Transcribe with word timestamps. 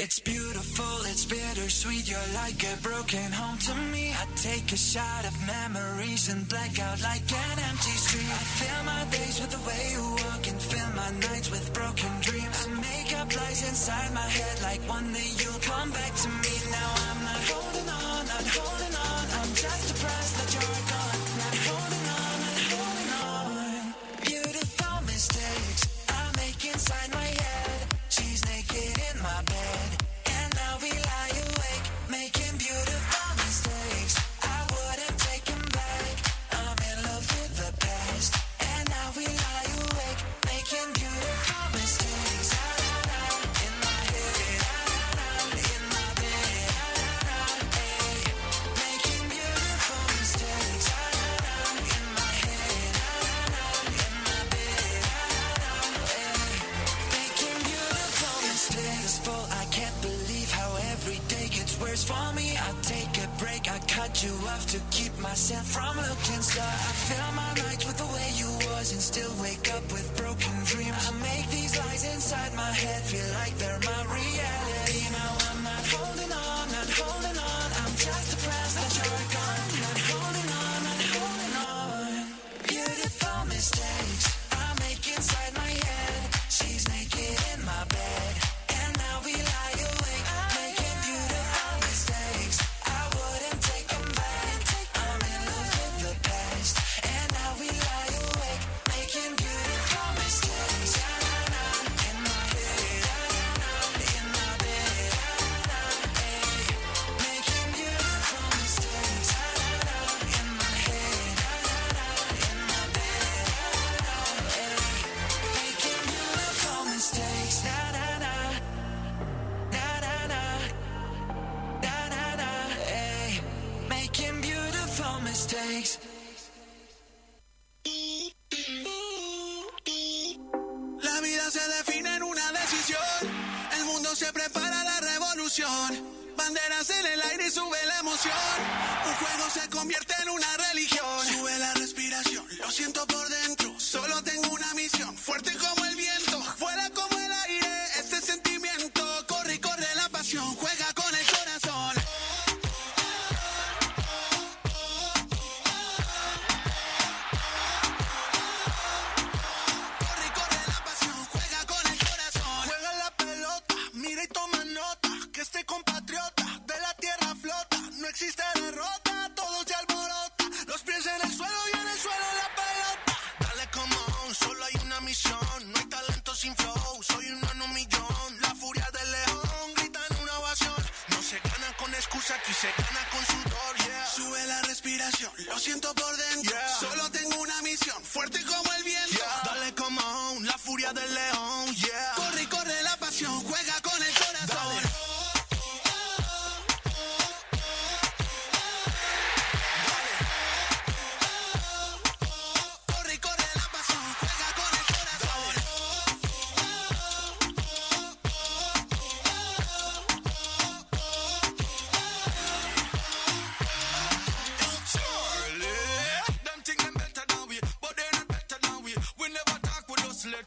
It's 0.00 0.20
beautiful, 0.20 1.06
it's 1.10 1.24
bittersweet. 1.24 2.08
You're 2.08 2.30
like 2.32 2.62
a 2.62 2.76
broken 2.82 3.32
home 3.32 3.58
to 3.58 3.74
me. 3.90 4.12
I 4.12 4.24
take 4.36 4.70
a 4.70 4.76
shot 4.76 5.26
of 5.26 5.34
memories 5.44 6.28
and 6.28 6.48
black 6.48 6.78
out 6.78 7.02
like 7.02 7.26
an 7.26 7.58
empty 7.68 7.96
street. 8.06 8.30
I 8.30 8.42
fill 8.58 8.84
my 8.84 9.04
days 9.10 9.40
with 9.40 9.50
the 9.50 9.62
way 9.66 9.82
you 9.90 10.02
walk 10.22 10.46
and 10.46 10.62
fill 10.62 10.90
my 10.94 11.10
nights 11.26 11.50
with 11.50 11.74
broken 11.74 12.12
dreams. 12.20 12.56
I 12.64 12.68
make 12.78 13.10
up 13.18 13.34
lies 13.34 13.68
inside 13.68 14.14
my 14.14 14.28
head 14.38 14.62
like 14.62 14.80
one 14.88 15.12
day 15.12 15.30
you'll 15.42 15.62
come 15.66 15.90
back 15.90 16.14
to 16.14 16.28
me 16.28 16.54
now. 16.70 16.97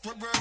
Rubber 0.03 0.40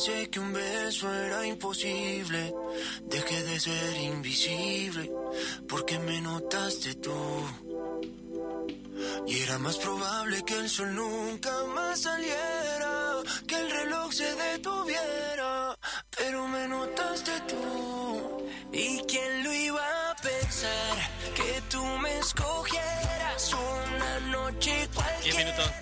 pensé 0.00 0.30
que 0.30 0.40
un 0.40 0.52
beso 0.52 1.12
era 1.12 1.46
imposible. 1.46 2.54
Dejé 3.04 3.42
de 3.42 3.60
ser 3.60 3.96
invisible 3.98 5.10
porque 5.68 5.98
me 5.98 6.20
notaste 6.22 6.94
tú. 6.94 7.12
Y 9.26 9.40
era 9.40 9.58
más 9.58 9.76
probable 9.76 10.42
que 10.44 10.58
el 10.58 10.68
sol 10.70 10.94
nunca 10.94 11.50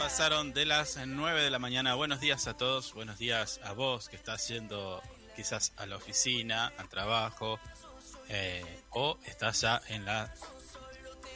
pasaron 0.09 0.55
de 0.55 0.65
las 0.65 0.99
9 1.07 1.43
de 1.43 1.51
la 1.51 1.59
mañana. 1.59 1.95
Buenos 1.95 2.19
días 2.19 2.47
a 2.47 2.57
todos, 2.57 2.95
buenos 2.95 3.19
días 3.19 3.61
a 3.63 3.75
vos 3.75 4.09
que 4.09 4.17
estás 4.17 4.49
yendo 4.49 5.03
quizás 5.37 5.75
a 5.77 5.85
la 5.85 5.97
oficina, 5.97 6.73
al 6.79 6.89
trabajo, 6.89 7.61
eh, 8.31 8.65
o 8.89 9.19
estás 9.27 9.61
ya 9.61 9.83
en 9.89 10.07
la 10.07 10.33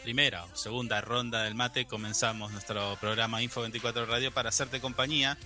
primera 0.02 0.44
o 0.44 0.56
segunda 0.56 1.02
ronda 1.02 1.42
del 1.42 1.54
mate. 1.54 1.84
Comenzamos 1.84 2.50
nuestro 2.50 2.96
programa 2.98 3.42
Info 3.42 3.60
24 3.60 4.06
Radio 4.06 4.32
para 4.32 4.48
hacerte 4.48 4.80
compañía, 4.80 5.36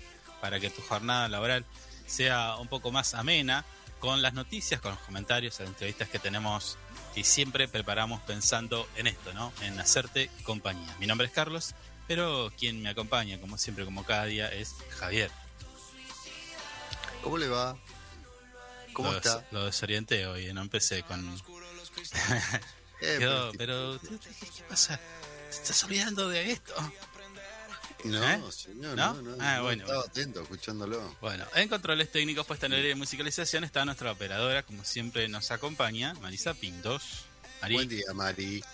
para 0.40 0.60
que 0.60 0.70
tu 0.70 0.80
jornada 0.82 1.28
laboral 1.28 1.64
sea 2.06 2.54
un 2.58 2.68
poco 2.68 2.92
más 2.92 3.12
amena, 3.14 3.64
con 3.98 4.22
las 4.22 4.34
noticias, 4.34 4.80
con 4.80 4.92
los 4.92 5.00
comentarios, 5.00 5.58
las 5.58 5.68
entrevistas 5.68 6.08
que 6.08 6.20
tenemos 6.20 6.78
y 7.16 7.24
siempre 7.24 7.66
preparamos 7.66 8.20
pensando 8.20 8.86
en 8.94 9.08
esto, 9.08 9.32
¿no? 9.32 9.52
En 9.62 9.80
hacerte 9.80 10.30
compañía. 10.44 10.94
Mi 11.00 11.08
nombre 11.08 11.26
es 11.26 11.32
Carlos, 11.32 11.74
pero 12.06 12.52
quien 12.58 12.82
me 12.82 12.88
acompaña, 12.90 13.40
como 13.40 13.58
siempre, 13.58 13.84
como 13.84 14.04
cada 14.04 14.24
día, 14.26 14.48
es 14.52 14.74
Javier. 14.98 15.30
¿Cómo 17.22 17.38
le 17.38 17.48
va? 17.48 17.76
¿Cómo 18.92 19.10
lo, 19.10 19.18
está? 19.18 19.44
Lo 19.50 19.66
desorienté 19.66 20.26
hoy, 20.26 20.52
no 20.52 20.62
empecé 20.62 21.02
con... 21.02 21.40
Eh, 23.02 23.16
Quedó, 23.18 23.52
pero- 23.58 24.00
¿qué, 24.00 24.62
pasa? 24.70 24.98
¿Te 25.50 25.54
estás 25.54 25.84
olvidando 25.84 26.30
de 26.30 26.52
esto? 26.52 26.74
No, 28.04 28.24
¿Eh? 28.24 28.40
señor, 28.52 28.96
¿No? 28.96 29.14
no, 29.14 29.22
no. 29.22 29.36
Ah, 29.38 29.56
no, 29.56 29.64
bueno. 29.64 29.84
Estaba 29.84 30.02
atento, 30.04 30.40
escuchándolo. 30.40 31.16
Bueno, 31.20 31.44
en 31.56 31.68
controles 31.68 32.10
técnicos, 32.10 32.46
puesta 32.46 32.66
en 32.66 32.72
el 32.72 32.76
aire 32.78 32.88
de 32.90 32.94
musicalización, 32.94 33.64
está 33.64 33.84
nuestra 33.84 34.12
operadora, 34.12 34.62
como 34.62 34.82
siempre 34.84 35.28
nos 35.28 35.50
acompaña, 35.50 36.14
Marisa 36.22 36.54
Pintos. 36.54 37.26
Mari. 37.60 37.74
Buen 37.74 37.88
día, 37.88 38.06
Mari. 38.14 38.64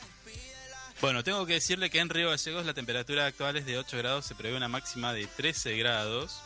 Bueno, 1.03 1.23
tengo 1.25 1.45
que 1.47 1.55
decirle 1.55 1.91
que 1.91 1.99
en 1.99 2.09
Río 2.09 2.31
Gallegos 2.31 2.65
la 2.65 2.75
temperatura 2.75 3.27
actual 3.27 3.57
es 3.57 3.67
de 3.67 3.77
8 3.77 3.99
grados, 3.99 4.25
se 4.25 4.35
prevé 4.37 4.57
una 4.57 4.69
máxima 4.69 5.13
de 5.13 5.27
13 5.27 5.77
grados. 5.77 6.41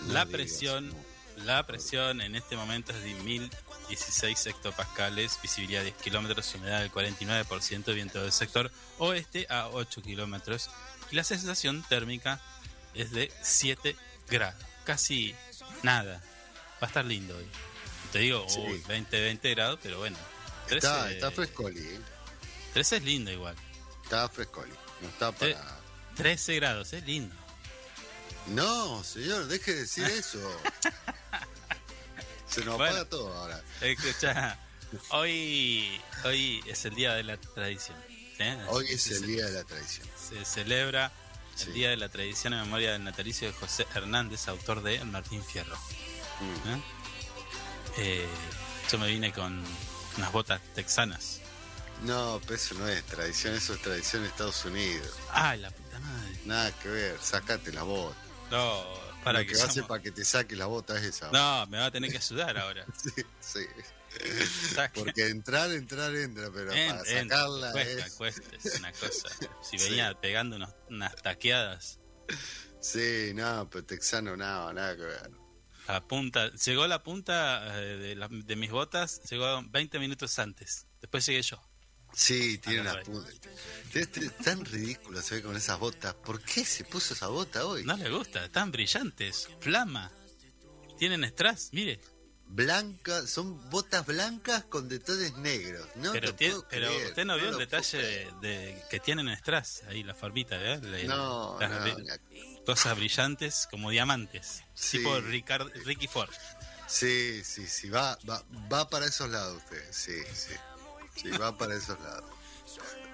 No 0.00 0.14
la 0.14 0.24
digas, 0.24 0.32
presión, 0.40 0.88
no. 0.88 1.44
la 1.44 1.66
presión 1.66 2.22
en 2.22 2.36
este 2.36 2.56
momento 2.56 2.92
es 2.92 3.02
de 3.04 3.12
1016 3.12 4.46
hectopascales, 4.46 5.38
visibilidad 5.42 5.82
10 5.82 5.94
kilómetros, 5.96 6.54
humedad 6.54 6.80
del 6.80 6.90
49%, 6.90 7.94
viento 7.94 8.22
del 8.22 8.32
sector 8.32 8.70
oeste 8.98 9.46
a 9.50 9.68
8 9.68 10.00
kilómetros 10.02 10.70
y 11.10 11.16
la 11.16 11.24
sensación 11.24 11.84
térmica 11.86 12.40
es 12.94 13.10
de 13.10 13.30
7 13.42 13.94
grados, 14.30 14.62
casi 14.84 15.34
nada. 15.82 16.22
Va 16.82 16.86
a 16.86 16.86
estar 16.86 17.04
lindo 17.04 17.36
hoy. 17.36 17.46
Te 18.10 18.20
digo, 18.20 18.46
Sí. 18.48 18.58
uy, 18.60 18.82
20, 18.88 19.20
20 19.20 19.50
grados, 19.54 19.78
pero 19.82 19.98
bueno. 19.98 20.16
13, 20.68 20.86
Está, 20.86 21.10
está 21.12 21.30
frescoli, 21.30 21.80
¿eh? 21.80 22.00
13 22.72 22.96
es 22.96 23.02
lindo 23.04 23.30
igual. 23.30 23.54
Está 24.06 24.28
frescoli. 24.28 24.72
No 25.02 25.08
está 25.08 25.28
Eh. 25.40 25.54
para... 25.54 25.76
13 26.14 26.54
grados, 26.54 26.92
es 26.92 27.04
lindo. 27.04 27.34
No, 28.46 29.02
señor, 29.02 29.46
deje 29.48 29.74
de 29.74 29.80
decir 29.80 30.04
eso. 30.04 30.38
Se 32.48 32.64
nos 32.64 32.76
Bueno. 32.76 32.84
apaga 32.94 33.04
todo 33.08 33.34
ahora. 33.36 33.60
Escucha, 33.80 34.58
hoy, 35.10 36.00
hoy 36.24 36.62
es 36.68 36.84
el 36.84 36.94
día 36.94 37.14
de 37.14 37.24
la 37.24 37.36
tradición. 37.36 37.98
¿eh? 38.38 38.56
Hoy 38.68 38.86
es 38.88 39.08
el 39.10 39.26
día 39.26 39.46
de 39.46 39.52
la 39.52 39.64
tradición. 39.64 40.06
se 40.16 40.44
celebra 40.44 41.10
el 41.54 41.58
Sí. 41.58 41.70
día 41.72 41.90
de 41.90 41.96
la 41.96 42.08
tradición 42.08 42.52
en 42.54 42.60
memoria 42.60 42.92
del 42.92 43.02
natalicio 43.02 43.48
de 43.48 43.54
José 43.54 43.86
Hernández, 43.94 44.46
autor 44.46 44.82
de 44.84 44.96
El 44.96 45.06
Martín 45.06 45.42
Fierro. 45.44 45.76
Mm. 46.40 46.68
¿eh? 46.68 46.82
Eh, 47.98 48.28
yo 48.92 48.98
me 48.98 49.08
vine 49.08 49.32
con 49.32 49.64
unas 50.18 50.32
botas 50.32 50.60
texanas. 50.74 51.40
No, 52.02 52.40
pero 52.42 52.54
eso 52.54 52.74
no 52.74 52.86
es 52.88 53.02
tradición, 53.04 53.54
eso 53.54 53.74
es 53.74 53.82
tradición 53.82 54.22
de 54.22 54.28
Estados 54.28 54.64
Unidos. 54.64 55.10
¡Ay, 55.30 55.60
la 55.60 55.70
puta 55.70 55.98
madre! 55.98 56.38
Nada 56.44 56.72
que 56.78 56.88
ver, 56.88 57.18
sacate 57.20 57.72
las 57.72 57.84
botas. 57.84 58.16
No, 58.50 58.84
para 59.24 59.40
Lo 59.40 59.46
que, 59.46 59.52
que 59.54 59.60
hace 59.62 59.80
somos- 59.80 59.88
para 59.88 60.02
que 60.02 60.10
te 60.12 60.24
saque 60.24 60.54
las 60.56 60.68
botas 60.68 60.98
es 60.98 61.16
esa. 61.16 61.30
No, 61.32 61.66
me 61.66 61.78
va 61.78 61.86
a 61.86 61.90
tener 61.90 62.10
que 62.10 62.18
ayudar 62.18 62.56
ahora. 62.58 62.84
Sí, 63.02 63.10
sí. 63.40 63.66
Porque 64.94 65.28
entrar, 65.28 65.70
entrar, 65.72 66.14
entra, 66.14 66.50
pero 66.54 66.72
En- 66.72 66.90
para 66.90 67.04
sacarla 67.04 67.72
cuesta, 67.72 68.06
es... 68.06 68.12
cuesta, 68.14 68.56
es 68.64 68.78
una 68.78 68.92
cosa. 68.92 69.28
Si 69.62 69.78
Sí. 69.78 69.84
venía 69.88 70.14
pegando 70.20 70.56
unos- 70.56 70.74
unas 70.88 71.14
taqueadas, 71.16 71.98
Sí, 72.80 73.32
no, 73.34 73.68
pero 73.68 73.84
texano 73.84 74.36
nada, 74.36 74.72
nada 74.72 74.94
que 74.96 75.02
ver. 75.02 75.30
La 75.88 76.06
punta, 76.06 76.50
llegó 76.52 76.86
la 76.86 77.02
punta 77.02 77.78
eh, 77.80 77.96
de, 77.96 78.14
la- 78.16 78.28
de 78.30 78.56
mis 78.56 78.70
botas, 78.70 79.20
llegó 79.28 79.60
20 79.68 79.98
minutos 79.98 80.38
antes. 80.38 80.86
Después 81.00 81.26
llegué 81.26 81.42
yo. 81.42 81.60
Sí, 82.12 82.58
tiene 82.58 82.78
Ah, 82.78 82.82
una 82.82 82.94
no, 82.94 83.02
punta. 83.04 83.30
Es 83.94 84.10
tan 84.44 84.64
ridículo 84.64 85.20
se 85.22 85.36
ve 85.36 85.42
con 85.42 85.56
esas 85.56 85.78
botas. 85.78 86.14
¿Por 86.14 86.40
qué 86.40 86.64
se 86.64 86.84
puso 86.84 87.14
esa 87.14 87.28
bota 87.28 87.66
hoy? 87.66 87.84
No 87.84 87.96
le 87.96 88.10
gusta, 88.10 88.44
están 88.46 88.72
brillantes, 88.72 89.48
flama. 89.60 90.10
Tienen 90.98 91.24
strass, 91.24 91.70
mire. 91.72 92.00
Blancas, 92.48 93.28
son 93.28 93.68
botas 93.70 94.06
blancas 94.06 94.64
con 94.66 94.88
detalles 94.88 95.36
negros. 95.38 95.84
No 95.96 96.12
pero 96.12 96.32
te 96.34 96.48
puedo 96.48 96.66
pero 96.68 96.88
creer, 96.88 97.06
usted 97.08 97.24
no 97.24 97.36
vio 97.36 97.48
el 97.50 97.58
detalle 97.58 98.30
de, 98.40 98.80
que 98.88 99.00
tienen 99.00 99.28
strass, 99.36 99.82
ahí 99.88 100.04
la 100.04 100.14
formita, 100.14 100.54
¿eh? 100.56 100.80
La- 100.80 101.02
No, 101.04 101.56
las 101.60 101.70
no, 101.70 101.98
la- 101.98 102.18
cosas 102.64 102.96
brillantes 102.96 103.66
como 103.70 103.90
diamantes. 103.90 104.62
Sí. 104.74 104.98
Tipo 104.98 105.20
Ricard, 105.20 105.72
Ricky 105.84 106.06
Ford. 106.06 106.30
Sí, 106.86 107.42
sí, 107.44 107.66
sí, 107.66 107.90
va, 107.90 108.16
va, 108.30 108.42
va 108.72 108.88
para 108.88 109.06
esos 109.06 109.28
lados 109.28 109.56
usted. 109.64 109.84
Sí, 109.90 110.12
sí. 110.32 110.54
Sí, 111.16 111.30
va 111.30 111.56
para 111.56 111.74
esos 111.74 111.98
lados. 112.00 112.30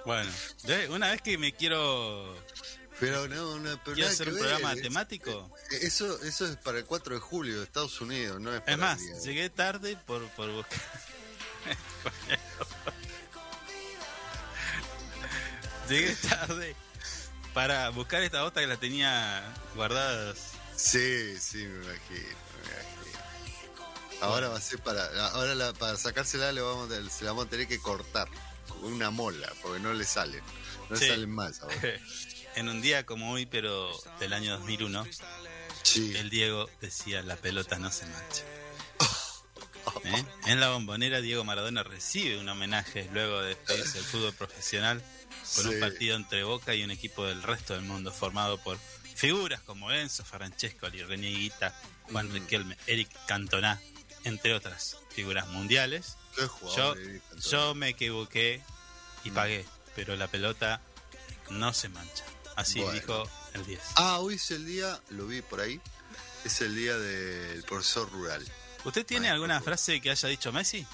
Bueno, 0.04 0.30
una 0.90 1.10
vez 1.12 1.22
que 1.22 1.38
me 1.38 1.52
quiero, 1.54 2.36
Pero 2.98 3.28
no, 3.28 3.58
no, 3.58 3.80
pero 3.84 3.94
quiero 3.94 4.10
hacer 4.10 4.28
un 4.28 4.34
ver, 4.34 4.42
programa 4.42 4.72
es- 4.72 4.82
temático, 4.82 5.54
Eso, 5.70 6.20
eso 6.22 6.46
es 6.46 6.56
para 6.56 6.78
el 6.78 6.84
4 6.84 7.14
de 7.14 7.20
julio 7.20 7.58
de 7.58 7.64
Estados 7.64 8.00
Unidos, 8.00 8.40
no 8.40 8.52
es 8.52 8.60
para 8.62 8.72
es 8.72 8.78
más, 8.78 8.98
el 9.00 9.06
día 9.06 9.14
de- 9.16 9.22
llegué 9.24 9.50
tarde 9.50 9.96
por, 10.06 10.26
por 10.30 10.50
buscar. 10.50 10.80
llegué 15.88 16.14
tarde 16.16 16.74
para 17.54 17.90
buscar 17.90 18.22
esta 18.22 18.42
bota 18.42 18.60
que 18.60 18.66
la 18.66 18.76
tenía 18.78 19.42
guardadas. 19.74 20.52
Sí, 20.76 21.36
sí, 21.38 21.58
me 21.58 21.84
imagino. 21.84 22.42
Ahora 24.22 24.48
va 24.48 24.58
a 24.58 24.60
ser 24.60 24.78
para. 24.80 25.04
Ahora 25.30 25.54
la- 25.54 25.72
para 25.72 25.96
sacársela 25.96 26.52
le 26.52 26.60
vamos, 26.60 26.90
a- 26.90 27.10
se 27.10 27.24
la 27.24 27.30
vamos 27.32 27.46
a 27.46 27.50
tener 27.50 27.66
que 27.68 27.78
cortar 27.80 28.28
con 28.68 28.84
una 28.84 29.10
mola, 29.10 29.52
porque 29.62 29.80
no 29.80 29.92
le 29.92 30.04
salen. 30.04 30.42
No 30.90 30.96
Sí. 30.96 31.04
le 31.04 31.10
salen 31.10 31.30
más 31.30 31.60
ahora. 31.60 31.76
en 32.56 32.68
un 32.68 32.80
día 32.82 33.04
como 33.06 33.32
hoy, 33.32 33.46
pero 33.46 33.90
del 34.20 34.32
año 34.32 34.52
2001, 34.58 35.06
Sí. 35.82 36.14
el 36.16 36.30
Diego 36.30 36.68
decía: 36.80 37.22
La 37.22 37.36
pelota 37.36 37.78
no 37.78 37.90
se 37.90 38.06
mancha. 38.06 38.44
¿Eh? 40.04 40.24
En 40.46 40.60
la 40.60 40.70
bombonera, 40.70 41.20
Diego 41.20 41.44
Maradona 41.44 41.82
recibe 41.82 42.38
un 42.38 42.48
homenaje 42.48 43.08
luego 43.12 43.40
de 43.40 43.48
despedirse 43.50 43.98
del 43.98 44.04
fútbol 44.06 44.34
profesional 44.34 45.02
con 45.56 45.66
un 45.66 45.80
partido 45.80 46.16
entre 46.16 46.44
Boca 46.44 46.74
y 46.74 46.82
un 46.84 46.90
equipo 46.90 47.24
del 47.26 47.42
resto 47.42 47.74
del 47.74 47.82
mundo 47.82 48.12
formado 48.12 48.58
por 48.62 48.78
figuras 49.14 49.60
como 49.60 49.90
Enzo 49.92 50.24
Francesco, 50.24 50.88
René 50.88 51.28
Guita, 51.30 51.74
Juan 52.10 52.28
Mm. 52.28 52.32
Riquelme, 52.32 52.76
Eric 52.86 53.10
Cantona, 53.26 53.80
entre 54.24 54.54
otras 54.54 54.96
figuras 55.10 55.48
mundiales. 55.48 56.16
Qué 56.36 56.46
Yo, 56.76 56.94
yo 57.50 57.74
me 57.74 57.88
equivoqué 57.90 58.62
y 59.24 59.30
Mm. 59.30 59.34
pagué, 59.34 59.66
pero 59.94 60.16
la 60.16 60.28
pelota 60.28 60.80
no 61.50 61.72
se 61.74 61.88
mancha. 61.88 62.24
Así 62.56 62.80
Bueno. 62.80 62.94
dijo 62.94 63.30
el 63.54 63.66
10. 63.66 63.80
Ah, 63.96 64.18
hoy 64.20 64.34
es 64.34 64.50
el 64.50 64.64
día, 64.66 65.00
lo 65.10 65.26
vi 65.26 65.42
por 65.42 65.60
ahí, 65.60 65.80
es 66.44 66.60
el 66.60 66.74
día 66.74 66.96
del 66.98 67.62
profesor 67.64 68.10
rural. 68.10 68.46
¿Usted 68.84 69.04
tiene 69.06 69.28
Maestro, 69.28 69.34
alguna 69.34 69.60
frase 69.60 70.00
que 70.00 70.10
haya 70.10 70.28
dicho 70.28 70.52
Messi? 70.52 70.86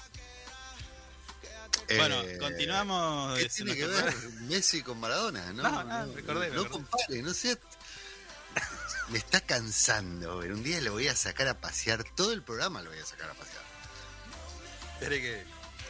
Bueno, 1.97 2.21
Eh, 2.21 2.37
continuamos. 2.39 3.37
¿Qué 3.39 3.45
es 3.45 3.53
tiene 3.55 3.75
que 3.75 3.87
ver. 3.87 4.15
Messi 4.41 4.83
con 4.83 4.99
Maradona? 4.99 5.51
No, 5.53 5.63
No, 5.63 5.83
no, 5.83 6.13
recordé, 6.13 6.49
no, 6.49 6.63
recordé. 6.63 6.69
compare, 6.69 7.21
no 7.23 7.33
sé. 7.33 7.57
Me 9.09 9.17
está 9.17 9.41
cansando, 9.41 10.37
ver. 10.37 10.51
Un 10.53 10.63
día 10.63 10.79
lo 10.81 10.91
voy 10.93 11.07
a 11.07 11.15
sacar 11.15 11.47
a 11.47 11.59
pasear, 11.59 12.03
todo 12.15 12.31
el 12.31 12.43
programa 12.43 12.81
lo 12.81 12.91
voy 12.91 12.99
a 12.99 13.05
sacar 13.05 13.29
a 13.29 13.33
pasear. 13.33 13.63
Espere 14.93 15.21
que, 15.21 15.43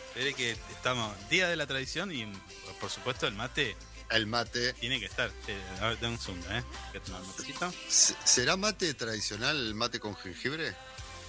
espere 0.08 0.34
que 0.36 0.52
estamos 0.72 1.16
día 1.30 1.48
de 1.50 1.56
la 1.56 1.68
tradición 1.68 2.12
y 2.14 2.32
por 2.80 2.90
supuesto 2.90 3.28
el 3.28 3.34
mate 3.34 3.76
El 4.10 4.26
mate. 4.28 4.74
tiene 4.74 5.00
que 5.00 5.06
estar. 5.08 5.32
Eh, 5.48 5.62
A 5.82 5.88
ver, 5.90 6.00
dame 6.00 6.14
un 6.16 6.20
segundo, 6.20 6.50
¿eh? 6.52 6.64
A 6.96 7.00
tomar 7.04 7.22
matecito. 7.24 7.74
¿Se- 7.90 8.16
¿Será 8.24 8.56
mate 8.56 8.94
tradicional 8.94 9.56
el 9.58 9.76
mate 9.76 10.00
con 10.00 10.16
jengibre? 10.16 10.76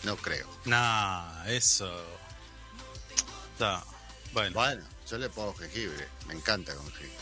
No 0.04 0.16
creo. 0.16 0.49
No, 0.66 1.44
eso. 1.47 1.90
No. 3.59 3.85
Bueno, 4.32 4.54
Bueno, 4.54 4.87
yo 5.11 5.18
le 5.18 5.28
pongo 5.28 5.54
jengibre, 5.56 6.06
me 6.28 6.35
encanta 6.35 6.75
con 6.75 6.87
jengibre. 6.92 7.16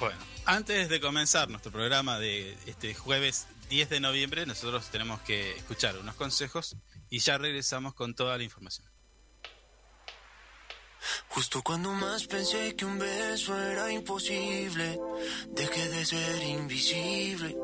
bueno. 0.00 0.18
Antes 0.46 0.88
de 0.88 1.00
comenzar 1.00 1.48
nuestro 1.48 1.70
programa 1.70 2.18
de 2.18 2.58
este 2.66 2.92
jueves 2.94 3.46
10 3.70 3.88
de 3.88 4.00
noviembre, 4.00 4.46
nosotros 4.46 4.90
tenemos 4.90 5.20
que 5.20 5.52
escuchar 5.56 5.96
unos 5.96 6.16
consejos 6.16 6.76
y 7.08 7.20
ya 7.20 7.38
regresamos 7.38 7.94
con 7.94 8.16
toda 8.16 8.36
la 8.36 8.42
información. 8.42 8.90
Justo 11.28 11.62
cuando 11.62 11.92
más 11.92 12.26
pensé 12.26 12.74
que 12.74 12.84
un 12.84 12.98
beso 12.98 13.56
era 13.56 13.92
imposible, 13.92 14.98
dejé 15.50 15.88
de 15.88 16.04
ser 16.04 16.42
invisible, 16.42 17.56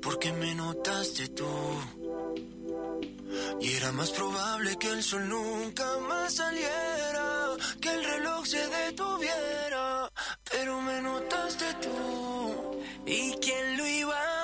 porque 0.00 0.32
me 0.32 0.54
notaste 0.54 1.28
tú. 1.30 1.50
Y 3.60 3.72
era 3.72 3.90
más 3.90 4.10
probable 4.12 4.78
que 4.78 4.92
el 4.92 5.02
sol 5.02 5.28
nunca 5.28 5.98
más 6.08 6.36
saliera, 6.36 7.56
que 7.80 7.90
el 7.92 8.04
reloj 8.04 8.46
se 8.46 8.64
detuviera, 8.64 10.08
pero 10.48 10.80
me 10.82 11.02
notaste 11.02 11.66
tú. 11.82 12.80
¿Y 13.04 13.32
quién 13.40 13.76
lo 13.76 13.86
iba 13.86 14.14
a 14.14 14.37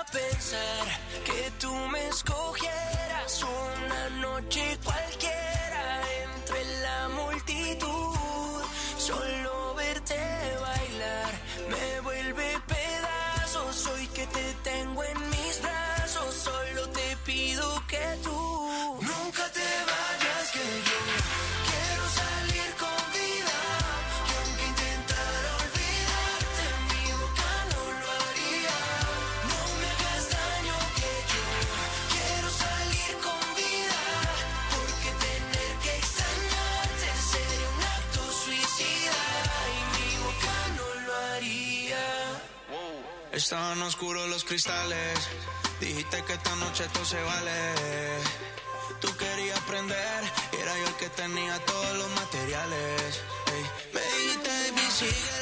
Que 0.45 1.51
tú 1.59 1.73
me 1.91 2.07
escogieras 2.09 3.43
una 3.43 4.11
noche 4.21 4.79
cualquiera 4.85 6.03
entre 6.23 6.65
la 6.83 7.09
multitud. 7.09 8.61
Solo 8.99 9.75
verte 9.75 10.19
bailar 10.61 11.33
me 11.71 12.01
vuelve 12.03 12.61
pedazos. 12.67 13.87
Hoy 13.87 14.07
que 14.09 14.27
te 14.27 14.55
tengo 14.63 15.03
en 15.03 15.31
mis 15.31 15.63
brazos, 15.63 16.35
solo 16.35 16.91
te 16.91 17.17
pido 17.25 17.83
que 17.87 18.19
tú 18.23 19.01
Estaban 43.35 43.83
oscuros 43.83 44.29
los 44.29 44.45
cristales. 44.45 45.19
Dijiste 45.81 46.23
que 46.23 46.35
esta 46.35 46.55
noche 46.57 46.85
todo 46.93 47.05
se 47.05 47.21
vale. 47.21 47.75
Tú 49.01 49.09
querías 49.17 49.59
aprender 49.59 50.25
era 50.53 50.79
yo 50.79 50.87
el 50.87 50.95
que 50.95 51.09
tenía 51.11 51.59
todos 51.67 51.97
los 51.99 52.11
materiales. 52.11 53.21
Ey. 53.53 53.65
Me 53.93 54.01
dijiste, 54.01 54.49
baby, 54.49 54.91
síguela, 54.91 55.34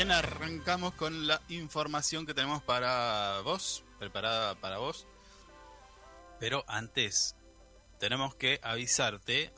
Bien, 0.00 0.12
arrancamos 0.12 0.94
con 0.94 1.26
la 1.26 1.42
información 1.50 2.24
que 2.24 2.32
tenemos 2.32 2.62
para 2.62 3.40
vos, 3.40 3.84
preparada 3.98 4.54
para 4.54 4.78
vos. 4.78 5.06
Pero 6.38 6.64
antes, 6.68 7.36
tenemos 7.98 8.34
que 8.34 8.60
avisarte 8.62 9.52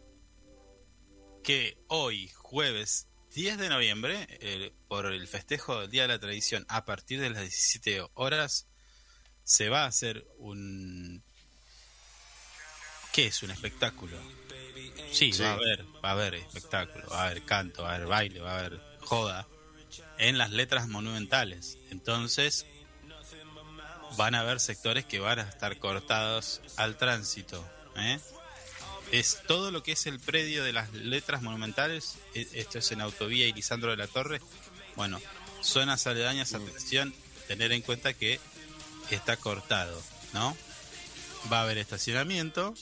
que 1.44 1.78
hoy, 1.86 2.28
jueves 2.34 3.06
10 3.32 3.56
de 3.56 3.68
noviembre, 3.68 4.26
eh, 4.40 4.72
por 4.88 5.06
el 5.06 5.28
festejo 5.28 5.78
del 5.78 5.90
Día 5.92 6.02
de 6.02 6.08
la 6.08 6.18
Tradición, 6.18 6.66
a 6.68 6.84
partir 6.84 7.20
de 7.20 7.30
las 7.30 7.42
17 7.42 8.04
horas, 8.14 8.66
se 9.44 9.68
va 9.68 9.84
a 9.84 9.86
hacer 9.86 10.26
un... 10.38 11.22
¿Qué 13.12 13.28
es 13.28 13.44
un 13.44 13.52
espectáculo? 13.52 14.18
Sí, 15.12 15.32
Sí. 15.32 15.40
va 15.40 15.50
a 15.50 15.52
haber, 15.52 15.84
va 16.04 16.08
a 16.08 16.12
haber 16.14 16.34
espectáculo, 16.34 17.06
va 17.10 17.22
a 17.22 17.26
haber 17.26 17.44
canto, 17.44 17.84
va 17.84 17.92
a 17.92 17.94
haber 17.94 18.08
baile, 18.08 18.40
va 18.40 18.56
a 18.56 18.58
haber 18.58 18.80
joda 19.02 19.46
en 20.22 20.38
las 20.38 20.50
letras 20.50 20.86
monumentales. 20.88 21.78
Entonces, 21.90 22.64
van 24.16 24.36
a 24.36 24.40
haber 24.40 24.60
sectores 24.60 25.04
que 25.04 25.18
van 25.18 25.40
a 25.40 25.42
estar 25.42 25.76
cortados 25.78 26.60
al 26.76 26.96
tránsito. 26.96 27.68
¿eh? 27.96 28.20
Es 29.10 29.40
todo 29.48 29.72
lo 29.72 29.82
que 29.82 29.92
es 29.92 30.06
el 30.06 30.20
predio 30.20 30.62
de 30.62 30.72
las 30.72 30.92
letras 30.92 31.42
monumentales. 31.42 32.18
e- 32.34 32.46
Esto 32.52 32.78
es 32.78 32.92
en 32.92 33.00
Autovía 33.00 33.46
y 33.48 33.52
Lisandro 33.52 33.90
de 33.90 33.96
la 33.96 34.06
Torre. 34.06 34.40
Bueno, 34.94 35.20
zonas 35.60 36.06
aledañas, 36.06 36.54
atención, 36.54 37.12
tener 37.48 37.72
en 37.72 37.82
cuenta 37.82 38.14
que 38.14 38.38
está 39.10 39.36
cortado, 39.36 40.00
¿no? 40.32 40.56
Va 41.52 41.58
a 41.58 41.62
haber 41.62 41.78
estacionamiento. 41.78 42.74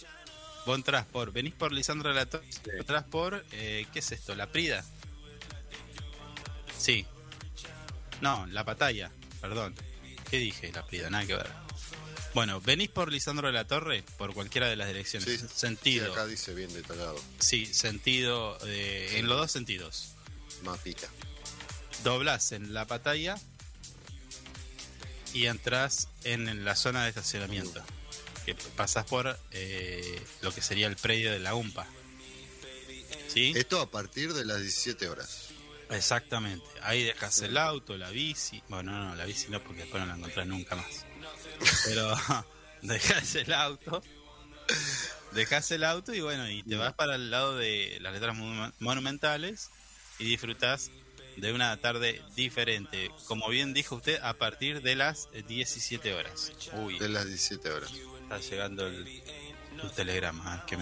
Vos 0.67 0.77
entrás 0.77 1.07
por, 1.07 1.33
venís 1.33 1.55
por 1.55 1.73
Lisandro 1.73 2.11
de 2.11 2.17
la 2.17 2.27
Torre, 2.27 2.45
entrás 2.75 3.05
por, 3.05 3.47
eh, 3.53 3.87
¿qué 3.95 4.01
es 4.01 4.13
esto? 4.13 4.35
La 4.35 4.49
Prida. 4.53 4.85
Sí. 6.79 7.07
No, 8.21 8.47
la 8.47 8.65
Patalla, 8.65 9.11
perdón. 9.41 9.75
¿Qué 10.31 10.39
dije? 10.39 10.71
La 10.73 10.87
Prida, 10.87 11.11
nada 11.11 11.27
que 11.27 11.35
ver. 11.35 11.51
Bueno, 12.35 12.61
venís 12.61 12.89
por 12.89 13.11
Lisandro 13.11 13.49
de 13.49 13.53
la 13.53 13.67
Torre, 13.67 14.05
por 14.17 14.35
cualquiera 14.35 14.69
de 14.69 14.77
las 14.77 14.87
direcciones. 14.87 15.29
Sí, 15.29 15.39
sí, 15.39 15.47
sentido. 15.53 16.13
acá 16.13 16.27
dice 16.27 16.55
bien 16.55 16.73
detallado. 16.73 17.21
Sí, 17.41 17.67
sentido, 17.67 18.57
eh, 18.67 19.15
en 19.17 19.27
los 19.27 19.39
dos 19.39 19.51
sentidos. 19.51 20.13
Mapita. 20.63 21.09
Doblás 22.05 22.53
en 22.53 22.73
la 22.73 22.87
Patalla 22.87 23.37
y 25.33 25.47
entras 25.47 26.09
en 26.25 26.65
la 26.65 26.77
zona 26.77 27.03
de 27.03 27.09
estacionamiento. 27.09 27.83
Que 28.47 28.55
pasás 28.77 29.05
por 29.07 29.39
eh, 29.51 30.23
lo 30.43 30.55
que 30.55 30.63
sería 30.63 30.87
el 30.87 30.97
predio 30.97 31.33
de 31.33 31.41
la 31.41 31.55
UMPA. 31.55 31.87
¿Sí? 33.29 33.53
Esto 33.57 33.81
a 33.81 33.91
partir 33.91 34.33
de 34.35 34.45
las 34.45 34.61
17 34.61 35.09
horas. 35.09 35.50
Exactamente. 35.91 36.65
Ahí 36.83 37.03
dejas 37.05 37.41
el 37.43 37.57
auto, 37.57 37.97
la 37.99 38.11
bici. 38.11 38.63
Bueno, 38.69 38.93
no, 38.93 39.09
no, 39.11 39.15
la 39.17 39.25
bici 39.25 39.49
no, 39.49 39.61
porque 39.63 39.81
después 39.83 40.01
no 40.03 40.07
la 40.09 40.17
encontrás 40.17 40.47
nunca 40.47 40.77
más. 40.77 41.05
Pero 41.85 42.15
dejas 42.83 43.35
el 43.35 43.53
auto. 43.53 44.03
Dejas 45.33 45.71
el 45.71 45.85
auto 45.85 46.13
y 46.15 46.21
bueno, 46.21 46.49
y 46.49 46.63
te 46.63 46.77
vas 46.77 46.95
para 46.95 47.15
el 47.17 47.31
lado 47.31 47.57
de 47.57 47.99
las 48.01 48.13
letras 48.13 48.37
monu- 48.37 48.73
monumentales 48.81 49.71
y 50.19 50.25
disfrutas 50.25 50.91
de 51.37 51.53
una 51.53 51.77
tarde 51.79 52.23
diferente. 52.35 53.11
Como 53.27 53.49
bien 53.49 53.73
dijo 53.73 53.97
usted, 53.97 54.21
a 54.23 54.35
partir 54.35 54.83
de 54.83 54.97
las 54.97 55.29
17 55.49 56.15
horas. 56.15 56.53
Uy, 56.75 56.99
De 56.99 57.09
las 57.09 57.27
17 57.27 57.71
horas. 57.71 57.91
está 58.23 58.39
llegando 58.39 58.87
el, 58.87 59.07
el 59.83 59.91
telegrama. 59.95 60.43
ah, 60.55 60.67
¿Qué. 60.67 60.77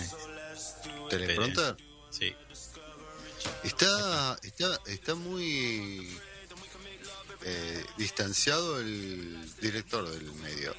Sí. 2.10 2.34
Está, 3.62 4.38
está, 4.42 4.80
está 4.86 5.14
muy 5.14 6.08
eh, 7.42 7.84
distanciado 7.96 8.80
el 8.80 9.54
director 9.60 10.08
del 10.08 10.32
medio. 10.34 10.74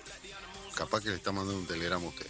Capaz 0.76 1.02
que 1.02 1.10
le 1.10 1.16
está 1.16 1.32
mandando 1.32 1.60
un 1.60 1.68
telegrama 1.68 2.06
a 2.06 2.10
usted. 2.10 2.28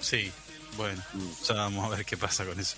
Sí, 0.00 0.30
bueno, 0.76 1.02
Mm. 1.14 1.30
ya 1.48 1.54
vamos 1.54 1.84
a 1.92 1.96
ver 1.96 2.04
qué 2.04 2.16
pasa 2.16 2.44
con 2.44 2.58
eso. 2.60 2.76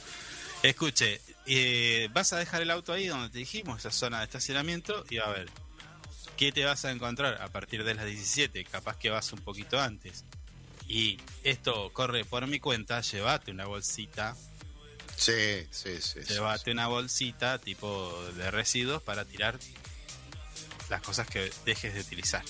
Escuche, 0.62 1.20
eh, 1.46 2.08
vas 2.12 2.32
a 2.32 2.38
dejar 2.38 2.62
el 2.62 2.70
auto 2.70 2.92
ahí 2.92 3.06
donde 3.06 3.28
te 3.30 3.38
dijimos, 3.38 3.80
esa 3.80 3.90
zona 3.90 4.18
de 4.18 4.24
estacionamiento, 4.24 5.04
y 5.10 5.18
a 5.18 5.26
ver, 5.28 5.48
¿qué 6.36 6.52
te 6.52 6.64
vas 6.64 6.84
a 6.84 6.90
encontrar 6.92 7.40
a 7.42 7.48
partir 7.48 7.84
de 7.84 7.94
las 7.94 8.06
17? 8.06 8.64
Capaz 8.64 8.96
que 8.96 9.10
vas 9.10 9.32
un 9.32 9.40
poquito 9.40 9.80
antes. 9.80 10.24
Y 10.88 11.18
esto 11.42 11.92
corre 11.92 12.24
por 12.24 12.46
mi 12.46 12.60
cuenta, 12.60 13.00
llévate 13.00 13.50
una 13.50 13.66
bolsita, 13.66 14.36
Sí, 15.16 15.66
sí, 15.70 16.00
sí. 16.00 16.20
sí, 16.24 16.34
llévate 16.34 16.70
una 16.70 16.88
bolsita 16.88 17.58
tipo 17.58 18.22
de 18.36 18.50
residuos 18.50 19.02
para 19.02 19.24
tirar 19.24 19.58
las 20.90 21.00
cosas 21.02 21.26
que 21.26 21.50
dejes 21.64 21.94
de 21.94 22.00
utilizar. 22.00 22.44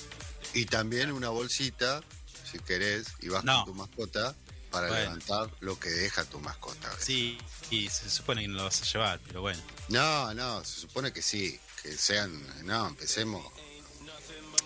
Y 0.54 0.66
también 0.66 1.12
una 1.12 1.28
bolsita, 1.28 2.02
si 2.50 2.58
querés, 2.58 3.06
y 3.20 3.28
vas 3.28 3.44
No. 3.44 3.64
con 3.64 3.72
tu 3.72 3.74
mascota 3.74 4.34
para 4.70 4.88
Bueno. 4.88 5.02
levantar 5.04 5.50
lo 5.60 5.78
que 5.78 5.88
deja 5.90 6.24
tu 6.24 6.40
mascota. 6.40 6.92
Sí, 6.98 7.38
y 7.70 7.88
se 7.88 8.10
supone 8.10 8.42
que 8.42 8.48
no 8.48 8.56
lo 8.58 8.64
vas 8.64 8.82
a 8.82 8.84
llevar, 8.84 9.20
pero 9.26 9.40
bueno. 9.40 9.60
No, 9.88 10.34
no, 10.34 10.64
se 10.64 10.80
supone 10.80 11.12
que 11.12 11.22
sí, 11.22 11.58
que 11.82 11.92
sean, 11.96 12.42
no, 12.66 12.88
empecemos. 12.88 13.46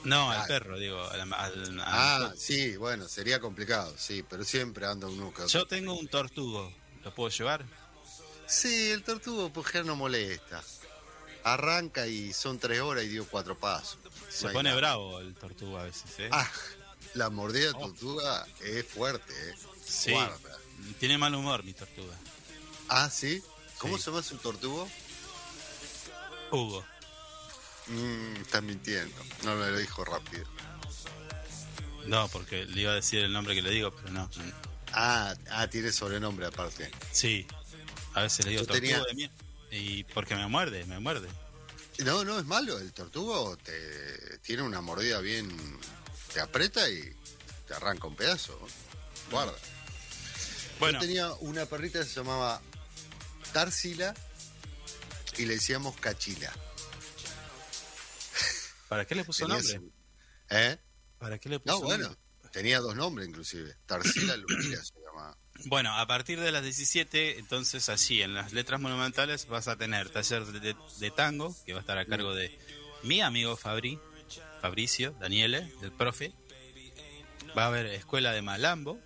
No, 0.05 0.31
al 0.31 0.47
perro, 0.47 0.79
digo. 0.79 0.99
al- 1.11 1.21
al- 1.21 1.33
al- 1.35 1.81
Ah, 1.85 2.33
sí, 2.37 2.77
bueno, 2.77 3.07
sería 3.07 3.39
complicado, 3.39 3.95
sí, 3.99 4.25
pero 4.29 4.45
siempre 4.45 4.87
anda 4.87 5.07
un 5.07 5.19
nuca. 5.19 5.45
Yo 5.47 5.67
tengo 5.67 5.93
un 5.99 6.09
tortugo, 6.09 6.73
¿lo 7.05 7.15
puedo 7.15 7.29
llevar? 7.29 7.65
Sí, 8.51 8.91
el 8.91 9.03
tortugo 9.03 9.53
por 9.53 9.85
no 9.85 9.95
molesta. 9.97 10.63
Arranca 11.45 12.07
y 12.07 12.33
son 12.33 12.59
tres 12.59 12.81
horas 12.81 13.05
y 13.05 13.09
dio 13.09 13.27
cuatro 13.27 13.57
pasos. 13.57 13.99
Se 14.29 14.47
No 14.49 14.53
pone 14.53 14.69
nada. 14.71 14.81
bravo 14.81 15.21
el 15.21 15.35
tortugo 15.35 15.79
a 15.79 15.85
veces, 15.85 16.11
¿eh? 16.19 16.29
Ah, 16.33 16.51
la 17.15 17.31
mordida 17.31 17.69
de 17.69 17.73
tortuga 17.75 18.47
es 18.61 18.85
fuerte, 18.87 19.33
¿eh? 19.33 19.55
sí. 19.85 20.11
Guarda. 20.13 20.59
Tiene 20.99 21.17
mal 21.19 21.35
humor 21.35 21.63
mi 21.65 21.73
tortuga. 21.75 22.15
Ah, 22.89 23.09
¿sí? 23.09 23.43
¿Cómo 23.79 23.97
Sí. 23.97 24.03
se 24.05 24.11
llama 24.11 24.23
su 24.23 24.37
tortugo? 24.39 24.89
Hugo. 26.51 26.85
Mm, 27.87 28.37
está 28.43 28.61
mintiendo. 28.61 29.17
No 29.45 29.55
me 29.57 29.71
lo 29.71 29.79
dijo 29.79 30.05
rápido. 30.05 30.45
No, 32.07 32.29
porque 32.29 32.65
le 32.65 32.83
iba 32.83 32.93
a 32.93 32.97
decir 32.97 33.21
el 33.21 33.33
nombre 33.33 33.55
que 33.55 33.63
le 33.63 33.71
digo, 33.71 33.95
pero 33.95 34.11
no. 34.11 34.29
Ah, 34.93 35.35
ah, 35.51 35.67
tiene 35.69 35.93
sobrenombre 35.93 36.47
aparte. 36.47 36.91
Sí. 37.13 37.47
A 38.15 38.23
veces 38.23 38.45
le 38.45 38.53
digo 38.53 38.65
tortugo 38.67 38.81
tenía- 38.81 39.05
de 39.05 39.15
mí. 39.15 39.31
Y 39.71 40.05
porque 40.05 40.35
me 40.35 40.47
muerde, 40.49 40.85
me 40.87 40.99
muerde. 40.99 41.29
No, 41.99 42.25
no 42.25 42.39
es 42.39 42.45
malo. 42.47 42.79
El 42.79 42.93
tortugo 42.93 43.57
te 43.59 44.39
tiene 44.39 44.63
una 44.63 44.81
mordida 44.81 45.21
bien. 45.21 45.51
Te 46.33 46.41
aprieta 46.41 46.89
y 46.89 47.15
te 47.69 47.75
arranca 47.75 48.07
un 48.07 48.17
pedazo. 48.17 48.59
Guarda. 49.31 49.55
Bueno, 50.81 50.99
Yo 51.01 51.07
tenía 51.07 51.33
una 51.35 51.67
perrita 51.67 52.01
que 52.01 52.07
se 52.07 52.15
llamaba 52.17 52.61
Tarsila 53.53 54.15
y 55.37 55.45
le 55.45 55.55
decíamos 55.55 55.97
Cachila. 56.01 56.53
¿para 58.89 59.05
qué 59.07 59.15
le 59.15 59.25
puso 59.25 59.47
Tenía 59.47 59.63
nombre? 59.63 59.77
su- 59.79 59.93
¿Eh? 60.57 60.79
¿Para 61.19 61.39
qué 61.39 61.49
le 61.49 61.61
puso 61.61 61.77
No, 61.81 61.85
bueno. 61.85 62.17
Tenía 62.51 62.81
dos 62.81 62.97
nombres 62.97 63.29
inclusive. 63.29 63.77
Tarsila 63.87 64.37
Lucía 64.37 64.83
se 64.83 64.95
llamaba. 65.07 65.37
Bueno, 65.67 65.95
a 65.97 66.07
partir 66.07 66.41
de 66.41 66.53
las 66.53 66.63
17, 66.63 67.39
entonces 67.39 67.89
allí 67.89 68.23
en 68.23 68.35
las 68.35 68.53
letras 68.53 68.81
monumentales 68.81 69.47
vas 69.47 69.69
a 69.69 69.77
tener 69.77 70.09
taller 70.09 70.45
de, 70.47 70.61
de- 70.61 70.77
de 70.99 71.11
tango, 71.11 71.55
que 71.67 71.73
va 71.73 71.79
a 71.79 71.83
estar 71.83 71.99
a 71.99 72.07
cargo 72.07 72.35
de 72.35 72.59
mi 73.03 73.21
amigo 73.21 73.57
Fabri, 73.57 73.99
Fabricio, 74.63 75.13
Daniele, 75.21 75.71
del 75.81 75.93
profe. 75.93 76.33
Va 77.57 77.65
a 77.65 77.67
haber 77.67 77.87
escuela 77.87 78.33
de 78.33 78.43
Malambo, 78.43 78.99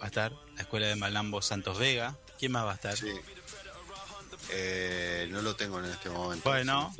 va 0.00 0.04
a 0.04 0.06
estar 0.06 0.32
la 0.54 0.62
escuela 0.62 0.86
de 0.86 0.96
Malambo 0.96 1.40
Santos 1.42 1.78
Vega. 1.78 2.16
¿Quién 2.38 2.52
más 2.52 2.64
va 2.66 2.72
a 2.72 2.74
estar? 2.74 2.96
Sí. 2.96 3.08
Eh, 4.50 5.28
no 5.30 5.42
lo 5.42 5.54
tengo 5.56 5.78
en 5.78 5.86
este 5.86 6.08
momento. 6.10 6.48
Bueno. 6.50 6.94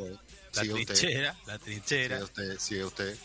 La 0.54 0.62
usted. 0.62 0.84
trinchera, 0.86 1.36
la 1.46 1.58
trinchera. 1.58 2.16
Siga 2.16 2.24
usted, 2.24 2.58
siga 2.58 2.86
usted. 2.86 3.16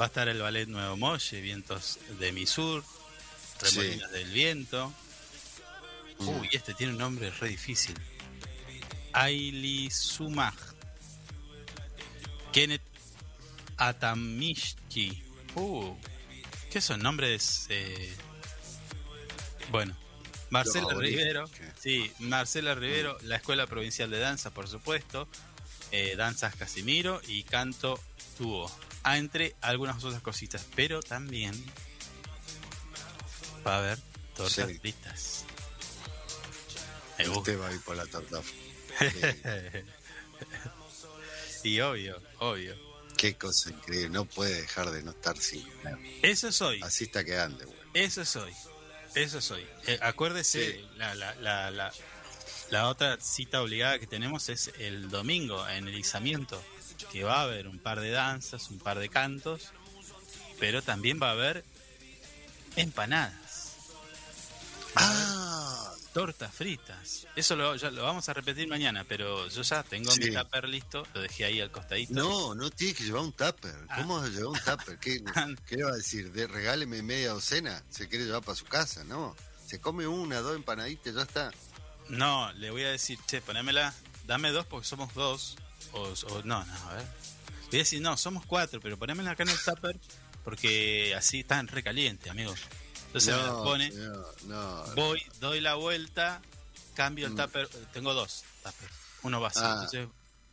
Va 0.00 0.04
a 0.06 0.08
estar 0.08 0.28
el 0.28 0.40
ballet 0.40 0.66
Nuevo 0.68 0.96
Molle, 0.96 1.40
Vientos 1.40 1.98
de 2.18 2.32
mi 2.32 2.46
Remolinos 3.60 4.10
del 4.10 4.30
Viento. 4.30 4.92
Mm. 6.18 6.28
Uy, 6.28 6.48
este 6.52 6.74
tiene 6.74 6.92
un 6.92 6.98
nombre 6.98 7.30
re 7.30 7.48
difícil. 7.48 7.94
Aili 9.12 9.90
Sumaj. 9.90 10.54
Kenneth 12.52 12.82
Atamishki. 13.76 15.22
Uh, 15.54 15.94
¿qué 16.70 16.80
son 16.80 17.00
nombres? 17.00 17.66
eh? 17.70 18.14
Bueno, 19.70 19.96
Marcela 20.50 20.94
Rivero. 20.94 21.48
¿qué? 21.48 21.64
Sí, 21.80 22.12
Marcela 22.20 22.74
Rivero, 22.74 23.18
la 23.22 23.36
Escuela 23.36 23.66
Provincial 23.66 24.10
de 24.10 24.18
Danza, 24.18 24.50
por 24.52 24.68
supuesto. 24.68 25.28
eh, 25.92 26.14
Danzas 26.16 26.54
Casimiro 26.56 27.20
y 27.28 27.42
Canto 27.44 28.00
Tubo. 28.38 28.70
Ah, 29.02 29.18
entre 29.18 29.54
algunas 29.60 30.02
otras 30.02 30.20
cositas. 30.22 30.66
Pero 30.74 31.00
también 31.02 31.52
va 33.66 33.74
a 33.76 33.78
haber 33.78 33.98
tortas 34.36 34.66
Sí. 34.68 34.78
fritas. 34.78 35.44
Me 37.18 37.24
gusta. 37.28 37.38
Usted 37.40 37.60
va 37.60 37.68
a 37.68 37.72
ir 37.72 37.80
por 37.82 37.96
la 37.96 38.06
torta. 38.06 38.40
y 41.64 41.80
obvio, 41.80 42.20
obvio. 42.38 42.76
Qué 43.16 43.34
cosa 43.36 43.70
increíble. 43.70 44.10
No 44.10 44.24
puede 44.26 44.60
dejar 44.62 44.90
de 44.90 45.02
no 45.02 45.10
estar 45.12 45.36
sin. 45.38 45.66
Eso 46.22 46.52
soy, 46.52 46.80
Así 46.82 47.04
está 47.04 47.24
quedando. 47.24 47.64
güey. 47.64 47.76
eso 47.94 48.24
soy, 48.24 48.52
eso 49.14 49.40
soy. 49.40 49.66
Eh, 49.86 49.98
acuérdese, 50.02 50.72
Sí. 50.72 50.88
la, 50.96 51.14
la, 51.14 51.34
la, 51.36 51.70
la, 51.70 51.92
la 52.70 52.88
otra 52.88 53.18
cita 53.20 53.62
obligada 53.62 53.98
que 53.98 54.06
tenemos 54.06 54.48
es 54.50 54.70
el 54.78 55.08
domingo 55.08 55.66
en 55.68 55.88
el 55.88 55.94
izamiento, 55.98 56.62
que 57.10 57.24
va 57.24 57.38
a 57.40 57.42
haber 57.42 57.68
un 57.68 57.78
par 57.78 58.00
de 58.00 58.10
danzas, 58.10 58.68
un 58.70 58.78
par 58.78 58.98
de 58.98 59.08
cantos, 59.08 59.72
pero 60.60 60.82
también 60.82 61.18
va 61.20 61.28
a 61.30 61.32
haber 61.32 61.64
empanadas. 62.76 63.34
Ah, 64.96 65.92
tortas 66.12 66.52
fritas. 66.54 67.26
Eso 67.36 67.56
lo, 67.56 67.76
ya 67.76 67.90
lo 67.90 68.02
vamos 68.02 68.28
a 68.28 68.32
repetir 68.32 68.66
mañana, 68.68 69.04
pero 69.08 69.48
yo 69.48 69.62
ya 69.62 69.82
tengo 69.82 70.10
Sí. 70.10 70.30
mi 70.30 70.34
tupper 70.36 70.68
listo, 70.68 71.06
lo 71.14 71.20
dejé 71.20 71.44
ahí 71.44 71.60
al 71.60 71.70
costadito. 71.70 72.14
no, 72.14 72.54
no 72.54 72.70
tiene 72.70 72.94
que 72.94 73.04
llevar 73.04 73.22
un 73.22 73.32
tupper. 73.32 73.74
Ah. 73.88 73.96
¿Cómo 73.98 74.16
vas 74.18 74.26
a 74.26 74.28
llevar 74.30 74.46
un 74.46 74.58
tupper? 74.58 74.98
¿Qué, 74.98 75.20
qué 75.66 75.76
le 75.76 75.84
va 75.84 75.90
a 75.90 75.96
decir? 75.96 76.32
De, 76.32 76.46
regáleme 76.46 77.02
media 77.02 77.30
docena. 77.30 77.82
Se 77.90 78.08
quiere 78.08 78.24
llevar 78.24 78.42
para 78.42 78.56
su 78.56 78.64
casa, 78.64 79.04
¿no? 79.04 79.36
Se 79.66 79.80
come 79.80 80.06
una, 80.06 80.40
dos 80.40 80.56
empanaditas, 80.56 81.14
ya 81.14 81.22
está. 81.22 81.50
No, 82.08 82.52
le 82.54 82.70
voy 82.70 82.84
a 82.84 82.90
decir, 82.90 83.18
che, 83.26 83.40
ponémela, 83.40 83.92
dame 84.26 84.50
dos 84.52 84.64
porque 84.66 84.86
somos 84.86 85.12
dos. 85.14 85.56
O, 85.92 86.02
o- 86.02 86.42
no, 86.44 86.64
no, 86.64 86.74
a 86.88 86.94
ver. 86.94 87.02
Le 87.04 87.70
voy 87.70 87.78
a 87.80 87.82
decir, 87.82 88.00
no, 88.00 88.16
somos 88.16 88.46
cuatro, 88.46 88.80
pero 88.80 88.96
ponémela 88.96 89.32
acá 89.32 89.42
en 89.42 89.48
el 89.50 89.58
tupper 89.58 89.98
porque 90.44 91.14
así 91.16 91.40
están 91.40 91.66
recaliente, 91.66 92.30
amigos. 92.30 92.60
Entonces 93.18 93.36
me 93.36 93.42
no, 93.48 93.64
pone, 93.64 93.90
señor, 93.92 94.34
no. 94.44 94.84
voy, 94.94 95.22
doy 95.40 95.60
la 95.60 95.74
vuelta, 95.74 96.40
cambio 96.94 97.26
el 97.26 97.32
Mm. 97.32 97.36
tupper, 97.36 97.68
tengo 97.92 98.14
dos 98.14 98.44
tuppers, 98.62 98.92
uno 99.22 99.40
vacío. 99.40 99.62
Ah. 99.64 99.72
Entonces 99.84 100.08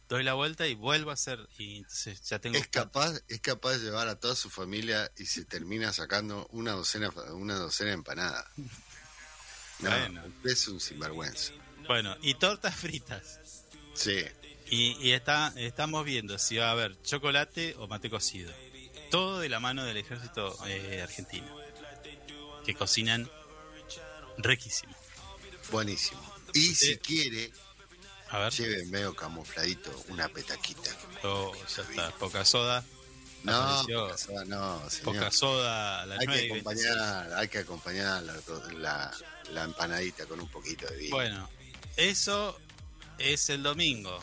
doy 0.10 0.24
la 0.24 0.34
vuelta 0.34 0.68
y 0.68 0.76
vuelvo 0.76 1.10
a 1.12 1.14
hacer, 1.14 1.40
y 1.58 1.78
entonces 1.78 2.22
ya 2.24 2.40
tengo 2.40 2.58
Es 2.58 2.68
capaz, 2.68 3.14
es 3.28 3.40
capaz 3.42 3.72
de 3.74 3.80
llevar 3.80 4.08
a 4.08 4.16
toda 4.20 4.36
su 4.36 4.50
familia 4.50 5.12
y 5.18 5.26
se 5.26 5.44
termina 5.46 5.92
sacando 5.94 6.48
una 6.52 6.72
docena, 6.74 7.10
una 7.32 7.56
docena 7.56 7.90
de 7.90 7.94
empanadas. 7.96 8.46
No, 9.80 9.90
Bueno. 9.90 10.24
es 10.44 10.68
un 10.68 10.80
sinvergüenza. 10.80 11.52
Bueno, 11.88 12.16
y 12.22 12.36
tortas 12.36 12.76
fritas. 12.76 13.40
Sí, 13.94 14.24
Y, 14.70 14.98
y 15.08 15.12
está, 15.12 15.54
estamos 15.58 16.06
viendo 16.06 16.40
si 16.40 16.58
va 16.58 16.70
a 16.70 16.72
haber 16.72 17.00
chocolate 17.04 17.76
o 17.78 17.88
mate 17.88 18.10
cocido. 18.10 18.52
Todo 19.12 19.40
de 19.40 19.50
la 19.50 19.60
mano 19.60 19.84
del 19.84 19.98
ejército 19.98 20.58
eh, 20.68 21.02
argentino. 21.04 21.46
Que 22.66 22.74
cocinan 22.76 23.30
riquísimo. 24.38 24.94
buenísimo. 25.72 26.22
Y 26.54 26.76
si 26.76 26.98
quiere, 26.98 27.52
A 28.30 28.40
ver, 28.40 28.54
lleve 28.54 28.86
medio 28.86 29.16
camufladito 29.16 29.92
una 30.10 30.30
petaquita. 30.30 30.92
oh, 31.24 31.52
ya 31.76 31.84
está. 31.84 32.12
Poca 32.18 32.46
soda. 32.46 32.84
No, 33.44 33.84
poca 33.86 34.18
soda, 34.18 34.46
no, 34.46 34.90
señor. 34.90 35.04
Poca 35.16 35.32
soda 35.32 36.02
a 36.04 36.06
las 36.06 36.20
hay 36.20 36.26
9 36.28 36.42
que 36.42 36.48
y 36.48 36.52
26. 36.62 36.88
acompañar, 36.88 37.34
hay 37.40 37.48
que 37.50 37.58
acompañar 37.60 38.24
la, 38.24 38.34
la- 38.80 39.18
la 39.52 39.64
empanadita 39.66 40.26
con 40.26 40.40
un 40.40 40.48
poquito 40.48 40.88
de 40.88 40.96
vino. 40.98 41.16
Bueno, 41.16 41.50
eso 41.98 42.58
es 43.18 43.50
el 43.50 43.62
domingo. 43.64 44.18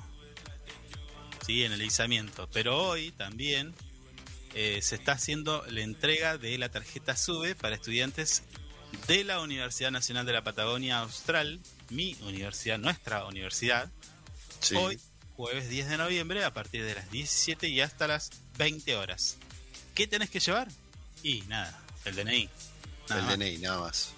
Sí, 1.46 1.64
en 1.64 1.72
el 1.72 1.82
izamiento. 1.82 2.48
Pero 2.52 2.78
hoy 2.88 3.12
también 3.12 3.74
eh, 4.54 4.80
se 4.82 4.96
está 4.96 5.12
haciendo 5.12 5.64
la 5.68 5.80
entrega 5.80 6.38
de 6.38 6.56
la 6.58 6.68
tarjeta 6.70 7.16
SUBE 7.16 7.54
para 7.54 7.74
estudiantes 7.76 8.42
de 9.06 9.24
la 9.24 9.40
Universidad 9.40 9.90
Nacional 9.90 10.26
de 10.26 10.32
la 10.32 10.42
Patagonia 10.42 10.98
Austral, 11.00 11.60
mi 11.90 12.16
universidad, 12.22 12.78
nuestra 12.78 13.24
universidad, 13.26 13.90
Sí. 14.60 14.74
hoy, 14.74 15.00
jueves 15.36 15.68
10 15.70 15.88
de 15.88 15.96
noviembre, 15.96 16.44
a 16.44 16.52
partir 16.52 16.84
de 16.84 16.94
las 16.94 17.10
17 17.10 17.68
y 17.68 17.80
hasta 17.80 18.06
las 18.06 18.30
20 18.58 18.96
horas. 18.96 19.38
¿Qué 19.94 20.06
tenés 20.06 20.28
que 20.30 20.40
llevar? 20.40 20.68
Y 21.22 21.42
nada, 21.42 21.80
el 22.04 22.14
DNI. 22.16 22.48
Nada 23.08 23.20
el 23.20 23.26
más, 23.26 23.38
DNI, 23.38 23.58
nada 23.58 23.80
más. 23.80 24.12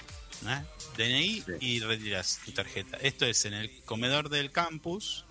¿eh? 0.47 0.63
DNI 0.97 1.41
Sí. 1.43 1.53
y 1.61 1.81
retiras 1.81 2.41
tu 2.45 2.53
tarjeta. 2.53 2.97
Esto 2.99 3.27
es 3.27 3.45
en 3.45 3.55
el 3.55 3.83
comedor 3.85 4.29
del 4.31 4.51
campus 4.51 5.25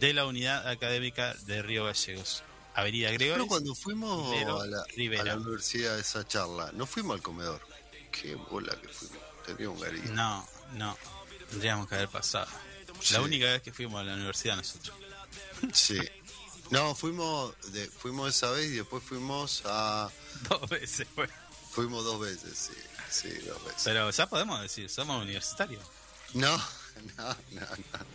de 0.00 0.12
la 0.14 0.26
unidad 0.26 0.68
académica 0.68 1.34
de 1.46 1.62
Río 1.62 1.84
Gallegos. 1.84 2.42
Avenida 2.76 3.10
Gregorio. 3.10 3.46
cuando 3.46 3.74
fuimos 3.74 4.30
Rivero, 4.30 4.60
a 4.60 4.66
la, 4.66 4.84
Rivera. 4.94 5.22
a 5.22 5.24
la 5.24 5.36
universidad 5.36 5.96
a 5.96 5.98
esa 5.98 6.28
charla, 6.28 6.70
no 6.74 6.86
fuimos 6.86 7.16
al 7.16 7.22
comedor. 7.22 7.60
Qué 8.12 8.34
bola 8.34 8.78
que 8.80 8.88
fuimos. 8.88 9.18
Tenía 9.46 9.70
un 9.70 9.80
garito. 9.80 10.12
No, 10.12 10.46
no. 10.74 10.96
Tendríamos 11.50 11.88
que 11.88 11.94
haber 11.94 12.08
pasado. 12.08 12.48
Sí. 13.00 13.14
La 13.14 13.22
única 13.22 13.46
vez 13.46 13.62
que 13.62 13.72
fuimos 13.72 14.00
a 14.00 14.04
la 14.04 14.14
universidad 14.14 14.56
nosotros. 14.56 14.94
Sí. 15.72 15.98
No, 16.70 16.94
fuimos, 16.94 17.54
de, 17.72 17.86
fuimos 17.86 18.34
esa 18.34 18.50
vez 18.50 18.66
y 18.66 18.76
después 18.76 19.02
fuimos 19.02 19.62
a... 19.64 20.10
Dos 20.48 20.68
veces 20.68 21.06
fue. 21.14 21.28
Fuimos 21.70 22.04
dos 22.04 22.20
veces, 22.20 22.56
sí. 22.56 22.72
Sí, 23.10 23.28
dos 23.46 23.62
veces. 23.64 23.82
Pero 23.84 24.10
ya 24.10 24.26
podemos 24.26 24.60
decir, 24.62 24.88
somos 24.88 25.22
universitarios. 25.22 25.82
No, 26.34 26.58
no, 27.16 27.28
no, 27.52 27.60
no. 27.60 28.06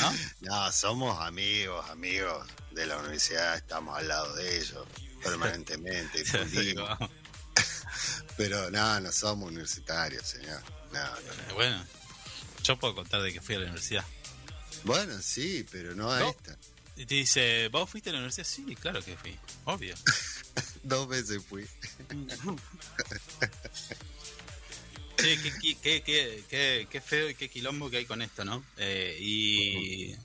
¿No? 0.00 0.12
No, 0.40 0.72
somos 0.72 1.20
amigos, 1.20 1.88
amigos 1.90 2.46
de 2.72 2.86
la 2.86 2.98
universidad, 2.98 3.56
estamos 3.56 3.96
al 3.98 4.08
lado 4.08 4.34
de 4.36 4.58
ellos 4.58 4.86
permanentemente, 5.22 6.22
pero 8.36 8.70
no, 8.70 9.00
no 9.00 9.12
somos 9.12 9.48
universitarios, 9.50 10.26
señor. 10.26 10.60
No, 10.92 11.02
no. 11.04 11.16
Eh, 11.16 11.52
Bueno, 11.54 11.84
yo 12.64 12.78
puedo 12.78 12.94
contar 12.94 13.22
de 13.22 13.32
que 13.32 13.40
fui 13.40 13.54
a 13.54 13.58
la 13.58 13.64
universidad. 13.66 14.04
Bueno, 14.84 15.20
sí, 15.22 15.66
pero 15.70 15.94
no 15.94 16.10
a 16.10 16.20
No. 16.20 16.30
esta. 16.30 16.56
Y 16.96 17.06
te 17.06 17.14
dice, 17.14 17.68
¿vos 17.68 17.88
fuiste 17.88 18.10
a 18.10 18.12
la 18.12 18.18
universidad? 18.18 18.46
Sí, 18.46 18.76
claro 18.76 19.02
que 19.02 19.16
fui. 19.16 19.38
Obvio. 19.64 19.94
Dos 20.82 21.08
veces 21.08 21.42
fui. 21.48 21.66
Sí, 25.22 25.38
qué, 25.38 26.02
qué, 26.02 26.44
qué, 26.48 26.86
qué, 26.90 27.00
feo 27.00 27.30
y 27.30 27.36
qué 27.36 27.48
quilombo 27.48 27.88
que 27.88 27.98
hay 27.98 28.06
con 28.06 28.22
esto, 28.22 28.44
¿no? 28.44 28.64
Eh, 28.76 29.16
y 29.20 30.16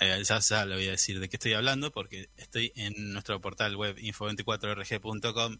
eh, 0.00 0.22
ya, 0.24 0.40
ya 0.40 0.66
le 0.66 0.74
voy 0.74 0.88
a 0.88 0.92
decir 0.92 1.20
de 1.20 1.28
qué 1.28 1.36
estoy 1.36 1.52
hablando 1.52 1.92
porque 1.92 2.28
estoy 2.36 2.72
en 2.74 3.12
nuestro 3.12 3.40
portal 3.40 3.76
web 3.76 3.96
info24rg.com 3.96 5.58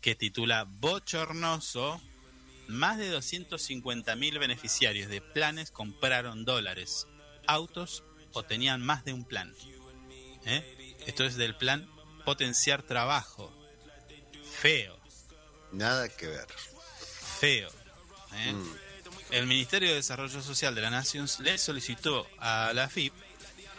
que 0.00 0.14
titula 0.16 0.64
Bochornoso. 0.64 2.00
Más 2.66 2.98
de 2.98 3.16
250.000 3.16 4.38
beneficiarios 4.38 5.08
de 5.08 5.20
planes 5.22 5.70
compraron 5.70 6.44
dólares, 6.44 7.06
autos 7.46 8.02
o 8.32 8.42
tenían 8.42 8.82
más 8.82 9.04
de 9.04 9.12
un 9.12 9.24
plan. 9.24 9.54
¿Eh? 10.44 10.96
Esto 11.06 11.24
es 11.24 11.36
del 11.36 11.56
plan 11.56 11.88
Potenciar 12.24 12.82
Trabajo. 12.82 13.54
Feo 14.60 14.98
Nada 15.72 16.08
que 16.08 16.26
ver. 16.26 16.46
Feo. 17.38 17.70
¿eh? 18.34 18.52
Mm. 18.52 18.88
El 19.30 19.46
Ministerio 19.46 19.90
de 19.90 19.96
Desarrollo 19.96 20.40
Social 20.42 20.74
de 20.74 20.80
la 20.80 20.90
Nación 20.90 21.28
le 21.40 21.58
solicitó 21.58 22.26
a 22.38 22.72
la 22.74 22.88
FIP 22.88 23.12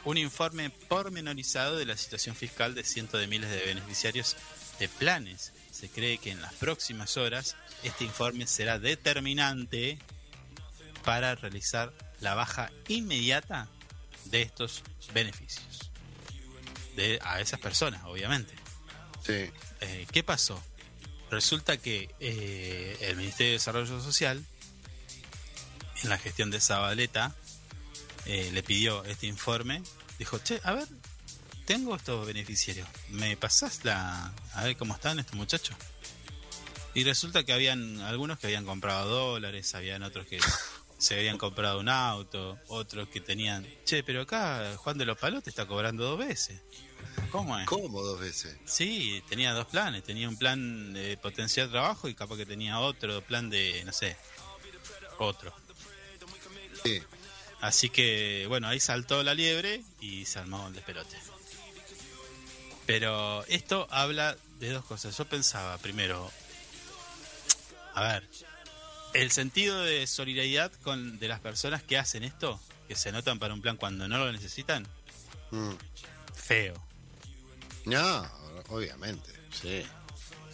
un 0.05 0.17
informe 0.17 0.69
pormenorizado 0.69 1.77
de 1.77 1.85
la 1.85 1.97
situación 1.97 2.35
fiscal 2.35 2.75
de 2.75 2.83
cientos 2.83 3.19
de 3.19 3.27
miles 3.27 3.49
de 3.49 3.65
beneficiarios 3.65 4.37
de 4.79 4.87
planes. 4.87 5.51
Se 5.71 5.89
cree 5.89 6.17
que 6.17 6.31
en 6.31 6.41
las 6.41 6.53
próximas 6.53 7.17
horas 7.17 7.55
este 7.83 8.05
informe 8.05 8.47
será 8.47 8.79
determinante 8.79 9.97
para 11.03 11.35
realizar 11.35 11.93
la 12.21 12.35
baja 12.35 12.71
inmediata 12.87 13.67
de 14.25 14.41
estos 14.41 14.83
beneficios. 15.13 15.91
De, 16.95 17.19
a 17.23 17.39
esas 17.39 17.59
personas, 17.59 18.01
obviamente. 18.05 18.53
Sí. 19.25 19.49
Eh, 19.81 20.07
¿Qué 20.11 20.23
pasó? 20.23 20.61
Resulta 21.31 21.77
que 21.77 22.09
eh, 22.19 22.97
el 23.01 23.17
Ministerio 23.17 23.51
de 23.51 23.57
Desarrollo 23.57 24.01
Social, 24.01 24.43
en 26.03 26.09
la 26.09 26.17
gestión 26.17 26.49
de 26.49 26.59
Zabaleta, 26.59 27.35
eh, 28.25 28.49
le 28.51 28.63
pidió 28.63 29.03
este 29.05 29.27
informe. 29.27 29.83
Dijo, 30.17 30.39
che, 30.39 30.59
a 30.63 30.73
ver, 30.73 30.87
tengo 31.65 31.95
estos 31.95 32.25
beneficiarios. 32.25 32.87
¿Me 33.09 33.37
pasás 33.37 33.85
la... 33.85 34.33
a 34.53 34.63
ver 34.63 34.75
cómo 34.75 34.95
están 34.95 35.19
estos 35.19 35.35
muchachos? 35.35 35.75
Y 36.95 37.03
resulta 37.03 37.43
que 37.43 37.53
habían 37.53 38.01
algunos 38.01 38.39
que 38.39 38.47
habían 38.47 38.65
comprado 38.65 39.07
dólares, 39.07 39.75
habían 39.75 40.01
otros 40.01 40.25
que 40.25 40.39
se 40.97 41.15
habían 41.15 41.37
comprado 41.37 41.79
un 41.79 41.89
auto, 41.89 42.59
otros 42.67 43.07
que 43.09 43.21
tenían... 43.21 43.67
Che, 43.85 44.03
pero 44.03 44.21
acá 44.21 44.75
Juan 44.77 44.97
de 44.97 45.05
los 45.05 45.17
Palotes 45.17 45.49
está 45.49 45.67
cobrando 45.67 46.03
dos 46.03 46.17
veces. 46.17 46.59
¿Cómo 47.31 47.57
es? 47.59 47.65
¿Cómo 47.67 48.01
dos 48.01 48.19
veces? 48.19 48.55
Sí, 48.65 49.23
tenía 49.29 49.53
dos 49.53 49.67
planes. 49.67 50.03
Tenía 50.03 50.27
un 50.27 50.37
plan 50.37 50.93
de 50.93 51.15
potenciar 51.17 51.69
trabajo 51.69 52.07
y 52.09 52.15
capaz 52.15 52.37
que 52.37 52.45
tenía 52.45 52.79
otro 52.79 53.21
plan 53.21 53.49
de, 53.49 53.83
no 53.85 53.93
sé, 53.93 54.17
otro. 55.19 55.53
Sí. 56.83 57.01
Así 57.61 57.89
que, 57.89 58.45
bueno, 58.47 58.67
ahí 58.67 58.79
saltó 58.79 59.21
la 59.21 59.33
liebre 59.33 59.83
y 59.99 60.25
se 60.25 60.39
armó 60.39 60.67
el 60.69 60.73
despelote. 60.73 61.17
Pero 62.85 63.43
esto 63.45 63.87
habla 63.91 64.35
de 64.59 64.71
dos 64.71 64.85
cosas. 64.85 65.15
Yo 65.17 65.25
pensaba, 65.25 65.77
primero, 65.77 66.31
a 67.93 68.01
ver, 68.01 68.27
el 69.13 69.29
sentido 69.31 69.83
de 69.83 70.07
solidaridad 70.07 70.71
con 70.83 71.19
de 71.19 71.27
las 71.27 71.39
personas 71.41 71.83
que 71.83 71.97
hacen 71.97 72.23
esto, 72.23 72.59
que 72.87 72.95
se 72.95 73.09
anotan 73.09 73.37
para 73.39 73.53
un 73.53 73.61
plan 73.61 73.77
cuando 73.77 74.07
no 74.07 74.17
lo 74.17 74.31
necesitan, 74.31 74.87
Mm. 75.51 75.73
feo. 76.33 76.81
No, 77.89 78.32
obviamente. 78.69 79.32
Sí. 79.62 79.84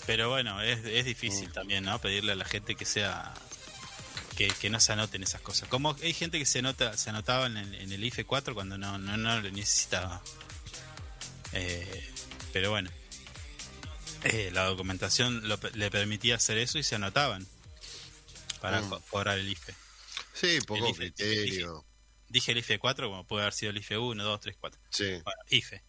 Pero 0.05 0.29
bueno, 0.29 0.61
es, 0.61 0.85
es 0.85 1.05
difícil 1.05 1.51
también, 1.51 1.83
¿no? 1.83 1.99
Pedirle 1.99 2.33
a 2.33 2.35
la 2.35 2.45
gente 2.45 2.75
que 2.75 2.85
sea. 2.85 3.33
Que, 4.35 4.49
que 4.49 4.69
no 4.69 4.81
se 4.81 4.91
anoten 4.91 5.23
esas 5.23 5.39
cosas. 5.41 5.69
Como 5.69 5.95
hay 6.03 6.11
gente 6.13 6.37
que 6.37 6.45
se 6.45 6.59
anota, 6.59 6.97
se 6.97 7.09
anotaba 7.09 7.45
en 7.47 7.55
el, 7.55 7.73
en 7.75 7.91
el 7.93 8.03
IFE 8.03 8.25
4 8.25 8.53
cuando 8.53 8.77
no, 8.77 8.97
no, 8.97 9.15
no 9.15 9.39
lo 9.41 9.49
necesitaba. 9.51 10.21
Eh, 11.53 12.13
pero 12.53 12.69
bueno. 12.71 12.89
Eh, 14.23 14.49
la 14.51 14.63
documentación 14.65 15.47
lo 15.47 15.59
le 15.75 15.91
permitía 15.91 16.35
hacer 16.35 16.57
eso 16.57 16.79
y 16.79 16.83
se 16.83 16.95
anotaban 16.95 17.45
para 18.59 18.81
Mm. 18.81 18.89
co- 18.89 18.99
cobrar 19.09 19.37
el 19.37 19.47
IFE. 19.47 19.73
Sí, 20.33 20.59
poco 20.67 20.83
El 20.85 20.91
IFE, 20.91 21.13
criterio. 21.13 21.85
Dije 22.27 22.51
el 22.51 22.57
IFE 22.57 22.79
4 22.79 23.07
como 23.09 23.25
puede 23.25 23.43
haber 23.43 23.53
sido 23.53 23.69
el 23.69 23.77
IFE 23.77 23.97
1, 23.99 24.23
2, 24.23 24.39
3, 24.41 24.57
4. 24.59 24.81
Sí. 24.89 25.11
Bueno, 25.23 25.41
IFE. 25.49 25.83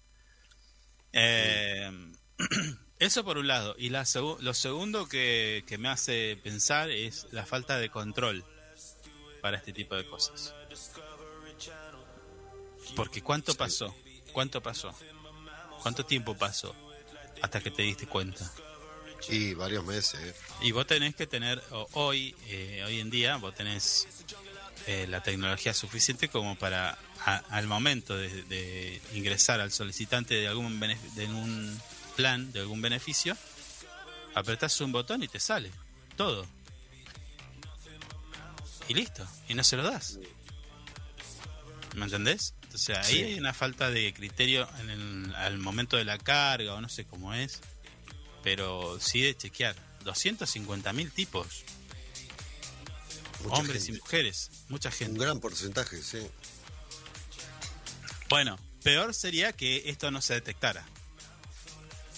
Eh, 1.19 1.91
eso 2.99 3.25
por 3.25 3.39
un 3.39 3.47
lado. 3.47 3.75
Y 3.79 3.89
la 3.89 4.03
segu- 4.03 4.39
lo 4.41 4.53
segundo 4.55 5.09
que, 5.09 5.65
que 5.67 5.79
me 5.79 5.89
hace 5.89 6.39
pensar 6.43 6.91
es 6.91 7.27
la 7.33 7.47
falta 7.47 7.79
de 7.79 7.89
control 7.91 8.45
para 9.41 9.57
este 9.57 9.73
tipo 9.73 9.95
de 9.97 10.07
cosas. 10.07 10.55
Porque 12.95 13.23
¿cuánto 13.23 13.55
pasó? 13.55 13.95
¿Cuánto 14.33 14.63
pasó? 14.63 14.95
¿Cuánto 15.83 16.05
tiempo 16.05 16.37
pasó 16.37 16.75
hasta 17.43 17.61
que 17.61 17.71
te 17.71 17.83
diste 17.83 18.07
cuenta? 18.07 18.51
Y 19.29 19.55
varios 19.55 19.85
meses. 19.85 20.35
Y 20.61 20.73
vos 20.73 20.87
tenés 20.87 21.15
que 21.15 21.27
tener, 21.27 21.63
hoy, 21.93 22.35
eh, 22.49 22.83
hoy 22.87 23.01
en 23.01 23.11
día, 23.11 23.37
vos 23.37 23.55
tenés 23.55 24.07
eh, 24.87 25.07
la 25.09 25.23
tecnología 25.23 25.75
suficiente 25.75 26.29
como 26.29 26.57
para, 26.57 26.99
a- 27.25 27.43
al 27.51 27.67
momento 27.67 28.17
de, 28.17 28.43
de 28.45 29.01
ingresar 29.15 29.61
al 29.61 29.73
solicitante 29.73 30.35
de 30.35 30.49
algún 30.49 30.79
de 30.81 31.27
un 31.27 31.81
plan, 32.17 32.53
de 32.53 32.61
algún 32.61 32.81
beneficio, 32.81 33.37
apretás 34.35 34.81
un 34.81 34.93
botón 34.93 35.23
y 35.23 35.29
te 35.29 35.41
sale 35.41 35.71
todo. 36.17 36.47
Y 38.89 38.95
listo, 38.95 39.27
y 39.49 39.55
no 39.55 39.65
se 39.65 39.77
lo 39.77 39.83
das. 39.83 40.19
¿Me 41.95 42.05
entendés? 42.05 42.55
Entonces 42.63 42.97
ahí 42.99 43.15
Sí. 43.15 43.23
hay 43.25 43.39
una 43.39 43.53
falta 43.55 43.91
de 43.91 44.13
criterio 44.15 44.69
en 44.81 44.91
el, 44.91 45.35
al 45.35 45.59
momento 45.59 45.97
de 45.97 46.05
la 46.05 46.19
carga, 46.19 46.75
o 46.75 46.81
no 46.81 46.89
sé 46.89 47.05
cómo 47.07 47.33
es, 47.35 47.61
pero 48.43 48.99
sí 49.01 49.21
de 49.23 49.37
chequear. 49.37 49.75
250.000 50.05 51.11
tipos, 51.11 51.65
Mucha 53.43 53.57
hombres 53.57 53.89
y 53.89 53.93
mujeres, 53.93 54.51
mucha 54.69 54.89
Un 54.89 54.95
gente. 54.95 55.21
gran 55.21 55.41
porcentaje, 55.41 56.03
sí. 56.03 56.27
Bueno, 58.29 58.59
peor 58.83 59.15
sería 59.15 59.53
que 59.53 59.89
esto 59.91 60.11
no 60.11 60.21
se 60.21 60.35
detectara, 60.35 60.85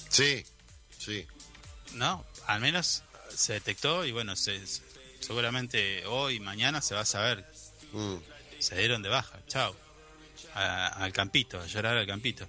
Sí, 0.09 0.45
sí. 0.99 1.27
¿no? 1.95 2.25
Al 2.47 2.61
menos 2.61 3.03
se 3.35 3.53
detectó 3.55 4.05
y 4.07 4.13
bueno, 4.13 4.35
se, 4.37 4.67
se- 4.67 4.83
seguramente 5.21 6.07
hoy, 6.07 6.41
mañana 6.41 6.81
se 6.81 6.95
va 6.95 7.03
a 7.03 7.05
saber. 7.07 7.45
Mm. 7.93 8.17
Se 8.59 8.77
dieron 8.77 9.03
de 9.03 9.09
baja, 9.11 9.39
chao. 9.47 9.77
Al 10.55 11.13
campito, 11.13 11.61
a 11.61 11.67
llorar 11.67 11.97
al 11.97 12.07
campito. 12.07 12.49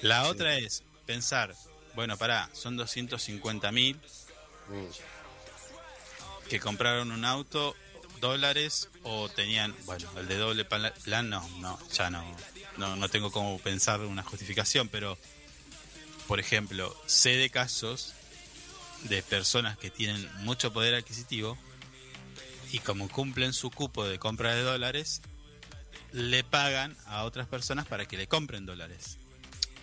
La 0.00 0.28
otra 0.28 0.56
es 0.56 0.84
pensar, 1.06 1.54
bueno, 1.94 2.16
pará, 2.16 2.48
son 2.54 2.76
250 2.76 3.72
mil 3.72 4.00
Mm. 4.68 4.86
que 6.48 6.60
compraron 6.60 7.10
un 7.10 7.24
auto, 7.24 7.74
dólares 8.22 8.88
o 9.02 9.28
tenían, 9.28 9.74
bueno, 9.84 10.08
el 10.16 10.28
de 10.28 10.36
doble 10.36 10.64
plan, 10.64 11.28
no, 11.28 11.46
no, 11.58 11.78
ya 11.90 12.08
no, 12.08 12.24
no, 12.78 12.96
no 12.96 13.08
tengo 13.10 13.30
cómo 13.32 13.58
pensar 13.58 14.00
una 14.00 14.22
justificación, 14.22 14.88
pero, 14.88 15.18
por 16.28 16.38
ejemplo, 16.40 16.96
sé 17.06 17.30
de 17.30 17.50
casos 17.50 18.14
de 19.02 19.22
personas 19.24 19.76
que 19.76 19.90
tienen 19.90 20.30
mucho 20.44 20.72
poder 20.72 20.94
adquisitivo 20.94 21.58
y 22.70 22.78
como 22.78 23.08
cumplen 23.08 23.52
su 23.52 23.70
cupo 23.70 24.06
de 24.06 24.20
compra 24.20 24.54
de 24.54 24.62
dólares, 24.62 25.20
le 26.12 26.44
pagan 26.44 26.96
a 27.06 27.24
otras 27.24 27.48
personas 27.48 27.86
para 27.86 28.06
que 28.06 28.16
le 28.16 28.28
compren 28.28 28.64
dólares. 28.64 29.18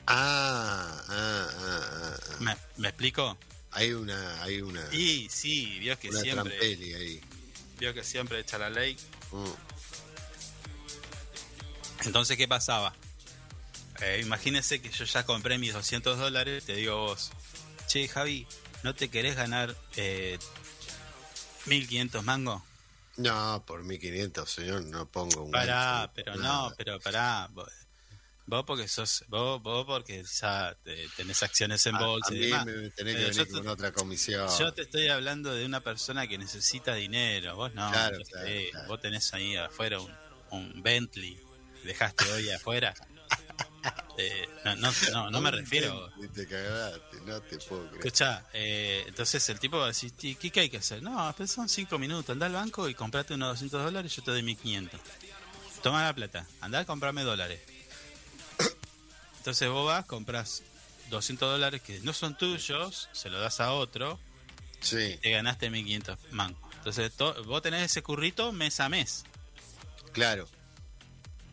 Ah, 0.07 1.03
ah, 1.09 1.47
ah, 1.51 2.17
ah. 2.31 2.35
¿Me, 2.39 2.55
me 2.77 2.87
explico? 2.87 3.37
Hay 3.71 3.91
una, 3.91 4.41
hay 4.43 4.61
una, 4.61 4.81
Y 4.93 5.27
sí, 5.29 5.77
vio 5.79 5.99
que 5.99 6.09
una 6.09 6.21
siempre, 6.21 6.57
ahí. 6.59 7.21
Vio 7.79 7.93
que 7.93 8.03
siempre 8.03 8.39
echa 8.39 8.57
la 8.57 8.69
ley. 8.69 8.97
Mm. 9.31 9.45
Entonces, 12.05 12.37
¿qué 12.37 12.47
pasaba? 12.47 12.93
Eh, 14.01 14.21
imagínese 14.23 14.81
que 14.81 14.89
yo 14.89 15.05
ya 15.05 15.25
compré 15.25 15.57
mis 15.57 15.73
200 15.73 16.17
dólares, 16.17 16.63
te 16.65 16.75
digo 16.75 16.95
vos, 16.97 17.31
che 17.87 18.07
Javi, 18.07 18.47
¿no 18.83 18.95
te 18.95 19.09
querés 19.09 19.35
ganar 19.35 19.75
eh, 19.97 20.39
1500 21.65 22.23
mangos? 22.23 22.61
No, 23.17 23.61
por 23.65 23.83
1500, 23.83 24.49
señor, 24.49 24.83
no 24.85 25.05
pongo 25.05 25.43
un 25.43 25.51
Pará, 25.51 25.97
gancho, 26.07 26.11
pero 26.15 26.35
nada. 26.37 26.69
no, 26.69 26.75
pero 26.77 26.99
pará. 27.01 27.49
Vos, 28.49 28.63
porque 28.65 28.87
sos, 28.87 29.23
vos, 29.27 29.61
vos 29.61 29.85
porque 29.85 30.23
ya 30.23 30.75
te- 30.83 31.07
tenés 31.15 31.41
acciones 31.43 31.85
en 31.85 31.97
bolsa 31.97 32.31
a, 32.31 32.35
y 32.35 32.39
mí 32.39 32.45
demás. 32.47 32.65
me 32.65 32.71
tenés 32.73 32.93
que 32.95 33.03
Pero 33.03 33.27
venir 33.29 33.45
te- 33.47 33.51
con 33.53 33.67
otra 33.67 33.91
comisión. 33.93 34.49
Yo 34.57 34.73
te 34.73 34.81
estoy 34.81 35.07
hablando 35.07 35.53
de 35.53 35.65
una 35.65 35.81
persona 35.81 36.27
que 36.27 36.37
necesita 36.37 36.95
dinero, 36.95 37.55
vos 37.55 37.73
no. 37.75 37.89
Claro, 37.91 38.17
yo 38.17 38.23
claro. 38.71 38.87
Vos 38.87 39.01
tenés 39.01 39.33
ahí 39.33 39.55
afuera 39.55 39.99
un, 39.99 40.11
un 40.51 40.81
Bentley, 40.81 41.39
dejaste 41.83 42.25
hoy 42.31 42.49
afuera. 42.49 42.93
Eh, 44.21 44.49
no, 44.65 44.75
no, 44.75 44.91
no, 45.13 45.31
no 45.31 45.39
me 45.39 45.49
refiero. 45.49 46.11
Y 46.21 46.27
te 46.27 46.45
cagaste, 46.45 47.21
no 47.25 47.39
te 47.41 47.57
puedo 47.59 47.87
creer. 47.87 48.05
Escucha, 48.05 48.45
eh, 48.51 49.05
entonces 49.07 49.47
el 49.47 49.57
tipo 49.61 49.77
va 49.77 49.85
a 49.85 49.87
decir, 49.87 50.11
"¿Y 50.21 50.35
¿qué, 50.35 50.51
qué 50.51 50.59
hay 50.59 50.69
que 50.69 50.75
hacer? 50.75 51.01
No, 51.01 51.33
pues 51.37 51.49
son 51.51 51.69
5 51.69 51.97
minutos, 51.97 52.29
anda 52.33 52.47
al 52.47 52.51
banco 52.51 52.89
y 52.89 52.93
comprate 52.93 53.35
unos 53.35 53.51
200 53.53 53.81
dólares, 53.81 54.13
yo 54.13 54.21
te 54.21 54.31
doy 54.31 54.43
1500. 54.43 54.99
Toma 55.81 56.03
la 56.03 56.13
plata, 56.13 56.45
anda 56.59 56.79
a 56.79 56.85
comprarme 56.85 57.23
dólares. 57.23 57.61
Entonces 59.49 59.69
vos 59.69 59.87
vas, 59.87 60.05
compras 60.05 60.61
200 61.09 61.49
dólares 61.53 61.81
que 61.81 61.99
no 62.01 62.13
son 62.13 62.37
tuyos, 62.37 63.09
se 63.13 63.31
lo 63.31 63.39
das 63.39 63.59
a 63.59 63.71
otro, 63.73 64.19
Sí, 64.79 65.17
te 65.23 65.31
ganaste 65.31 65.71
1500 65.71 66.19
mangos. 66.31 66.61
Entonces 66.75 67.11
to- 67.13 67.43
vos 67.45 67.63
tenés 67.63 67.81
ese 67.81 68.03
currito 68.03 68.51
mes 68.51 68.79
a 68.79 68.89
mes, 68.89 69.23
claro. 70.13 70.47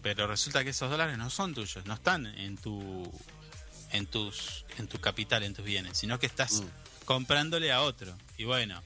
pero 0.03 0.27
resulta 0.27 0.63
que 0.63 0.71
esos 0.71 0.91
dólares 0.91 1.17
no 1.17 1.31
son 1.31 1.55
tuyos, 1.55 1.87
no 1.87 1.95
están 1.95 2.27
en 2.27 2.59
tu 2.59 3.11
en 3.93 4.07
tus 4.07 4.67
en 4.77 4.89
tu 4.89 5.01
capital, 5.01 5.43
en 5.43 5.55
tus 5.55 5.65
bienes, 5.65 5.97
sino 5.97 6.19
que 6.19 6.27
estás 6.27 6.61
Mm. 6.61 6.67
comprándole 7.07 7.73
a 7.73 7.81
otro. 7.81 8.15
Y 8.37 8.45
bueno, 8.45 8.83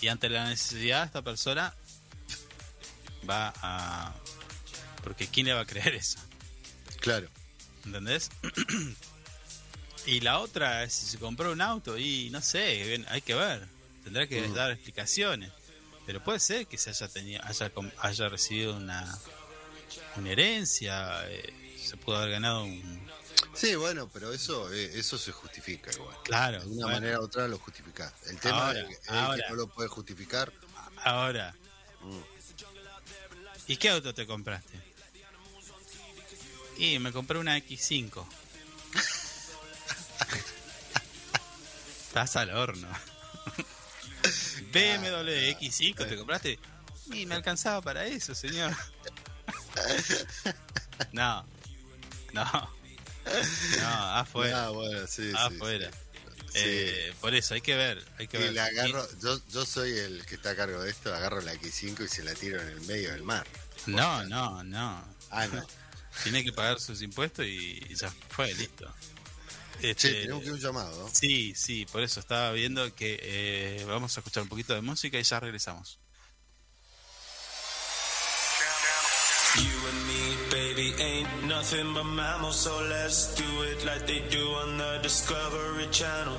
y 0.00 0.06
ante 0.06 0.28
la 0.30 0.44
necesidad 0.48 1.04
esta 1.04 1.22
persona 1.22 1.74
va 3.28 3.52
a 3.60 4.14
porque 5.02 5.26
quién 5.26 5.46
le 5.46 5.52
va 5.52 5.62
a 5.62 5.66
creer 5.66 5.96
eso, 5.96 6.18
Claro. 7.00 7.28
¿Entendés? 7.86 8.28
y 10.06 10.20
la 10.20 10.38
otra 10.40 10.84
es 10.84 10.92
si 10.92 11.06
se 11.06 11.18
compró 11.18 11.52
un 11.52 11.60
auto 11.60 11.96
y 11.98 12.28
no 12.30 12.40
sé, 12.42 13.04
hay 13.08 13.22
que 13.22 13.34
ver, 13.34 13.66
tendrá 14.04 14.26
que 14.26 14.46
dar 14.48 14.70
explicaciones. 14.72 15.50
Pero 16.04 16.22
puede 16.22 16.38
ser 16.38 16.66
que 16.66 16.78
se 16.78 16.90
haya 16.90 17.08
tenido, 17.08 17.42
haya, 17.44 17.70
haya 17.98 18.28
recibido 18.28 18.76
una, 18.76 19.18
una 20.16 20.30
herencia, 20.30 21.28
eh, 21.28 21.74
se 21.82 21.96
pudo 21.96 22.16
haber 22.18 22.30
ganado 22.32 22.62
un... 22.64 23.06
Sí, 23.54 23.74
bueno, 23.74 24.08
pero 24.12 24.32
eso 24.32 24.72
eh, 24.72 24.92
eso 24.94 25.18
se 25.18 25.32
justifica 25.32 25.90
igual. 25.92 26.16
Claro. 26.24 26.60
De 26.60 26.66
bueno, 26.66 26.88
manera 26.88 27.20
u 27.20 27.24
otra 27.24 27.48
lo 27.48 27.58
justificás. 27.58 28.12
El 28.26 28.38
tema 28.38 28.66
Ahora, 28.68 28.80
es 28.80 28.86
que, 28.86 28.92
es 28.92 29.00
que 29.00 29.14
ahora. 29.14 29.46
no 29.48 29.54
lo 29.56 29.66
puedes 29.68 29.90
justificar. 29.90 30.52
Ahora, 31.02 31.54
Mm. 32.02 32.20
¿y 33.66 33.76
qué 33.78 33.88
auto 33.90 34.14
te 34.14 34.26
compraste? 34.26 34.78
Y 36.78 36.98
me 36.98 37.12
compré 37.12 37.38
una 37.38 37.56
X5. 37.58 38.24
Estás 42.08 42.36
al 42.36 42.50
horno. 42.50 42.88
BMW 44.72 45.52
X5 45.58 46.08
te 46.08 46.16
compraste. 46.16 46.58
Y 47.12 47.26
me 47.26 47.34
alcanzaba 47.34 47.80
para 47.82 48.04
eso, 48.06 48.34
señor. 48.34 48.74
No. 51.12 51.44
No. 52.32 52.44
No, 53.80 54.16
afuera. 54.16 54.66
Ah, 54.66 54.70
bueno, 54.70 55.06
sí, 55.06 55.30
afuera. 55.36 55.90
sí. 56.48 56.54
Eh, 56.54 57.14
por 57.20 57.34
eso 57.34 57.52
hay 57.52 57.60
que 57.60 57.76
ver, 57.76 58.02
hay 58.18 58.26
que 58.28 58.38
Y 58.38 58.42
ver. 58.44 58.52
le 58.54 58.60
agarro, 58.60 59.06
yo, 59.20 59.38
yo 59.50 59.66
soy 59.66 59.92
el 59.92 60.24
que 60.24 60.36
está 60.36 60.50
a 60.50 60.56
cargo 60.56 60.80
de 60.82 60.90
esto, 60.90 61.14
agarro 61.14 61.42
la 61.42 61.52
X5 61.54 62.04
y 62.04 62.08
se 62.08 62.22
la 62.24 62.32
tiro 62.34 62.62
en 62.62 62.68
el 62.68 62.80
medio 62.82 63.12
del 63.12 63.24
mar. 63.24 63.46
No, 63.84 64.24
no, 64.24 64.64
no. 64.64 65.04
Ah, 65.30 65.46
no. 65.48 65.66
Tiene 66.22 66.42
que 66.42 66.52
pagar 66.52 66.80
sus 66.80 67.02
impuestos 67.02 67.46
y 67.46 67.94
ya 67.94 68.12
fue, 68.28 68.52
listo. 68.54 68.92
Este, 69.82 70.22
tenemos 70.22 70.42
que 70.42 70.48
ir 70.48 70.54
un 70.54 70.60
llamado. 70.60 71.02
¿no? 71.02 71.08
sí, 71.12 71.54
sí, 71.54 71.86
por 71.86 72.02
eso 72.02 72.20
estaba 72.20 72.52
viendo 72.52 72.94
que 72.94 73.18
eh, 73.22 73.84
vamos 73.86 74.16
a 74.16 74.20
escuchar 74.20 74.42
un 74.42 74.48
poquito 74.48 74.74
de 74.74 74.80
música 74.80 75.18
y 75.18 75.22
ya 75.22 75.40
regresamos. 75.40 75.98
You 79.56 79.88
and 79.88 80.06
me, 80.06 80.36
baby, 80.50 80.94
ain't 81.02 81.44
nothing 81.44 81.94
but 81.94 82.04
mammals, 82.04 82.56
so 82.56 82.78
let's 82.90 83.34
do 83.36 83.62
it 83.62 83.86
like 83.86 84.06
they 84.06 84.20
do 84.28 84.52
on 84.52 84.76
the 84.76 85.00
Discovery 85.02 85.88
Channel. 85.90 86.36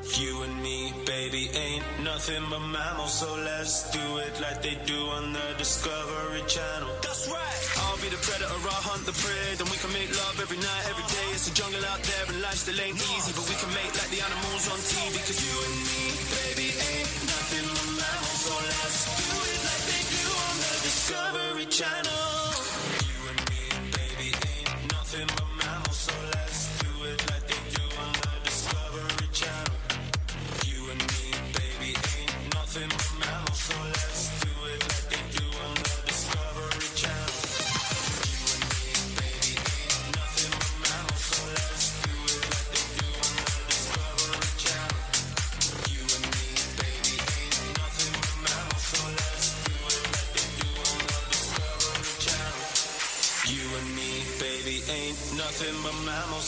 You 0.00 0.42
and 0.42 0.62
me, 0.62 0.92
baby, 1.04 1.50
ain't 1.52 1.84
nothing 2.00 2.40
but 2.48 2.64
mammals, 2.72 3.12
so 3.12 3.28
let's 3.44 3.90
do 3.92 4.00
it 4.24 4.40
like 4.40 4.62
they 4.62 4.72
do 4.86 4.96
on 4.96 5.32
the 5.32 5.46
Discovery 5.58 6.40
Channel. 6.48 6.88
That's 7.04 7.28
right. 7.28 7.60
I'll 7.84 8.00
be 8.00 8.08
the 8.08 8.16
predator, 8.24 8.48
I'll 8.48 8.84
hunt 8.88 9.04
the 9.04 9.12
prey, 9.12 9.60
then 9.60 9.68
we 9.68 9.76
can 9.76 9.92
make 9.92 10.08
love 10.16 10.40
every 10.40 10.56
night, 10.56 10.84
every 10.88 11.04
day. 11.04 11.28
It's 11.36 11.52
a 11.52 11.54
jungle 11.54 11.84
out 11.84 12.00
there, 12.00 12.24
and 12.32 12.40
life 12.40 12.64
still 12.64 12.80
ain't 12.80 12.96
easy, 12.96 13.32
but 13.36 13.44
we 13.44 13.54
can 13.60 13.68
make 13.76 13.92
like 13.92 14.08
the 14.08 14.24
animals 14.24 14.64
on 14.72 14.80
TV. 14.88 15.20
Cause 15.20 15.36
you 15.36 15.54
and 15.68 15.76
me, 15.84 16.02
baby, 16.32 16.68
ain't 16.80 17.12
nothing 17.28 17.66
but 17.68 17.88
mammals, 18.00 18.40
so 18.40 18.56
let's 18.56 19.04
do 19.04 19.36
it 19.36 19.60
like 19.68 19.84
they 19.84 20.02
do 20.16 20.24
on 20.32 20.54
the 20.64 20.72
Discovery 20.80 21.68
Channel. 21.68 22.69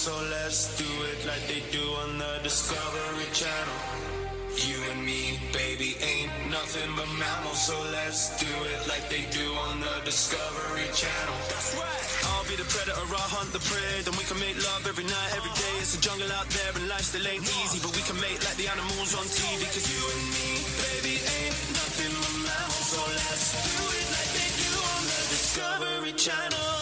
So 0.03 0.19
let's 0.35 0.75
do 0.83 0.91
it 1.15 1.21
like 1.31 1.47
they 1.47 1.63
do 1.71 1.85
on 2.03 2.19
the 2.19 2.35
Discovery 2.43 3.31
Channel. 3.31 3.79
You 4.67 4.75
and 4.91 5.07
me, 5.07 5.39
baby, 5.55 5.95
ain't 6.03 6.35
nothing 6.51 6.91
but 6.99 7.07
mammals, 7.23 7.71
so 7.71 7.79
let's 7.95 8.35
do 8.43 8.51
it 8.51 8.83
like 8.91 9.07
they 9.15 9.23
do 9.31 9.47
on 9.71 9.79
the 9.79 9.95
Discovery 10.03 10.91
Channel. 10.91 11.39
That's 11.47 11.79
right. 11.79 12.03
I'll 12.35 12.43
be 12.51 12.59
the 12.59 12.67
predator, 12.67 12.99
I'll 12.99 13.31
hunt 13.31 13.55
the 13.55 13.63
prey, 13.63 14.03
then 14.03 14.19
we 14.19 14.27
can 14.27 14.43
make 14.43 14.59
love 14.67 14.83
every 14.91 15.07
night, 15.07 15.31
every 15.39 15.55
day. 15.55 15.71
Uh-huh. 15.71 15.87
It's 15.87 15.95
a 15.95 16.03
jungle 16.03 16.35
out 16.35 16.51
there, 16.51 16.73
and 16.75 16.91
life 16.91 17.07
still 17.07 17.23
ain't 17.23 17.47
easy, 17.63 17.79
but 17.79 17.95
we 17.95 18.03
can 18.03 18.19
make 18.19 18.43
like 18.43 18.59
the 18.59 18.67
animals 18.75 19.15
on 19.15 19.23
TV. 19.31 19.63
Cause 19.71 19.87
you 19.87 20.03
and 20.03 20.25
me, 20.35 20.51
baby, 20.83 21.15
ain't 21.23 21.59
nothing 21.79 22.11
but 22.11 22.35
mammals, 22.43 22.87
so 22.91 22.99
let's 23.07 23.55
do 23.55 23.83
it 23.87 24.07
like 24.19 24.31
they 24.35 24.51
do 24.67 24.73
on 24.83 25.03
the 25.07 25.21
Discovery 25.31 26.15
Channel. 26.19 26.82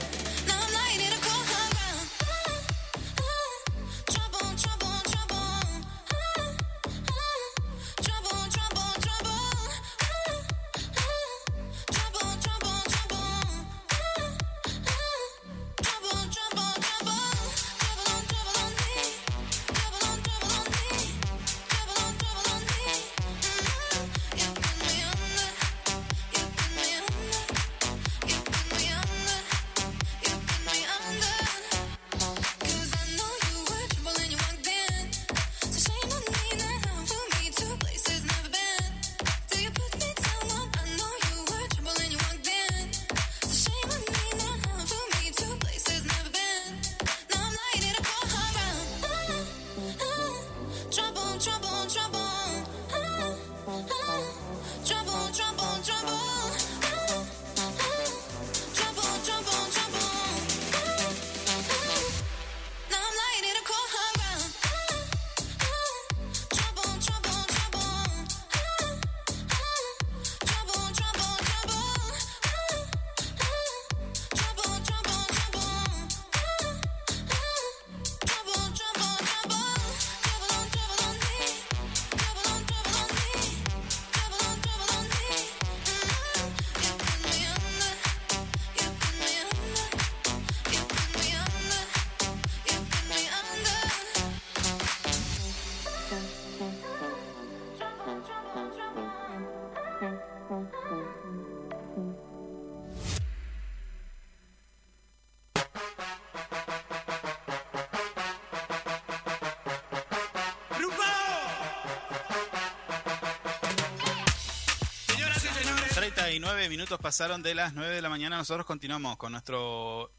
minutos 116.71 116.99
pasaron 116.99 117.43
de 117.43 117.53
las 117.53 117.73
9 117.73 117.95
de 117.95 118.01
la 118.01 118.07
mañana. 118.07 118.37
Nosotros 118.37 118.65
continuamos 118.65 119.17
con 119.17 119.33
nuestro 119.33 120.09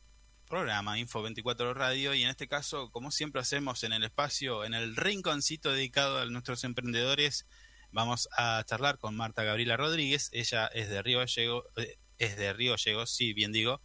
programa 0.46 0.98
Info 0.98 1.22
24 1.22 1.72
Radio 1.72 2.12
y 2.12 2.24
en 2.24 2.28
este 2.28 2.46
caso, 2.46 2.90
como 2.90 3.10
siempre 3.10 3.40
hacemos 3.40 3.84
en 3.84 3.94
el 3.94 4.04
espacio, 4.04 4.66
en 4.66 4.74
el 4.74 4.94
rinconcito 4.94 5.72
dedicado 5.72 6.20
a 6.20 6.26
nuestros 6.26 6.62
emprendedores, 6.64 7.46
vamos 7.90 8.28
a 8.36 8.62
charlar 8.66 8.98
con 8.98 9.16
Marta 9.16 9.44
Gabriela 9.44 9.78
Rodríguez. 9.78 10.28
Ella 10.32 10.66
es 10.66 10.90
de 10.90 11.00
Río 11.00 11.20
Gallego, 11.20 11.64
eh, 11.76 11.96
es 12.18 12.36
de 12.36 12.52
Río 12.52 12.72
Gallegos, 12.72 13.10
sí, 13.10 13.32
bien 13.32 13.52
digo. 13.52 13.80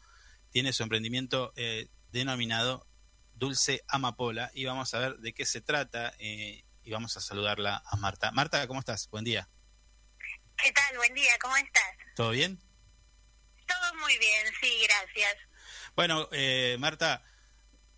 Tiene 0.50 0.74
su 0.74 0.84
emprendimiento 0.84 1.54
eh, 1.56 1.88
denominado 2.12 2.86
Dulce 3.34 3.86
Amapola 3.88 4.52
y 4.54 4.66
vamos 4.66 4.94
a 4.94 5.00
ver 5.00 5.20
de 5.20 5.34
qué 5.34 5.46
se 5.46 5.62
trata 5.62 6.14
eh, 6.20 6.66
y 6.84 6.92
vamos 6.92 7.16
a 7.16 7.22
saludarla 7.22 7.82
a 7.86 7.96
Marta. 7.96 8.34
Marta, 8.34 8.68
¿cómo 8.68 8.82
estás? 8.82 9.08
Buen 9.10 9.24
día. 9.24 9.48
¿Qué 10.64 10.72
tal? 10.72 10.98
Buen 10.98 11.14
día, 11.14 11.32
¿cómo 11.42 11.56
estás? 11.58 11.84
¿Todo 12.16 12.32
bien? 12.32 12.60
Todo 13.68 13.94
muy 14.02 14.18
bien, 14.18 14.46
sí, 14.60 14.88
gracias. 14.88 15.36
Bueno, 15.96 16.28
eh, 16.32 16.78
Marta, 16.80 17.24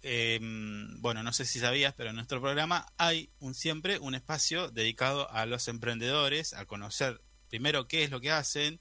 eh, 0.02 0.40
bueno, 0.42 1.24
no 1.24 1.34
sé 1.34 1.46
si 1.46 1.60
sabías, 1.60 1.94
pero 1.96 2.10
en 2.10 2.16
nuestro 2.16 2.42
programa 2.42 2.92
hay 2.98 3.32
un 3.40 3.54
siempre 3.54 4.00
un 4.00 4.16
espacio 4.16 4.70
dedicado 4.70 5.32
a 5.32 5.46
los 5.46 5.68
emprendedores, 5.68 6.54
a 6.54 6.66
conocer 6.66 7.22
primero 7.50 7.88
qué 7.88 8.04
es 8.04 8.10
lo 8.10 8.20
que 8.20 8.32
hacen, 8.32 8.80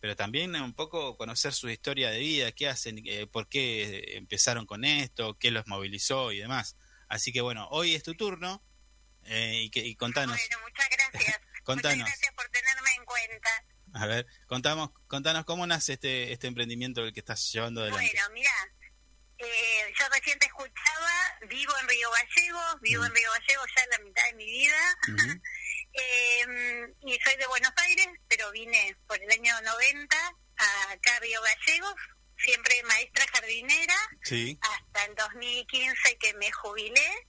pero 0.00 0.16
también 0.16 0.54
un 0.56 0.74
poco 0.74 1.16
conocer 1.16 1.52
su 1.52 1.68
historia 1.68 2.10
de 2.10 2.18
vida, 2.18 2.52
qué 2.52 2.68
hacen, 2.68 3.00
eh, 3.04 3.26
por 3.26 3.48
qué 3.48 4.16
empezaron 4.16 4.66
con 4.66 4.84
esto, 4.84 5.38
qué 5.38 5.50
los 5.50 5.66
movilizó 5.66 6.32
y 6.32 6.38
demás. 6.38 6.76
Así 7.08 7.32
que 7.32 7.40
bueno, 7.40 7.68
hoy 7.70 7.94
es 7.94 8.02
tu 8.02 8.14
turno 8.14 8.62
eh, 9.24 9.62
y, 9.64 9.70
que, 9.70 9.84
y 9.84 9.94
contanos. 9.96 10.36
Bueno, 10.36 10.64
muchas 10.64 10.88
gracias. 10.90 11.40
Contanos. 11.64 11.98
Muchas 11.98 12.08
gracias 12.20 12.34
por 12.34 12.48
tenerme 12.48 12.90
en 12.96 13.04
cuenta. 13.04 13.64
A 13.94 14.06
ver, 14.06 14.26
contamos, 14.46 14.90
contanos 15.08 15.44
cómo 15.44 15.66
nace 15.66 15.94
este, 15.94 16.32
este 16.32 16.46
emprendimiento 16.46 17.02
el 17.02 17.12
que 17.12 17.20
estás 17.20 17.50
llevando 17.52 17.80
adelante. 17.82 18.10
Bueno, 18.14 18.30
mira, 18.34 18.50
eh, 19.38 19.92
yo 19.98 20.04
recién 20.14 20.38
te 20.38 20.46
escuchaba, 20.46 21.38
vivo 21.48 21.72
en 21.80 21.88
Río 21.88 22.08
Gallegos, 22.10 22.80
vivo 22.82 23.02
Mm. 23.02 23.06
en 23.06 23.14
Río 23.14 23.30
Gallegos 23.32 23.66
ya 23.76 23.86
la 23.86 24.04
mitad 24.04 24.22
de 24.26 24.34
mi 24.34 24.46
vida. 24.46 24.96
Ujú. 25.14 25.40
Eh, 25.92 26.86
y 27.00 27.18
soy 27.24 27.34
de 27.36 27.46
Buenos 27.48 27.72
Aires, 27.78 28.06
pero 28.28 28.48
vine 28.52 28.96
por 29.08 29.20
el 29.20 29.28
año 29.28 29.60
90 29.60 30.16
acá 30.56 31.16
a 31.16 31.18
Río 31.18 31.40
Gallegos, 31.42 31.94
siempre 32.36 32.80
maestra 32.84 33.24
jardinera, 33.32 33.96
Sí, 34.22 34.56
hasta 34.62 35.04
el 35.06 35.16
2015 35.16 36.16
que 36.18 36.32
me 36.34 36.52
jubilé. 36.52 37.26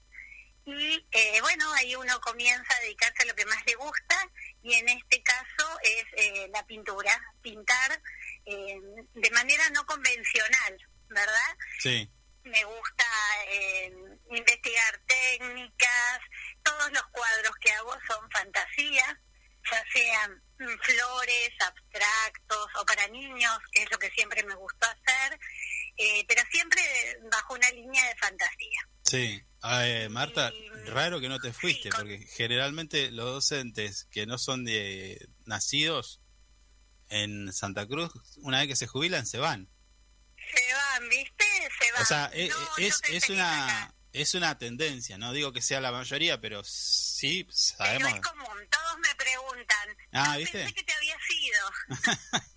Y 0.66 1.08
eh, 1.12 1.42
bueno, 1.42 1.72
ahí 1.74 1.96
uno 1.96 2.20
comienza 2.22 2.76
a 2.76 2.80
dedicarse 2.82 3.24
a 3.24 3.26
lo 3.26 3.36
que 3.36 3.46
más 3.46 3.66
le 3.66 3.76
gusta 3.76 4.30
y 4.62 4.74
en 4.76 4.90
este 4.90 5.24
caso 5.24 5.80
es 5.84 6.06
eh, 6.18 6.50
la 6.54 6.66
pintura, 6.66 7.20
pintar 7.42 8.02
eh, 8.46 8.80
de 9.14 9.32
manera 9.32 9.70
no 9.72 9.86
convencional, 9.86 10.78
¿verdad? 11.10 11.58
sí, 11.80 12.10
Me 12.44 12.64
gusta 12.64 13.06
eh, 13.48 13.92
investigar 14.30 15.00
técnicas, 15.08 16.20
todos 16.64 16.92
los 16.92 17.04
cuadros 17.12 17.56
que 17.60 17.72
hago 17.72 17.94
son 18.08 18.30
fantasía, 18.32 19.20
ya 19.72 19.84
sean 19.94 20.44
mm, 20.60 20.80
flores, 20.82 21.52
abstractos 21.60 22.68
o 22.80 22.86
para 22.86 23.08
niños, 23.08 23.58
que 23.72 23.84
es 23.84 23.92
lo 23.92 23.98
que 24.00 24.10
siempre 24.12 24.44
me 24.44 24.56
gustó 24.56 24.88
hacer, 24.88 25.40
eh, 25.98 26.24
pero 26.28 26.44
siempre 26.52 26.82
bajo 27.32 27.54
una 27.56 27.70
línea 27.72 28.08
de 28.08 28.16
fantasía. 28.16 28.88
sí. 29.06 29.44
Ah, 29.62 29.88
eh, 29.88 30.10
Marta, 30.10 30.52
raro 30.88 31.20
que 31.20 31.30
no 31.30 31.40
te 31.40 31.54
fuiste, 31.54 31.90
porque 31.92 32.20
generalmente 32.36 33.12
los 33.12 33.26
docentes 33.26 34.06
que 34.06 34.26
no 34.26 34.38
son 34.38 34.66
de 34.66 35.30
nacidos 35.46 36.20
en 37.10 37.52
Santa 37.54 37.86
Cruz, 37.86 38.12
una 38.38 38.60
vez 38.60 38.68
que 38.70 38.76
se 38.76 38.88
jubilan, 38.88 39.26
se 39.28 39.38
van. 39.38 39.70
Se 40.36 40.74
van, 40.74 41.10
¿viste? 41.10 41.46
Se 41.80 41.92
van. 41.92 42.02
O 42.02 42.06
sea, 42.06 42.32
e- 42.34 42.50
No, 42.50 42.56
e- 42.78 42.88
es, 42.88 43.02
es 43.10 43.30
una 43.30 43.66
acá. 43.86 43.96
es 44.14 44.34
una 44.34 44.58
tendencia, 44.58 45.18
no 45.20 45.32
digo 45.34 45.54
que 45.54 45.62
sea 45.62 45.80
la 45.80 45.92
mayoría, 45.92 46.42
pero 46.42 46.64
sí 46.64 47.44
Pero 47.44 47.56
sabemos. 47.56 48.14
es 48.14 48.22
común, 48.22 48.58
todos 48.72 48.98
me 48.98 49.16
preguntan. 49.16 49.90
Ah, 50.14 50.32
"Ah, 50.34 50.38
¿viste? 50.38 50.58
Pensé 50.60 50.74
que 50.74 50.84
te 50.84 50.94
había 50.94 51.16
sido. 51.30 51.70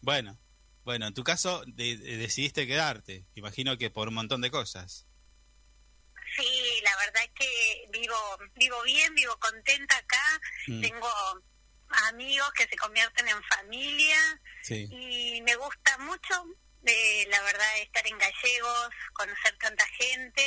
Bueno, 0.00 0.38
bueno, 0.84 1.08
en 1.08 1.14
tu 1.14 1.24
caso 1.24 1.64
de- 1.66 1.96
de- 1.96 2.16
decidiste 2.18 2.66
quedarte, 2.68 3.26
imagino 3.34 3.76
que 3.76 3.90
por 3.90 4.06
un 4.06 4.14
montón 4.14 4.40
de 4.40 4.52
cosas. 4.52 5.06
Sí, 6.36 6.80
la 6.82 6.96
verdad 6.98 7.22
es 7.24 7.30
que 7.34 7.84
vivo, 7.90 8.38
vivo 8.54 8.82
bien, 8.82 9.14
vivo 9.14 9.36
contenta 9.38 9.96
acá. 9.96 10.40
Mm. 10.66 10.80
Tengo 10.82 11.10
amigos 12.08 12.50
que 12.52 12.66
se 12.66 12.76
convierten 12.76 13.28
en 13.28 13.42
familia 13.44 14.18
Sí. 14.62 14.88
y 14.90 15.40
me 15.42 15.54
gusta 15.56 15.96
mucho, 15.98 16.44
eh, 16.84 17.26
la 17.30 17.40
verdad, 17.42 17.78
estar 17.78 18.06
en 18.06 18.18
Gallegos, 18.18 18.88
conocer 19.12 19.56
tanta 19.58 19.86
gente. 19.98 20.44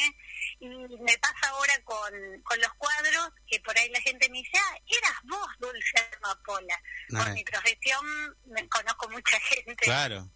Y 0.59 0.67
me 0.67 1.17
pasa 1.19 1.49
ahora 1.49 1.73
con, 1.85 2.11
con 2.43 2.59
los 2.59 2.73
cuadros 2.75 3.29
que 3.47 3.59
por 3.61 3.77
ahí 3.77 3.89
la 3.89 4.01
gente 4.01 4.29
me 4.29 4.39
dice, 4.39 4.57
ah, 4.57 4.77
eras 4.85 5.19
vos, 5.23 5.47
Dulce 5.59 6.09
Amapola. 6.21 6.81
Ah. 7.15 7.23
Por 7.23 7.33
mi 7.33 7.43
profesión 7.43 8.05
me 8.45 8.67
conozco 8.67 9.09
mucha 9.09 9.39
gente. 9.39 9.75
Claro, 9.85 10.29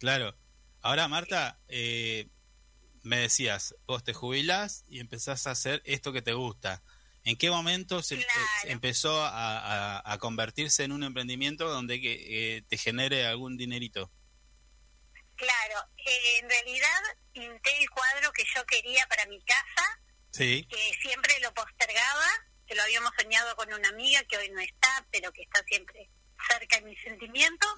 claro. 0.00 0.36
Ahora, 0.82 1.08
Marta, 1.08 1.58
eh, 1.68 2.28
me 3.08 3.18
decías, 3.18 3.74
vos 3.86 4.04
te 4.04 4.12
jubilás 4.14 4.84
y 4.88 5.00
empezás 5.00 5.46
a 5.46 5.50
hacer 5.52 5.82
esto 5.84 6.12
que 6.12 6.22
te 6.22 6.32
gusta. 6.34 6.82
¿En 7.24 7.36
qué 7.36 7.50
momento 7.50 8.02
se 8.02 8.16
Claro. 8.16 8.40
empezó 8.64 9.22
a, 9.22 9.98
a- 9.98 10.12
a 10.12 10.18
convertirse 10.18 10.84
en 10.84 10.92
un 10.92 11.02
emprendimiento 11.02 11.68
donde 11.68 12.00
que, 12.00 12.56
eh, 12.56 12.62
te 12.68 12.78
genere 12.78 13.26
algún 13.26 13.56
dinerito? 13.56 14.10
Claro, 15.36 15.88
eh, 15.98 16.38
en 16.42 16.48
realidad 16.48 17.00
pinté 17.32 17.78
el 17.80 17.90
cuadro 17.90 18.32
que 18.32 18.44
yo 18.54 18.64
quería 18.66 19.06
para 19.08 19.26
mi 19.26 19.40
casa, 19.42 20.00
Sí. 20.32 20.66
que 20.68 20.92
siempre 21.02 21.38
lo 21.40 21.52
postergaba, 21.54 22.26
que 22.66 22.74
lo 22.74 22.82
habíamos 22.82 23.12
soñado 23.18 23.54
con 23.56 23.72
una 23.72 23.88
amiga 23.88 24.22
que 24.24 24.36
hoy 24.36 24.50
no 24.50 24.60
está, 24.60 25.06
pero 25.12 25.32
que 25.32 25.42
está 25.42 25.62
siempre 25.64 26.08
cerca 26.48 26.76
de 26.76 26.82
mis 26.86 27.02
sentimientos, 27.02 27.68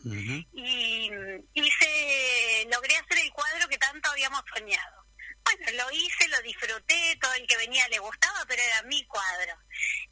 y 0.53 1.11
mm, 1.11 1.49
hice, 1.55 2.67
logré 2.71 2.95
hacer 2.97 3.19
el 3.19 3.31
cuadro 3.33 3.67
que 3.69 3.79
tanto 3.79 4.11
habíamos 4.11 4.43
soñado. 4.55 5.05
Bueno, 5.45 5.85
lo 5.85 5.91
hice, 5.91 6.29
lo 6.29 6.41
disfruté, 6.43 7.19
todo 7.21 7.33
el 7.35 7.47
que 7.47 7.57
venía 7.57 7.89
le 7.89 7.99
gustaba, 7.99 8.45
pero 8.47 8.63
era 8.63 8.83
mi 8.83 9.05
cuadro. 9.07 9.57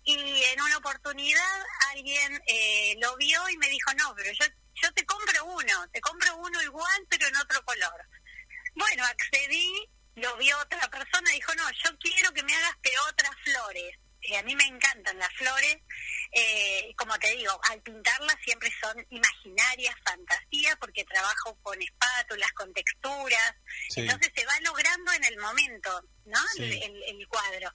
Y 0.04 0.42
en 0.42 0.60
una 0.60 0.78
oportunidad 0.78 1.64
alguien 1.90 2.40
eh, 2.46 2.96
lo 3.00 3.16
vio 3.16 3.48
y 3.48 3.58
me 3.58 3.68
dijo, 3.68 3.92
no, 3.94 4.14
pero 4.14 4.32
yo, 4.32 4.44
yo 4.82 4.92
te 4.92 5.04
compro 5.04 5.44
uno, 5.44 5.88
te 5.92 6.00
compro 6.00 6.36
uno 6.36 6.62
igual, 6.62 7.06
pero 7.08 7.26
en 7.26 7.36
otro 7.36 7.64
color. 7.64 8.08
Bueno, 8.74 9.04
accedí, 9.04 9.88
lo 10.16 10.36
vio 10.36 10.58
otra 10.58 10.88
persona, 10.88 11.30
dijo, 11.30 11.54
no, 11.54 11.70
yo 11.70 11.96
quiero 11.98 12.32
que 12.32 12.42
me 12.42 12.54
hagas 12.56 12.76
otras 13.08 13.32
flores. 13.44 13.98
Y 14.20 14.34
a 14.34 14.42
mí 14.42 14.54
me 14.56 14.64
encantan 14.64 15.16
las 15.18 15.32
flores, 15.34 15.78
eh, 16.32 16.92
como 16.96 17.16
te 17.18 17.34
digo, 17.36 17.58
al 17.70 17.80
pintarlas 17.82 18.36
siempre 18.44 18.68
son 18.80 19.06
imaginarias, 19.10 19.94
fantasías, 20.04 20.76
porque 20.80 21.04
trabajo 21.04 21.56
con 21.62 21.80
espátulas, 21.80 22.52
con 22.52 22.72
texturas, 22.74 23.54
Sí. 23.90 24.00
entonces 24.00 24.30
se 24.34 24.44
va 24.44 24.58
logrando 24.60 25.12
en 25.12 25.24
el 25.24 25.38
momento, 25.38 26.02
¿no? 26.26 26.38
Sí. 26.56 26.62
El, 26.64 26.82
el- 26.82 27.02
el 27.20 27.28
cuadro. 27.28 27.70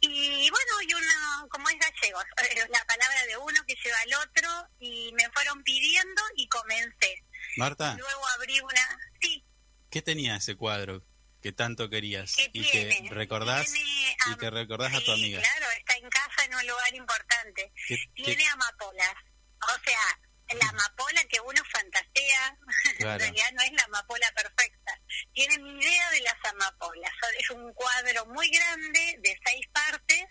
Y 0.00 0.50
bueno, 0.50 0.82
y 0.88 0.94
uno, 0.94 1.48
como 1.50 1.68
es 1.68 1.76
gallego, 1.78 2.20
la 2.70 2.84
palabra 2.86 3.26
de 3.26 3.36
uno 3.36 3.60
que 3.66 3.74
lleva 3.84 3.98
al 4.00 4.14
otro, 4.28 4.68
y 4.80 5.12
me 5.12 5.28
fueron 5.30 5.62
pidiendo 5.62 6.22
y 6.36 6.48
comencé. 6.48 7.22
Marta, 7.56 7.94
Luego 7.98 8.28
abrí 8.38 8.58
una, 8.60 8.98
sí, 9.20 9.44
¿qué 9.90 10.00
tenía 10.00 10.36
ese 10.36 10.56
cuadro 10.56 11.04
que 11.42 11.52
tanto 11.52 11.90
querías 11.90 12.34
¿Qué 12.36 12.50
y 12.52 12.62
que 12.70 13.08
recordás 13.10 13.66
Tiene 13.72 14.16
y 14.32 14.36
que 14.38 14.50
recordás 14.50 14.94
a 14.94 15.00
tu 15.04 15.12
amiga? 15.12 15.40
Claro, 15.40 15.66
está 15.76 15.94
en 15.96 16.08
casa 16.08 16.44
en 16.44 16.54
un 16.54 16.66
lugar 16.66 16.94
importante. 16.94 17.72
¿Qué- 17.88 17.98
Tiene 18.14 18.36
qué- 18.36 18.46
amapolas. 18.48 19.14
O 19.60 19.84
sea, 19.84 20.20
la 20.58 20.68
amapola 20.68 21.24
que 21.24 21.40
uno 21.40 21.62
fantasea, 21.70 22.56
Claro. 22.98 23.24
en 23.24 23.34
realidad 23.34 23.52
no 23.54 23.62
es 23.62 23.72
la 23.72 23.84
amapola 23.84 24.32
perfecta. 24.36 25.00
Tiene 25.32 25.58
mi 25.58 25.80
idea 25.80 26.10
de 26.10 26.20
las 26.20 26.36
amapolas. 26.52 27.12
Es 27.38 27.50
un 27.50 27.72
cuadro 27.74 28.26
muy 28.26 28.48
grande 28.50 29.16
de 29.20 29.38
seis 29.44 29.66
partes, 29.72 30.24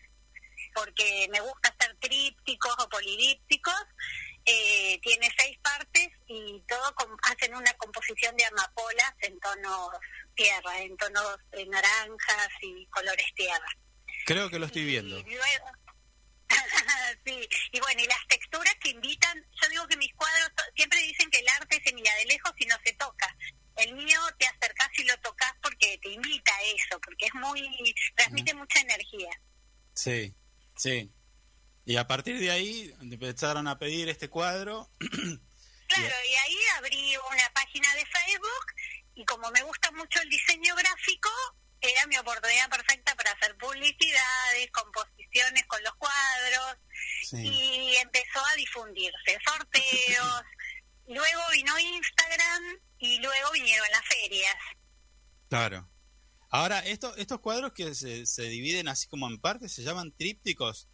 porque 0.74 1.28
me 1.32 1.39
gusta 1.41 1.76
hacer 1.78 1.95
trípticos 1.99 2.74
o 2.80 2.88
polidípticos. 2.89 3.76
Eh, 4.45 4.99
tiene 5.01 5.29
seis 5.37 5.57
partes 5.59 6.09
y 6.27 6.61
todo 6.67 6.95
com- 6.95 7.17
hacen 7.23 7.53
una 7.55 7.71
composición 7.75 8.35
de 8.37 8.45
amapolas 8.45 9.13
en 9.21 9.39
tonos 9.39 9.89
tierra, 10.35 10.79
en 10.79 10.97
tonos 10.97 11.37
de 11.51 11.65
naranjas 11.67 12.49
y 12.61 12.85
colores 12.87 13.27
tierra. 13.35 13.67
Creo 14.25 14.49
que 14.49 14.57
lo 14.59 14.65
estoy 14.65 14.85
viendo. 14.85 15.19
Y 15.19 15.23
luego, 15.35 15.65
sí, 17.25 17.47
y 17.71 17.79
bueno, 17.79 18.01
y 18.01 18.07
las 18.07 18.27
texturas 18.27 18.73
que 18.81 18.89
invitan, 18.89 19.45
yo 19.61 19.69
digo 19.69 19.87
que 19.87 19.97
mis 19.97 20.13
cuadros 20.15 20.49
siempre 20.75 20.99
dicen 21.01 21.29
que 21.29 21.39
el 21.39 21.49
arte 21.49 21.81
se 21.85 21.93
mira 21.93 22.13
de 22.15 22.25
lejos 22.25 22.51
y 22.57 22.65
no 22.65 22.75
se 22.83 22.93
toca. 22.93 23.35
El 23.77 23.93
mío 23.93 24.19
te 24.37 24.47
acercás 24.47 24.89
y 24.97 25.03
lo 25.05 25.17
tocas 25.21 25.53
porque 25.61 25.97
te 26.01 26.09
invita 26.09 26.55
a 26.55 26.61
eso, 26.63 26.99
porque 26.99 27.25
es 27.25 27.33
muy, 27.35 27.95
transmite 28.15 28.53
mucha 28.53 28.79
energía. 28.81 29.29
Sí, 29.93 30.33
sí. 30.75 31.09
Y 31.86 31.95
a 31.97 32.07
partir 32.07 32.39
de 32.39 32.51
ahí 32.51 32.93
empezaron 33.01 33.67
a 33.67 33.77
pedir 33.79 34.09
este 34.09 34.29
cuadro. 34.29 34.89
Claro, 35.93 36.15
y 36.25 36.34
ahí 36.36 36.57
abrí 36.77 37.17
una 37.17 37.49
página 37.53 37.93
de 37.95 38.05
Facebook 38.05 38.65
y 39.13 39.25
como 39.25 39.51
me 39.51 39.61
gusta 39.63 39.91
mucho 39.91 40.21
el 40.21 40.29
diseño 40.29 40.73
gráfico, 40.73 41.29
era 41.82 42.07
mi 42.07 42.15
oportunidad 42.17 42.69
perfecta 42.69 43.13
para 43.15 43.32
hacer 43.32 43.57
publicidades, 43.57 44.71
composiciones 44.71 45.65
con 45.67 45.84
los 45.84 45.93
cuadros 45.95 46.77
Sí. 47.23 47.38
y 47.45 47.95
empezó 47.97 48.39
a 48.39 48.55
difundirse, 48.55 49.38
sorteos, 49.45 50.41
luego 51.07 51.41
vino 51.51 51.77
Instagram 51.77 52.63
y 52.99 53.17
luego 53.19 53.51
vinieron 53.51 53.88
las 53.91 54.05
ferias. 54.05 54.55
Claro. 55.49 55.89
Ahora, 56.51 56.79
esto, 56.79 57.13
estos 57.17 57.41
cuadros 57.41 57.73
que 57.73 57.93
se, 57.95 58.25
se 58.25 58.43
dividen 58.43 58.88
así 58.88 59.07
como 59.07 59.27
en 59.27 59.41
partes, 59.41 59.73
se 59.73 59.84
llaman 59.84 60.13
trípticos. 60.15 60.88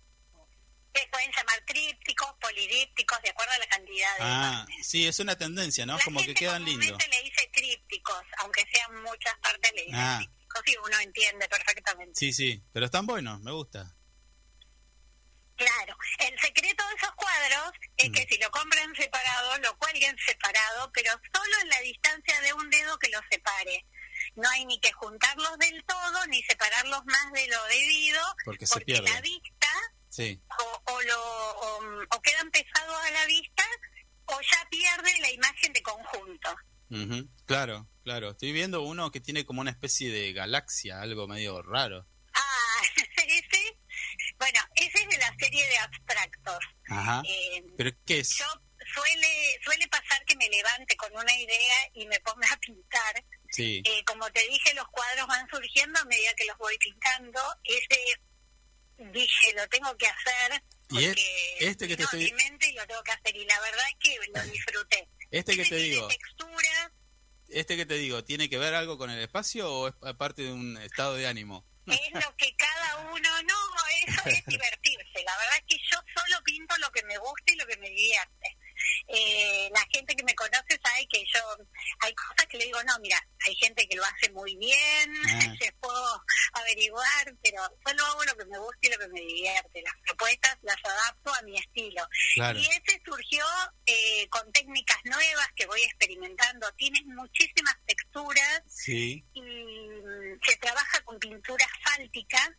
Se 0.97 1.07
pueden 1.09 1.31
llamar 1.31 1.61
trípticos, 1.65 2.33
polidípticos, 2.41 3.21
de 3.21 3.29
acuerdo 3.29 3.53
a 3.53 3.57
la 3.59 3.67
cantidad 3.67 4.17
de... 4.17 4.23
Ah, 4.23 4.65
sí, 4.81 5.07
es 5.07 5.19
una 5.19 5.37
tendencia, 5.37 5.85
¿no? 5.85 5.97
la 5.97 6.03
Como 6.03 6.21
que 6.23 6.33
quedan 6.33 6.63
lindos. 6.65 6.97
le 7.09 7.23
dice 7.23 7.49
trípticos, 7.53 8.21
aunque 8.39 8.63
sean 8.73 9.03
muchas 9.03 9.35
partes 9.39 9.71
le 9.75 9.81
dicen 9.83 9.99
Ah. 9.99 10.17
trípticos 10.17 10.63
y 10.65 10.77
uno 10.77 10.99
entiende 10.99 11.47
perfectamente. 11.49 12.13
Sí, 12.19 12.33
sí, 12.33 12.63
pero 12.73 12.85
están 12.87 13.05
buenos, 13.05 13.39
me 13.41 13.51
gusta. 13.51 13.93
Claro, 15.55 15.97
el 16.19 16.39
secreto 16.39 16.87
de 16.87 16.95
esos 16.95 17.11
cuadros 17.15 17.71
es 17.97 18.09
Mm. 18.09 18.13
que 18.13 18.27
si 18.29 18.37
lo 18.39 18.49
compran 18.51 18.95
separado, 18.95 19.57
lo 19.59 19.75
cuelguen 19.79 20.15
separado, 20.25 20.91
pero 20.93 21.11
solo 21.33 21.59
en 21.63 21.69
la 21.69 21.79
distancia 21.81 22.41
de 22.41 22.53
un 22.53 22.69
dedo 22.69 22.97
que 22.99 23.09
los 23.09 23.21
separe. 23.31 23.85
No 24.35 24.47
hay 24.49 24.65
ni 24.65 24.79
que 24.79 24.91
juntarlos 24.93 25.57
del 25.57 25.83
todo, 25.85 26.25
ni 26.27 26.43
separarlos 26.43 27.03
más 27.05 27.31
de 27.33 27.47
lo 27.47 27.63
debido, 27.65 28.21
Porque 28.45 28.67
se 28.67 28.73
porque 28.75 29.01
la 29.01 29.21
vista 29.21 29.57
Sí, 30.18 30.41
o, 30.59 30.93
o 30.93 31.01
lo, 31.03 31.22
o, 31.22 31.80
o 32.15 32.22
quedan 32.24 32.49
pesados 32.49 32.95
a 33.05 33.11
la 33.11 33.26
vista 33.28 33.63
o 34.26 34.39
ya 34.41 34.68
pierde 34.72 35.11
la 35.22 35.30
imagen 35.32 35.72
de 35.74 35.82
conjunto. 35.84 36.55
ujú, 36.89 37.30
claro, 37.45 37.88
claro. 38.03 38.32
Estoy 38.32 38.51
viendo 38.51 38.82
uno 38.82 39.11
que 39.11 39.20
tiene 39.22 39.45
como 39.45 39.61
una 39.61 39.70
especie 39.70 40.09
de 40.11 40.34
galaxia, 40.34 41.01
algo 41.01 41.28
medio 41.28 41.61
raro. 41.61 42.07
Ah, 42.34 42.82
ese, 43.28 43.78
bueno, 44.39 44.59
ese 44.76 45.01
es 45.03 45.07
de 45.07 45.18
la 45.20 45.36
serie 45.38 45.68
de 45.68 45.78
abstractos. 45.78 46.59
Ajá. 46.89 47.22
Eh, 47.24 47.63
¿Pero 47.78 47.91
qué 48.03 48.20
es? 48.22 48.38
yo 48.39 48.45
suele 48.95 49.59
suele 49.63 49.88
pasar 49.89 50.24
que 50.26 50.36
me 50.38 50.49
levante 50.49 50.95
con 50.95 51.13
una 51.15 51.38
idea 51.38 51.78
y 51.93 52.07
me 52.07 52.20
ponga 52.22 52.47
a 52.51 52.57
pintar. 52.57 53.24
Sí, 53.51 53.84
Eh, 53.86 54.03
como 54.05 54.28
te 54.32 54.41
dije, 54.47 54.74
los 54.74 54.88
cuadros 54.88 55.28
van 55.28 55.47
surgiendo 55.49 55.99
a 55.99 56.05
medida 56.05 56.34
que 56.36 56.45
los 56.45 56.57
voy 56.57 56.76
pintando. 56.80 57.39
Ese 57.63 57.99
dije, 58.97 59.53
lo 59.55 59.67
tengo 59.69 59.95
que 59.97 60.07
hacer. 60.07 60.63
Y 60.89 61.03
es- 61.03 61.07
Porque 61.09 61.57
este 61.59 61.87
que 61.87 61.97
te 61.97 62.03
estoy- 62.03 62.31
mente 62.33 62.71
lo 62.73 62.85
tengo 62.87 63.03
que 63.03 63.11
hacer. 63.11 63.35
Y 63.35 63.45
la 63.45 63.59
verdad 63.59 63.85
es 63.89 63.95
que 63.99 64.17
lo 64.33 64.41
disfruté. 64.53 65.07
este 65.31 65.55
que 65.55 65.63
te 65.63 65.69
tiene 65.69 65.83
digo, 65.83 66.07
textura. 66.07 66.91
este 67.49 67.75
que 67.77 67.85
te 67.85 67.95
digo, 67.95 68.23
¿tiene 68.23 68.49
que 68.49 68.57
ver 68.57 68.73
algo 68.75 68.97
con 68.97 69.09
el 69.09 69.19
espacio 69.19 69.71
o 69.71 69.87
es 69.87 69.93
parte 70.17 70.43
de 70.43 70.51
un 70.51 70.77
estado 70.77 71.15
de 71.15 71.27
ánimo? 71.27 71.65
es 71.87 72.11
lo 72.13 72.35
que 72.37 72.53
cada 72.57 72.97
uno, 73.11 73.29
no, 73.43 73.55
eso 74.07 74.21
es 74.25 74.45
divertirse. 74.45 75.23
La 75.25 75.37
verdad 75.37 75.55
es 75.57 75.63
que 75.67 75.77
yo 75.89 75.97
solo 76.15 76.43
pinto 76.43 76.75
lo 76.79 76.91
que 76.91 77.03
me 77.03 77.17
gusta 77.17 77.53
y 77.53 77.55
lo 77.55 77.65
que 77.65 77.77
me 77.77 77.89
divierte. 77.89 78.57
Eh, 79.07 79.69
la 79.73 79.85
gente 79.91 80.15
que 80.15 80.23
me 80.23 80.35
conoce 80.35 80.79
sabe 80.83 81.07
que 81.11 81.23
yo, 81.33 81.39
hay 81.99 82.13
cosas 82.13 82.45
que 82.49 82.57
le 82.57 82.65
digo, 82.65 82.83
no, 82.83 82.99
mira, 82.99 83.17
hay 83.45 83.55
gente 83.55 83.88
que 83.88 83.95
lo 83.95 84.03
hace 84.05 84.31
muy 84.31 84.55
bien, 84.57 85.13
Ah. 85.27 85.39
se 85.61 85.71
puedo 85.79 86.23
averiguar, 86.53 87.35
pero 87.43 87.61
solo 87.85 88.05
hago 88.05 88.23
lo 88.25 88.35
que 88.35 88.45
me 88.45 88.59
gusta 88.59 88.79
y 88.81 88.89
lo 88.91 88.97
que 88.99 89.07
me 89.09 89.19
divierte. 89.21 89.81
Las 89.81 89.93
propuestas 90.05 90.57
las 90.61 90.77
adapto 90.83 91.33
a 91.33 91.41
mi 91.43 91.57
estilo. 91.57 92.07
Claro. 92.35 92.59
Y 92.59 92.65
ese 92.65 93.01
surgió 93.05 93.45
eh, 93.85 94.27
con 94.29 94.51
técnicas 94.51 94.97
nuevas 95.05 95.47
que 95.55 95.65
voy 95.65 95.81
experimentando. 95.83 96.67
Tiene 96.77 96.99
muchísimas 97.05 97.75
texturas 97.85 98.61
Sí, 98.67 99.23
y 99.33 99.41
mm, 99.41 100.39
se 100.45 100.57
trabaja 100.57 101.01
con 101.03 101.17
pintura 101.19 101.65
asfáltica 101.65 102.57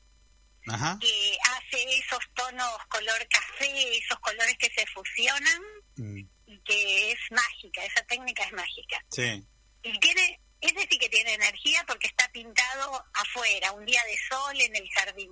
ajá. 0.71 0.99
que 1.01 1.39
hace 1.57 1.83
esos 1.99 2.21
tonos 2.35 2.79
color 2.89 3.27
café, 3.31 3.99
esos 3.99 4.19
colores 4.21 4.57
que 4.59 4.71
se 4.71 4.87
fusionan 4.87 5.63
Mm, 5.97 6.21
y 6.47 6.61
que 6.61 7.11
es 7.13 7.19
mágica, 7.31 7.85
esa 7.85 8.05
técnica 8.07 8.45
es 8.45 8.53
mágica. 8.53 9.05
Sí, 9.11 9.45
Y 9.83 9.99
tiene, 9.99 10.41
es 10.61 10.73
decir 10.75 10.99
que 10.99 11.09
tiene 11.09 11.35
energía 11.35 11.85
porque 11.89 12.07
está 12.07 12.31
pintado 12.31 13.05
afuera, 13.15 13.73
un 13.73 13.85
día 13.85 14.01
de 14.05 14.17
sol 14.29 14.61
en 14.61 14.77
el 14.77 14.89
jardín. 14.91 15.31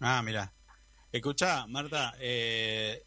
Ah, 0.00 0.20
mira. 0.22 0.52
Escucha, 1.12 1.66
Marta, 1.68 2.14
eh, 2.18 3.04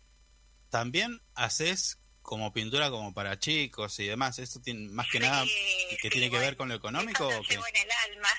también 0.70 1.22
haces 1.36 2.00
como 2.22 2.54
pintura 2.54 2.90
como 2.90 3.14
para 3.14 3.38
chicos 3.38 4.00
y 4.00 4.08
demás. 4.08 4.40
¿Esto 4.40 4.62
tiene 4.62 4.88
más 4.90 5.08
que 5.08 5.18
Sí, 5.18 5.24
nada 5.26 5.44
que 5.44 5.98
sí, 6.02 6.10
tiene 6.10 6.30
que 6.30 6.38
ver 6.40 6.56
con 6.56 6.70
lo 6.70 6.76
económico? 6.76 7.30
Eso 7.30 7.40
o 7.40 7.44
qué? 7.44 7.56
llevo 7.56 7.68
en 7.68 7.76
el 7.76 7.92
alma. 8.12 8.30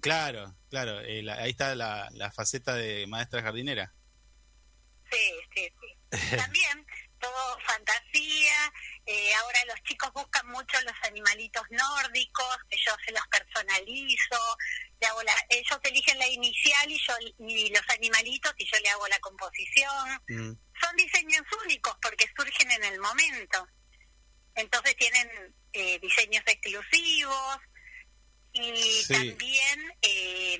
Claro, 0.00 0.54
claro. 0.68 1.00
eh, 1.00 1.22
la- 1.22 1.34
ahí 1.34 1.50
está 1.50 1.74
la, 1.74 2.08
la 2.12 2.30
faceta 2.30 2.74
de 2.74 3.06
maestra 3.06 3.42
jardinera. 3.42 3.92
Sí, 5.10 5.32
sí, 5.54 5.68
sí. 5.80 5.96
También 6.36 6.86
todo 7.18 7.58
fantasía. 7.66 8.72
eh, 9.06 9.34
ahora 9.34 9.58
los 9.66 9.82
chicos 9.82 10.10
buscan 10.14 10.46
mucho 10.48 10.80
los 10.82 10.94
animalitos 11.02 11.62
nórdicos, 11.70 12.56
que 12.70 12.76
yo 12.86 12.92
se 13.04 13.12
los 13.12 13.26
personalizo, 13.28 14.38
le 15.00 15.06
hago 15.06 15.22
la, 15.22 15.34
ellos 15.50 15.78
eligen 15.82 16.18
la 16.18 16.28
inicial 16.28 16.90
y 16.90 16.98
yo 16.98 17.14
y 17.46 17.70
los 17.70 17.82
animalitos 17.90 18.54
y 18.58 18.64
yo 18.64 18.78
le 18.80 18.88
hago 18.90 19.06
la 19.08 19.18
composición. 19.18 20.08
Mm. 20.28 20.52
Son 20.80 20.96
diseños 20.96 21.42
únicos 21.64 21.94
porque 22.00 22.26
surgen 22.36 22.70
en 22.70 22.84
el 22.84 23.00
momento. 23.00 23.66
Entonces 24.54 24.96
tienen 24.96 25.28
eh, 25.72 25.98
diseños 26.00 26.42
exclusivos 26.46 27.58
y 28.52 29.02
Sí. 29.04 29.12
también 29.14 29.92
eh, 30.02 30.58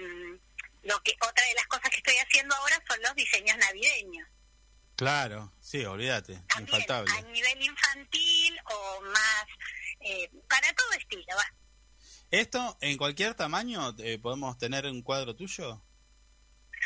lo 0.82 1.03
que 1.03 1.12
otra 1.20 1.45
de 1.47 1.55
las 1.55 1.66
cosas 1.66 1.91
que 1.91 1.97
estoy 1.99 2.16
haciendo 2.16 2.55
ahora 2.57 2.82
son 2.88 3.01
los 3.03 3.14
diseños 3.14 3.57
navideños. 3.59 4.28
Claro, 4.97 5.53
sí, 5.61 5.84
olvídate, 5.84 6.34
También 6.49 6.80
infaltable. 6.80 7.12
a 7.16 7.22
nivel 7.22 7.62
infantil 7.62 8.61
o 8.66 9.01
más 9.03 9.45
eh, 10.01 10.30
para 10.49 10.72
todo 10.74 10.93
estilo. 10.93 11.24
va. 11.36 11.55
¿Esto 12.30 12.76
en 12.80 12.97
cualquier 12.97 13.34
tamaño 13.34 13.95
eh, 13.99 14.18
podemos 14.18 14.57
tener 14.59 14.86
un 14.86 15.03
cuadro 15.03 15.34
tuyo? 15.34 15.82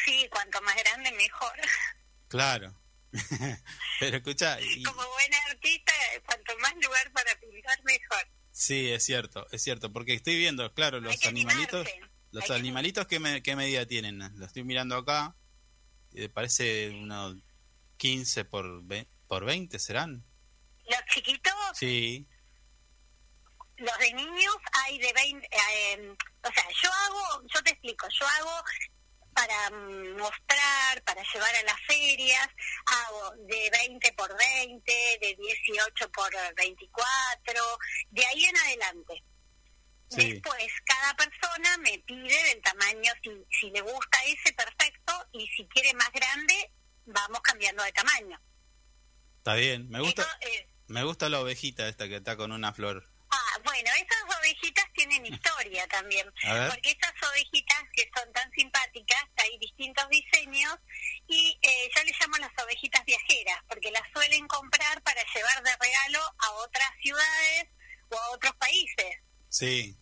Sí, 0.05 0.29
cuanto 0.31 0.61
más 0.63 0.77
grande 0.77 1.13
mejor. 1.13 1.53
Claro. 2.29 2.75
Pero 4.01 4.17
escucha, 4.17 4.61
y- 4.61 4.83
Como 4.83 5.07
buena 5.09 5.39
artista, 5.49 5.93
cuanto 6.27 6.57
más 6.59 6.75
lugar 6.83 7.13
para 7.13 7.33
pintar 7.39 7.79
mejor. 7.85 8.27
Sí, 8.57 8.89
es 8.93 9.05
cierto, 9.05 9.47
es 9.51 9.61
cierto, 9.63 9.93
porque 9.93 10.15
estoy 10.15 10.37
viendo, 10.39 10.73
claro, 10.75 11.01
los 11.01 11.25
animalitos, 11.27 11.89
los 12.31 12.43
Hay 12.45 12.49
que- 12.49 12.55
animalitos, 12.55 13.07
¿qué, 13.09 13.19
me- 13.19 13.43
qué 13.43 13.57
medida 13.57 13.85
tienen? 13.87 14.19
Lo 14.39 14.47
estoy 14.47 14.63
mirando 14.63 14.97
acá, 14.97 15.35
y 16.13 16.29
parece 16.29 16.91
unos 16.91 17.37
15 17.97 18.45
por, 18.45 18.85
ve- 18.85 19.09
por 19.27 19.45
20, 19.45 19.79
¿serán? 19.81 20.25
Los 20.89 21.01
chiquitos, 21.13 21.53
Sí, 21.75 22.27
los 23.79 23.99
de 23.99 24.13
niños 24.15 24.55
hay 24.85 24.99
de 24.99 25.13
20, 25.13 25.47
eh, 25.51 26.15
o 26.43 26.53
sea, 26.53 26.65
yo 26.83 26.91
hago, 26.93 27.43
yo 27.53 27.63
te 27.65 27.71
explico, 27.71 28.07
yo 28.09 28.27
hago 28.39 28.51
para 29.35 29.71
mostrar, 29.71 31.03
para 31.05 31.23
llevar 31.33 31.55
a 31.55 31.63
las 31.63 31.81
ferias, 31.87 32.49
hago 32.87 33.33
de 33.47 33.71
20 33.71 34.13
por 34.13 34.37
20, 34.37 34.93
de 35.21 35.37
18 35.37 36.11
por 36.13 36.31
24, 36.57 37.79
de 38.11 38.27
ahí 38.27 38.45
en 38.45 38.57
adelante. 38.57 39.25
Sí. 40.09 40.33
Después, 40.33 40.69
cada 40.85 41.15
persona 41.17 41.77
me 41.79 41.99
pide 42.07 42.43
del 42.45 42.63
tamaño, 42.63 43.13
si, 43.23 43.31
si 43.61 43.71
le 43.71 43.81
gusta 43.81 44.19
ese, 44.27 44.53
perfecto, 44.53 45.13
y 45.33 45.47
si 45.49 45.67
quiere 45.69 45.93
más 45.95 46.11
grande, 46.13 46.71
vamos 47.07 47.41
cambiando 47.41 47.83
de 47.83 47.93
tamaño. 47.93 48.41
está 49.39 49.55
bien, 49.55 49.89
me 49.89 50.01
gusta, 50.01 50.23
Eso 50.41 50.75
me 50.87 51.03
gusta 51.03 51.29
la 51.29 51.41
ovejita 51.41 51.89
esta 51.89 52.09
que 52.09 52.17
está 52.17 52.37
con 52.37 52.53
una 52.53 52.73
flor. 52.73 53.14
Bueno, 53.63 53.91
esas 53.95 54.39
ovejitas 54.41 54.85
tienen 54.95 55.27
historia 55.27 55.87
también. 55.89 56.27
Porque 56.71 56.91
esas 56.91 57.13
ovejitas 57.31 57.83
que 57.93 58.09
son 58.17 58.33
tan 58.33 58.51
simpáticas, 58.53 59.23
hay 59.37 59.59
distintos 59.59 60.09
diseños 60.09 60.75
y 61.29 61.59
eh, 61.63 61.91
yo 61.95 62.03
les 62.05 62.21
llamo 62.21 62.37
las 62.39 62.53
ovejitas 62.65 63.05
viajeras, 63.05 63.59
porque 63.69 63.91
las 63.91 64.03
suelen 64.13 64.47
comprar 64.49 65.03
para 65.03 65.21
llevar 65.35 65.63
de 65.63 65.71
regalo 65.81 66.21
a 66.39 66.51
otras 66.53 66.91
ciudades 67.03 67.65
o 68.11 68.19
a 68.19 68.31
otros 68.31 68.53
países. 68.57 69.17
Sí, 69.49 69.97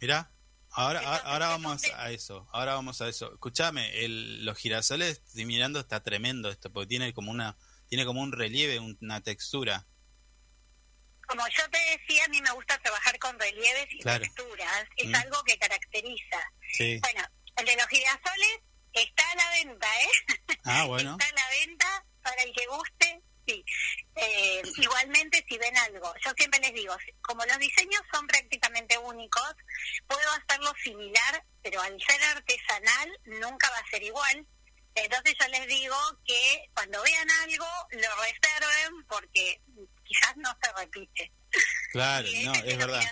mira, 0.00 0.30
ahora, 0.70 1.00
ahora, 1.00 1.00
Entonces, 1.00 1.26
ahora 1.26 1.48
vamos 1.48 1.84
entonces- 1.84 1.94
a 1.94 2.10
eso, 2.10 2.48
ahora 2.52 2.74
vamos 2.74 3.00
a 3.00 3.08
eso. 3.08 3.32
Escúchame, 3.32 3.90
los 4.08 4.56
girasoles, 4.56 5.22
estoy 5.26 5.44
mirando, 5.46 5.80
está 5.80 6.02
tremendo 6.02 6.50
esto, 6.50 6.72
porque 6.72 6.86
tiene 6.88 7.12
como 7.12 7.30
una, 7.30 7.56
tiene 7.88 8.04
como 8.04 8.22
un 8.22 8.32
relieve, 8.32 8.78
un- 8.78 8.96
una 9.00 9.20
textura. 9.20 9.86
Como 11.26 11.46
yo 11.48 11.68
te 11.70 11.78
decía, 11.98 12.24
a 12.24 12.28
mí 12.28 12.40
me 12.42 12.50
gusta 12.52 12.78
trabajar 12.78 13.18
con 13.18 13.38
relieves 13.38 13.86
y 13.90 13.98
Claro. 14.00 14.22
texturas, 14.24 14.84
es 14.96 15.08
Mm. 15.08 15.14
algo 15.14 15.42
que 15.44 15.58
caracteriza. 15.58 16.50
Sí. 16.72 16.98
Bueno, 17.02 17.24
el 17.56 17.66
de 17.66 17.76
los 17.76 17.86
girasoles 17.88 18.58
está 18.92 19.30
a 19.30 19.34
la 19.36 19.50
venta, 19.52 19.88
¿eh? 20.02 20.08
Ah, 20.64 20.84
bueno. 20.88 21.16
Está 21.18 21.28
a 21.28 21.32
la 21.32 21.48
venta 21.60 22.04
para 22.22 22.42
el 22.42 22.52
que 22.54 22.66
guste, 22.66 23.20
sí. 23.46 23.64
Eh, 24.16 24.62
igualmente, 24.78 25.44
si 25.48 25.58
ven 25.58 25.76
algo, 25.78 26.14
yo 26.24 26.30
siempre 26.36 26.60
les 26.60 26.72
digo, 26.74 26.96
como 27.22 27.44
los 27.44 27.58
diseños 27.58 28.02
son 28.12 28.26
prácticamente 28.26 28.96
únicos, 28.98 29.54
puedo 30.06 30.30
hacerlo 30.32 30.72
similar, 30.82 31.44
pero 31.62 31.80
al 31.80 32.00
ser 32.00 32.22
artesanal 32.22 33.18
nunca 33.24 33.68
va 33.70 33.78
a 33.78 33.86
ser 33.90 34.02
igual. 34.02 34.46
Entonces 34.96 35.34
yo 35.40 35.48
les 35.48 35.66
digo 35.66 35.96
que 36.24 36.66
cuando 36.72 37.02
vean 37.02 37.28
algo, 37.42 37.66
lo 37.90 38.08
reserven 38.22 39.04
porque 39.08 39.60
quizás 40.04 40.36
no 40.36 40.50
se 40.62 40.72
repite. 40.80 41.32
Claro, 41.92 42.28
y 42.28 42.44
no, 42.44 42.52
es 42.54 42.76
verdad. 42.78 43.02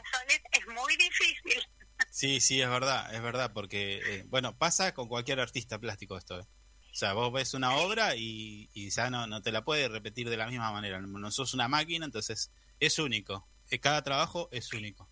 es 0.53 0.67
muy 0.67 0.97
difícil. 0.97 1.63
Sí, 2.11 2.41
sí, 2.41 2.61
es 2.61 2.69
verdad, 2.69 3.15
es 3.15 3.23
verdad, 3.23 3.53
porque, 3.53 4.01
eh, 4.05 4.25
bueno, 4.27 4.57
pasa 4.59 4.93
con 4.93 5.09
cualquier 5.09 5.41
artista 5.41 5.79
plástico 5.79 6.17
esto. 6.19 6.41
eh. 6.41 6.45
O 6.93 6.95
sea, 6.95 7.15
vos 7.15 7.33
ves 7.33 7.55
una 7.55 7.77
obra 7.77 8.17
y, 8.17 8.69
y 8.75 8.91
ya 8.91 9.09
no, 9.09 9.27
no 9.27 9.41
te 9.41 9.51
la 9.53 9.65
puedes 9.65 9.91
repetir 9.91 10.29
de 10.29 10.37
la 10.37 10.47
misma 10.47 10.71
manera. 10.73 11.01
No 11.01 11.31
sos 11.31 11.55
una 11.55 11.69
máquina, 11.69 12.05
entonces 12.05 12.51
es 12.81 12.99
único. 12.99 13.49
Eh, 13.71 13.79
Cada 13.79 14.03
trabajo 14.03 14.49
es 14.53 14.73
único. 14.75 15.09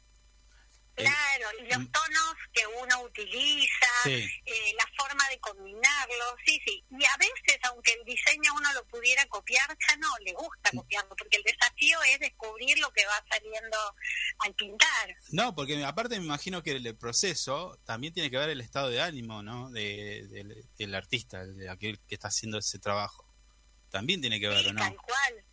Eh, 1.01 1.05
Claro, 1.05 1.59
y 1.59 1.63
los 1.71 1.79
mm. 1.81 1.91
tonos 1.93 2.35
que 2.53 2.67
uno 2.67 3.03
utiliza, 3.03 3.87
Sí. 4.05 4.29
eh, 4.47 4.73
la 4.77 4.85
forma 4.97 5.29
de 5.29 5.39
combinarlos, 5.41 6.35
sí, 6.47 6.61
sí. 6.67 6.85
Y 6.91 7.05
a 7.05 7.17
veces, 7.19 7.59
aunque 7.65 7.93
el 7.93 8.05
diseño 8.05 8.53
uno 8.55 8.73
lo 8.75 8.85
pudiera 8.87 9.25
copiar, 9.27 9.69
ya 9.89 9.97
no 9.97 10.09
le 10.25 10.33
Mm. 10.33 10.37
gusta 10.37 10.71
copiarlo, 10.75 11.15
porque 11.17 11.37
el 11.39 11.43
desafío 11.45 11.99
es 12.03 12.19
descubrir 12.21 12.79
lo 12.79 12.91
que 12.93 13.05
va 13.07 13.25
saliendo 13.31 13.79
al 14.41 14.55
pintar. 14.55 15.17
No, 15.31 15.55
porque 15.55 15.83
aparte 15.85 16.19
me 16.19 16.25
imagino 16.25 16.63
que 16.63 16.73
el 16.73 16.97
proceso 16.97 17.79
también 17.85 18.13
tiene 18.13 18.31
que 18.31 18.39
ver 18.39 18.51
el 18.51 18.61
estado 18.61 18.89
de 18.91 19.01
ánimo, 19.01 19.43
¿no? 19.43 19.71
De, 19.71 20.27
del- 20.29 20.65
del 20.77 20.95
artista, 20.95 21.45
de 21.45 21.69
aquel 21.69 21.99
que 22.07 22.15
está 22.15 22.29
haciendo 22.29 22.59
ese 22.59 22.79
trabajo. 22.79 23.27
También 23.91 24.21
tiene 24.21 24.39
que 24.39 24.49
ver, 24.49 24.61
Sí, 24.63 24.69
¿o 24.69 24.73
¿no? 24.73 24.81
tal 24.81 24.97
cual, 24.97 25.45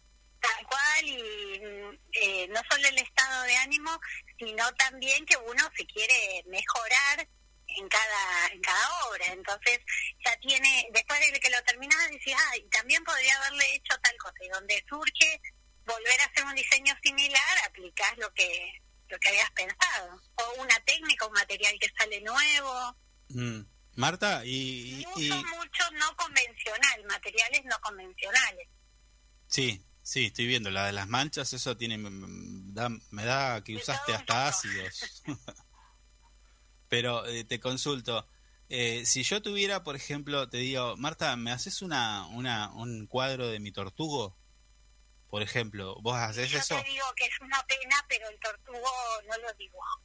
tal 0.56 0.66
cual, 0.68 1.06
y 1.06 2.00
eh, 2.14 2.48
no 2.50 2.62
solo 2.70 2.88
el 2.88 2.98
estado 2.98 3.44
de 3.44 3.56
ánimo, 3.58 4.00
sino 4.40 4.72
también 4.76 5.26
que 5.26 5.38
uno 5.38 5.70
se 5.76 5.86
quiere 5.86 6.44
mejorar 6.48 7.28
en 7.68 7.88
cada 7.90 8.48
en 8.54 8.62
cada 8.62 9.06
obra. 9.10 9.26
Entonces, 9.28 9.80
ya 10.26 10.36
tiene, 10.40 10.88
después 10.94 11.20
de 11.32 11.40
que 11.40 11.50
lo 11.50 11.62
terminas, 11.64 12.10
decís, 12.10 12.34
ah, 12.38 12.58
y 12.58 12.68
también 12.70 13.04
podría 13.04 13.36
haberle 13.38 13.66
hecho 13.76 13.96
tal 14.02 14.16
cosa. 14.18 14.38
Y 14.42 14.50
donde 14.50 14.84
surge 14.90 15.42
volver 15.86 16.22
a 16.22 16.26
hacer 16.26 16.46
un 16.46 16.56
diseño 16.56 16.94
similar, 17.04 17.58
aplicás 17.66 18.18
lo 18.18 18.34
que 18.34 18.72
lo 19.10 19.18
que 19.20 19.30
habías 19.30 19.52
pensado. 19.52 20.22
O 20.36 20.62
una 20.62 20.78
técnica, 20.86 21.26
un 21.28 21.32
material 21.34 21.74
que 21.80 21.88
sale 21.98 22.20
nuevo. 22.22 22.98
Mm. 23.30 23.62
Marta, 23.96 24.42
y, 24.46 25.02
y- 25.02 25.06
Mucho, 25.08 25.20
y- 25.22 25.30
mucho 25.46 25.92
no 25.94 26.16
convencional, 26.18 27.04
materiales 27.06 27.62
no 27.66 27.80
convencionales. 27.82 28.68
sí, 29.48 29.82
sí, 30.08 30.28
estoy 30.28 30.48
viendo 30.48 30.72
la 30.72 30.86
de 30.86 30.94
las 30.94 31.10
manchas, 31.10 31.52
eso 31.52 31.76
tiene 31.76 31.98
me 31.98 32.74
da, 32.74 32.88
me 33.12 33.26
da 33.26 33.62
que 33.62 33.76
usaste 33.76 34.14
hasta 34.14 34.48
ácidos. 34.48 35.22
Pero 36.90 37.26
eh, 37.26 37.44
te 37.44 37.60
consulto, 37.60 38.26
eh, 38.70 39.06
si 39.06 39.24
yo 39.24 39.42
tuviera, 39.42 39.84
por 39.84 39.98
ejemplo, 39.98 40.48
te 40.48 40.58
digo, 40.58 40.96
Marta, 40.96 41.36
¿me 41.36 41.52
haces 41.52 41.82
una, 41.82 42.26
una 42.28 42.70
un 42.72 43.06
cuadro 43.08 43.50
de 43.50 43.60
mi 43.60 43.74
tortugo? 43.74 44.38
Por 45.30 45.42
ejemplo, 45.42 45.98
¿vos 46.00 46.16
haces 46.16 46.52
Yo 46.52 46.60
eso? 46.60 46.82
te 46.82 46.90
digo 46.90 47.06
que 47.18 47.26
es 47.26 47.40
una 47.42 47.62
pena, 47.64 47.98
pero 48.08 48.30
el 48.30 48.40
tortugo 48.40 48.90
no 49.28 49.38
lo 49.40 49.54
dibujo. 49.56 50.02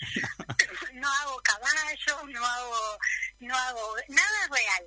no 0.92 1.08
hago 1.14 1.40
caballos, 1.42 2.30
no 2.30 2.44
hago, 2.44 2.98
no 3.40 3.56
hago 3.56 3.96
nada 4.08 4.48
real, 4.50 4.86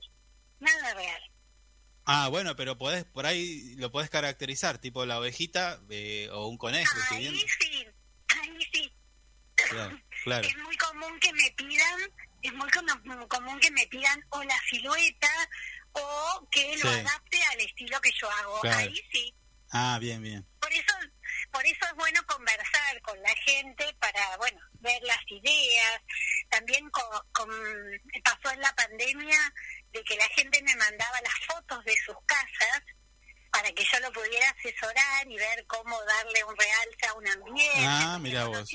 nada 0.60 0.94
real. 0.94 1.22
Ah, 2.12 2.28
bueno, 2.30 2.56
pero 2.56 2.76
podés, 2.76 3.04
por 3.06 3.28
ahí 3.28 3.76
lo 3.76 3.92
podés 3.92 4.10
caracterizar, 4.10 4.80
tipo 4.80 5.06
la 5.06 5.20
ovejita 5.20 5.80
eh, 5.92 6.28
o 6.32 6.48
un 6.48 6.58
conejo, 6.58 6.98
Ahí 7.12 7.28
sí, 7.28 7.86
ahí 8.42 8.60
sí. 8.74 8.94
Claro, 9.56 10.02
claro. 10.24 10.48
Es 10.48 10.58
muy 10.58 10.76
común 10.78 11.20
que 11.20 11.32
me 11.34 11.52
pidan, 11.52 12.00
es 12.42 12.54
muy 12.54 12.68
com- 12.72 13.28
común 13.28 13.60
que 13.60 13.70
me 13.72 13.86
pidan 13.88 14.26
o 14.30 14.42
la 14.44 14.60
silueta 14.70 15.30
o 15.92 16.48
que 16.50 16.76
lo 16.78 16.92
Sí. 16.92 17.00
adapte 17.00 17.44
al 17.52 17.60
estilo 17.62 18.02
que 18.02 18.12
yo 18.20 18.32
hago. 18.32 18.60
Claro. 18.62 18.78
Ahí 18.80 19.02
sí. 19.12 19.36
Ah, 19.72 20.00
bien, 20.02 20.24
bien. 20.24 20.44
Por 20.60 20.74
eso, 20.74 20.94
por 21.52 21.64
eso 21.64 21.86
es 21.86 21.94
bueno 21.96 22.20
conversar 22.26 23.02
con 23.04 23.22
la 23.22 23.36
gente 23.46 23.86
para, 24.00 24.36
bueno, 24.38 24.60
ver 24.80 25.00
las 25.04 25.20
ideas. 25.30 26.02
También 26.50 26.90
con, 26.90 27.04
con- 27.34 27.52
pasó 28.24 28.52
en 28.52 28.62
la 28.62 28.74
pandemia 28.74 29.54
de 29.94 30.04
que 30.04 30.16
la 30.18 30.28
gente 30.30 30.62
me 30.64 30.76
mandaba 30.76 31.20
las 31.22 31.34
fotos 31.48 31.84
de 31.86 31.94
sus 32.06 32.16
casas 32.26 32.82
para 33.52 33.72
que 33.72 33.84
yo 33.84 34.00
lo 34.02 34.12
pudiera 34.14 34.48
asesorar 34.52 35.28
y 35.28 35.36
ver 35.36 35.66
cómo 35.68 35.98
darle 36.06 36.44
un 36.44 36.56
realce 36.56 37.06
a 37.08 37.14
un 37.16 37.28
ambiente. 37.28 37.80
Ah, 37.86 38.20
mirá 38.22 38.46
vos. 38.46 38.70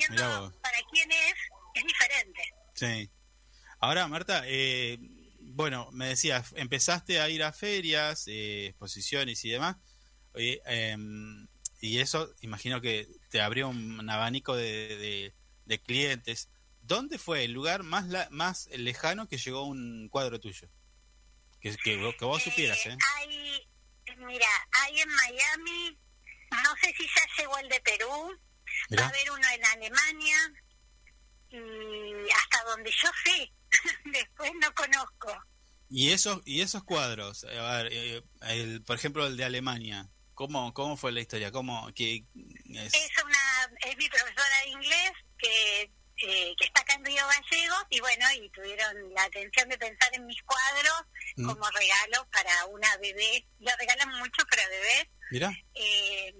Para 0.61 0.77
quién 0.91 1.09
es, 1.11 1.33
es 1.75 1.83
diferente. 1.83 2.41
Sí. 2.73 3.09
Ahora, 3.79 4.07
Marta, 4.07 4.43
eh, 4.45 4.97
bueno, 5.39 5.89
me 5.93 6.07
decías, 6.07 6.51
empezaste 6.57 7.21
a 7.21 7.29
ir 7.29 7.43
a 7.43 7.53
ferias, 7.53 8.27
eh, 8.27 8.67
exposiciones 8.67 9.43
y 9.45 9.49
demás. 9.51 9.77
Oye, 10.33 10.61
em, 10.65 11.47
y 11.79 11.99
eso 11.99 12.33
imagino 12.41 12.81
que 12.81 13.07
te 13.29 13.39
abrió 13.39 13.69
un, 13.69 14.09
abanico 14.09 14.55
de, 14.55 14.97
de- 14.97 15.33
de 15.65 15.81
clientes. 15.81 16.49
¿Dónde 16.81 17.17
fue 17.17 17.45
el 17.45 17.51
lugar 17.53 17.83
más 17.83 18.05
la- 18.07 18.27
más 18.31 18.67
lejano 18.73 19.27
que 19.29 19.37
llegó 19.37 19.63
un 19.63 20.09
cuadro 20.09 20.39
tuyo? 20.39 20.67
Que, 21.65 21.75
que, 21.77 21.97
vos- 21.97 22.15
que 22.15 22.25
vos 22.25 22.43
supieras, 22.43 22.85
¿eh? 22.85 22.95
Hay, 23.17 23.67
mira, 24.17 24.45
hay 24.83 24.99
en 24.99 25.09
Miami, 25.09 25.97
no 26.51 26.75
sé 26.79 26.93
si 26.95 27.07
ya 27.07 27.25
llegó 27.39 27.57
el 27.57 27.69
de 27.69 27.81
Perú, 27.81 28.39
va 28.99 29.03
a 29.05 29.07
haber 29.09 29.31
uno 29.31 29.47
en 29.55 29.65
Alemania 29.65 30.37
y 31.49 32.29
hasta 32.29 32.63
donde 32.69 32.91
yo 32.91 33.09
sé, 33.23 33.51
después 34.05 34.51
no 34.61 34.71
conozco. 34.75 35.35
Y 35.89 36.11
esos 36.11 36.39
y 36.45 36.61
esos 36.61 36.83
cuadros, 36.83 37.45
eh, 37.49 37.57
a 37.57 37.77
ver, 37.77 37.89
eh, 37.91 38.21
el, 38.41 38.83
por 38.83 38.95
ejemplo 38.97 39.25
el 39.25 39.35
de 39.35 39.45
Alemania, 39.45 40.07
¿cómo 40.35 40.71
cómo 40.71 40.97
fue 40.97 41.11
la 41.13 41.21
historia? 41.21 41.51
¿Cómo 41.51 41.91
que 41.95 42.25
es? 42.73 42.93
Es 42.93 43.11
una 43.23 43.89
es 43.89 43.97
mi 43.97 44.07
profesora 44.07 44.55
de 44.65 44.69
inglés 44.69 45.11
que 45.39 45.91
eh, 46.23 46.55
que 46.57 46.65
está 46.65 46.81
acá 46.81 46.93
en 46.93 47.05
Río 47.05 47.23
Gallegos 47.27 47.83
y 47.89 47.99
bueno, 47.99 48.25
y 48.33 48.49
tuvieron 48.51 49.13
la 49.13 49.23
atención 49.23 49.67
de 49.69 49.77
pensar 49.77 50.09
en 50.13 50.25
mis 50.25 50.41
cuadros 50.43 50.93
Mm. 51.37 51.47
como 51.47 51.69
regalo 51.69 52.27
para 52.31 52.65
una 52.67 52.95
bebé. 52.97 53.45
Le 53.59 53.75
regalan 53.75 54.07
mucho 54.19 54.45
para 54.49 54.63
bebés 54.69 55.07
eh, 55.73 56.33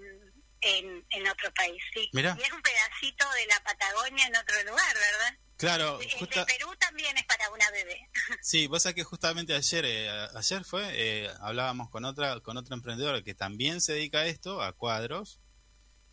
en, 0.62 1.06
en 1.10 1.28
otro 1.28 1.54
país, 1.54 1.82
sí. 1.94 2.10
Mirá. 2.14 2.36
Y 2.40 2.44
es 2.44 2.52
un 2.52 2.62
pedacito 2.62 3.30
de 3.34 3.46
la 3.48 3.60
Patagonia 3.64 4.26
en 4.28 4.36
otro 4.38 4.56
lugar, 4.64 4.96
¿verdad? 4.96 5.40
claro, 5.58 6.00
El 6.02 6.08
de 6.10 6.18
justa- 6.18 6.46
Perú 6.46 6.74
también 6.80 7.18
es 7.18 7.26
para 7.26 7.50
una 7.50 7.70
bebé. 7.72 8.10
sí, 8.42 8.68
vos 8.68 8.84
sabés 8.84 8.96
que 8.96 9.04
justamente 9.04 9.54
ayer 9.54 9.84
eh, 9.86 10.28
ayer 10.36 10.64
fue 10.64 10.84
eh, 10.94 11.30
hablábamos 11.42 11.90
con 11.90 12.06
otra 12.06 12.40
con 12.42 12.58
otra 12.58 12.76
emprendedora 12.76 13.22
que 13.22 13.34
también 13.36 13.82
se 13.82 13.94
dedica 13.94 14.20
a 14.20 14.26
esto, 14.28 14.62
a 14.62 14.74
cuadros. 14.74 15.40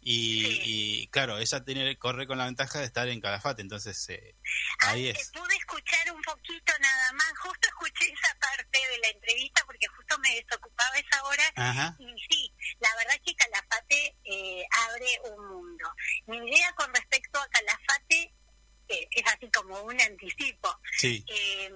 Y, 0.05 0.45
Sí. 0.45 0.61
y, 0.65 1.07
claro, 1.09 1.39
ella 1.39 1.65
tiene 1.65 1.97
corre 1.97 2.27
con 2.27 2.37
la 2.37 2.47
ventaja 2.47 2.81
de 2.81 2.87
estar 2.87 3.09
en 3.09 3.21
Calafate, 3.21 3.63
entonces 3.63 4.09
eh, 4.09 4.35
ahí 4.81 5.07
Ah, 5.09 5.11
es. 5.17 5.31
Pude 5.31 5.55
escuchar 5.57 6.13
un 6.13 6.21
poquito 6.23 6.73
nada 6.81 7.13
más, 7.13 7.33
justo 7.39 7.69
escuché 7.69 8.07
esa 8.13 8.37
parte 8.41 8.79
de 8.91 8.99
la 8.99 9.09
entrevista 9.11 9.63
porque 9.65 9.87
justo 9.97 10.19
me 10.19 10.35
desocupaba 10.35 10.97
esa 10.99 11.23
hora 11.25 11.45
Ajá. 11.55 11.97
Y 12.01 12.07
sí, 12.29 12.53
la 12.81 12.89
verdad 12.97 13.15
es 13.15 13.23
que 13.25 13.35
Calafate 13.37 14.17
eh, 14.25 14.65
abre 14.89 15.21
un 15.37 15.49
mundo. 15.49 15.89
Mi 16.27 16.37
idea 16.51 16.73
con 16.75 16.93
respecto 16.93 17.39
a 17.41 17.47
Calafate 17.49 18.35
eh, 18.89 19.09
es 19.13 19.23
así 19.33 19.49
como 19.53 19.81
un 19.83 20.01
anticipo. 20.01 20.69
Sí. 20.99 21.25
Eh, 21.29 21.71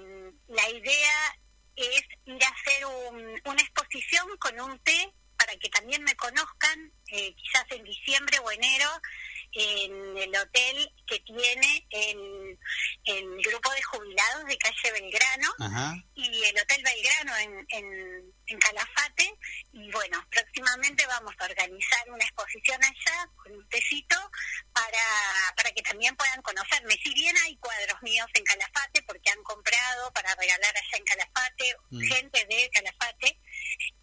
la 0.49 0.69
idea 0.71 1.39
es 1.77 2.03
ir 2.25 2.43
a 2.45 2.49
hacer 2.49 2.87
un- 2.87 3.41
una 3.45 3.63
exposición 3.63 4.27
con 4.39 4.59
un 4.61 4.79
té 4.81 5.13
para 5.47 5.59
que 5.59 5.69
también 5.69 6.03
me 6.03 6.17
conozcan, 6.17 6.93
eh, 7.13 7.33
quizás 7.37 7.65
en 7.71 7.85
diciembre 7.85 8.39
o 8.41 8.51
enero, 8.51 8.91
en 9.53 10.19
el 10.19 10.37
hotel 10.37 10.93
que 11.07 11.19
tiene 11.21 11.87
el, 11.91 12.59
el 13.05 13.43
grupo 13.43 13.71
de 13.71 13.83
jubilados 13.85 14.45
de 14.45 14.59
calle 14.59 14.93
Belgrano 14.93 15.55
Ajá. 15.61 15.95
y 16.15 16.45
el 16.45 16.61
Hotel 16.61 16.83
Belgrano 16.85 17.37
en, 17.39 17.67
en, 17.71 18.35
en 18.49 18.59
Calafate. 18.59 19.33
Y 19.73 19.91
bueno, 19.93 20.23
próximamente 20.31 21.07
vamos 21.07 21.35
a 21.39 21.45
organizar 21.45 22.11
una 22.11 22.25
exposición 22.25 22.83
allá 22.85 23.31
con 23.37 23.53
un 23.53 23.69
tecito 23.69 24.17
para, 24.75 25.55
para 25.57 25.71
que 25.71 25.83
también 25.83 26.15
puedan 26.17 26.43
conocerme. 26.43 26.93
Si 27.03 27.15
bien 27.15 27.35
hay 27.39 27.57
cuadros 27.57 28.03
míos 28.03 28.27
en 28.35 28.45
Calafate, 28.45 29.03
porque 29.05 29.31
han 29.31 29.43
comprado 29.43 30.13
para 30.13 30.35
regalar 30.35 30.77
allá 30.77 30.99
en 30.99 31.05
Calafate, 31.05 31.77
Mm. 31.91 32.01
gente 32.09 32.45
de 32.51 32.71
Calafate, 32.75 33.41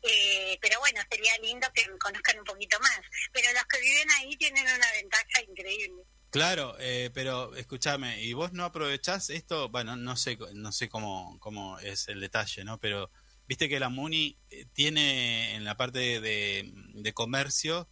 eh, 0.02 0.58
pero 0.62 0.80
bueno, 0.80 1.02
sería 1.10 1.38
lindo 1.42 1.68
que 1.74 1.88
me 1.90 1.98
conozcan 1.98 2.40
un 2.40 2.46
poquito 2.46 2.80
más. 2.80 3.00
Pero 3.32 3.52
los 3.54 3.64
que 3.66 3.80
viven 3.80 4.12
ahí 4.12 4.36
tienen 4.38 4.64
una 4.64 4.92
ventaja 4.92 5.42
increíble. 5.48 6.04
Claro, 6.30 6.76
eh, 6.80 7.12
pero 7.14 7.56
escúchame, 7.56 8.24
¿y 8.24 8.34
vos 8.34 8.54
no 8.54 8.66
aprovechás 8.66 9.30
esto? 9.30 9.70
Bueno, 9.70 9.96
no 9.96 10.16
sé, 10.16 10.38
no 10.54 10.72
sé 10.72 10.90
cómo, 10.90 11.38
cómo 11.40 11.78
es 11.78 12.08
el 12.08 12.20
detalle, 12.22 12.64
¿no? 12.64 12.80
Pero 12.80 13.12
viste 13.46 13.70
que 13.70 13.80
la 13.80 13.90
MUNI 13.90 14.40
eh, 14.50 14.66
tiene 14.74 15.54
en 15.54 15.64
la 15.64 15.78
parte 15.78 16.20
de, 16.22 16.72
de 16.74 17.14
comercio, 17.14 17.88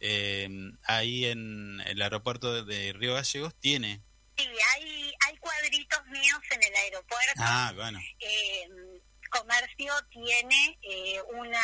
eh, 0.00 0.48
ahí 0.82 1.26
en 1.26 1.80
el 1.86 2.02
aeropuerto 2.02 2.52
de, 2.64 2.64
de 2.64 2.92
Río 2.92 3.14
Gallegos, 3.14 3.54
tiene. 3.60 4.02
Sí, 4.36 4.48
hay, 4.74 5.12
hay 5.24 5.36
cuadritos 5.36 6.04
míos 6.06 6.40
en 6.50 6.62
el 6.64 6.74
aeropuerto. 6.74 7.34
Ah, 7.38 7.72
bueno, 7.76 8.00
eh, 8.18 8.68
comercio 9.38 9.92
tiene 10.10 10.78
eh, 10.82 11.20
una, 11.32 11.62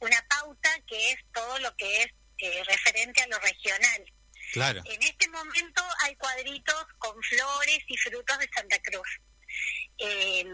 una 0.00 0.26
pauta 0.28 0.70
que 0.86 1.12
es 1.12 1.18
todo 1.32 1.58
lo 1.58 1.74
que 1.76 2.02
es 2.02 2.08
eh, 2.38 2.62
referente 2.64 3.22
a 3.22 3.26
lo 3.28 3.38
regional. 3.38 4.04
claro. 4.52 4.82
En 4.84 5.02
este 5.02 5.28
momento 5.28 5.82
hay 6.02 6.14
cuadritos 6.16 6.86
con 6.98 7.20
flores 7.22 7.78
y 7.86 7.96
frutos 7.96 8.38
de 8.38 8.48
Santa 8.54 8.78
Cruz. 8.80 9.08
Eh, 9.98 10.44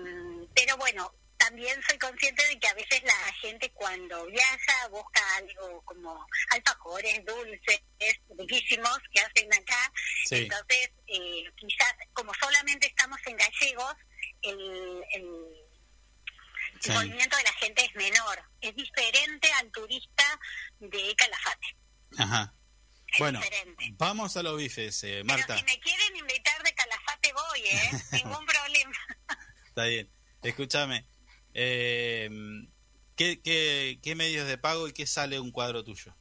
pero 0.54 0.76
bueno, 0.76 1.12
también 1.40 1.80
soy 1.88 1.98
consciente 1.98 2.46
de 2.48 2.58
que 2.58 2.68
a 2.68 2.74
veces 2.74 3.02
la 3.02 3.32
gente 3.40 3.70
cuando 3.72 4.26
viaja 4.26 4.88
busca 4.88 5.22
algo 5.36 5.82
como 5.86 6.26
alfajores, 6.50 7.24
dulces, 7.24 7.80
riquísimos 8.38 8.98
que 9.10 9.20
hacen 9.20 9.52
acá. 9.54 9.92
Sí. 10.26 10.36
Entonces, 10.36 10.90
eh, 11.06 11.44
quizás 11.56 11.94
como 12.12 12.32
solamente 12.34 12.88
estamos 12.88 13.18
en 13.26 13.36
gallegos, 13.38 13.94
el, 14.42 15.02
el, 15.14 15.69
Sí. 16.80 16.90
el 16.90 16.96
movimiento 16.96 17.36
de 17.36 17.42
la 17.42 17.52
gente 17.54 17.84
es 17.84 17.94
menor. 17.94 18.42
Es 18.60 18.74
diferente 18.74 19.52
al 19.52 19.70
turista 19.70 20.40
de 20.78 21.14
Calafate. 21.16 21.76
Ajá. 22.18 22.54
Es 23.06 23.18
Bueno, 23.18 23.40
diferente. 23.40 23.84
vamos 23.98 24.36
a 24.36 24.42
los 24.42 24.56
bifes, 24.56 25.02
eh, 25.04 25.22
Marta. 25.24 25.46
Pero 25.46 25.58
si 25.58 25.64
me 25.64 25.80
quieren 25.80 26.16
invitar 26.16 26.62
de 26.62 26.72
Calafate 26.74 27.32
voy, 27.32 27.60
¿eh? 27.66 27.90
Ningún 28.12 28.46
problema. 28.46 28.96
Está 29.66 29.84
bien. 29.84 30.10
Escúchame. 30.42 31.06
Eh, 31.54 32.30
¿qué, 33.16 33.40
qué, 33.42 33.98
¿Qué 34.02 34.14
medios 34.14 34.46
de 34.46 34.56
pago 34.58 34.88
y 34.88 34.92
qué 34.92 35.06
sale 35.06 35.38
un 35.40 35.50
cuadro 35.50 35.84
tuyo? 35.84 36.16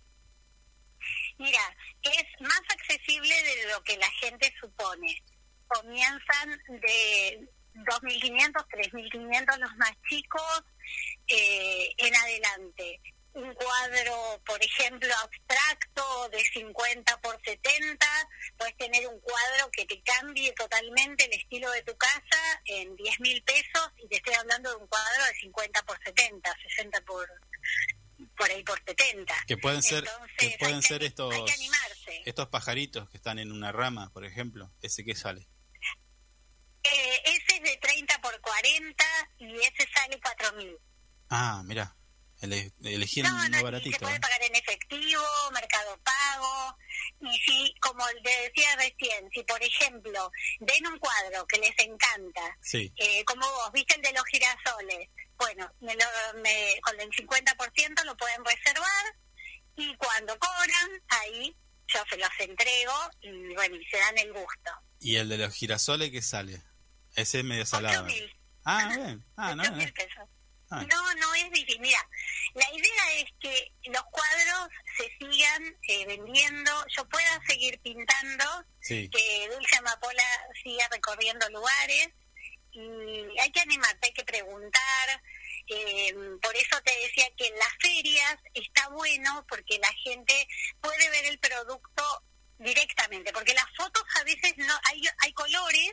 Mira, 1.38 1.62
es 2.02 2.26
más 2.42 2.62
accesible 2.70 3.34
de 3.44 3.72
lo 3.72 3.82
que 3.84 3.96
la 3.98 4.12
gente 4.12 4.54
supone. 4.60 5.24
Comienzan 5.68 6.50
de 6.82 7.48
2.500, 7.76 8.52
3.500 8.68 9.58
los 9.58 9.76
más 9.78 9.92
chicos 10.10 10.64
eh, 11.28 11.94
en 11.98 12.16
adelante. 12.16 13.02
Un 13.34 13.54
cuadro, 13.54 14.42
por 14.46 14.62
ejemplo, 14.64 15.14
abstracto 15.22 16.30
de 16.30 16.40
50 16.40 17.22
por 17.22 17.40
70, 17.44 18.08
puedes 18.58 18.76
tener 18.78 19.08
un 19.08 19.20
cuadro 19.20 19.70
que 19.72 19.86
te 19.86 20.02
cambie 20.02 20.52
totalmente 20.54 21.26
el 21.26 21.34
estilo 21.34 21.70
de 21.72 21.84
tu 21.84 21.96
casa 21.96 22.62
en 22.66 22.96
10 22.96 23.20
mil 23.20 23.42
pesos 23.44 23.92
y 23.98 24.08
te 24.08 24.16
estoy 24.18 24.34
hablando 24.34 24.72
de 24.72 24.78
un 24.78 24.88
cuadro 24.88 25.26
de 25.26 25.40
50 25.42 25.84
por 25.84 26.04
70, 26.04 26.58
60 26.76 27.02
por 27.02 27.30
por 28.38 28.50
ahí 28.50 28.64
por 28.64 28.82
70. 28.86 29.34
Que 29.48 29.58
pueden 29.58 29.82
ser, 29.82 30.00
Entonces, 30.00 30.36
que 30.38 30.58
pueden 30.60 30.82
ser 30.82 31.04
estos, 31.04 31.34
estos 32.26 32.48
pajaritos 32.48 33.10
que 33.10 33.18
están 33.18 33.40
en 33.40 33.52
una 33.52 33.72
rama, 33.72 34.12
por 34.14 34.26
ejemplo. 34.26 34.72
Ese 34.82 35.04
que 35.04 35.16
sale. 35.16 35.48
Eh, 36.84 37.22
ese 37.26 37.58
es 37.58 37.62
de 37.64 37.78
30 37.78 38.22
por 38.22 38.40
40 38.42 39.06
y 39.40 39.56
ese 39.60 39.88
sale 39.94 40.20
4 40.22 40.54
mil. 40.54 40.78
Ah, 41.30 41.62
mira. 41.66 41.96
Ele, 42.42 42.72
elegí 42.82 43.22
No, 43.22 43.30
uno 43.32 43.40
no, 43.50 43.50
y 43.50 43.54
se 43.60 43.64
baratito. 43.64 44.00
puede 44.00 44.16
¿eh? 44.16 44.20
pagar 44.22 44.42
en 44.44 44.56
efectivo, 44.56 45.22
mercado 45.52 46.00
pago. 46.04 46.78
Y 47.20 47.38
si, 47.40 47.76
como 47.82 48.06
te 48.24 48.30
decía 48.44 48.74
recién, 48.78 49.30
si 49.34 49.44
por 49.44 49.62
ejemplo 49.62 50.32
ven 50.62 50.88
un 50.88 50.98
cuadro 51.00 51.46
que 51.48 51.60
les 51.60 51.78
encanta, 51.80 52.58
Sí. 52.62 52.94
eh, 52.96 53.26
como 53.26 53.46
vos, 53.46 53.72
viste 53.74 53.96
el 53.96 54.02
de 54.02 54.14
los 54.14 54.24
girasoles, 54.32 55.10
bueno, 55.38 55.70
me 55.82 55.94
lo, 55.96 56.06
me, 56.42 56.80
con 56.82 56.98
el 57.02 57.10
50% 57.10 58.04
lo 58.06 58.16
pueden 58.16 58.46
reservar 58.46 59.06
y 59.76 59.94
cuando 59.98 60.40
cobran, 60.40 60.90
ahí 61.10 61.54
yo 61.88 62.00
se 62.10 62.16
los 62.18 62.30
entrego 62.40 62.94
y 63.20 63.54
bueno, 63.54 63.76
y 63.76 63.86
se 63.88 63.98
dan 63.98 64.18
el 64.18 64.32
gusto. 64.32 64.72
¿Y 65.00 65.16
el 65.18 65.30
de 65.30 65.38
los 65.38 65.54
girasoles 65.54 66.12
qué 66.12 66.22
sale? 66.22 66.62
Ese 67.16 67.40
es 67.40 67.44
medio 67.46 67.64
8 67.64 67.70
salado. 67.70 68.08
Ah, 68.66 68.88
bien. 68.96 69.26
Ah, 69.36 69.56
no, 69.56 69.64
8 69.64 69.72
no. 69.72 70.30
Ah. 70.72 70.86
No, 70.88 71.16
no 71.16 71.34
es 71.36 71.52
difícil. 71.52 71.80
Mira, 71.82 71.98
la 72.54 72.72
idea 72.74 73.14
es 73.18 73.26
que 73.40 73.72
los 73.86 74.04
cuadros 74.12 74.70
se 74.98 75.10
sigan 75.18 75.64
eh, 75.88 76.06
vendiendo, 76.06 76.72
yo 76.96 77.08
pueda 77.10 77.40
seguir 77.48 77.80
pintando, 77.82 78.46
Sí. 78.82 79.10
que 79.10 79.50
Dulce 79.52 79.78
Amapola 79.78 80.24
siga 80.64 80.88
recorriendo 80.92 81.50
lugares 81.50 82.10
y 82.72 83.40
hay 83.40 83.52
que 83.52 83.62
animarte, 83.62 84.08
hay 84.08 84.14
que 84.14 84.24
preguntar. 84.26 85.22
eh, 85.72 86.14
por 86.42 86.56
eso 86.56 86.82
te 86.84 86.92
decía 87.04 87.26
que 87.38 87.46
en 87.48 87.56
las 87.58 87.70
ferias 87.80 88.38
está 88.56 88.90
bueno 88.90 89.46
porque 89.48 89.78
la 89.80 89.92
gente 90.04 90.48
puede 90.82 91.10
ver 91.12 91.26
el 91.26 91.38
producto 91.40 92.24
directamente, 92.60 93.32
porque 93.34 93.54
las 93.54 93.66
fotos 93.76 94.04
a 94.20 94.24
veces 94.24 94.54
no 94.58 94.74
hay, 94.84 95.02
hay 95.20 95.34
colores 95.34 95.92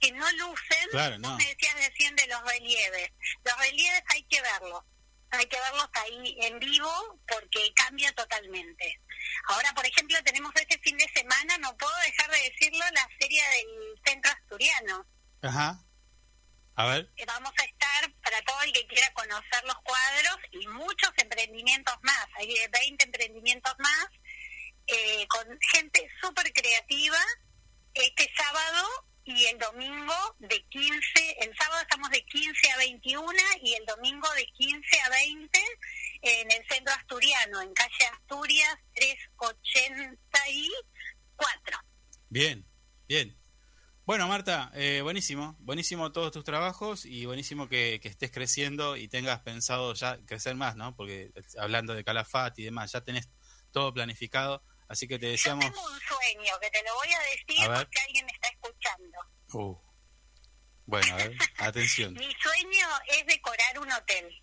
que 0.00 0.12
no 0.12 0.30
lucen, 0.32 0.88
Claro, 0.90 1.16
Vos 1.18 1.30
no. 1.30 1.36
me 1.36 1.44
decías 1.46 1.74
recién 1.74 2.14
de 2.16 2.26
los 2.26 2.40
relieves, 2.44 3.10
los 3.44 3.56
relieves 3.58 4.02
hay 4.08 4.22
que 4.24 4.40
verlos, 4.40 4.82
hay 5.30 5.46
que 5.46 5.58
verlos 5.60 5.88
ahí 5.94 6.36
en 6.42 6.58
vivo 6.58 7.20
porque 7.26 7.72
cambia 7.74 8.12
totalmente. 8.12 9.00
Ahora, 9.48 9.72
por 9.74 9.84
ejemplo, 9.86 10.16
tenemos 10.24 10.52
este 10.54 10.78
fin 10.80 10.96
de 10.96 11.08
semana, 11.14 11.58
no 11.58 11.76
puedo 11.76 11.96
dejar 12.06 12.30
de 12.30 12.50
decirlo, 12.50 12.84
la 12.92 13.08
feria 13.20 13.44
del 13.50 14.00
Centro 14.04 14.30
Asturiano. 14.32 15.06
Ajá. 15.42 15.84
A 16.76 16.86
ver. 16.86 17.10
Eh, 17.16 17.24
Vamos 17.26 17.52
a 17.58 17.64
estar 17.64 18.12
para 18.22 18.40
todo 18.42 18.62
el 18.62 18.72
que 18.72 18.86
quiera 18.86 19.12
conocer 19.12 19.64
los 19.64 19.76
cuadros 19.82 20.36
y 20.52 20.64
muchos 20.68 21.10
emprendimientos 21.16 21.96
más. 22.02 22.26
Hay 22.36 22.46
20 22.70 23.04
emprendimientos 23.04 23.74
más 23.78 24.06
eh, 24.88 25.26
con 25.28 25.46
gente 25.72 26.10
súper 26.20 26.52
creativa 26.52 27.18
este 27.94 28.30
sábado 28.36 28.86
y 29.24 29.46
el 29.46 29.58
domingo 29.58 30.14
de 30.38 30.62
15, 30.70 31.36
el 31.40 31.56
sábado 31.56 31.80
estamos 31.82 32.10
de 32.10 32.24
15 32.24 32.70
a 32.70 32.76
21 32.78 33.32
y 33.62 33.74
el 33.74 33.84
domingo 33.84 34.28
de 34.34 34.46
15 34.46 35.00
a 35.00 35.10
20 35.10 35.60
en 36.22 36.50
el 36.50 36.66
centro 36.66 36.94
asturiano, 36.94 37.60
en 37.60 37.74
calle 37.74 38.06
Asturias 38.12 38.78
384. 38.94 41.78
Bien, 42.30 42.66
bien. 43.06 43.36
Bueno, 44.06 44.26
Marta, 44.26 44.72
eh, 44.74 45.02
buenísimo, 45.02 45.54
buenísimo 45.60 46.10
todos 46.12 46.32
tus 46.32 46.44
trabajos 46.44 47.04
y 47.04 47.26
buenísimo 47.26 47.68
que, 47.68 48.00
que 48.00 48.08
estés 48.08 48.30
creciendo 48.30 48.96
y 48.96 49.08
tengas 49.08 49.40
pensado 49.40 49.92
ya 49.92 50.18
crecer 50.24 50.54
más, 50.54 50.76
¿no? 50.76 50.96
Porque 50.96 51.30
eh, 51.34 51.42
hablando 51.58 51.92
de 51.92 52.04
Calafat 52.04 52.58
y 52.58 52.64
demás, 52.64 52.92
ya 52.92 53.02
tenés 53.02 53.28
todo 53.72 53.92
planificado, 53.92 54.62
así 54.88 55.06
que 55.06 55.18
te 55.18 55.26
Yo 55.26 55.32
deseamos... 55.32 55.64
tengo 55.64 55.82
un 55.82 56.00
sueño 56.00 56.52
que 56.60 56.70
te 56.70 56.82
lo 56.82 56.94
voy 56.94 57.12
a 57.12 57.20
decir 57.20 57.70
A 57.70 57.74
porque 57.76 58.00
alguien 58.00 58.26
me 58.26 58.32
está 58.32 58.48
escuchando. 58.48 59.18
Uh. 59.52 59.76
Bueno, 60.86 61.14
a 61.14 61.16
ver, 61.16 61.36
atención. 61.58 62.14
Mi 62.14 62.34
sueño 62.40 62.88
es 63.08 63.26
decorar 63.26 63.78
un 63.78 63.92
hotel. 63.92 64.42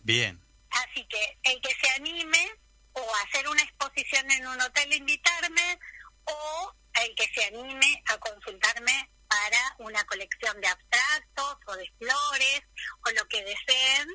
Bien, 0.00 0.42
Así 0.70 1.04
que 1.06 1.38
el 1.42 1.60
que 1.60 1.74
se 1.74 1.92
anime 1.96 2.52
o 2.92 3.00
a 3.00 3.22
hacer 3.22 3.48
una 3.48 3.62
exposición 3.62 4.30
en 4.30 4.46
un 4.46 4.60
hotel, 4.60 4.92
invitarme, 4.92 5.78
o 6.24 6.74
el 7.02 7.14
que 7.14 7.28
se 7.34 7.44
anime 7.46 8.02
a 8.06 8.18
consultarme 8.18 9.10
para 9.28 9.76
una 9.78 10.04
colección 10.04 10.60
de 10.60 10.68
abstractos 10.68 11.56
o 11.66 11.76
de 11.76 11.90
flores 11.98 12.62
o 13.06 13.10
lo 13.12 13.26
que 13.28 13.44
deseen, 13.44 14.08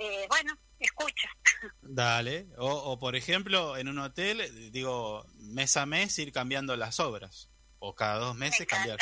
eh, 0.00 0.26
bueno, 0.28 0.52
escucha. 0.78 1.28
dale. 1.82 2.48
O, 2.58 2.68
o, 2.68 2.98
por 2.98 3.16
ejemplo, 3.16 3.76
en 3.76 3.88
un 3.88 3.98
hotel, 3.98 4.70
digo, 4.72 5.24
mes 5.38 5.76
a 5.76 5.86
mes 5.86 6.18
ir 6.18 6.32
cambiando 6.32 6.74
las 6.76 6.98
obras. 7.00 7.50
O 7.78 7.94
cada 7.94 8.16
dos 8.16 8.34
Me 8.34 8.46
meses 8.50 8.66
cambiar. 8.66 8.98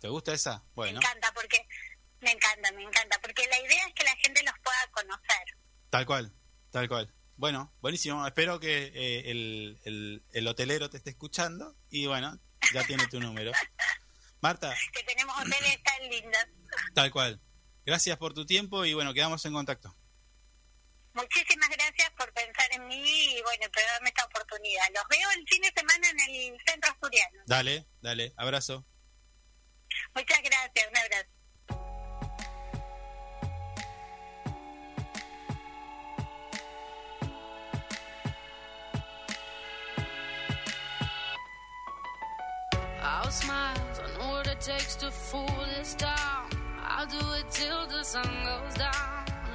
¿Te 0.00 0.08
gusta 0.08 0.32
esa? 0.32 0.64
Bueno, 0.74 1.00
me 1.00 1.06
encanta, 1.06 1.32
porque 1.34 1.66
me 2.20 2.30
encanta, 2.30 2.72
me 2.72 2.82
encanta, 2.82 3.18
porque 3.20 3.46
la 3.48 3.58
idea 3.58 3.86
es 3.88 3.94
que 3.94 4.04
la 4.04 4.16
gente 4.16 4.42
los 4.42 4.54
pueda 4.62 4.86
conocer. 4.92 5.58
tal 5.90 6.06
cual, 6.06 6.32
tal 6.70 6.88
cual. 6.88 7.12
Bueno, 7.36 7.74
buenísimo. 7.80 8.26
Espero 8.26 8.58
que 8.60 8.84
eh, 8.94 9.30
el, 9.30 9.78
el, 9.84 10.22
el 10.32 10.48
hotelero 10.48 10.88
te 10.88 10.96
esté 10.98 11.10
escuchando 11.10 11.76
y 11.90 12.06
bueno, 12.06 12.38
ya 12.72 12.84
tiene 12.86 13.06
tu 13.08 13.20
número. 13.20 13.52
Marta, 14.40 14.74
Que 14.92 15.02
tenemos 15.02 15.34
hoteles 15.38 15.82
tan 15.82 16.08
lindos. 16.08 16.46
tal 16.94 17.10
cual. 17.10 17.40
Gracias 17.84 18.16
por 18.18 18.32
tu 18.34 18.46
tiempo 18.46 18.84
y 18.84 18.94
bueno, 18.94 19.12
quedamos 19.12 19.44
en 19.44 19.52
contacto. 19.52 19.94
Muchísimas 21.16 21.70
gracias 21.70 22.10
por 22.18 22.30
pensar 22.34 22.66
en 22.72 22.86
mí 22.88 23.38
y 23.38 23.42
bueno, 23.42 23.66
por 23.72 23.82
darme 23.82 24.10
esta 24.10 24.26
oportunidad. 24.26 24.84
Los 24.94 25.04
veo 25.08 25.30
el 25.30 25.48
fin 25.48 25.62
de 25.62 25.72
semana 25.74 26.10
en 26.10 26.20
el 26.20 26.60
centro 26.66 26.90
asturiano. 26.90 27.42
Dale, 27.46 27.86
dale, 28.02 28.34
abrazo. 28.36 28.84
Muchas 30.14 30.42
gracias, 30.42 30.86
un 30.90 30.96
abrazo. 30.98 31.30
I'll 43.00 43.30
smile, 43.30 43.74
I 44.04 44.18
know 44.18 44.32
what 44.32 44.46
it 44.48 44.60
takes 44.60 44.96
to 44.96 45.10
fool 45.10 45.48
this 45.78 45.94
town. 45.94 46.50
I'll 46.82 47.06
do 47.06 47.16
it 47.40 47.50
till 47.50 47.86
the 47.86 48.04
sun 48.04 48.28
goes 48.44 48.74
down 48.74 49.35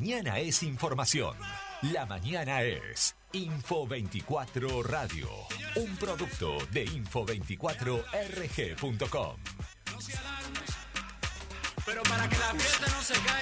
mañana 0.00 0.38
es 0.38 0.62
información. 0.62 1.36
La 1.92 2.06
mañana 2.06 2.62
es 2.62 3.14
Info24 3.34 4.82
Radio, 4.82 5.28
un 5.76 5.94
producto 5.98 6.56
de 6.72 6.86
info24rg.com. 6.86 9.36
Pero 11.84 12.02
para 12.04 12.26
que 12.30 12.38
la 12.38 12.54
no 12.54 13.02
se 13.02 13.12
caiga. 13.12 13.39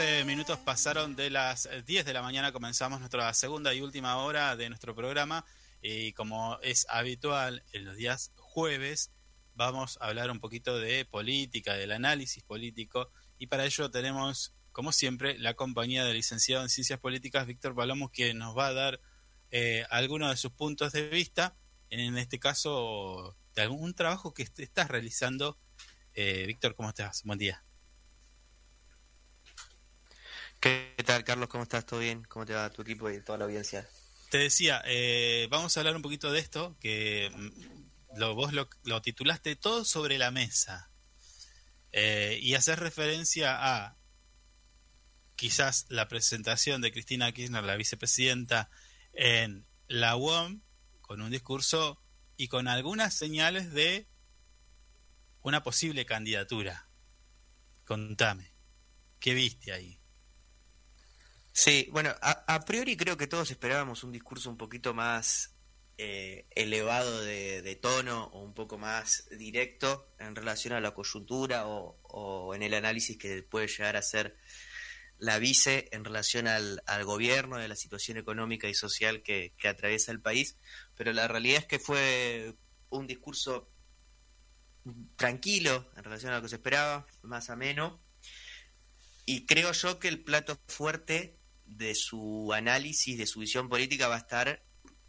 11 0.00 0.24
minutos 0.24 0.58
pasaron 0.60 1.14
de 1.14 1.28
las 1.28 1.66
eh, 1.66 1.82
10 1.82 2.06
de 2.06 2.14
la 2.14 2.22
mañana, 2.22 2.52
comenzamos 2.52 3.00
nuestra 3.00 3.34
segunda 3.34 3.74
y 3.74 3.82
última 3.82 4.16
hora 4.16 4.56
de 4.56 4.70
nuestro 4.70 4.94
programa 4.94 5.44
y 5.82 6.14
como 6.14 6.58
es 6.62 6.86
habitual 6.88 7.62
en 7.72 7.84
los 7.84 7.96
días 7.96 8.32
jueves, 8.36 9.10
vamos 9.54 9.98
a 10.00 10.06
hablar 10.06 10.30
un 10.30 10.40
poquito 10.40 10.78
de 10.78 11.04
política, 11.04 11.74
del 11.74 11.92
análisis 11.92 12.42
político 12.42 13.10
y 13.38 13.48
para 13.48 13.66
ello 13.66 13.90
tenemos, 13.90 14.54
como 14.72 14.90
siempre, 14.90 15.38
la 15.38 15.52
compañía 15.52 16.02
del 16.06 16.16
licenciado 16.16 16.62
en 16.62 16.70
Ciencias 16.70 16.98
Políticas, 16.98 17.46
Víctor 17.46 17.74
Palomos, 17.74 18.10
que 18.10 18.32
nos 18.32 18.56
va 18.56 18.68
a 18.68 18.72
dar 18.72 19.00
eh, 19.50 19.84
algunos 19.90 20.30
de 20.30 20.38
sus 20.38 20.52
puntos 20.52 20.92
de 20.92 21.10
vista, 21.10 21.58
en 21.90 22.16
este 22.16 22.38
caso, 22.38 23.36
de 23.54 23.60
algún 23.60 23.92
trabajo 23.92 24.32
que 24.32 24.44
estás 24.44 24.88
realizando. 24.88 25.58
Eh, 26.14 26.46
Víctor, 26.46 26.74
¿cómo 26.74 26.88
estás? 26.88 27.22
Buen 27.24 27.38
día. 27.38 27.62
¿Qué 30.60 30.94
tal, 31.06 31.24
Carlos? 31.24 31.48
¿Cómo 31.48 31.62
estás? 31.62 31.86
¿Todo 31.86 32.00
bien? 32.00 32.22
¿Cómo 32.24 32.44
te 32.44 32.52
va 32.52 32.68
tu 32.68 32.82
equipo 32.82 33.08
y 33.08 33.22
toda 33.22 33.38
la 33.38 33.46
audiencia? 33.46 33.88
Te 34.28 34.36
decía, 34.36 34.82
eh, 34.84 35.48
vamos 35.50 35.74
a 35.74 35.80
hablar 35.80 35.96
un 35.96 36.02
poquito 36.02 36.30
de 36.30 36.38
esto, 36.38 36.76
que 36.80 37.32
mm, 37.34 38.18
lo, 38.18 38.34
vos 38.34 38.52
lo, 38.52 39.00
titulaste 39.00 39.56
todo 39.56 39.86
sobre 39.86 40.18
la 40.18 40.30
mesa. 40.30 40.90
Eh, 41.92 42.38
y 42.42 42.54
hacer 42.56 42.78
referencia 42.78 43.56
a 43.58 43.96
quizás 45.34 45.86
la 45.88 46.08
presentación 46.08 46.82
de 46.82 46.92
Cristina 46.92 47.32
Kirchner, 47.32 47.64
la 47.64 47.76
vicepresidenta, 47.76 48.68
en 49.14 49.66
la 49.88 50.14
UOM, 50.16 50.60
con 51.00 51.22
un 51.22 51.30
discurso 51.30 52.02
y 52.36 52.48
con 52.48 52.68
algunas 52.68 53.14
señales 53.14 53.72
de 53.72 54.06
una 55.40 55.62
posible 55.62 56.04
candidatura. 56.04 56.90
Contame, 57.86 58.52
¿qué 59.20 59.32
viste 59.32 59.72
ahí? 59.72 59.99
Sí, 61.62 61.88
bueno, 61.92 62.08
a, 62.22 62.54
a 62.54 62.64
priori 62.64 62.96
creo 62.96 63.18
que 63.18 63.26
todos 63.26 63.50
esperábamos 63.50 64.02
un 64.02 64.12
discurso 64.12 64.48
un 64.48 64.56
poquito 64.56 64.94
más 64.94 65.54
eh, 65.98 66.46
elevado 66.52 67.20
de, 67.20 67.78
tono 67.82 68.30
o 68.32 68.42
un 68.42 68.54
poco 68.54 68.78
más 68.78 69.28
directo 69.28 70.10
en 70.18 70.34
relación 70.34 70.72
a 70.72 70.80
la 70.80 70.94
coyuntura 70.94 71.66
o, 71.66 72.54
en 72.54 72.62
el 72.62 72.72
análisis 72.72 73.18
que 73.18 73.42
puede 73.42 73.66
llegar 73.66 73.98
a 73.98 74.00
ser 74.00 74.38
la 75.18 75.38
vice 75.38 75.90
en 75.92 76.02
relación 76.02 76.48
al, 76.48 76.82
al 76.86 77.04
gobierno, 77.04 77.58
de 77.58 77.68
la 77.68 77.76
situación 77.76 78.16
económica 78.16 78.66
y 78.66 78.72
social 78.72 79.22
que 79.22 79.52
atraviesa 79.62 80.12
el 80.12 80.22
país, 80.22 80.56
pero 80.96 81.12
la 81.12 81.28
realidad 81.28 81.58
es 81.58 81.66
que 81.66 81.78
fue 81.78 82.54
un 82.88 83.06
discurso 83.06 83.70
tranquilo 85.16 85.90
en 85.94 86.04
relación 86.04 86.32
a 86.32 86.36
lo 86.36 86.42
que 86.42 86.48
se 86.48 86.56
esperaba, 86.56 87.06
más 87.20 87.50
ameno, 87.50 88.00
y 89.26 89.44
creo 89.44 89.72
yo 89.72 89.98
que 89.98 90.08
el 90.08 90.24
plato 90.24 90.58
fuerte 90.66 91.39
de 91.76 91.94
su 91.94 92.52
análisis, 92.52 93.16
de 93.16 93.26
su 93.26 93.40
visión 93.40 93.68
política 93.68 94.08
va 94.08 94.16
a 94.16 94.18
estar 94.18 94.62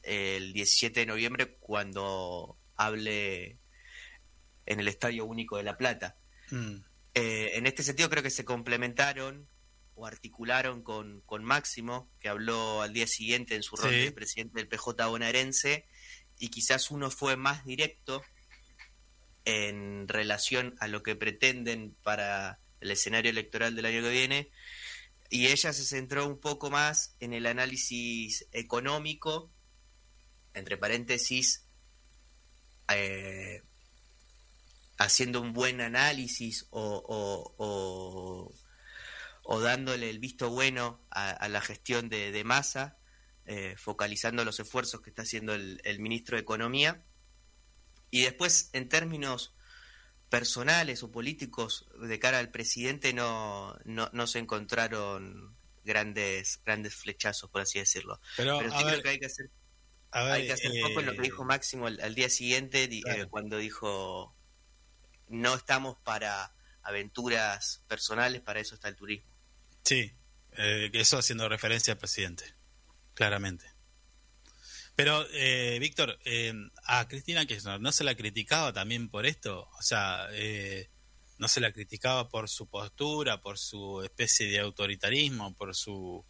el 0.03 0.53
17 0.53 1.01
de 1.01 1.05
noviembre 1.05 1.55
cuando 1.59 2.57
hable 2.75 3.57
en 4.65 4.79
el 4.79 4.87
Estadio 4.87 5.25
Único 5.25 5.57
de 5.57 5.63
La 5.63 5.77
Plata. 5.77 6.15
Mm, 6.51 6.77
Eh, 7.13 7.57
en 7.57 7.65
este 7.67 7.83
sentido 7.83 8.09
creo 8.09 8.23
que 8.23 8.29
se 8.29 8.45
complementaron 8.45 9.45
o 9.95 10.05
articularon 10.07 10.81
con, 10.81 11.19
con 11.25 11.43
Máximo, 11.43 12.09
que 12.21 12.29
habló 12.29 12.81
al 12.81 12.93
día 12.93 13.05
siguiente 13.05 13.55
en 13.55 13.63
su 13.63 13.75
rol 13.75 13.91
Sí. 13.91 13.99
de 14.05 14.11
presidente 14.13 14.57
del 14.57 14.69
PJ 14.69 15.05
bonaerense, 15.07 15.85
y 16.39 16.47
quizás 16.49 16.89
uno 16.89 17.11
fue 17.11 17.35
más 17.35 17.65
directo 17.65 18.23
en 19.45 20.07
relación 20.07 20.75
a 20.79 20.87
lo 20.87 21.03
que 21.03 21.15
pretenden 21.15 21.95
para 22.03 22.59
el 22.79 22.91
escenario 22.91 23.31
electoral 23.31 23.75
del 23.75 23.85
año 23.85 24.01
que 24.01 24.09
viene, 24.09 24.49
y 25.31 25.47
ella 25.47 25.71
se 25.73 25.83
centró 25.85 26.27
un 26.27 26.37
poco 26.39 26.69
más 26.69 27.15
en 27.21 27.33
el 27.33 27.47
análisis 27.47 28.45
económico, 28.51 29.49
entre 30.53 30.77
paréntesis, 30.77 31.63
eh, 32.93 33.63
haciendo 34.97 35.39
un 35.41 35.53
buen 35.53 35.79
análisis 35.81 36.67
o, 36.69 36.83
o- 37.57 38.53
o- 39.43 39.59
dándole 39.61 40.09
el 40.09 40.19
visto 40.19 40.49
bueno 40.49 41.01
a, 41.09 41.29
a 41.31 41.47
la 41.49 41.61
gestión 41.61 42.09
de, 42.09 42.43
masa, 42.43 42.97
eh, 43.45 43.75
focalizando 43.77 44.43
los 44.45 44.59
esfuerzos 44.59 45.01
que 45.01 45.09
está 45.11 45.21
haciendo 45.23 45.53
el 45.55 45.99
ministro 45.99 46.35
de 46.35 46.41
Economía. 46.41 47.03
Y 48.11 48.21
después, 48.23 48.69
en 48.73 48.89
términos 48.89 49.53
personales 50.31 51.03
o 51.03 51.11
políticos 51.11 51.89
de 52.01 52.17
cara 52.17 52.39
al 52.39 52.51
presidente, 52.51 53.11
no, 53.13 53.77
no, 53.83 54.09
no 54.13 54.27
se 54.27 54.39
encontraron 54.39 55.57
grandes, 55.83 56.61
grandes 56.65 56.95
flechazos, 56.95 57.49
por 57.49 57.59
así 57.61 57.79
decirlo. 57.79 58.21
Pero, 58.37 58.57
Pero 58.59 58.73
a 58.73 58.77
sí 58.79 58.85
ver, 58.85 58.93
creo 58.93 59.03
que 59.03 59.09
hay 59.09 59.19
que 59.19 59.25
hacer 59.25 59.49
ver, 60.13 60.31
hay 60.31 60.47
que 60.47 60.53
hacer 60.53 60.71
poco 60.81 61.01
en 61.01 61.05
lo 61.07 61.11
que 61.11 61.17
eh, 61.19 61.23
dijo 61.23 61.43
Máximo 61.43 61.87
al, 61.87 61.99
al 61.99 62.15
día 62.15 62.29
siguiente, 62.29 62.87
Claro. 63.01 63.23
eh, 63.23 63.27
cuando 63.29 63.57
dijo, 63.57 64.33
no 65.27 65.53
estamos 65.53 65.97
para 65.99 66.53
aventuras 66.81 67.83
personales, 67.89 68.39
para 68.41 68.61
eso 68.61 68.75
está 68.75 68.87
el 68.87 68.95
turismo. 68.95 69.29
Sí, 69.83 70.13
eh, 70.53 70.89
eso 70.93 71.17
haciendo 71.17 71.49
referencia 71.49 71.91
al 71.93 71.99
presidente, 71.99 72.55
claramente. 73.15 73.65
Pero, 74.95 75.25
eh, 75.31 75.77
Víctor, 75.79 76.19
eh, 76.25 76.53
a 76.83 77.07
Cristina 77.07 77.45
Kirchner, 77.45 77.79
¿no 77.79 77.91
se 77.91 78.03
la 78.03 78.15
criticaba 78.15 78.73
también 78.73 79.09
por 79.09 79.25
esto? 79.25 79.69
O 79.79 79.81
sea, 79.81 80.27
eh, 80.31 80.89
¿no 81.37 81.47
se 81.47 81.61
la 81.61 81.71
criticaba 81.71 82.29
por 82.29 82.49
su 82.49 82.67
postura, 82.67 83.41
por 83.41 83.57
su 83.57 84.01
especie 84.03 84.47
de 84.47 84.59
autoritarismo, 84.59 85.55
por 85.55 85.75
su, 85.75 86.25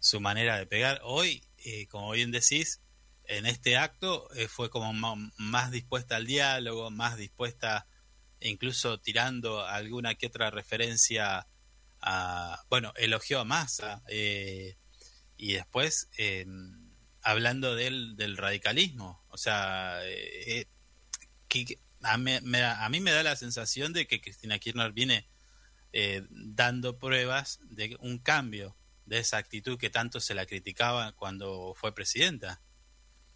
su 0.00 0.20
manera 0.20 0.58
de 0.58 0.66
pegar? 0.66 1.00
Hoy, 1.04 1.42
eh, 1.58 1.86
como 1.86 2.10
bien 2.10 2.30
decís, 2.32 2.80
en 3.24 3.46
este 3.46 3.76
acto 3.76 4.28
eh, 4.34 4.48
fue 4.48 4.70
como 4.70 4.92
más 4.92 5.70
dispuesta 5.70 6.16
al 6.16 6.26
diálogo, 6.26 6.90
más 6.90 7.16
dispuesta, 7.16 7.86
incluso 8.40 8.98
tirando 8.98 9.64
alguna 9.64 10.16
que 10.16 10.26
otra 10.26 10.50
referencia 10.50 11.46
a, 12.00 12.64
bueno, 12.68 12.92
elogió 12.96 13.40
a 13.40 13.44
Massa 13.44 14.02
y 14.08 15.52
después 15.52 16.08
hablando 17.22 17.74
del, 17.74 18.16
del 18.16 18.36
radicalismo, 18.36 19.22
o 19.28 19.36
sea, 19.36 20.00
eh, 20.04 20.60
eh, 20.60 20.66
que, 21.48 21.78
a, 22.02 22.16
mí, 22.16 22.32
me, 22.42 22.60
da- 22.60 22.84
a 22.84 22.88
mí 22.88 23.00
me 23.00 23.10
da 23.12 23.22
la 23.22 23.36
sensación 23.36 23.92
de 23.92 24.06
que 24.06 24.20
Cristina 24.20 24.58
Kirchner 24.58 24.92
viene 24.92 25.28
eh, 25.92 26.22
dando 26.30 26.98
pruebas 26.98 27.58
de 27.64 27.96
un 28.00 28.18
cambio 28.18 28.76
de 29.06 29.18
esa 29.18 29.38
actitud 29.38 29.78
que 29.78 29.90
tanto 29.90 30.20
se 30.20 30.34
la 30.34 30.46
criticaba 30.46 31.12
cuando 31.12 31.74
fue 31.76 31.94
presidenta. 31.94 32.60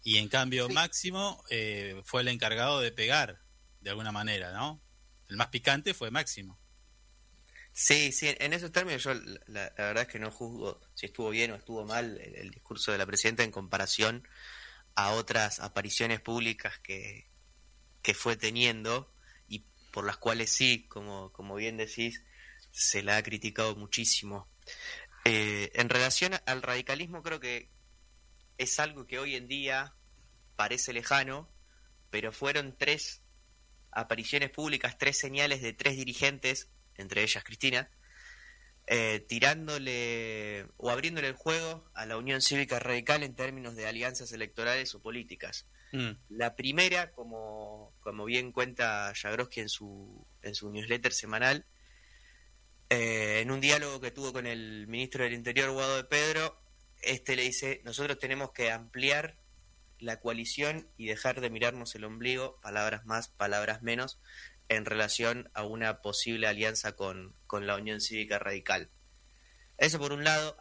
Y 0.03 0.17
en 0.17 0.29
cambio 0.29 0.69
Máximo 0.69 1.43
eh, 1.49 2.01
fue 2.05 2.21
el 2.21 2.27
encargado 2.29 2.79
de 2.79 2.91
pegar, 2.91 3.41
de 3.81 3.89
alguna 3.89 4.11
manera, 4.11 4.53
¿no? 4.53 4.81
El 5.27 5.35
más 5.37 5.47
picante 5.47 5.93
fue 5.93 6.11
Máximo. 6.11 6.59
Sí, 7.77 8.13
sí, 8.13 8.33
en 8.39 8.53
esos 8.53 8.71
términos 8.71 9.03
yo 9.03 9.13
la, 9.13 9.73
la 9.77 9.83
verdad 9.87 10.03
es 10.03 10.07
que 10.07 10.17
no 10.17 10.31
juzgo 10.31 10.79
si 10.93 11.07
estuvo 11.07 11.29
bien 11.29 11.51
o 11.51 11.55
estuvo 11.55 11.83
mal 11.83 12.17
el, 12.21 12.49
discurso 12.49 12.93
de 12.93 12.97
la 12.97 13.05
presidenta 13.05 13.43
en 13.43 13.51
comparación 13.51 14.25
a 14.95 15.11
otras 15.11 15.59
apariciones 15.59 16.21
públicas 16.21 16.79
que, 16.79 17.29
que 18.01 18.13
fue 18.13 18.37
teniendo 18.37 19.13
y 19.49 19.65
por 19.91 20.05
las 20.05 20.15
cuales 20.15 20.51
sí, 20.51 20.87
como, 20.87 21.33
como 21.33 21.55
bien 21.55 21.75
decís, 21.75 22.23
se 22.71 23.03
la 23.03 23.17
ha 23.17 23.23
criticado 23.23 23.75
muchísimo. 23.75 24.47
Eh, 25.25 25.69
en 25.73 25.89
relación 25.89 26.31
al 26.45 26.61
radicalismo 26.61 27.23
creo 27.23 27.41
que 27.41 27.69
es 28.57 28.79
algo 28.79 29.05
que 29.05 29.19
hoy 29.19 29.35
en 29.35 29.49
día 29.49 29.93
parece 30.55 30.93
lejano, 30.93 31.51
pero 32.09 32.31
fueron 32.31 32.77
tres 32.77 33.21
apariciones 33.91 34.49
públicas, 34.49 34.97
tres 34.97 35.19
señales 35.19 35.61
de 35.61 35.73
tres 35.73 35.97
dirigentes, 35.97 36.69
entre 36.97 37.23
ellas 37.23 37.43
Cristina, 37.43 37.89
eh, 38.87 39.25
tirándole 39.27 40.67
o 40.77 40.91
abriéndole 40.91 41.27
el 41.27 41.33
juego 41.33 41.89
a 41.95 42.05
la 42.05 42.17
Unión 42.17 42.41
Cívica 42.41 42.79
Radical 42.79 43.23
en 43.23 43.35
términos 43.35 43.75
de 43.75 43.87
alianzas 43.87 44.31
electorales 44.31 44.93
o 44.93 45.01
políticas. 45.01 45.65
Mm, 45.91 46.11
La 46.29 46.55
primera, 46.55 47.11
como, 47.11 47.93
como 48.01 48.25
bien 48.25 48.51
cuenta 48.51 49.11
Jagroski 49.15 49.61
en 49.61 49.69
su, 49.69 50.27
en 50.41 50.53
su 50.53 50.69
newsletter 50.69 51.13
semanal, 51.13 51.65
eh, 52.89 53.39
en 53.41 53.49
un 53.49 53.61
diálogo 53.61 53.99
que 53.99 54.11
tuvo 54.11 54.31
con 54.31 54.45
el 54.45 54.87
ministro 54.87 55.23
del 55.23 55.33
Interior, 55.33 55.71
Guado 55.71 55.97
de 55.97 56.03
Pedro, 56.03 56.61
este 57.01 57.35
le 57.35 57.43
dice, 57.43 57.81
nosotros 57.83 58.19
tenemos 58.19 58.51
que 58.51 58.71
ampliar 58.71 59.37
la 59.99 60.19
coalición 60.19 60.87
y 60.97 61.07
dejar 61.07 61.41
de 61.41 61.49
mirarnos 61.49 61.95
el 61.95 62.03
ombligo, 62.03 62.59
palabras 62.61 63.05
más, 63.05 63.29
palabras 63.29 63.81
menos, 63.81 64.19
en 64.69 64.85
relación 64.85 65.49
a 65.53 65.63
una 65.63 66.01
posible 66.01 66.47
alianza 66.47 66.95
con, 66.95 67.35
con 67.47 67.67
la 67.67 67.75
Unión 67.75 68.01
Cívica 68.01 68.39
Radical. 68.39 68.89
Eso 69.77 69.99
por 69.99 70.11
un 70.13 70.23
lado, 70.23 70.57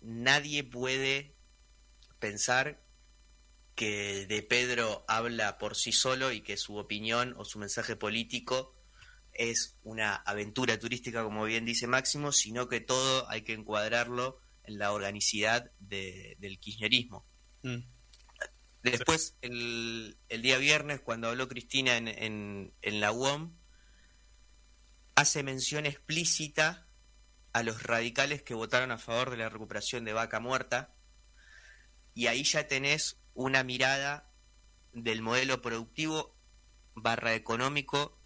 nadie 0.00 0.64
puede 0.64 1.34
pensar 2.18 2.82
que 3.74 4.26
de 4.26 4.42
Pedro 4.42 5.04
habla 5.08 5.58
por 5.58 5.76
sí 5.76 5.92
solo 5.92 6.30
y 6.32 6.40
que 6.42 6.56
su 6.56 6.76
opinión 6.76 7.34
o 7.36 7.44
su 7.44 7.58
mensaje 7.58 7.96
político 7.96 8.74
es 9.32 9.78
una 9.82 10.14
aventura 10.14 10.78
turística, 10.78 11.24
como 11.24 11.44
bien 11.44 11.64
dice 11.64 11.88
Máximo, 11.88 12.30
sino 12.30 12.68
que 12.68 12.80
todo 12.80 13.28
hay 13.28 13.42
que 13.42 13.52
encuadrarlo 13.52 14.38
en 14.62 14.78
la 14.78 14.92
organicidad 14.92 15.72
de- 15.80 16.36
del 16.38 16.60
kirchnerismo. 16.60 17.26
Mm. 17.62 17.78
Después, 18.84 19.34
el, 19.40 20.18
día 20.28 20.58
viernes, 20.58 21.00
cuando 21.00 21.28
habló 21.28 21.48
Cristina 21.48 21.96
en, 21.96 22.06
en, 22.06 22.74
en 22.82 23.00
la 23.00 23.12
UOM, 23.12 23.56
hace 25.14 25.42
mención 25.42 25.86
explícita 25.86 26.86
a 27.54 27.62
los 27.62 27.82
radicales 27.82 28.42
que 28.42 28.52
votaron 28.52 28.90
a 28.90 28.98
favor 28.98 29.30
de 29.30 29.38
la 29.38 29.48
recuperación 29.48 30.04
de 30.04 30.12
vaca 30.12 30.38
muerta, 30.38 30.94
y 32.12 32.26
ahí 32.26 32.44
ya 32.44 32.68
tenés 32.68 33.18
una 33.32 33.64
mirada 33.64 34.30
del 34.92 35.22
modelo 35.22 35.62
productivo 35.62 36.36
barra 36.94 37.34
económico 37.34 38.20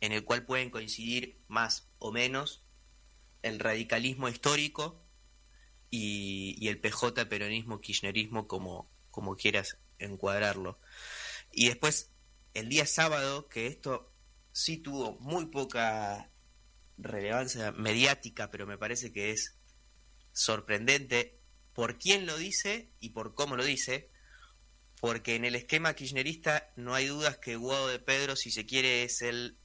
en 0.00 0.12
el 0.12 0.24
cual 0.24 0.46
pueden 0.46 0.70
coincidir 0.70 1.44
más 1.48 1.90
o 1.98 2.12
menos 2.12 2.64
el 3.42 3.58
radicalismo 3.58 4.30
histórico 4.30 5.06
y, 5.90 6.56
y 6.58 6.68
el 6.68 6.80
PJ 6.80 7.26
peronismo 7.26 7.80
kirchnerismo 7.80 8.48
como, 8.48 8.90
como 9.16 9.34
quieras 9.34 9.78
encuadrarlo. 9.98 10.78
Y 11.50 11.68
después, 11.68 12.10
el 12.52 12.68
día 12.68 12.84
sábado, 12.84 13.48
que 13.48 13.66
esto 13.66 14.12
sí 14.52 14.76
tuvo 14.76 15.18
muy 15.20 15.46
poca 15.46 16.30
relevancia 16.98 17.72
mediática, 17.72 18.50
pero 18.50 18.66
me 18.66 18.76
parece 18.76 19.14
que 19.14 19.30
es 19.30 19.56
sorprendente 20.32 21.40
por 21.72 21.96
quién 21.98 22.26
lo 22.26 22.36
dice 22.36 22.90
y 23.00 23.10
por 23.10 23.34
cómo 23.34 23.56
lo 23.56 23.64
dice, 23.64 24.10
porque 25.00 25.34
en 25.34 25.46
el 25.46 25.54
esquema 25.54 25.94
kirchnerista 25.94 26.70
no 26.76 26.94
hay 26.94 27.06
dudas 27.06 27.38
que 27.38 27.56
Guado 27.56 27.88
de 27.88 27.98
Pedro, 27.98 28.36
si 28.36 28.50
se 28.50 28.66
quiere, 28.66 29.02
es 29.02 29.22
el, 29.22 29.56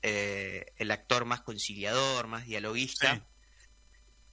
eh, 0.00 0.72
el 0.76 0.90
actor 0.90 1.26
más 1.26 1.42
conciliador, 1.42 2.28
más 2.28 2.46
dialoguista. 2.46 3.28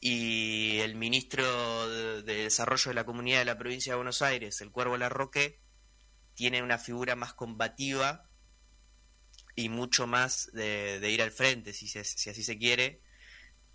Y 0.07 0.81
el 0.81 0.93
ministro 0.95 1.89
de, 1.89 2.21
de 2.21 2.43
Desarrollo 2.43 2.89
de 2.91 2.93
la 2.95 3.05
Comunidad 3.05 3.39
de 3.39 3.45
la 3.45 3.57
Provincia 3.57 3.93
de 3.93 3.95
Buenos 3.97 4.21
Aires, 4.21 4.61
el 4.61 4.69
Cuervo 4.69 4.97
Larroque, 4.97 5.59
tiene 6.35 6.61
una 6.61 6.77
figura 6.77 7.15
más 7.15 7.33
combativa 7.33 8.29
y 9.55 9.69
mucho 9.69 10.05
más 10.05 10.51
de, 10.53 10.99
de 10.99 11.09
ir 11.09 11.23
al 11.23 11.31
frente, 11.31 11.73
si, 11.73 11.87
se- 11.87 12.03
si 12.03 12.29
así 12.29 12.43
se 12.43 12.59
quiere. 12.59 13.01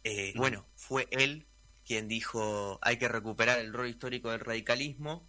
Eh, 0.05 0.33
Bueno, 0.37 0.69
fue 0.77 1.09
él 1.11 1.49
quien 1.85 2.07
dijo 2.07 2.79
hay 2.83 2.97
que 2.99 3.09
recuperar 3.09 3.59
el 3.59 3.73
rol 3.73 3.89
histórico 3.89 4.31
del 4.31 4.39
radicalismo 4.41 5.29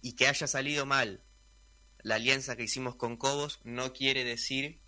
y 0.00 0.14
que 0.14 0.28
haya 0.28 0.46
salido 0.46 0.86
mal 0.86 1.22
la 2.02 2.14
alianza 2.14 2.56
que 2.56 2.62
hicimos 2.62 2.96
con 2.96 3.18
Cobos 3.18 3.60
no 3.64 3.92
quiere 3.92 4.24
decir 4.24 4.80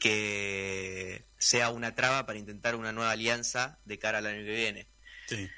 que 0.00 1.24
sea 1.38 1.70
una 1.70 1.94
traba 1.94 2.26
para 2.26 2.38
intentar 2.38 2.74
una 2.74 2.92
nueva 2.92 3.12
alianza 3.12 3.78
de 3.84 3.98
cara 4.00 4.18
al 4.18 4.26
año 4.26 4.44
que 4.44 4.50
viene. 4.56 4.88
Sí. 5.28 5.48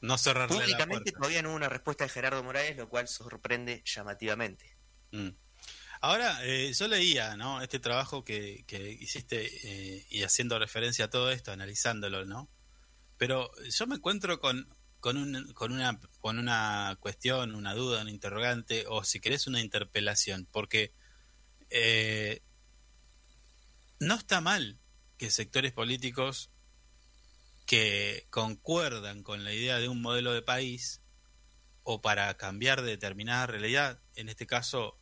No 0.00 0.18
cerrarle 0.18 0.56
la 0.56 0.62
Públicamente 0.64 1.12
todavía 1.12 1.42
no 1.42 1.50
hubo 1.50 1.56
una 1.56 1.68
respuesta 1.68 2.04
de 2.04 2.10
Gerardo 2.10 2.42
Morales, 2.42 2.76
lo 2.76 2.88
cual 2.88 3.06
sorprende 3.06 3.82
llamativamente. 3.84 4.76
Mm. 5.12 5.28
Ahora, 6.00 6.38
eh, 6.44 6.72
yo 6.74 6.88
leía, 6.88 7.36
¿no? 7.36 7.62
Este 7.62 7.78
trabajo 7.78 8.24
que, 8.24 8.64
que 8.66 8.90
hiciste 8.92 9.46
eh, 9.64 10.06
y 10.10 10.22
haciendo 10.24 10.58
referencia 10.58 11.06
a 11.06 11.10
todo 11.10 11.30
esto, 11.30 11.52
analizándolo, 11.52 12.24
¿no? 12.24 12.50
Pero 13.16 13.50
yo 13.70 13.86
me 13.86 13.96
encuentro 13.96 14.38
con, 14.40 14.68
con, 15.00 15.16
un- 15.16 15.52
con, 15.54 15.72
una, 15.72 15.98
con 16.20 16.38
una 16.38 16.96
cuestión, 17.00 17.54
una 17.54 17.74
duda, 17.74 18.02
un 18.02 18.08
interrogante, 18.10 18.84
o 18.88 19.04
si 19.04 19.20
querés 19.20 19.46
una 19.46 19.60
interpelación, 19.60 20.46
porque 20.52 20.92
eh, 21.70 22.42
no 24.00 24.14
está 24.14 24.40
mal 24.40 24.78
que 25.16 25.30
sectores 25.30 25.72
políticos 25.72 26.50
que 27.66 28.26
concuerdan 28.30 29.22
con 29.22 29.44
la 29.44 29.52
idea 29.52 29.78
de 29.78 29.88
un 29.88 30.00
modelo 30.00 30.32
de 30.32 30.42
país 30.42 31.02
o 31.82 32.00
para 32.00 32.36
cambiar 32.36 32.82
determinada 32.82 33.46
realidad, 33.46 34.00
en 34.14 34.28
este 34.28 34.46
caso 34.46 34.98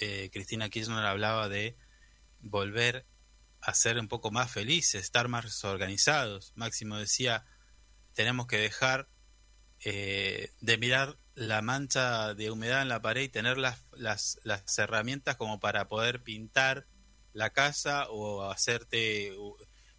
eh, 0.00 0.30
Cristina 0.32 0.68
Kirchner 0.68 1.04
hablaba 1.04 1.48
de 1.48 1.76
volver 2.40 3.06
a 3.60 3.74
ser 3.74 3.98
un 3.98 4.08
poco 4.08 4.30
más 4.30 4.50
felices, 4.50 5.02
estar 5.02 5.28
más 5.28 5.64
organizados. 5.64 6.52
Máximo 6.54 6.96
decía, 6.96 7.46
tenemos 8.14 8.46
que 8.46 8.58
dejar 8.58 9.08
eh, 9.84 10.52
de 10.60 10.78
mirar 10.78 11.18
la 11.34 11.62
mancha 11.62 12.34
de 12.34 12.50
humedad 12.50 12.82
en 12.82 12.88
la 12.88 13.02
pared 13.02 13.22
y 13.22 13.28
tener 13.28 13.58
las, 13.58 13.84
las, 13.92 14.38
las 14.42 14.78
herramientas 14.78 15.36
como 15.36 15.60
para 15.60 15.88
poder 15.88 16.22
pintar 16.22 16.86
la 17.36 17.50
casa 17.50 18.08
o 18.08 18.50
hacerte 18.50 19.32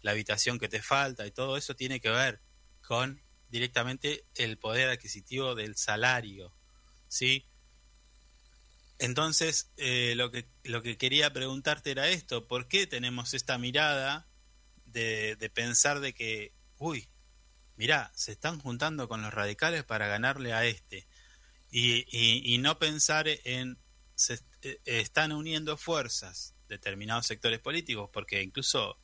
la 0.02 0.10
habitación 0.10 0.58
que 0.58 0.68
te 0.68 0.82
falta 0.82 1.26
y 1.26 1.30
todo 1.30 1.56
eso 1.56 1.76
tiene 1.76 2.00
que 2.00 2.10
ver 2.10 2.40
con 2.86 3.22
directamente 3.48 4.26
el 4.34 4.58
poder 4.58 4.88
adquisitivo 4.90 5.54
del 5.54 5.76
salario, 5.76 6.52
¿sí? 7.06 7.46
Entonces, 8.98 9.70
eh, 9.76 10.14
lo, 10.16 10.32
que, 10.32 10.48
lo 10.64 10.82
que 10.82 10.98
quería 10.98 11.32
preguntarte 11.32 11.92
era 11.92 12.08
esto, 12.08 12.48
¿por 12.48 12.66
qué 12.66 12.88
tenemos 12.88 13.32
esta 13.32 13.56
mirada 13.56 14.26
de, 14.84 15.36
de 15.36 15.48
pensar 15.48 16.00
de 16.00 16.14
que, 16.14 16.52
uy, 16.78 17.08
mirá, 17.76 18.10
se 18.16 18.32
están 18.32 18.58
juntando 18.58 19.08
con 19.08 19.22
los 19.22 19.32
radicales 19.32 19.84
para 19.84 20.08
ganarle 20.08 20.52
a 20.52 20.64
este? 20.64 21.06
Y, 21.70 22.04
y, 22.10 22.54
y 22.54 22.58
no 22.58 22.80
pensar 22.80 23.28
en, 23.28 23.78
se 24.16 24.40
eh, 24.62 24.80
están 24.84 25.30
uniendo 25.30 25.76
fuerzas 25.76 26.57
determinados 26.68 27.26
sectores 27.26 27.58
políticos, 27.60 28.10
porque 28.12 28.42
incluso 28.42 28.98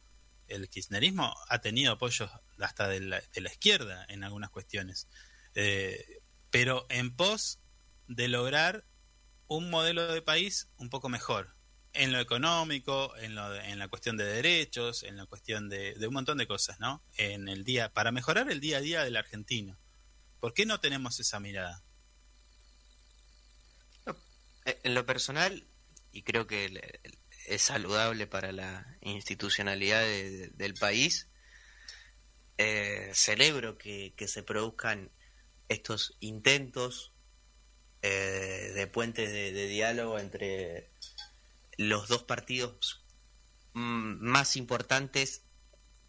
el 0.48 0.68
kirchnerismo 0.68 1.34
ha 1.48 1.60
tenido 1.60 1.92
apoyos 1.92 2.30
hasta 2.58 2.88
de 2.88 3.00
la, 3.00 3.20
de 3.32 3.40
la 3.40 3.50
izquierda 3.50 4.04
en 4.08 4.24
algunas 4.24 4.50
cuestiones, 4.50 5.08
Eh, 5.56 6.20
pero 6.50 6.86
en 6.88 7.14
pos 7.14 7.58
de 8.08 8.28
lograr 8.28 8.84
un 9.46 9.70
modelo 9.70 10.12
de 10.12 10.20
país 10.22 10.68
un 10.78 10.88
poco 10.90 11.08
mejor 11.08 11.54
en 11.92 12.10
lo 12.12 12.18
económico, 12.18 13.14
en, 13.18 13.36
lo 13.36 13.48
de- 13.50 13.70
en 13.70 13.78
la 13.78 13.86
cuestión 13.88 14.16
de 14.16 14.24
derechos, 14.24 15.04
en 15.04 15.16
la 15.16 15.26
cuestión 15.26 15.68
de, 15.68 15.94
un 16.06 16.12
montón 16.14 16.38
de 16.38 16.46
cosas, 16.48 16.80
¿no? 16.80 17.02
En 17.16 17.48
el 17.48 17.62
día 17.64 17.92
para 17.92 18.10
mejorar 18.10 18.50
el 18.50 18.58
día 18.60 18.78
a 18.78 18.80
día 18.80 19.04
del 19.04 19.16
argentino. 19.16 19.78
¿Por 20.40 20.54
qué 20.54 20.66
no 20.66 20.80
tenemos 20.80 21.20
esa 21.20 21.38
mirada? 21.38 21.82
Eh, 24.64 24.80
En 24.82 24.94
lo 24.94 25.06
personal, 25.06 25.64
y 26.12 26.22
creo 26.22 26.46
que 26.46 26.64
el- 26.66 27.18
es 27.46 27.62
saludable 27.62 28.26
para 28.26 28.52
la 28.52 28.96
institucionalidad 29.00 30.02
de- 30.02 30.48
del 30.54 30.74
país, 30.74 31.28
eh, 32.58 33.10
celebro 33.14 33.78
que, 33.78 34.14
que 34.16 34.28
se 34.28 34.42
produzcan 34.42 35.10
estos 35.68 36.16
intentos 36.20 37.12
eh, 38.02 38.72
de 38.74 38.86
puentes 38.86 39.32
de, 39.32 39.52
de 39.52 39.66
diálogo 39.66 40.18
entre 40.18 40.90
los 41.78 42.06
dos 42.08 42.22
partidos 42.22 43.02
mm, 43.72 44.16
más 44.20 44.56
importantes 44.56 45.42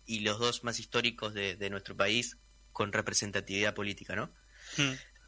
y 0.05 0.19
los 0.19 0.37
dos 0.39 0.63
más 0.63 0.79
históricos 0.79 1.33
de, 1.33 1.55
de 1.55 1.69
nuestro 1.69 1.95
país 1.97 2.37
con 2.73 2.91
representatividad 2.93 3.73
política, 3.73 4.15
¿no? 4.15 4.29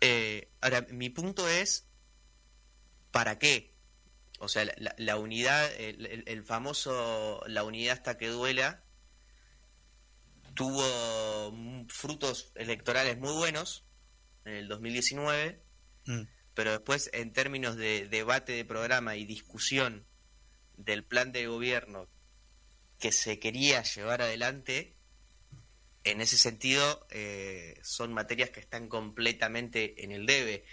Eh, 0.02 0.52
ahora, 0.62 0.86
mi 0.92 1.10
punto 1.10 1.48
es, 1.48 1.88
¿para 3.12 3.40
qué? 3.40 3.74
O 4.40 4.48
sea, 4.48 4.66
la- 4.78 4.94
la, 4.98 5.18
unidad, 5.18 5.72
el, 5.80 6.06
el- 6.06 6.24
el 6.28 6.44
famoso, 6.44 7.42
la 7.48 7.64
unidad 7.64 7.94
hasta 7.98 8.18
que 8.18 8.28
duela, 8.28 8.84
tuvo 10.54 11.52
mm, 11.52 11.88
frutos 11.88 12.52
electorales 12.56 13.18
muy 13.18 13.34
buenos 13.34 13.86
en 14.46 14.54
el 14.54 14.68
2019, 14.68 15.62
Mm. 16.06 16.22
pero 16.54 16.72
después 16.72 17.10
en 17.14 17.34
términos 17.34 17.76
de 17.76 18.08
debate 18.08 18.54
de 18.54 18.64
programa 18.66 19.16
y 19.18 19.26
discusión 19.26 20.06
del 20.78 21.04
plan 21.04 21.32
de 21.32 21.48
gobierno 21.48 22.08
que 23.00 23.12
se 23.12 23.40
quería 23.40 23.84
llevar 23.84 24.22
adelante, 24.22 24.96
en 26.04 26.22
ese 26.22 26.38
sentido 26.38 27.06
eh, 27.10 27.78
son 27.84 28.14
materias 28.14 28.50
que 28.52 28.60
están 28.62 28.88
completamente 28.88 30.04
en 30.04 30.12
el 30.14 30.26
debe. 30.26 30.64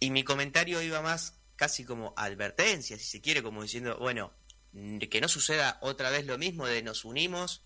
Y 0.00 0.10
mi 0.10 0.24
comentario 0.24 0.82
iba 0.82 1.00
más 1.00 1.38
casi 1.56 1.84
como 1.84 2.14
advertencia, 2.16 2.98
si 2.98 3.04
se 3.04 3.20
quiere, 3.20 3.42
como 3.42 3.62
diciendo, 3.62 3.96
bueno, 3.98 4.32
que 5.10 5.20
no 5.20 5.28
suceda 5.28 5.78
otra 5.82 6.10
vez 6.10 6.26
lo 6.26 6.36
mismo 6.38 6.66
de 6.66 6.82
nos 6.82 7.04
unimos, 7.04 7.64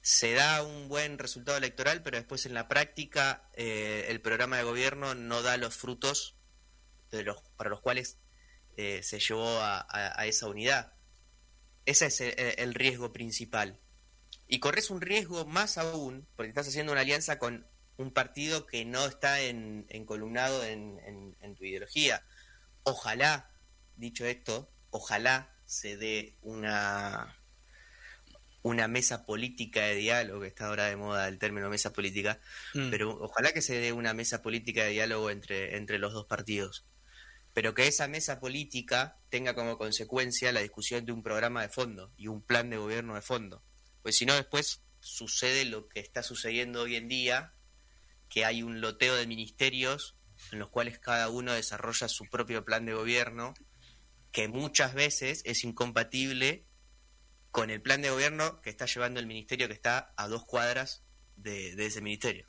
se 0.00 0.32
da 0.34 0.62
un 0.62 0.88
buen 0.88 1.18
resultado 1.18 1.56
electoral, 1.56 2.02
pero 2.02 2.16
después 2.18 2.44
en 2.46 2.54
la 2.54 2.68
práctica 2.68 3.48
eh, 3.54 4.06
el 4.08 4.20
programa 4.20 4.56
de 4.58 4.64
gobierno 4.64 5.14
no 5.14 5.42
da 5.42 5.56
los 5.56 5.74
frutos 5.74 6.36
de 7.10 7.22
los, 7.22 7.40
para 7.56 7.70
los 7.70 7.80
cuales 7.80 8.18
eh, 8.76 9.02
se 9.02 9.18
llevó 9.20 9.46
a 9.60 10.26
esa 10.26 10.48
unidad. 10.48 10.92
Ese 11.86 12.06
es 12.06 12.20
el, 12.20 12.34
el 12.58 12.74
riesgo 12.74 13.12
principal. 13.12 13.80
Y 14.46 14.58
corres 14.58 14.90
un 14.90 15.00
riesgo 15.00 15.46
más 15.46 15.78
aún, 15.78 16.26
porque 16.36 16.48
estás 16.50 16.68
haciendo 16.68 16.92
una 16.92 17.00
alianza 17.00 17.38
con 17.38 17.66
un 17.96 18.12
partido 18.12 18.66
que 18.66 18.84
no 18.84 19.06
está 19.06 19.40
en, 19.40 19.86
encolumnado 19.88 20.64
en, 20.64 20.98
en- 21.06 21.36
en 21.40 21.54
tu 21.54 21.64
ideología. 21.64 22.26
Ojalá, 22.84 23.50
dicho 23.96 24.24
esto, 24.24 24.70
ojalá 24.90 25.54
se 25.66 25.96
dé 25.96 26.36
una 26.42 27.36
una 28.62 28.88
mesa 28.88 29.26
política 29.26 29.82
de 29.82 29.94
diálogo, 29.96 30.40
que 30.40 30.46
está 30.46 30.68
ahora 30.68 30.86
de 30.86 30.96
moda 30.96 31.28
el 31.28 31.38
término 31.38 31.68
mesa 31.68 31.92
política, 31.92 32.40
Mm. 32.72 32.88
pero 32.90 33.10
ojalá 33.20 33.52
que 33.52 33.60
se 33.60 33.74
dé 33.78 33.92
una 33.92 34.14
mesa 34.14 34.40
política 34.40 34.84
de 34.84 34.90
diálogo 34.92 35.28
entre, 35.28 35.76
entre 35.76 35.98
los 35.98 36.14
dos 36.14 36.24
partidos. 36.24 36.86
Pero 37.52 37.74
que 37.74 37.86
esa 37.86 38.08
mesa 38.08 38.40
política 38.40 39.18
tenga 39.28 39.54
como 39.54 39.76
consecuencia 39.76 40.50
la 40.50 40.60
discusión 40.60 41.04
de 41.04 41.12
un 41.12 41.22
programa 41.22 41.60
de 41.60 41.68
fondo 41.68 42.10
y 42.16 42.28
un 42.28 42.40
plan 42.40 42.70
de 42.70 42.78
gobierno 42.78 43.14
de 43.14 43.20
fondo. 43.20 43.62
Pues 44.02 44.16
si 44.16 44.24
no, 44.24 44.34
después 44.34 44.80
sucede 44.98 45.66
lo 45.66 45.86
que 45.86 46.00
está 46.00 46.22
sucediendo 46.22 46.80
hoy 46.82 46.96
en 46.96 47.06
día, 47.08 47.52
que 48.30 48.46
hay 48.46 48.62
un 48.62 48.80
loteo 48.80 49.14
de 49.14 49.26
ministerios 49.26 50.16
en 50.54 50.60
los 50.60 50.70
cuales 50.70 50.98
cada 50.98 51.28
uno 51.28 51.52
desarrolla 51.52 52.08
su 52.08 52.24
propio 52.30 52.64
plan 52.64 52.86
de 52.86 52.94
gobierno, 52.94 53.54
que 54.32 54.48
muchas 54.48 54.94
veces 54.94 55.42
es 55.44 55.64
incompatible 55.64 56.64
con 57.50 57.70
el 57.70 57.82
plan 57.82 58.02
de 58.02 58.10
gobierno 58.10 58.60
que 58.62 58.70
está 58.70 58.86
llevando 58.86 59.20
el 59.20 59.26
ministerio 59.26 59.68
que 59.68 59.74
está 59.74 60.12
a 60.16 60.28
dos 60.28 60.44
cuadras 60.44 61.02
de, 61.36 61.74
ese 61.84 62.00
ministerio. 62.00 62.46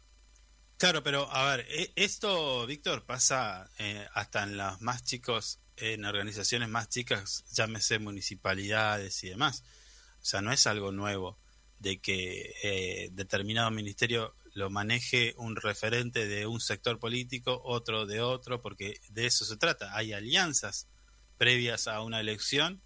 Claro, 0.77 1.03
pero 1.03 1.31
a 1.31 1.55
ver, 1.55 1.65
e- 1.69 1.91
esto, 1.95 2.65
Víctor, 2.65 3.05
pasa 3.05 3.69
eh, 3.77 4.07
hasta 4.13 4.43
en 4.43 4.57
los 4.57 4.81
más 4.81 5.03
chicos, 5.03 5.59
en 5.77 6.05
organizaciones 6.05 6.69
más 6.69 6.89
chicas, 6.89 7.43
llámese 7.51 7.99
municipalidades 7.99 9.23
y 9.23 9.29
demás. 9.29 9.63
O 10.21 10.25
sea, 10.25 10.41
no 10.41 10.51
es 10.51 10.65
algo 10.67 10.91
nuevo 10.91 11.39
de 11.79 11.99
que 11.99 12.55
eh, 12.63 13.09
determinado 13.11 13.69
ministerio 13.71 14.35
lo 14.55 14.69
maneje 14.69 15.35
un 15.37 15.57
referente 15.57 16.27
de 16.27 16.47
un 16.47 16.61
sector 16.61 16.97
político, 16.97 17.61
otro 17.65 18.05
de 18.05 18.21
otro, 18.21 18.61
porque 18.61 19.01
de 19.09 19.25
eso 19.25 19.43
se 19.43 19.57
trata. 19.57 19.95
Hay 19.95 20.13
alianzas 20.13 20.87
previas 21.37 21.89
a 21.89 22.01
una 22.01 22.21
elección 22.21 22.81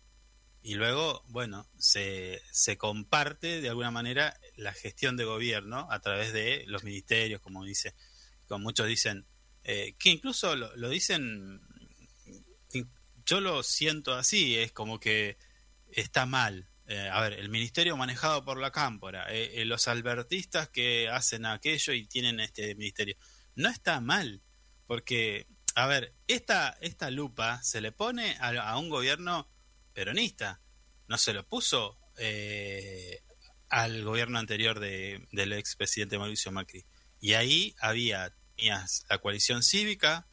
y 0.63 0.73
luego, 0.73 1.23
bueno, 1.27 1.69
se, 1.77 2.41
se 2.51 2.79
comparte 2.79 3.61
de 3.61 3.69
alguna 3.69 3.91
manera 3.91 4.39
la 4.55 4.73
gestión 4.73 5.15
de 5.15 5.25
gobierno 5.25 5.87
a 5.91 5.99
través 5.99 6.33
de 6.33 6.63
los 6.65 6.83
ministerios, 6.83 7.39
como 7.39 7.63
dice, 7.63 7.93
como 8.47 8.63
muchos 8.63 8.87
dicen, 8.87 9.27
eh, 9.63 9.95
que 9.99 10.09
incluso 10.09 10.55
lo, 10.55 10.75
lo 10.75 10.89
dicen, 10.89 11.61
yo 13.27 13.41
lo 13.41 13.61
siento 13.61 14.15
así, 14.15 14.57
es 14.57 14.71
como 14.71 14.99
que 14.99 15.37
está 15.91 16.25
mal. 16.25 16.67
Eh, 16.91 17.07
a 17.07 17.21
ver, 17.21 17.33
el 17.33 17.49
ministerio 17.49 17.95
manejado 17.95 18.43
por 18.43 18.59
la 18.59 18.71
cámpora, 18.71 19.31
eh, 19.31 19.61
eh, 19.61 19.65
los 19.65 19.87
albertistas 19.87 20.69
que 20.69 21.07
hacen 21.07 21.45
aquello 21.45 21.93
y 21.93 22.07
tienen 22.07 22.39
este 22.39 22.73
ministerio, 22.73 23.15
no 23.55 23.69
está 23.69 24.01
mal, 24.01 24.41
porque, 24.87 25.45
a 25.75 25.85
ver, 25.85 26.15
esta, 26.27 26.77
esta 26.81 27.11
lupa 27.11 27.61
se 27.61 27.79
le 27.79 27.91
pone 27.91 28.35
a, 28.39 28.49
a 28.49 28.77
un 28.79 28.89
gobierno 28.89 29.47
peronista, 29.93 30.61
no 31.07 31.17
se 31.19 31.33
lo 31.33 31.47
puso 31.47 31.99
eh, 32.17 33.21
al 33.69 34.03
gobierno 34.03 34.39
anterior 34.39 34.79
de, 34.79 35.27
del 35.31 35.53
expresidente 35.53 36.17
Mauricio 36.17 36.51
Macri. 36.51 36.85
Y 37.21 37.33
ahí 37.33 37.75
había, 37.79 38.33
tenías 38.55 39.05
la 39.09 39.19
coalición 39.19 39.61
cívica, 39.61 40.27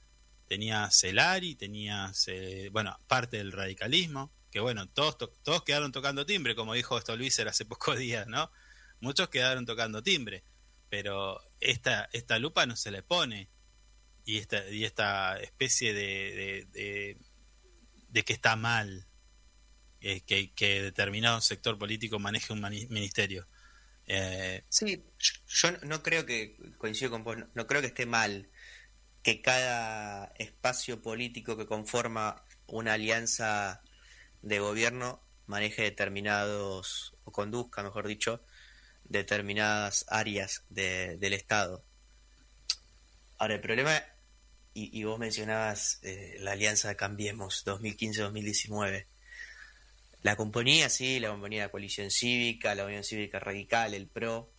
tenías 0.48 1.02
el 1.04 1.18
ARI, 1.18 1.54
tenías, 1.54 2.28
eh, 2.28 2.70
bueno, 2.72 2.96
parte 3.06 3.36
del 3.36 3.52
radicalismo, 3.52 4.32
que 4.50 4.60
bueno, 4.60 4.88
todos, 4.88 5.18
to- 5.18 5.32
todos 5.42 5.62
quedaron 5.64 5.92
tocando 5.92 6.24
timbre, 6.26 6.54
como 6.54 6.74
dijo 6.74 7.00
Stolbizer 7.00 7.48
hace 7.48 7.64
pocos 7.64 7.98
días, 7.98 8.26
¿no? 8.26 8.50
Muchos 9.00 9.28
quedaron 9.28 9.66
tocando 9.66 10.02
timbre, 10.02 10.44
pero 10.88 11.40
esta, 11.60 12.08
esta 12.12 12.38
lupa 12.38 12.66
no 12.66 12.76
se 12.76 12.90
le 12.90 13.02
pone. 13.02 13.48
Y 14.24 14.38
esta, 14.38 14.68
y 14.68 14.84
esta 14.84 15.38
especie 15.38 15.94
de, 15.94 16.66
de, 16.72 18.24
que 18.24 18.32
está 18.32 18.56
mal 18.56 19.06
eh, 20.00 20.22
que, 20.22 20.52
que 20.52 20.82
determinado 20.82 21.40
sector 21.40 21.78
político 21.78 22.18
maneje 22.18 22.52
un 22.52 22.60
ministerio. 22.90 23.46
Eh, 24.06 24.64
Sí, 24.68 25.04
yo 25.48 25.72
no- 25.82 26.02
creo 26.02 26.26
que, 26.26 26.56
coincido 26.78 27.10
con 27.10 27.24
vos, 27.24 27.36
no 27.54 27.66
creo 27.66 27.80
que 27.80 27.88
esté 27.88 28.06
mal 28.06 28.50
que 29.22 29.42
cada 29.42 30.26
espacio 30.38 31.02
político 31.02 31.56
que 31.56 31.66
conforma 31.66 32.44
una 32.66 32.94
alianza 32.94 33.82
de 34.46 34.60
gobierno 34.60 35.20
maneje 35.46 35.82
determinados, 35.82 37.14
o 37.24 37.32
conduzca, 37.32 37.82
mejor 37.82 38.06
dicho, 38.06 38.42
determinadas 39.04 40.04
áreas 40.08 40.62
de- 40.68 41.16
del 41.18 41.32
Estado. 41.32 41.84
Ahora, 43.38 43.54
el 43.54 43.60
problema, 43.60 44.02
y, 44.72 45.02
vos 45.04 45.18
mencionabas 45.18 45.98
eh, 46.02 46.36
la 46.40 46.52
alianza 46.52 46.88
de 46.88 46.96
Cambiemos 46.96 47.64
2015-2019. 47.64 49.06
La 50.22 50.36
componía, 50.36 50.88
sí, 50.90 51.18
la 51.18 51.30
componía 51.30 51.64
la 51.64 51.70
coalición 51.70 52.10
cívica, 52.10 52.74
la 52.74 52.84
Unión 52.84 53.02
Cívica 53.04 53.38
Radical, 53.40 53.94
el 53.94 54.06
PRO, 54.08 54.52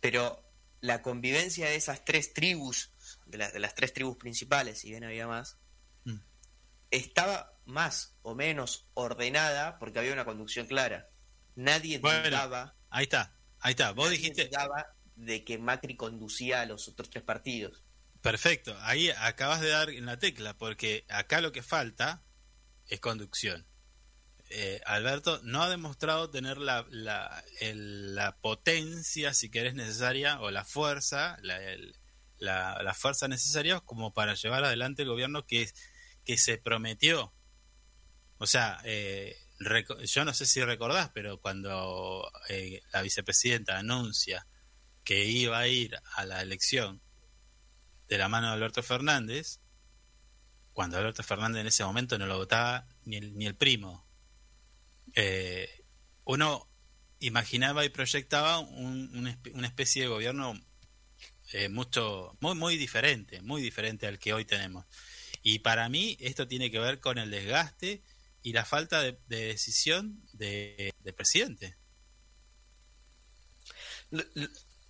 pero 0.00 0.44
la 0.80 1.02
convivencia 1.02 1.68
de 1.68 1.76
esas 1.76 2.04
tres 2.04 2.32
tribus, 2.32 2.90
de, 3.26 3.38
la- 3.38 3.50
de 3.50 3.58
las 3.60 3.74
tres 3.74 3.92
tribus 3.92 4.16
principales, 4.18 4.78
si 4.80 4.90
bien 4.90 5.04
había 5.04 5.26
más. 5.26 5.56
Estaba 6.92 7.58
más 7.64 8.16
o 8.22 8.34
menos 8.36 8.88
ordenada 8.94 9.78
porque 9.80 9.98
había 9.98 10.12
una 10.12 10.24
conducción 10.24 10.66
clara. 10.66 11.08
Nadie 11.56 11.98
Bueno, 11.98 12.28
dudaba, 12.28 12.76
ahí 12.90 13.04
está, 13.04 13.36
ahí 13.58 13.72
está. 13.72 13.90
Vos 13.92 14.06
nadie 14.06 14.18
dijiste, 14.18 14.46
dudaba 14.46 14.86
de 15.16 15.44
que 15.44 15.58
Macri 15.58 15.96
conducía 15.96 16.60
a 16.60 16.66
los 16.66 16.86
otros 16.88 17.10
tres 17.10 17.24
partidos. 17.24 17.82
perfecto, 18.20 18.76
ahí 18.82 19.10
acabas 19.10 19.60
de 19.60 19.68
dar 19.70 19.90
en 19.90 20.06
la 20.06 20.18
tecla, 20.18 20.56
porque 20.56 21.04
acá 21.08 21.40
lo 21.40 21.50
que 21.50 21.62
falta 21.62 22.22
es 22.86 23.00
conducción. 23.00 23.66
Eh, 24.50 24.80
Alberto 24.86 25.40
no 25.44 25.62
ha 25.62 25.70
demostrado 25.70 26.30
tener 26.30 26.58
la, 26.58 26.86
la, 26.90 27.42
el- 27.60 28.14
la 28.14 28.36
potencia, 28.36 29.32
si 29.34 29.50
querés, 29.50 29.74
necesaria, 29.74 30.40
o 30.40 30.50
la 30.50 30.64
fuerza, 30.64 31.38
la, 31.42 31.56
el- 31.62 31.96
la, 32.38 32.82
la 32.82 32.92
fuerza 32.94 33.28
necesaria 33.28 33.80
como 33.80 34.12
para 34.12 34.34
llevar 34.34 34.62
adelante 34.64 35.02
el 35.02 35.08
gobierno 35.08 35.46
que, 35.46 35.70
que 36.24 36.38
se 36.38 36.58
prometió. 36.58 37.32
O 38.38 38.46
sea, 38.46 38.80
eh, 38.84 39.36
yo 40.06 40.24
no 40.24 40.34
sé 40.34 40.46
si 40.46 40.62
recordás, 40.64 41.10
pero 41.14 41.40
cuando 41.40 42.30
eh, 42.48 42.82
la 42.92 43.02
vicepresidenta 43.02 43.78
anuncia 43.78 44.46
que 45.04 45.24
iba 45.24 45.58
a 45.58 45.68
ir 45.68 45.96
a 46.16 46.24
la 46.24 46.42
elección 46.42 47.00
de 48.08 48.18
la 48.18 48.28
mano 48.28 48.48
de 48.48 48.52
Alberto 48.54 48.82
Fernández, 48.82 49.60
cuando 50.72 50.98
Alberto 50.98 51.22
Fernández 51.22 51.60
en 51.60 51.66
ese 51.68 51.84
momento 51.84 52.18
no 52.18 52.26
lo 52.26 52.36
votaba 52.38 52.86
ni 53.04 53.16
el, 53.16 53.36
ni 53.36 53.46
el 53.46 53.54
primo, 53.56 54.06
eh, 55.14 55.84
uno 56.24 56.68
imaginaba 57.20 57.84
y 57.84 57.90
proyectaba 57.90 58.58
un- 58.58 59.36
una 59.54 59.66
especie 59.66 60.02
de 60.02 60.08
gobierno 60.08 60.54
eh, 61.52 61.68
mucho 61.68 62.36
muy 62.40 62.54
muy 62.54 62.76
diferente, 62.76 63.42
muy 63.42 63.60
diferente 63.62 64.06
al 64.06 64.18
que 64.18 64.32
hoy 64.32 64.44
tenemos. 64.44 64.86
Y 65.42 65.58
para 65.60 65.88
mí 65.88 66.16
esto 66.20 66.46
tiene 66.46 66.70
que 66.70 66.78
ver 66.78 67.00
con 67.00 67.18
el 67.18 67.30
desgaste 67.30 68.02
y 68.42 68.52
la 68.52 68.64
falta 68.64 69.00
de, 69.02 69.18
de 69.28 69.46
decisión 69.46 70.22
de- 70.32 70.92
del 71.00 71.14
presidente. 71.14 71.76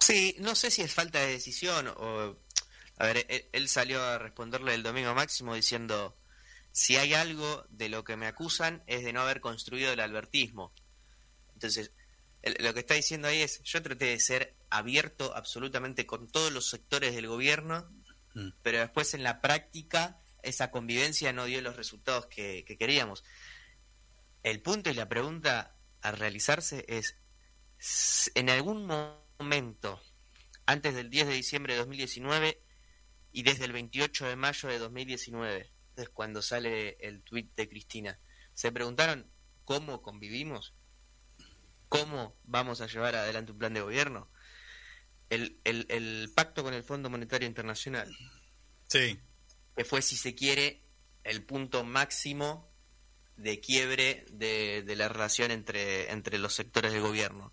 Sí, 0.00 0.36
no 0.40 0.54
sé 0.54 0.70
si 0.70 0.82
es 0.82 0.92
falta 0.92 1.20
de 1.20 1.28
decisión 1.32 1.88
o... 1.96 2.36
A 2.98 3.06
ver, 3.06 3.24
él, 3.28 3.44
él 3.52 3.68
salió 3.68 4.02
a 4.02 4.18
responderle 4.18 4.74
el 4.74 4.82
domingo 4.82 5.14
máximo 5.14 5.54
diciendo, 5.54 6.16
si 6.72 6.96
hay 6.96 7.14
algo 7.14 7.64
de 7.70 7.88
lo 7.88 8.04
que 8.04 8.16
me 8.16 8.26
acusan 8.26 8.82
es 8.86 9.02
de 9.04 9.12
no 9.12 9.22
haber 9.22 9.40
construido 9.40 9.92
el 9.92 10.00
albertismo. 10.00 10.72
Entonces, 11.54 11.90
lo 12.60 12.74
que 12.74 12.80
está 12.80 12.94
diciendo 12.94 13.28
ahí 13.28 13.40
es, 13.40 13.62
yo 13.64 13.82
traté 13.82 14.06
de 14.06 14.20
ser 14.20 14.54
abierto 14.70 15.34
absolutamente 15.34 16.06
con 16.06 16.28
todos 16.30 16.52
los 16.52 16.68
sectores 16.68 17.14
del 17.14 17.26
gobierno, 17.28 17.88
Mm. 18.34 18.48
pero 18.62 18.78
después 18.78 19.12
en 19.12 19.22
la 19.22 19.42
práctica 19.42 20.21
esa 20.43 20.70
convivencia 20.70 21.32
no 21.32 21.44
dio 21.44 21.60
los 21.60 21.77
resultados 21.77 22.27
que, 22.27 22.64
que 22.64 22.77
queríamos. 22.77 23.24
El 24.43 24.60
punto 24.60 24.90
y 24.90 24.94
la 24.94 25.09
pregunta 25.09 25.77
a 26.01 26.12
realizarse 26.12 26.85
es, 26.89 27.16
en 28.35 28.51
algún 28.51 28.86
momento, 28.86 30.01
antes 30.66 30.94
del 30.94 31.10
10 31.10 31.28
de 31.28 31.35
diciembre 31.35 31.74
de 31.74 31.81
2019 31.81 32.62
y 33.32 33.43
desde 33.43 33.64
el 33.64 33.73
28 33.73 34.27
de 34.27 34.36
mayo 34.36 34.69
de 34.69 34.78
2019, 34.78 35.73
es 35.97 36.09
cuando 36.09 36.43
sale 36.43 36.97
el 37.01 37.23
tuit 37.23 37.55
de 37.55 37.69
Cristina, 37.69 38.19
se 38.55 38.73
preguntaron 38.73 39.31
cómo 39.64 40.02
convivimos, 40.02 40.74
cómo 41.89 42.36
vamos 42.44 42.81
a 42.81 42.86
llevar 42.86 43.14
adelante 43.14 43.52
un 43.52 43.59
plan 43.59 43.74
de 43.74 43.81
gobierno. 43.81 44.31
El, 45.31 45.60
el, 45.64 45.86
el 45.89 46.31
pacto 46.35 46.62
con 46.62 46.74
el 46.74 46.82
Fondo 46.82 47.09
Monetario 47.09 47.48
Internacional, 47.48 48.14
Sí, 48.93 49.19
que 49.76 49.84
fue, 49.84 50.02
si 50.02 50.16
se 50.16 50.34
quiere, 50.34 50.82
el 51.24 51.44
punto 51.44 51.84
máximo 51.84 52.70
de 53.36 53.60
quiebre 53.60 54.26
de, 54.30 54.82
de 54.84 54.96
la 54.96 55.08
relación 55.08 55.50
entre, 55.50 56.10
entre 56.10 56.38
los 56.38 56.52
sectores 56.54 56.92
del 56.92 57.02
gobierno. 57.02 57.52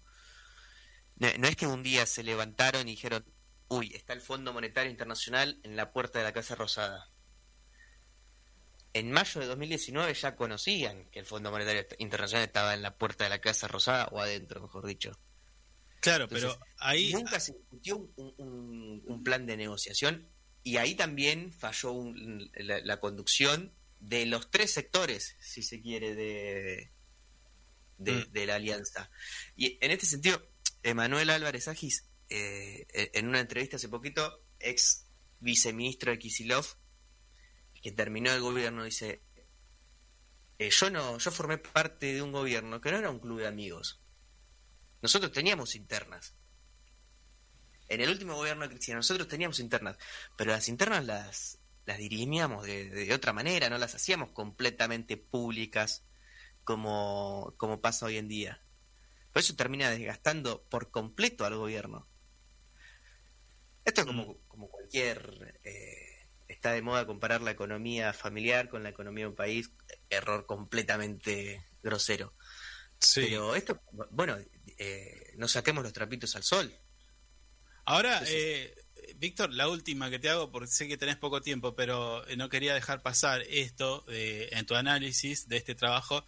No, 1.18 1.28
no 1.38 1.48
es 1.48 1.56
que 1.56 1.68
un 1.68 1.84
día 1.84 2.06
se 2.06 2.24
levantaron 2.24 2.88
y 2.88 2.92
dijeron, 2.92 3.26
uy, 3.68 3.92
está 3.94 4.14
el 4.14 4.22
Fondo 4.22 4.54
Monetario 4.54 4.90
Internacional 4.92 5.60
en 5.64 5.76
la 5.76 5.92
puerta 5.94 6.20
de 6.20 6.26
la 6.26 6.34
Casa 6.34 6.56
Rosada. 6.56 7.10
En 8.94 9.12
mayo 9.12 9.40
de 9.40 9.48
2019 9.48 10.14
ya 10.16 10.36
conocían 10.36 11.06
que 11.12 11.20
el 11.20 11.26
Fondo 11.26 11.52
Monetario 11.52 11.86
Internacional 12.00 12.46
estaba 12.48 12.74
en 12.74 12.82
la 12.82 12.98
puerta 12.98 13.24
de 13.26 13.30
la 13.30 13.40
Casa 13.40 13.68
Rosada, 13.68 14.08
o 14.12 14.20
adentro, 14.20 14.62
mejor 14.62 14.86
dicho. 14.88 15.12
Claro, 16.02 16.24
Entonces, 16.24 16.50
pero 16.56 16.66
ahí 16.80 17.14
Nunca 17.14 17.40
se 17.40 17.54
discutió 17.54 17.98
un, 17.98 18.34
un- 18.38 19.04
un 19.06 19.24
plan 19.24 19.46
de 19.46 19.58
negociación 19.58 20.28
y 20.72 20.78
ahí 20.78 20.96
también 20.96 21.52
falló 21.52 21.92
un- 21.92 22.52
la, 22.56 22.80
la 22.82 23.00
conducción 23.00 23.74
de 24.00 24.26
los 24.26 24.50
tres 24.52 24.72
sectores, 24.72 25.36
si 25.40 25.62
se 25.64 25.82
quiere, 25.82 26.16
de, 26.16 26.92
de, 27.98 28.12
Mm. 28.14 28.32
de 28.32 28.46
la 28.46 28.56
alianza. 28.56 29.10
Y 29.56 29.78
en 29.82 29.92
este 29.92 30.06
sentido, 30.06 30.42
Emanuel 30.84 31.30
Álvarez 31.30 31.68
Agis, 31.68 32.06
eh, 32.30 32.88
en 33.14 33.28
una 33.28 33.40
entrevista 33.40 33.76
hace 33.78 33.90
poquito, 33.90 34.44
ex 34.60 35.06
viceministro 35.40 36.12
de 36.12 36.20
Kisilov, 36.20 36.66
que 37.82 37.92
terminó 37.92 38.32
el 38.32 38.42
gobierno, 38.42 38.84
dice, 38.84 39.22
eh, 40.60 40.70
yo 40.70 40.90
no, 40.90 41.18
yo 41.18 41.32
formé 41.32 41.58
parte 41.58 42.14
de 42.14 42.22
un 42.22 42.32
gobierno 42.32 42.80
que 42.82 42.92
no 42.92 42.98
era 42.98 43.10
un 43.10 43.20
club 43.20 43.40
de 43.40 43.48
amigos. 43.48 44.00
Nosotros 45.02 45.32
teníamos 45.32 45.76
internas. 45.76 46.36
En 47.90 48.02
el 48.02 48.10
último 48.10 48.36
gobierno 48.36 48.64
de 48.64 48.70
Cristina 48.70 48.98
nosotros 48.98 49.28
teníamos 49.28 49.60
internas, 49.60 49.98
pero 50.38 50.52
las 50.52 50.70
internas 50.70 51.06
las, 51.06 51.58
las 51.86 51.98
dirimíamos 51.98 52.66
de, 52.66 52.90
de 52.90 53.14
otra 53.14 53.34
manera, 53.34 53.70
no 53.70 53.78
las 53.78 53.96
hacíamos 53.96 54.30
completamente 54.30 55.18
públicas 55.18 56.04
como, 56.64 57.54
como 57.58 57.82
pasa 57.82 58.06
hoy 58.06 58.18
en 58.18 58.28
día. 58.28 58.62
Por 59.34 59.42
eso 59.42 59.56
termina 59.56 59.90
desgastando 59.90 60.64
por 60.70 60.92
completo 60.92 61.46
al 61.46 61.56
gobierno. 61.56 62.08
Esto 63.86 64.02
es 64.02 64.08
como, 64.08 64.38
como 64.48 64.70
cualquier... 64.70 65.60
eh, 65.64 66.06
está 66.48 66.74
de 66.74 66.82
moda 66.82 67.06
comparar 67.06 67.42
la 67.42 67.52
economía 67.52 68.12
familiar 68.12 68.70
con 68.70 68.82
la 68.82 68.90
economía 68.90 69.26
de 69.26 69.30
un 69.30 69.36
país, 69.36 69.72
error 70.10 70.48
completamente 70.48 71.64
grosero. 71.84 72.34
Sí. 73.00 73.22
Pero 73.22 73.56
esto, 73.56 73.82
bueno, 74.10 74.36
eh, 74.78 75.34
no 75.38 75.48
saquemos 75.48 75.84
los 75.84 75.94
trapitos 75.94 76.36
al 76.36 76.44
sol. 76.44 76.76
Ahora, 77.90 78.22
eh, 78.28 78.76
Víctor, 79.18 79.52
la 79.52 79.68
última 79.68 80.12
que 80.12 80.20
te 80.20 80.30
hago, 80.30 80.52
porque 80.52 80.68
sé 80.68 80.88
que 80.88 80.96
tenés 80.96 81.16
poco 81.18 81.42
tiempo, 81.42 81.76
pero 81.76 82.26
eh, 82.28 82.38
no 82.38 82.48
quería 82.48 82.76
dejar 82.76 83.02
pasar 83.02 83.42
esto 83.50 84.06
eh, 84.10 84.48
en 84.52 84.66
tu 84.68 84.76
análisis 84.76 85.48
de 85.48 85.58
este 85.58 85.74
trabajo 85.74 86.24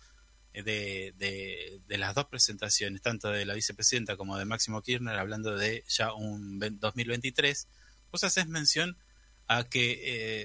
eh, 0.53 0.63
de, 0.63 1.13
de, 1.17 1.79
de 1.87 1.97
las 1.99 2.15
dos 2.15 2.25
presentaciones, 2.25 3.01
tanto 3.03 3.29
de 3.29 3.45
la 3.45 3.53
vicepresidenta 3.53 4.17
como 4.17 4.37
de 4.39 4.45
Máximo 4.45 4.81
Kirchner, 4.81 5.15
hablando 5.17 5.55
de 5.55 5.83
ya 5.87 6.13
un 6.13 6.57
ve- 6.57 6.71
2023. 6.71 7.67
Vos 8.11 8.23
haces 8.23 8.47
mención 8.47 8.97
a 9.47 9.63
que 9.63 9.99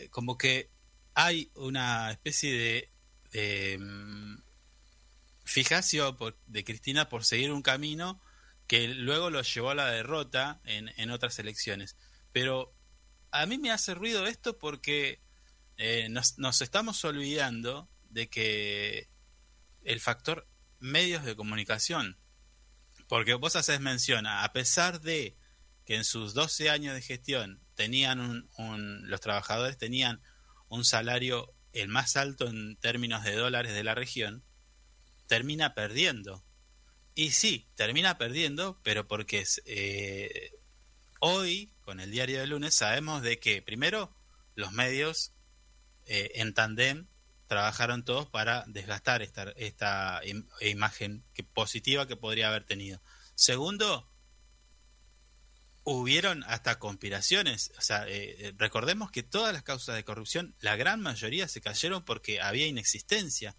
eh, 0.04 0.08
como 0.10 0.36
que 0.36 0.68
hay 1.14 1.50
una 1.54 2.10
especie 2.10 2.52
de, 2.52 2.88
de 3.32 3.78
mm, 3.78 4.36
fijación 5.44 6.14
por- 6.16 6.36
de 6.46 6.62
Cristina 6.62 7.08
por 7.08 7.24
seguir 7.24 7.52
un 7.52 7.62
camino 7.62 8.20
que 8.66 8.88
luego 8.88 9.30
lo 9.30 9.42
llevó 9.42 9.70
a 9.70 9.74
la 9.74 9.86
derrota 9.90 10.60
en, 10.64 10.90
en 10.96 11.10
otras 11.10 11.38
elecciones. 11.38 11.96
Pero 12.32 12.74
a 13.30 13.46
mí 13.46 13.58
me 13.58 13.70
hace 13.70 13.94
ruido 13.94 14.26
esto 14.26 14.58
porque 14.58 15.20
eh, 15.76 16.08
nos, 16.08 16.38
nos 16.38 16.60
estamos 16.62 17.04
olvidando 17.04 17.88
de 18.10 18.28
que 18.28 19.08
el 19.84 20.00
factor 20.00 20.48
medios 20.78 21.24
de 21.24 21.36
comunicación, 21.36 22.18
porque 23.08 23.34
vos 23.34 23.56
haces 23.56 23.80
mención, 23.80 24.26
a 24.26 24.52
pesar 24.52 25.00
de 25.00 25.36
que 25.84 25.94
en 25.96 26.04
sus 26.04 26.34
12 26.34 26.70
años 26.70 26.94
de 26.94 27.02
gestión 27.02 27.60
tenían 27.74 28.18
un, 28.20 28.50
un- 28.58 29.08
los 29.08 29.20
trabajadores 29.20 29.78
tenían 29.78 30.20
un 30.68 30.84
salario 30.84 31.54
el 31.72 31.88
más 31.88 32.16
alto 32.16 32.48
en 32.48 32.76
términos 32.76 33.22
de 33.22 33.34
dólares 33.36 33.74
de 33.74 33.84
la 33.84 33.94
región, 33.94 34.42
termina 35.26 35.74
perdiendo. 35.74 36.42
Y 37.18 37.30
sí, 37.30 37.66
termina 37.76 38.18
perdiendo, 38.18 38.78
pero 38.82 39.08
porque 39.08 39.42
eh, 39.64 40.52
hoy, 41.18 41.72
con 41.80 41.98
el 41.98 42.10
diario 42.10 42.38
de 42.40 42.46
lunes, 42.46 42.74
sabemos 42.74 43.22
de 43.22 43.38
que, 43.38 43.62
primero, 43.62 44.14
los 44.54 44.70
medios 44.72 45.32
eh, 46.04 46.32
en 46.34 46.52
tandem 46.52 47.06
trabajaron 47.46 48.04
todos 48.04 48.26
para 48.28 48.64
desgastar 48.66 49.22
esta, 49.22 49.44
esta 49.56 50.20
im- 50.24 50.46
imagen 50.60 51.24
que, 51.32 51.42
positiva 51.42 52.06
que 52.06 52.16
podría 52.16 52.48
haber 52.48 52.64
tenido. 52.64 53.00
Segundo, 53.34 54.06
hubieron 55.84 56.44
hasta 56.44 56.78
conspiraciones. 56.78 57.72
O 57.78 57.80
sea, 57.80 58.06
eh, 58.06 58.36
eh, 58.40 58.52
recordemos 58.58 59.10
que 59.10 59.22
todas 59.22 59.54
las 59.54 59.62
causas 59.62 59.96
de 59.96 60.04
corrupción, 60.04 60.54
la 60.60 60.76
gran 60.76 61.00
mayoría 61.00 61.48
se 61.48 61.62
cayeron 61.62 62.04
porque 62.04 62.42
había 62.42 62.66
inexistencia. 62.66 63.56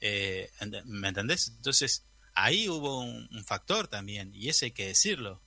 Eh, 0.00 0.52
¿Me 0.84 1.08
entendés? 1.08 1.48
Entonces, 1.48 2.04
ahí 2.34 2.68
hubo 2.68 3.00
un, 3.00 3.28
un 3.32 3.44
factor 3.44 3.88
también, 3.88 4.32
y 4.34 4.48
ese 4.48 4.66
hay 4.66 4.70
que 4.72 4.86
decirlo. 4.86 5.40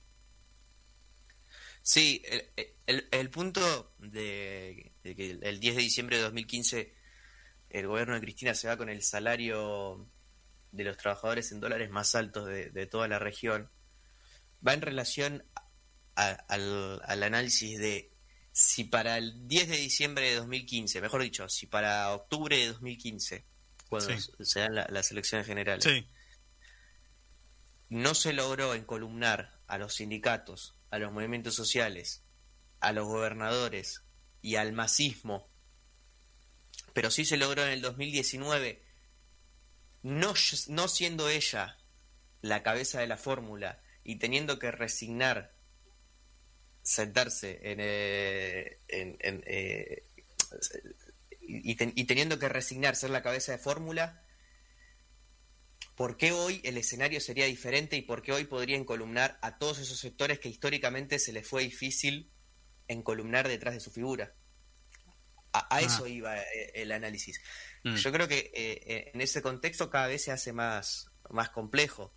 Sí, 1.82 2.22
el, 2.26 2.50
el- 2.86 3.08
el 3.10 3.30
punto 3.30 3.92
de, 3.98 4.92
de 5.04 5.16
que 5.16 5.30
el 5.42 5.60
10 5.60 5.76
de 5.76 5.82
diciembre 5.82 6.16
de 6.16 6.22
2015 6.24 6.94
el 7.70 7.86
gobierno 7.86 8.14
de 8.14 8.20
Cristina 8.20 8.54
se 8.54 8.68
va 8.68 8.76
con 8.76 8.88
el 8.88 9.02
salario 9.02 10.08
de 10.72 10.84
los 10.84 10.96
trabajadores 10.96 11.52
en 11.52 11.60
dólares 11.60 11.90
más 11.90 12.14
altos 12.14 12.46
de, 12.46 12.70
de 12.70 12.86
toda 12.86 13.08
la 13.08 13.18
región, 13.18 13.70
va 14.66 14.74
en 14.74 14.82
relación 14.82 15.44
a- 16.16 16.30
al, 16.48 17.00
al 17.04 17.22
análisis 17.22 17.78
de 17.78 18.12
si 18.52 18.84
para 18.84 19.18
el 19.18 19.46
10 19.46 19.68
de 19.68 19.76
diciembre 19.76 20.30
de 20.30 20.36
2015, 20.36 21.00
mejor 21.00 21.22
dicho, 21.22 21.48
si 21.48 21.66
para 21.66 22.12
octubre 22.14 22.56
de 22.56 22.68
2015, 22.68 23.44
cuando 23.88 24.16
Sí. 24.18 24.30
se 24.40 24.60
dan 24.60 24.74
la- 24.74 24.86
las 24.90 25.10
elecciones 25.10 25.46
generales, 25.46 25.84
Sí, 25.84 26.06
no 27.88 28.14
se 28.14 28.32
logró 28.32 28.74
encolumnar 28.74 29.60
a 29.66 29.78
los 29.78 29.94
sindicatos, 29.94 30.76
a 30.90 30.98
los 30.98 31.12
movimientos 31.12 31.54
sociales, 31.54 32.22
a 32.80 32.92
los 32.92 33.06
gobernadores 33.06 34.02
y 34.42 34.56
al 34.56 34.72
masismo, 34.72 35.48
pero 36.92 37.10
sí 37.10 37.24
se 37.24 37.36
logró 37.36 37.64
en 37.64 37.70
el 37.70 37.80
2019, 37.82 38.82
no, 40.02 40.34
siendo 40.88 41.28
ella 41.28 41.78
la 42.42 42.62
cabeza 42.62 43.00
de 43.00 43.06
la 43.06 43.16
fórmula 43.16 43.82
y 44.04 44.16
teniendo 44.16 44.58
que 44.58 44.70
resignar 44.70 45.54
sentarse 46.82 47.58
en, 47.72 47.78
eh, 47.80 48.78
en, 48.88 49.16
eh, 49.46 50.04
y, 51.40 51.74
ten- 51.74 51.92
y 51.96 52.04
teniendo 52.04 52.38
que 52.38 52.48
resignar 52.48 52.94
ser 52.94 53.10
la 53.10 53.22
cabeza 53.22 53.52
de 53.52 53.58
fórmula, 53.58 54.22
¿por 55.96 56.16
qué 56.16 56.30
hoy 56.32 56.60
el 56.64 56.76
escenario 56.76 57.20
sería 57.20 57.46
diferente 57.46 57.96
y 57.96 58.02
por 58.02 58.22
qué 58.22 58.32
hoy 58.32 58.44
podría 58.44 58.76
encolumnar 58.76 59.38
a 59.42 59.58
todos 59.58 59.78
esos 59.78 59.98
sectores 59.98 60.38
que 60.38 60.48
históricamente 60.48 61.18
se 61.18 61.32
les 61.32 61.48
fue 61.48 61.62
difícil 61.62 62.30
encolumnar 62.86 63.48
detrás 63.48 63.74
de 63.74 63.80
su 63.80 63.90
figura? 63.90 64.34
A, 65.52 65.58
a 65.60 65.66
Ah. 65.76 65.80
eso 65.80 66.06
iba 66.06 66.38
eh, 66.38 66.72
el 66.74 66.92
análisis. 66.92 67.40
Mm. 67.82 67.94
Yo 67.96 68.12
creo 68.12 68.28
que 68.28 68.38
eh, 68.38 68.82
eh, 68.86 69.10
en 69.14 69.20
ese 69.20 69.42
contexto 69.42 69.90
cada 69.90 70.06
vez 70.06 70.22
se 70.24 70.30
hace 70.32 70.52
más, 70.52 71.10
más 71.30 71.50
complejo. 71.50 72.14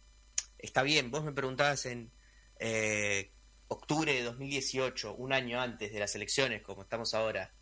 Está 0.58 0.84
bien, 0.84 1.10
vos 1.10 1.24
me 1.24 1.32
preguntabas 1.32 1.86
en 1.86 2.12
eh, 2.60 3.32
octubre 3.70 4.12
de 4.14 4.24
2018, 4.24 5.16
un 5.16 5.32
año 5.32 5.62
antes 5.62 5.94
de 5.94 6.00
las 6.00 6.14
elecciones, 6.16 6.62
como 6.62 6.82
estamos 6.82 7.14
ahora, 7.14 7.54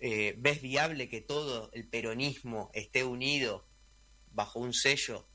eh, 0.00 0.34
¿ves 0.36 0.60
viable 0.60 1.08
que 1.08 1.20
todo 1.20 1.70
el 1.72 1.88
peronismo 1.88 2.70
esté 2.74 3.04
unido 3.04 3.66
bajo 4.30 4.60
un 4.60 4.74
sello 4.74 5.27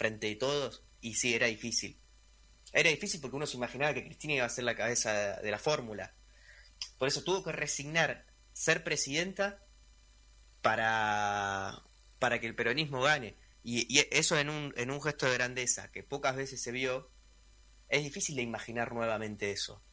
frente 0.00 0.32
a 0.32 0.38
todos? 0.38 0.82
Y 1.02 1.16
sí, 1.16 1.34
era 1.34 1.46
difícil. 1.46 2.00
Era 2.72 2.88
difícil 2.88 3.20
porque 3.20 3.36
uno 3.36 3.46
se 3.46 3.58
imaginaba 3.58 3.92
que 3.92 4.02
Cristina 4.02 4.32
iba 4.32 4.46
a 4.46 4.48
ser 4.48 4.64
la 4.64 4.74
cabeza 4.74 5.36
de 5.42 5.50
la 5.50 5.58
fórmula. 5.58 6.14
Por 6.96 7.06
eso 7.06 7.22
tuvo 7.22 7.44
que 7.44 7.52
resignar 7.52 8.24
ser 8.54 8.82
presidenta 8.82 9.62
para, 10.62 11.82
para 12.18 12.38
que 12.38 12.46
el 12.46 12.54
peronismo 12.54 13.02
gane. 13.02 13.36
Y, 13.62 14.00
eso 14.10 14.38
en 14.38 14.48
un, 14.48 14.72
en 14.78 14.90
un 14.90 15.02
gesto 15.02 15.26
de 15.26 15.34
grandeza 15.34 15.92
que 15.92 16.02
pocas 16.02 16.34
veces 16.34 16.62
se 16.62 16.72
vio, 16.72 17.10
es 17.90 18.02
difícil 18.02 18.36
de 18.36 18.42
imaginar 18.42 18.94
nuevamente 18.94 19.50
eso. 19.50 19.84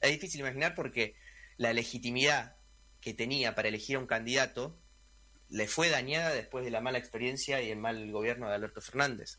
Es 0.00 0.10
difícil 0.10 0.40
de 0.40 0.48
imaginar 0.48 0.74
porque 0.74 1.16
la 1.58 1.74
legitimidad 1.74 2.56
que 3.02 3.12
tenía 3.12 3.54
para 3.54 3.68
elegir 3.68 3.96
a 3.96 3.98
un 3.98 4.06
candidato 4.06 4.80
le 5.48 5.66
fue 5.68 5.90
dañada 5.90 6.30
después 6.30 6.64
de 6.64 6.70
la 6.70 6.80
mala 6.80 6.98
experiencia 6.98 7.62
y 7.62 7.70
el 7.70 7.78
mal 7.78 8.10
gobierno 8.10 8.48
de 8.48 8.54
Alberto 8.54 8.80
Fernández. 8.80 9.38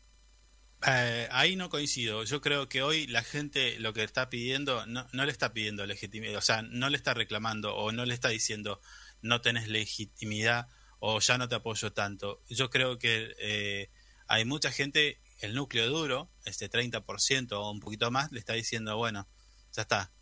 Eh, 0.86 1.28
ahí 1.30 1.56
no 1.56 1.70
coincido. 1.70 2.24
Yo 2.24 2.40
creo 2.40 2.68
que 2.68 2.82
hoy 2.82 3.06
la 3.06 3.22
gente 3.22 3.78
lo 3.78 3.92
que 3.92 4.04
está 4.04 4.28
pidiendo 4.28 4.86
no, 4.86 5.06
no 5.12 5.24
le 5.24 5.32
está 5.32 5.52
pidiendo 5.52 5.86
legitimidad, 5.86 6.36
o 6.36 6.42
sea, 6.42 6.62
no 6.62 6.90
le 6.90 6.96
está 6.96 7.14
reclamando 7.14 7.74
o 7.74 7.92
no 7.92 8.04
le 8.04 8.14
está 8.14 8.28
diciendo 8.28 8.80
no 9.22 9.40
tenés 9.40 9.68
legitimidad 9.68 10.68
o 10.98 11.20
ya 11.20 11.38
no 11.38 11.48
te 11.48 11.56
apoyo 11.56 11.92
tanto. 11.92 12.42
Yo 12.48 12.70
creo 12.70 12.98
que 12.98 13.34
eh, 13.38 13.90
hay 14.26 14.44
mucha 14.44 14.70
gente, 14.70 15.20
el 15.40 15.54
núcleo 15.54 15.88
duro, 15.88 16.30
este 16.44 16.70
30% 16.70 17.52
o 17.52 17.70
un 17.70 17.80
poquito 17.80 18.10
más, 18.10 18.32
le 18.32 18.38
está 18.38 18.54
diciendo, 18.54 18.96
bueno, 18.96 19.28
ya 19.72 19.82
está. 19.82 20.12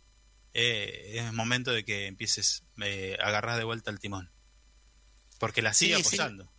eh, 0.53 1.15
es 1.15 1.33
momento 1.33 1.71
de 1.71 1.83
que 1.85 2.07
empieces 2.07 2.63
eh, 2.81 3.17
a 3.21 3.27
agarrar 3.27 3.57
de 3.57 3.65
vuelta 3.65 3.91
el 3.91 3.99
timón. 3.99 4.31
Porque 5.39 5.61
la 5.61 5.73
sigue 5.73 5.97
Sí, 5.97 6.03
sí. 6.03 6.15
apoyando. 6.15 6.51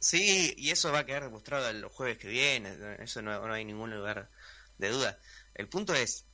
Sí, 0.00 0.54
y 0.56 0.70
eso 0.70 0.92
va 0.92 1.00
a 1.00 1.06
quedar 1.06 1.24
demostrado 1.24 1.68
el 1.68 1.84
jueves 1.86 2.18
que 2.18 2.28
viene, 2.28 2.76
eso 3.00 3.20
no, 3.20 3.46
no 3.46 3.52
hay 3.52 3.64
ningún 3.64 3.90
lugar 3.90 4.30
de 4.78 4.90
duda. 4.90 5.18
El 5.54 5.68
punto 5.68 5.92
es, 5.92 6.24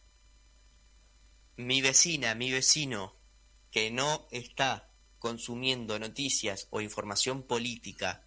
mi 1.57 1.81
vecina, 1.81 2.35
mi 2.35 2.53
vecino, 2.53 3.17
que 3.71 3.91
no 3.91 4.29
está 4.31 4.91
consumiendo 5.19 5.99
noticias 5.99 6.67
o 6.71 6.83
información 6.83 7.43
política, 7.43 8.27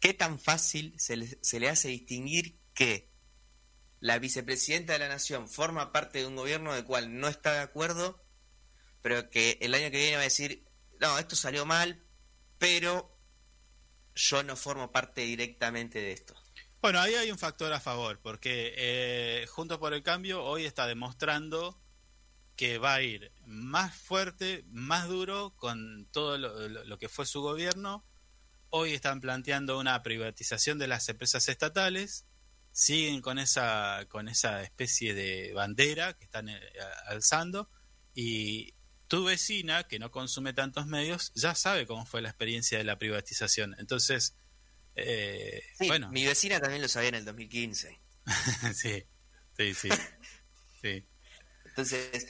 ¿qué 0.00 0.12
tan 0.12 0.38
fácil 0.38 0.94
se 0.98 1.16
le, 1.16 1.38
se 1.40 1.58
le 1.58 1.70
hace 1.70 1.88
distinguir 1.88 2.58
que 2.74 3.08
la 4.00 4.18
vicepresidenta 4.18 4.92
de 4.92 4.98
la 4.98 5.08
nación 5.08 5.48
forma 5.48 5.92
parte 5.92 6.18
de 6.18 6.26
un 6.26 6.36
gobierno 6.36 6.74
del 6.74 6.84
cual 6.84 7.18
no 7.18 7.28
está 7.28 7.54
de 7.54 7.60
acuerdo, 7.60 8.22
pero 9.02 9.30
que 9.30 9.56
el 9.62 9.74
año 9.74 9.90
que 9.90 9.96
viene 9.98 10.16
va 10.16 10.22
a 10.22 10.24
decir, 10.24 10.66
no, 11.00 11.18
esto 11.18 11.36
salió 11.36 11.64
mal, 11.64 12.04
pero 12.60 13.10
yo 14.14 14.42
no 14.42 14.54
formo 14.54 14.92
parte 14.92 15.22
directamente 15.22 15.98
de 15.98 16.12
esto. 16.12 16.34
Bueno, 16.82 17.00
ahí 17.00 17.14
hay 17.14 17.30
un 17.30 17.38
factor 17.38 17.72
a 17.72 17.80
favor, 17.80 18.20
porque 18.22 18.74
eh, 18.76 19.46
Juntos 19.48 19.78
por 19.78 19.94
el 19.94 20.02
Cambio 20.02 20.44
hoy 20.44 20.66
está 20.66 20.86
demostrando 20.86 21.80
que 22.56 22.76
va 22.76 22.94
a 22.96 23.02
ir 23.02 23.32
más 23.46 23.96
fuerte, 23.96 24.64
más 24.68 25.08
duro 25.08 25.54
con 25.56 26.06
todo 26.12 26.36
lo, 26.36 26.68
lo- 26.68 26.98
que 26.98 27.08
fue 27.08 27.24
su 27.24 27.40
gobierno. 27.40 28.04
Hoy 28.68 28.92
están 28.92 29.22
planteando 29.22 29.78
una 29.78 30.02
privatización 30.02 30.78
de 30.78 30.86
las 30.86 31.08
empresas 31.08 31.48
estatales, 31.48 32.26
siguen 32.72 33.22
con 33.22 33.38
esa, 33.38 34.04
con 34.10 34.28
esa 34.28 34.62
especie 34.62 35.14
de 35.14 35.54
bandera 35.54 36.12
que 36.12 36.24
están 36.24 36.50
eh, 36.50 36.60
alzando 37.06 37.70
y 38.14 38.74
tu 39.10 39.24
vecina, 39.24 39.88
que 39.88 39.98
no 39.98 40.12
consume 40.12 40.52
tantos 40.52 40.86
medios, 40.86 41.32
ya 41.34 41.56
sabe 41.56 41.84
cómo 41.84 42.06
fue 42.06 42.22
la 42.22 42.28
experiencia 42.28 42.78
de 42.78 42.84
la 42.84 42.96
privatización. 42.96 43.74
Entonces, 43.80 44.36
eh, 44.94 45.64
Sí, 45.76 45.88
bueno. 45.88 46.08
mi 46.12 46.24
vecina 46.24 46.60
también 46.60 46.80
lo 46.80 46.86
sabía 46.86 47.08
en 47.08 47.16
el 47.16 47.24
2015. 47.24 48.00
sí, 48.72 49.04
sí, 49.56 49.74
sí. 49.74 49.88
sí. 50.80 51.04
Entonces, 51.64 52.28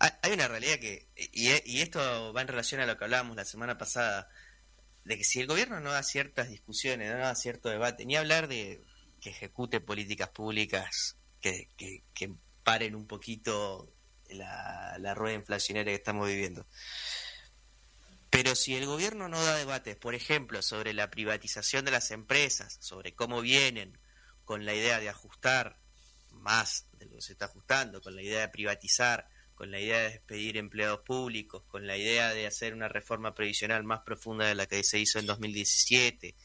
hay 0.00 0.10
hay 0.20 0.32
una 0.32 0.48
realidad 0.48 0.78
que, 0.78 1.08
y, 1.16 1.48
y 1.64 1.80
esto 1.80 2.34
va 2.34 2.42
en 2.42 2.48
relación 2.48 2.82
a 2.82 2.86
lo 2.86 2.98
que 2.98 3.04
hablábamos 3.04 3.34
la 3.34 3.46
semana 3.46 3.78
pasada, 3.78 4.28
de 5.04 5.16
que 5.16 5.24
si 5.24 5.40
el 5.40 5.46
gobierno 5.46 5.80
no 5.80 5.92
da 5.92 6.02
ciertas 6.02 6.50
discusiones, 6.50 7.10
no 7.10 7.16
da 7.20 7.34
cierto 7.36 7.70
debate, 7.70 8.04
ni 8.04 8.16
hablar 8.16 8.48
de 8.48 8.84
que 9.22 9.30
ejecute 9.30 9.80
políticas 9.80 10.28
públicas 10.28 11.16
que, 11.40 11.70
que, 11.78 12.04
que 12.12 12.34
paren 12.64 12.94
un 12.94 13.06
poquito 13.06 13.90
la, 14.28 14.96
la 14.98 15.14
rueda 15.14 15.36
inflacionaria 15.36 15.92
que 15.92 15.98
estamos 15.98 16.26
viviendo. 16.26 16.66
Pero 18.30 18.54
si 18.54 18.76
el 18.76 18.86
gobierno 18.86 19.28
no 19.28 19.42
da 19.42 19.56
debates, 19.56 19.96
por 19.96 20.14
ejemplo, 20.14 20.60
sobre 20.62 20.92
la 20.92 21.10
privatización 21.10 21.84
de 21.84 21.90
las 21.90 22.10
empresas, 22.10 22.76
sobre 22.80 23.14
cómo 23.14 23.40
vienen 23.40 23.98
con 24.44 24.64
la 24.64 24.74
idea 24.74 25.00
de 25.00 25.08
ajustar 25.08 25.78
más 26.30 26.86
de 26.92 27.06
lo 27.06 27.16
que 27.16 27.22
se 27.22 27.32
está 27.32 27.46
ajustando, 27.46 28.00
con 28.00 28.14
la 28.14 28.22
idea 28.22 28.40
de 28.40 28.48
privatizar, 28.48 29.28
con 29.54 29.70
la 29.70 29.80
idea 29.80 29.98
de 29.98 30.10
despedir 30.10 30.56
empleados 30.56 31.00
públicos, 31.00 31.64
con 31.66 31.86
la 31.86 31.96
idea 31.96 32.32
de 32.32 32.46
hacer 32.46 32.74
una 32.74 32.88
reforma 32.88 33.34
previsional 33.34 33.82
más 33.84 34.00
profunda 34.02 34.46
de 34.46 34.54
la 34.54 34.66
que 34.66 34.84
se 34.84 34.98
hizo 34.98 35.18
en 35.18 35.26
2017, 35.26 36.36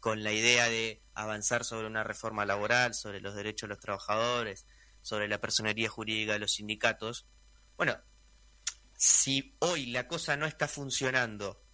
con 0.00 0.22
la 0.22 0.32
idea 0.32 0.68
de 0.68 1.02
avanzar 1.14 1.64
sobre 1.64 1.86
una 1.86 2.04
reforma 2.04 2.44
laboral, 2.44 2.94
sobre 2.94 3.20
los 3.20 3.34
derechos 3.34 3.68
de 3.68 3.74
los 3.74 3.80
trabajadores, 3.80 4.66
sobre 5.08 5.26
la 5.26 5.40
personería 5.40 5.88
jurídica 5.88 6.34
de 6.34 6.38
los 6.40 6.52
sindicatos. 6.52 7.26
Bueno, 7.78 7.96
si 8.94 9.56
hoy 9.60 9.86
la 9.86 10.06
cosa 10.06 10.36
no 10.36 10.44
está 10.44 10.68
funcionando 10.68 11.64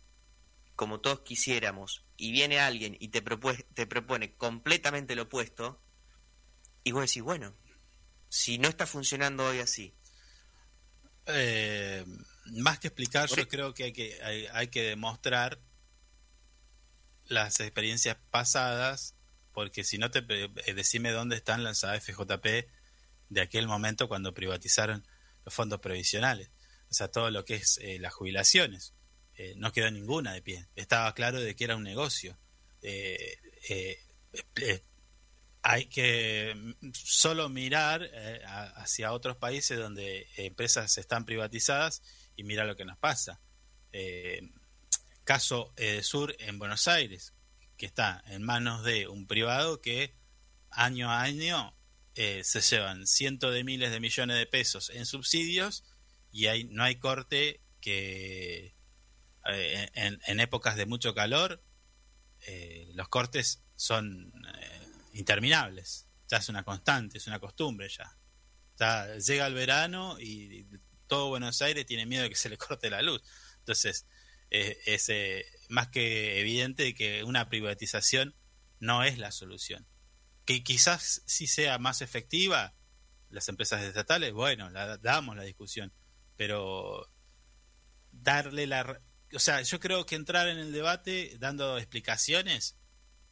como 0.77 1.01
todos 1.01 1.21
quisiéramos 1.21 2.05
y 2.17 2.31
viene 2.31 2.61
alguien 2.61 2.97
y 3.01 3.09
te, 3.09 3.23
te 3.75 3.87
propone 3.87 4.37
completamente 4.37 5.17
lo 5.17 5.23
opuesto, 5.23 5.83
y 6.85 6.93
vos 6.93 7.03
decís, 7.03 7.23
bueno, 7.23 7.57
si 8.29 8.59
no 8.59 8.69
está 8.69 8.87
funcionando 8.87 9.45
hoy 9.47 9.59
así, 9.59 9.95
Eh, 11.27 12.05
más 12.63 12.79
que 12.79 12.89
explicar, 12.89 13.29
yo 13.31 13.49
creo 13.49 13.73
que 13.73 13.85
hay 13.85 13.93
que, 13.93 14.23
hay, 14.23 14.47
hay 14.53 14.69
que 14.69 14.83
demostrar 14.83 15.59
las 17.25 17.59
experiencias 17.61 18.17
pasadas, 18.31 19.15
porque 19.55 19.83
si 19.85 19.97
no 19.97 20.11
te 20.11 20.19
eh, 20.29 20.75
decime 20.75 21.11
dónde 21.13 21.37
están 21.37 21.65
las 21.65 21.83
AFJP 21.83 22.69
de 23.29 23.41
aquel 23.41 23.67
momento 23.67 24.09
cuando 24.09 24.35
privatizaron 24.35 25.07
los 25.45 25.55
fondos 25.55 25.81
previsionales, 25.81 26.51
o 26.91 26.95
sea, 26.95 27.09
todo 27.09 27.31
lo 27.33 27.45
que 27.45 27.57
es 27.57 27.79
eh, 27.83 27.99
las 27.99 28.15
jubilaciones. 28.15 28.95
Eh, 29.37 29.55
no 29.57 29.73
quedó 29.73 29.91
ninguna 29.91 30.33
de 30.33 30.43
pie. 30.43 30.69
Estaba 30.77 31.13
claro 31.13 31.41
de 31.41 31.57
que 31.57 31.65
era 31.65 31.75
un 31.75 31.83
negocio. 31.83 32.39
Eh, 32.83 33.37
hay 35.63 35.87
que 35.87 36.55
mm, 36.55 36.91
solo 36.93 37.49
mirar 37.49 38.09
hacia 38.77 39.13
otros 39.13 39.37
países 39.37 39.77
donde 39.77 40.29
empresas 40.37 40.97
están 40.97 41.25
privatizadas 41.25 42.01
y 42.37 42.45
mira 42.45 42.65
lo 42.65 42.77
que 42.77 42.85
nos 42.85 42.99
pasa. 42.99 43.41
Caso 45.25 45.75
Sur 46.03 46.37
en 46.39 46.61
Buenos 46.61 46.87
Aires, 46.87 47.35
que 47.77 47.87
está 47.87 48.23
en 48.29 48.45
manos 48.45 48.85
de 48.85 49.09
un 49.09 49.27
privado 49.27 49.81
que 49.81 50.15
año 50.71 51.11
a 51.11 51.23
año 51.23 51.74
eh, 52.17 52.43
se 52.45 52.61
llevan 52.61 53.09
cientos 53.09 53.53
de 53.53 53.65
miles 53.65 53.91
de 53.91 53.99
millones 53.99 54.37
de 54.37 54.47
pesos 54.47 54.91
en 54.91 55.05
subsidios 55.05 55.83
y 56.31 56.47
hay, 56.47 56.65
no 56.65 56.85
hay 56.85 56.97
corte 56.97 57.61
que 57.81 58.77
eh, 59.47 59.91
en, 59.95 60.41
épocas 60.41 60.77
de 60.77 60.87
mucho 60.87 61.13
calor 61.13 61.61
eh, 62.47 62.91
los 62.95 63.09
cortes 63.09 63.65
son 63.75 64.33
interminables. 65.13 66.07
Ya 66.29 66.39
es 66.39 66.49
una 66.49 66.63
constante, 66.63 67.19
es 67.19 67.27
una 67.27 67.41
costumbre 67.41 67.89
ya. 67.89 68.17
Ya 68.79 69.17
llega 69.17 69.47
el 69.47 69.55
verano 69.55 70.17
y 70.21 70.67
todo 71.09 71.31
Buenos 71.31 71.63
Aires 71.63 71.85
tiene 71.85 72.07
miedo 72.07 72.23
de 72.23 72.31
que 72.31 72.37
se 72.37 72.49
le 72.49 72.57
corte 72.59 72.91
la 72.91 73.03
luz. 73.03 73.23
Entonces, 73.59 74.07
es 74.51 75.11
más 75.69 75.89
que 75.89 76.39
evidente 76.39 76.95
que 76.95 77.25
una 77.25 77.49
privatización 77.49 78.37
no 78.79 79.03
es 79.03 79.19
la 79.19 79.33
solución. 79.33 79.85
Que 80.45 80.63
quizás 80.63 81.23
sí 81.27 81.47
sea 81.47 81.79
más 81.79 82.03
efectiva 82.03 82.75
las 83.31 83.49
empresas 83.49 83.83
estatales, 83.83 84.33
bueno, 84.33 84.71
la 84.71 84.97
damos 84.99 85.37
la 85.37 85.43
discusión, 85.43 85.93
pero 86.37 87.09
darle 88.13 88.67
la... 88.67 89.01
O 89.35 89.39
sea, 89.39 89.63
yo 89.63 89.81
creo 89.81 90.07
que 90.07 90.15
entrar 90.15 90.49
en 90.49 90.59
el 90.59 90.73
debate 90.73 91.37
dando 91.41 91.77
explicaciones 91.79 92.77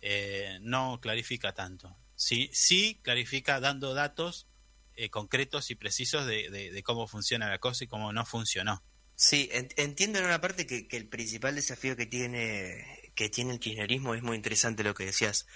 eh, 0.00 0.58
no 0.62 1.00
clarifica 1.00 1.52
tanto. 1.54 1.96
Sí, 2.16 2.50
sí 2.52 3.00
clarifica 3.02 3.60
dando 3.60 3.94
datos 3.94 4.48
eh, 4.94 5.10
concretos 5.10 5.70
y 5.70 5.74
precisos 5.76 6.26
de, 6.26 6.50
de- 6.50 6.70
de 6.72 6.82
cómo 6.82 7.06
funciona 7.06 7.48
la 7.48 7.58
cosa 7.58 7.84
y 7.84 7.86
cómo 7.86 8.12
no 8.12 8.26
funcionó. 8.26 8.82
Sí, 9.14 9.48
en- 9.52 9.68
entiendo 9.76 10.18
en 10.18 10.24
una 10.24 10.40
parte 10.40 10.66
que, 10.66 10.88
que 10.88 10.96
el 10.96 11.08
principal 11.08 11.54
desafío 11.54 11.96
que 11.96 12.06
tiene, 12.06 13.12
que 13.14 13.28
tiene 13.28 13.52
el 13.52 13.60
kirchnerismo 13.60 14.14
es 14.14 14.22
muy 14.22 14.36
interesante 14.36 14.82
lo 14.82 14.94
que 14.94 15.04
decías 15.06 15.46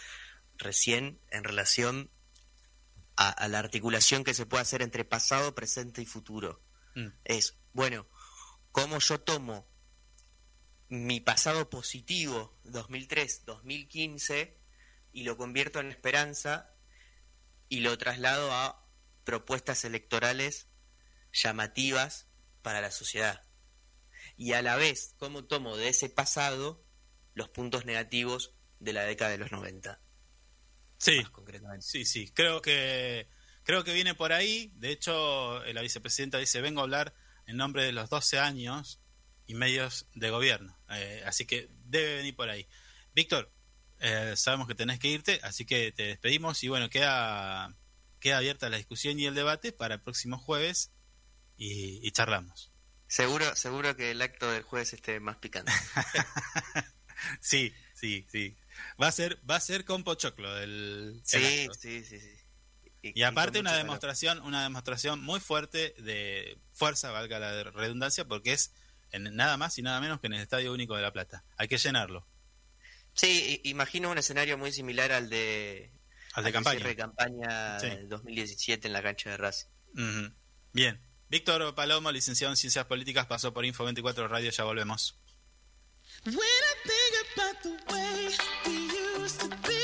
recién 0.58 1.20
en 1.30 1.44
relación 1.44 2.10
a, 3.16 3.30
a 3.30 3.48
la 3.48 3.58
articulación 3.58 4.24
que 4.24 4.34
se 4.34 4.46
puede 4.46 4.62
hacer 4.62 4.82
entre 4.82 5.04
pasado, 5.04 5.54
presente 5.54 6.02
y 6.02 6.06
futuro. 6.06 6.62
Mm. 6.94 7.08
Es, 7.24 7.58
bueno, 7.72 8.06
cómo 8.72 8.98
yo 8.98 9.20
tomo 9.20 9.68
mi 10.88 11.20
pasado 11.20 11.68
positivo 11.68 12.58
2003-2015 12.64 14.54
y 15.12 15.24
lo 15.24 15.36
convierto 15.36 15.80
en 15.80 15.90
esperanza 15.90 16.74
y 17.68 17.80
lo 17.80 17.96
traslado 17.98 18.52
a 18.52 18.86
propuestas 19.24 19.84
electorales 19.84 20.68
llamativas 21.32 22.28
para 22.62 22.80
la 22.80 22.90
sociedad. 22.90 23.42
Y 24.36 24.52
a 24.52 24.62
la 24.62 24.76
vez, 24.76 25.14
cómo 25.18 25.44
tomo 25.44 25.76
de 25.76 25.88
ese 25.88 26.08
pasado 26.08 26.84
los 27.34 27.48
puntos 27.48 27.84
negativos 27.84 28.54
de 28.78 28.92
la 28.92 29.04
década 29.04 29.30
de 29.30 29.38
los 29.38 29.52
90. 29.52 30.00
Sí, 30.98 31.22
concretamente. 31.32 31.84
sí, 31.86 32.04
sí. 32.04 32.30
Creo 32.34 32.62
que 32.62 33.28
creo 33.64 33.84
que 33.84 33.92
viene 33.92 34.14
por 34.14 34.32
ahí. 34.32 34.72
De 34.76 34.90
hecho, 34.90 35.64
eh, 35.64 35.74
la 35.74 35.82
vicepresidenta 35.82 36.38
dice 36.38 36.60
vengo 36.60 36.80
a 36.80 36.84
hablar 36.84 37.14
en 37.46 37.56
nombre 37.56 37.84
de 37.84 37.92
los 37.92 38.10
12 38.10 38.38
años 38.38 39.00
y 39.46 39.54
medios 39.54 40.06
de 40.14 40.30
gobierno. 40.30 40.76
Eh, 40.90 41.22
así 41.26 41.46
que 41.46 41.68
debe 41.84 42.16
venir 42.16 42.34
por 42.34 42.48
ahí. 42.48 42.66
Víctor, 43.14 43.50
eh, 44.00 44.34
sabemos 44.36 44.66
que 44.68 44.74
tenés 44.74 44.98
que 44.98 45.08
irte, 45.08 45.40
así 45.42 45.64
que 45.64 45.92
te 45.92 46.04
despedimos 46.04 46.62
y 46.62 46.68
bueno 46.68 46.90
queda 46.90 47.74
queda 48.20 48.38
abierta 48.38 48.68
la 48.68 48.76
discusión 48.78 49.18
y 49.18 49.26
el 49.26 49.34
debate 49.34 49.72
para 49.72 49.94
el 49.94 50.00
próximo 50.00 50.38
jueves 50.38 50.90
y, 51.56 52.06
y 52.06 52.10
charlamos. 52.12 52.72
Seguro, 53.08 53.54
seguro 53.54 53.94
que 53.94 54.10
el 54.10 54.20
acto 54.20 54.50
del 54.50 54.62
jueves 54.62 54.92
esté 54.92 55.20
más 55.20 55.36
picante. 55.36 55.72
Sí, 57.40 57.72
sí, 57.94 58.26
sí. 58.30 58.56
Va 59.02 59.08
a 59.08 59.12
ser 59.12 59.38
va 59.48 59.56
a 59.56 59.60
ser 59.60 59.84
con 59.84 60.04
pochoclo 60.04 60.56
el, 60.58 61.20
sí, 61.24 61.68
sí, 61.78 62.04
sí, 62.04 62.20
sí. 62.20 62.30
Y 63.02 63.22
aparte 63.22 63.60
una 63.60 63.70
calor. 63.70 63.84
demostración, 63.84 64.40
una 64.42 64.62
demostración 64.64 65.22
muy 65.22 65.38
fuerte 65.38 65.94
de 65.98 66.58
fuerza, 66.72 67.10
valga 67.12 67.38
la 67.38 67.62
redundancia, 67.64 68.26
porque 68.26 68.52
es 68.52 68.72
en 69.12 69.34
nada 69.36 69.56
más 69.56 69.78
y 69.78 69.82
nada 69.82 70.00
menos 70.00 70.20
que 70.20 70.26
en 70.26 70.32
el 70.34 70.40
Estadio 70.40 70.72
Único 70.72 70.96
de 70.96 71.02
La 71.02 71.12
Plata. 71.12 71.44
Hay 71.56 71.68
que 71.68 71.78
llenarlo. 71.78 72.26
Sí, 73.14 73.60
imagino 73.64 74.10
un 74.10 74.18
escenario 74.18 74.58
muy 74.58 74.72
similar 74.72 75.12
al 75.12 75.30
de, 75.30 75.92
Al 76.32 76.42
de 76.44 76.48
al 76.48 76.52
campaña. 76.54 76.76
cierre 76.78 76.90
de 76.90 76.96
campaña 76.96 77.80
Sí. 77.80 77.86
del 77.88 78.08
2017 78.08 78.88
en 78.88 78.92
la 78.92 79.02
cancha 79.02 79.30
de 79.30 79.36
Racing. 79.36 79.68
Bien. 80.72 81.00
Víctor 81.28 81.74
Palomo, 81.74 82.10
licenciado 82.12 82.52
en 82.52 82.56
Ciencias 82.56 82.86
Políticas, 82.86 83.26
pasó 83.26 83.52
por 83.54 83.64
Info 83.64 83.84
24 83.84 84.26
Radio, 84.28 84.50
ya 84.50 84.64
volvemos. 84.64 85.18
When 86.26 86.38
I 86.38 86.74
think 86.88 87.14
about 87.36 87.62
the 87.62 87.94
way 87.94 88.28
we 88.66 89.22
used 89.22 89.40
to 89.42 89.48
be, 89.68 89.75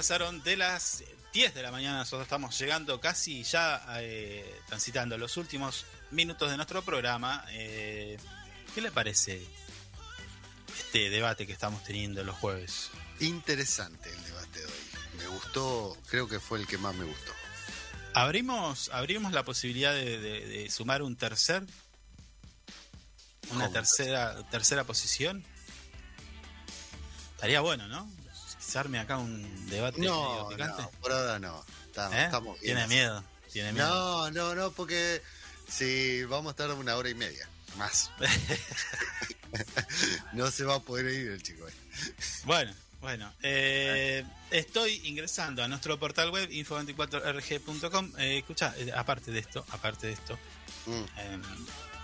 pasaron 0.00 0.42
de 0.42 0.58
las 0.58 1.02
10 1.32 1.54
de 1.54 1.62
la 1.62 1.70
mañana, 1.70 2.00
nosotros 2.00 2.26
estamos 2.26 2.58
llegando 2.58 3.00
casi 3.00 3.42
ya 3.44 3.82
eh, 4.00 4.60
transitando 4.66 5.16
los 5.16 5.38
últimos 5.38 5.86
minutos 6.10 6.50
de 6.50 6.56
nuestro 6.58 6.82
programa. 6.82 7.42
Eh, 7.52 8.18
¿Qué 8.74 8.82
le 8.82 8.90
parece 8.90 9.42
este 10.78 11.08
debate 11.08 11.46
que 11.46 11.54
estamos 11.54 11.82
teniendo 11.82 12.22
los 12.24 12.36
jueves? 12.36 12.90
Interesante 13.20 14.12
el 14.12 14.22
debate 14.24 14.58
de 14.58 14.66
hoy. 14.66 14.72
Me 15.16 15.26
gustó, 15.28 15.96
creo 16.10 16.28
que 16.28 16.40
fue 16.40 16.58
el 16.58 16.66
que 16.66 16.76
más 16.76 16.94
me 16.94 17.06
gustó. 17.06 17.32
¿Abrimos, 18.12 18.90
abrimos 18.92 19.32
la 19.32 19.44
posibilidad 19.46 19.94
de, 19.94 20.18
de- 20.20 20.46
de 20.46 20.70
sumar 20.70 21.00
un 21.00 21.16
tercer? 21.16 21.62
¿Una 23.50 23.64
¿Cómo? 23.64 23.72
tercera, 23.72 24.46
tercera 24.50 24.84
posición? 24.84 25.42
Estaría 27.36 27.62
bueno, 27.62 27.88
¿no? 27.88 28.10
Se 28.66 28.78
arme 28.78 28.98
acá 28.98 29.16
un 29.18 29.70
debate 29.70 29.98
medio 29.98 30.12
No, 30.12 30.48
picante. 30.48 30.82
no, 30.82 30.90
por 31.00 31.12
ahora 31.12 31.38
no. 31.38 31.64
Estamos, 31.86 32.14
¿Eh? 32.16 32.24
estamos 32.24 32.60
bien 32.60 32.76
Tiene 32.76 32.88
miedo, 32.88 33.24
tiene 33.52 33.72
miedo. 33.72 33.88
No, 33.88 34.30
no, 34.32 34.54
no, 34.54 34.70
porque 34.72 35.22
si 35.68 36.24
vamos 36.24 36.48
a 36.48 36.50
estar 36.50 36.70
una 36.72 36.96
hora 36.96 37.08
y 37.08 37.14
media 37.14 37.48
más. 37.76 38.10
no 40.32 40.50
se 40.50 40.64
va 40.64 40.76
a 40.76 40.80
poder 40.80 41.06
ir 41.06 41.30
el 41.32 41.42
chico. 41.42 41.66
este. 41.68 41.80
Bueno, 42.44 42.74
bueno. 43.00 43.32
eh, 43.42 44.24
estoy 44.50 45.00
ingresando 45.04 45.62
a 45.62 45.68
nuestro 45.68 45.98
portal 45.98 46.30
web 46.30 46.48
info24rg.com. 46.50 48.12
Eh, 48.18 48.38
escucha, 48.38 48.74
eh, 48.78 48.92
aparte 48.94 49.30
de 49.30 49.40
esto, 49.40 49.64
aparte 49.70 50.08
de 50.08 50.12
esto, 50.14 50.38
Mm. 50.86 51.04
eh, 51.18 51.38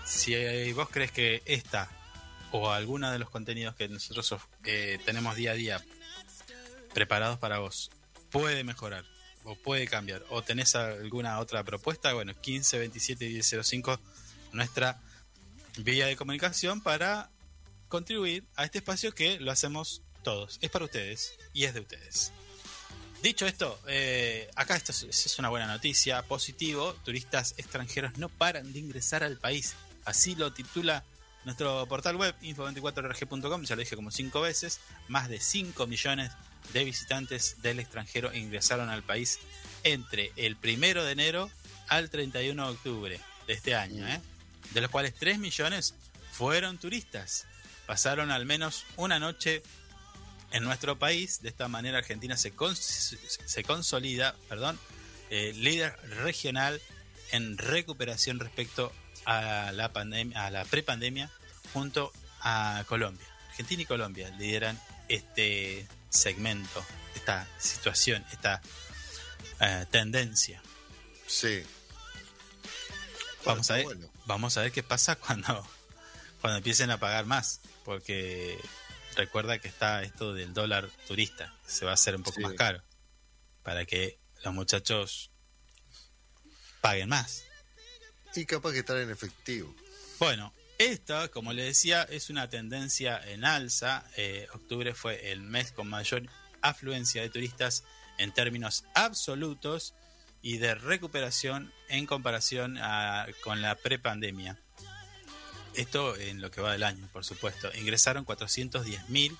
si 0.05 0.73
vos 0.73 0.89
crees 0.89 1.11
que 1.11 1.41
esta 1.45 1.89
o 2.51 2.69
alguna 2.71 3.11
de 3.11 3.19
los 3.19 3.29
contenidos 3.29 3.75
que 3.75 3.87
nosotros 3.87 4.35
tenemos 5.05 5.35
día 5.35 5.51
a 5.51 5.55
día 5.55 5.85
preparados 6.93 7.39
para 7.39 7.59
vos 7.59 7.91
puede 8.31 8.63
mejorar 8.63 9.05
o 9.43 9.55
puede 9.55 9.87
cambiar 9.87 10.23
o 10.29 10.41
tenés 10.41 10.75
alguna 10.75 11.39
otra 11.39 11.63
propuesta, 11.63 12.13
bueno, 12.13 12.33
15 12.39 12.79
27 12.79 13.29
1005 13.29 13.99
nuestra 14.53 15.01
vía 15.77 16.05
de 16.05 16.15
comunicación 16.15 16.81
para 16.81 17.29
contribuir 17.89 18.45
a 18.55 18.65
este 18.65 18.79
espacio 18.79 19.13
que 19.13 19.39
lo 19.39 19.51
hacemos 19.51 20.01
todos. 20.23 20.59
Es 20.61 20.69
para 20.69 20.85
ustedes 20.85 21.37
y 21.53 21.65
es 21.65 21.73
de 21.73 21.81
ustedes. 21.81 22.31
Dicho 23.21 23.47
esto, 23.47 23.79
eh, 23.87 24.49
acá 24.55 24.75
esto 24.75 24.91
es, 24.91 25.03
es 25.03 25.39
una 25.39 25.49
buena 25.49 25.67
noticia, 25.67 26.23
positivo, 26.23 26.93
turistas 27.05 27.55
extranjeros 27.57 28.17
no 28.17 28.29
paran 28.29 28.73
de 28.73 28.79
ingresar 28.79 29.23
al 29.23 29.37
país. 29.37 29.75
Así 30.05 30.35
lo 30.35 30.51
titula 30.53 31.05
nuestro 31.45 31.85
portal 31.87 32.15
web 32.15 32.35
info24rg.com, 32.41 33.63
ya 33.63 33.75
lo 33.75 33.79
dije 33.81 33.95
como 33.95 34.11
cinco 34.11 34.41
veces, 34.41 34.79
más 35.07 35.29
de 35.29 35.39
5 35.39 35.87
millones 35.87 36.31
de 36.31 36.35
visitantes 36.85 37.61
del 37.61 37.79
extranjero 37.79 38.33
ingresaron 38.33 38.89
al 38.89 39.03
país 39.03 39.39
entre 39.83 40.31
el 40.35 40.55
primero 40.55 41.03
de 41.03 41.11
enero 41.11 41.51
al 41.89 42.09
31 42.09 42.65
de 42.65 42.71
octubre 42.71 43.19
de 43.47 43.53
este 43.53 43.75
año, 43.75 44.07
¿eh? 44.07 44.21
de 44.71 44.81
los 44.81 44.89
cuales 44.89 45.13
3 45.15 45.37
millones 45.39 45.93
fueron 46.31 46.77
turistas. 46.77 47.45
Pasaron 47.85 48.31
al 48.31 48.45
menos 48.45 48.85
una 48.95 49.19
noche 49.19 49.61
en 50.51 50.63
nuestro 50.63 50.97
país. 50.97 51.41
De 51.41 51.49
esta 51.49 51.67
manera 51.67 51.97
Argentina 51.97 52.37
se, 52.37 52.55
cons- 52.55 53.17
se 53.45 53.63
consolida, 53.63 54.35
perdón, 54.47 54.79
eh, 55.29 55.51
líder 55.55 55.95
regional 56.23 56.81
en 57.31 57.57
recuperación 57.57 58.39
respecto 58.39 58.93
a 59.25 59.71
la 59.73 59.91
pandemia, 59.91 60.45
a 60.45 60.49
la 60.51 60.63
prepandemia, 60.65 61.29
junto 61.73 62.11
a 62.41 62.83
Colombia. 62.87 63.25
Argentina 63.49 63.81
y 63.83 63.85
Colombia 63.85 64.29
lideran 64.39 64.79
este 65.09 65.85
segmento, 66.13 66.85
esta 67.15 67.47
situación, 67.59 68.25
esta 68.31 68.61
eh, 69.59 69.85
tendencia. 69.91 70.61
Sí. 71.27 71.63
Vamos 73.45 73.69
a 73.71 73.75
ver, 73.75 73.85
bueno. 73.85 74.09
vamos 74.25 74.57
a 74.57 74.61
ver 74.61 74.71
qué 74.71 74.83
pasa 74.83 75.15
cuando, 75.19 75.67
cuando 76.41 76.57
empiecen 76.57 76.91
a 76.91 76.99
pagar 76.99 77.25
más, 77.25 77.59
porque 77.83 78.59
recuerda 79.15 79.59
que 79.59 79.67
está 79.67 80.03
esto 80.03 80.33
del 80.33 80.53
dólar 80.53 80.89
turista, 81.07 81.53
se 81.67 81.85
va 81.85 81.91
a 81.91 81.95
hacer 81.95 82.15
un 82.15 82.23
poco 82.23 82.37
Sí. 82.37 82.41
más 82.43 82.53
caro, 82.53 82.83
para 83.63 83.85
que 83.85 84.19
los 84.43 84.53
muchachos 84.53 85.31
paguen 86.81 87.09
más. 87.09 87.43
Y 88.35 88.45
capaz 88.45 88.71
que 88.71 88.79
estar 88.79 88.97
en 88.97 89.09
efectivo. 89.11 89.73
Bueno, 90.19 90.53
esta, 90.77 91.27
como 91.29 91.53
le 91.53 91.63
decía, 91.63 92.03
es 92.03 92.29
una 92.29 92.49
tendencia 92.49 93.21
en 93.25 93.45
alza. 93.45 94.05
Eh, 94.17 94.47
octubre 94.53 94.93
fue 94.93 95.31
el 95.31 95.41
mes 95.41 95.71
con 95.71 95.87
mayor 95.87 96.23
afluencia 96.61 97.21
de 97.21 97.29
turistas 97.29 97.83
en 98.17 98.31
términos 98.33 98.83
absolutos 98.95 99.93
y 100.41 100.57
de 100.57 100.75
recuperación 100.75 101.71
en 101.89 102.05
comparación 102.05 102.77
a- 102.79 103.27
con 103.43 103.61
la 103.61 103.75
prepandemia. 103.75 104.59
Esto 105.75 106.15
en 106.17 106.41
lo 106.41 106.51
que 106.51 106.61
va 106.61 106.73
del 106.73 106.83
año, 106.83 107.07
por 107.11 107.25
supuesto. 107.25 107.69
Ingresaron 107.75 108.25
410.000, 108.25 109.35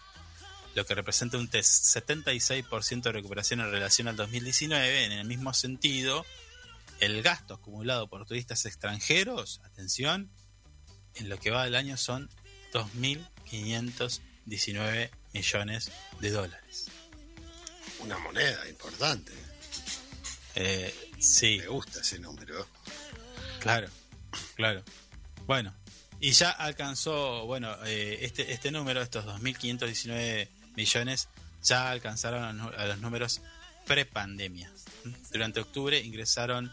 lo 0.76 0.86
que 0.86 0.96
representa 0.96 1.38
un 1.38 1.48
tes- 1.50 1.68
76% 1.94 3.10
de 3.10 3.12
recuperación 3.12 3.60
en 3.60 3.70
relación 3.72 4.08
al 4.08 4.16
2019. 4.16 5.06
En 5.06 5.12
el 5.12 5.28
mismo 5.28 5.54
sentido, 5.54 6.26
el 7.00 7.22
gasto 7.22 7.54
acumulado 7.56 8.08
por 8.08 8.26
turistas 8.26 8.66
extranjeros, 8.66 9.62
atención, 9.66 10.32
en 11.16 11.30
lo 11.30 11.40
que 11.40 11.52
va 11.52 11.64
del 11.66 11.76
año 11.76 11.98
son 11.98 12.30
2.519 12.74 15.10
millones 15.34 15.92
de 16.20 16.32
dólares. 16.32 16.88
Una 18.00 18.18
moneda 18.20 18.68
importante. 18.70 19.32
Eh, 20.56 20.94
sí, 21.20 21.58
Me 21.60 21.68
gusta 21.68 22.00
ese 22.02 22.20
número. 22.20 22.68
claro, 23.60 23.88
claro. 24.56 24.84
Bueno, 25.46 25.74
y 26.20 26.32
ya 26.32 26.50
alcanzó, 26.52 27.46
bueno, 27.46 27.76
eh, 27.86 28.20
este, 28.22 28.54
este 28.54 28.72
número, 28.72 29.02
estos 29.02 29.26
2.519 29.26 30.48
millones, 30.76 31.28
ya 31.62 31.92
alcanzaron 31.92 32.62
a 32.78 32.86
los 32.86 33.00
números 33.00 33.42
prepandemia. 33.86 34.72
Durante 35.32 35.60
octubre 35.60 36.00
ingresaron 36.00 36.72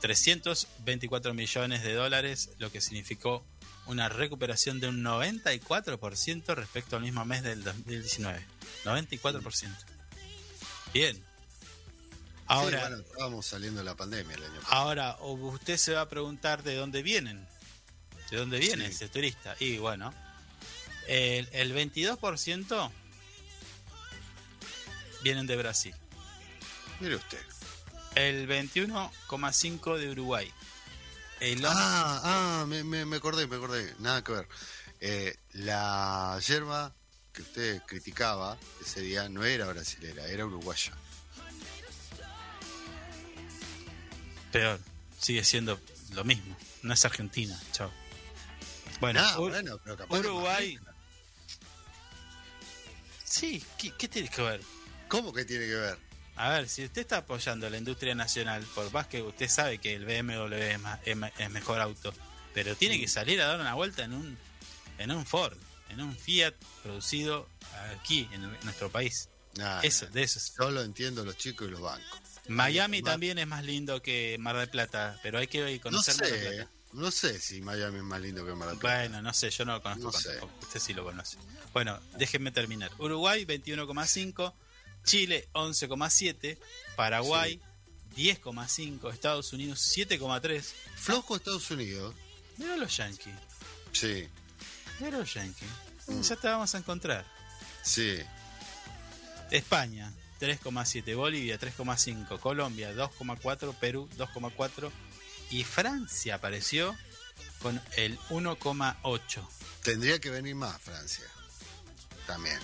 324 0.00 1.34
millones 1.34 1.82
de 1.82 1.92
dólares, 1.94 2.50
lo 2.58 2.72
que 2.72 2.80
significó 2.80 3.44
una 3.88 4.08
recuperación 4.08 4.80
de 4.80 4.88
un 4.88 5.02
94% 5.02 6.54
respecto 6.54 6.96
al 6.96 7.02
mismo 7.02 7.24
mes 7.24 7.42
del 7.42 7.62
2019. 7.64 8.46
94%. 8.84 9.76
Bien. 10.94 11.22
Ahora, 12.46 12.78
Sí, 12.80 12.88
bueno, 12.88 13.02
estábamos 13.02 13.46
saliendo 13.46 13.80
de 13.80 13.84
la 13.84 13.94
pandemia 13.94 14.34
el 14.36 14.44
año 14.44 14.60
pasado. 14.60 14.74
ahora 14.74 15.16
usted 15.20 15.76
se 15.76 15.92
va 15.92 16.02
a 16.02 16.08
preguntar 16.08 16.62
de 16.62 16.76
dónde 16.76 17.02
vienen. 17.02 17.46
¿De 18.30 18.36
dónde 18.38 18.58
viene 18.58 18.86
Sí. 18.86 18.92
ese 18.92 19.08
turista? 19.08 19.54
Y 19.60 19.78
bueno, 19.78 20.14
el, 21.08 21.48
el 21.52 21.74
22% 21.74 22.90
vienen 25.22 25.46
de 25.46 25.56
Brasil. 25.56 25.94
Mire 27.00 27.16
usted. 27.16 27.40
El 28.14 28.48
21,5% 28.48 29.96
de 29.98 30.10
Uruguay. 30.10 30.50
Ah, 31.66 32.20
ah, 32.62 32.64
me, 32.66 32.82
me, 32.84 33.04
me 33.06 33.16
acordé, 33.16 33.46
me 33.46 33.56
acordé. 33.56 33.94
Nada 34.00 34.22
que 34.24 34.32
ver. 34.32 34.48
Eh, 35.00 35.36
la 35.52 36.38
yerba 36.46 36.92
que 37.32 37.42
usted 37.42 37.82
criticaba 37.86 38.58
ese 38.84 39.00
día 39.00 39.28
no 39.28 39.44
era 39.44 39.66
brasilera, 39.66 40.26
era 40.26 40.44
uruguaya. 40.46 40.92
Peor, 44.50 44.80
sigue 45.20 45.44
siendo 45.44 45.80
lo 46.12 46.24
mismo. 46.24 46.56
No 46.82 46.94
es 46.94 47.04
Argentina, 47.04 47.58
chao. 47.72 47.92
Bueno, 49.00 49.20
Ur- 49.36 49.50
bueno, 49.50 49.78
pero 49.84 49.96
capaz 49.96 50.18
Uruguay. 50.18 50.78
Sí, 53.24 53.62
¿qué, 53.78 53.92
qué 53.96 54.08
tiene 54.08 54.28
que 54.28 54.42
ver? 54.42 54.60
¿Cómo 55.08 55.32
que 55.32 55.44
tiene 55.44 55.66
que 55.66 55.74
ver? 55.74 55.98
A 56.38 56.50
ver, 56.50 56.68
si 56.68 56.84
usted 56.84 57.02
está 57.02 57.18
apoyando 57.18 57.68
la 57.68 57.76
industria 57.78 58.14
nacional, 58.14 58.64
por 58.74 58.90
más 58.92 59.06
que 59.08 59.22
usted 59.22 59.48
sabe 59.48 59.78
que 59.78 59.94
el 59.94 60.04
BMW 60.04 60.54
es, 60.54 60.80
ma- 60.80 61.00
es 61.04 61.16
es 61.38 61.50
mejor 61.50 61.80
auto, 61.80 62.14
pero 62.54 62.74
tiene 62.76 62.98
que 63.00 63.08
salir 63.08 63.40
a 63.42 63.46
dar 63.48 63.60
una 63.60 63.74
vuelta 63.74 64.04
en 64.04 64.12
un, 64.12 64.38
en 64.98 65.10
un 65.10 65.26
Ford, 65.26 65.56
en 65.90 66.00
un 66.00 66.16
Fiat 66.16 66.54
producido 66.82 67.48
aquí, 67.98 68.28
en, 68.32 68.44
el- 68.44 68.56
nuestro 68.64 68.90
país. 68.90 69.28
Nah, 69.56 69.80
Eso, 69.80 70.06
de 70.06 70.22
eso. 70.22 70.38
es. 70.38 70.52
Solo 70.56 70.82
entiendo 70.82 71.24
los 71.24 71.36
chicos 71.36 71.66
y 71.66 71.70
los 71.72 71.80
bancos. 71.80 72.20
Miami 72.46 73.02
también 73.02 73.38
es 73.38 73.46
más 73.46 73.64
lindo 73.64 74.00
que 74.00 74.36
Mar 74.38 74.56
del 74.56 74.68
Plata, 74.70 75.18
pero 75.22 75.38
hay 75.38 75.48
que 75.48 75.62
a 75.64 75.70
No 75.70 75.80
conocer 75.80 76.14
Mar 76.20 76.30
del 76.30 76.40
sé, 76.40 76.56
Plata. 76.56 76.70
no 76.92 77.10
sé 77.10 77.40
si 77.40 77.60
Miami 77.60 77.96
es 77.98 78.04
más 78.04 78.20
lindo 78.20 78.46
que 78.46 78.52
Mar 78.54 78.68
del 78.68 78.78
Plata. 78.78 78.98
Bueno, 79.00 79.22
no 79.22 79.34
sé, 79.34 79.50
yo 79.50 79.64
no 79.64 79.72
lo 79.74 79.82
conozco. 79.82 80.04
No 80.04 80.12
sé. 80.12 80.38
Usted 80.62 80.80
sí 80.80 80.94
lo 80.94 81.04
conoce. 81.04 81.36
Bueno, 81.72 81.98
déjenme 82.16 82.52
terminar. 82.52 82.90
Uruguay 82.98 83.44
21,5, 83.44 84.54
Chile 85.08 85.48
11,7, 85.52 86.58
Paraguay 86.96 87.60
10,5, 88.16 89.12
Estados 89.12 89.52
Unidos 89.52 89.80
7,3. 89.96 90.62
Flojo 90.96 91.36
Estados 91.36 91.70
Unidos. 91.70 92.14
Mira 92.56 92.76
los 92.76 92.96
yankees, 92.96 93.34
Sí, 93.92 94.28
mira 95.00 95.18
los 95.18 95.32
yankees. 95.32 95.68
Mm. 96.08 96.20
Ya 96.20 96.36
te 96.36 96.48
vamos 96.48 96.74
a 96.74 96.78
encontrar. 96.78 97.26
sí. 97.82 98.18
España 99.50 100.12
3,7, 100.40 101.16
Bolivia 101.16 101.58
3,5, 101.58 102.38
Colombia 102.38 102.92
2,4, 102.92 103.74
Perú 103.76 104.06
2,4 104.18 104.90
y 105.50 105.64
Francia 105.64 106.34
apareció 106.34 106.94
con 107.62 107.80
el 107.96 108.18
1,8. 108.28 109.48
Tendría 109.82 110.18
que 110.18 110.28
venir 110.28 110.54
más 110.54 110.78
Francia. 110.82 111.24
También. 112.26 112.58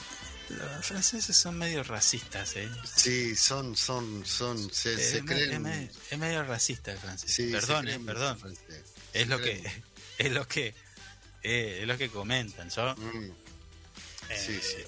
Los 0.51 0.87
franceses 0.87 1.37
son 1.37 1.57
medio 1.59 1.83
racistas, 1.83 2.55
¿eh? 2.57 2.69
Sí, 2.95 3.35
son, 3.35 3.77
son, 3.77 4.25
son, 4.27 4.73
se, 4.73 4.95
Eh, 4.95 4.99
se 4.99 5.17
es, 5.19 5.23
me- 5.25 5.35
creen. 5.35 5.53
es 5.53 5.61
me- 5.61 5.91
es 6.11 6.19
medio 6.19 6.43
racista 6.45 6.93
el 6.93 6.99
francés. 6.99 7.33
sí, 7.33 7.51
perdón, 7.51 7.89
eh, 7.89 7.99
perdón. 7.99 8.39
francés. 8.39 8.83
Es 9.13 9.27
lo 9.29 9.39
creen. 9.41 9.63
que 9.63 9.83
es 10.19 10.33
lo 10.33 10.47
que 10.47 10.75
eh, 11.43 11.79
es 11.83 11.89
lo 11.89 11.97
que 11.99 12.11
comentan, 12.11 12.69
¿yo? 12.71 12.95
Mm, 12.97 13.31
Eh, 14.31 14.39
sí, 14.47 14.61
sí. 14.61 14.83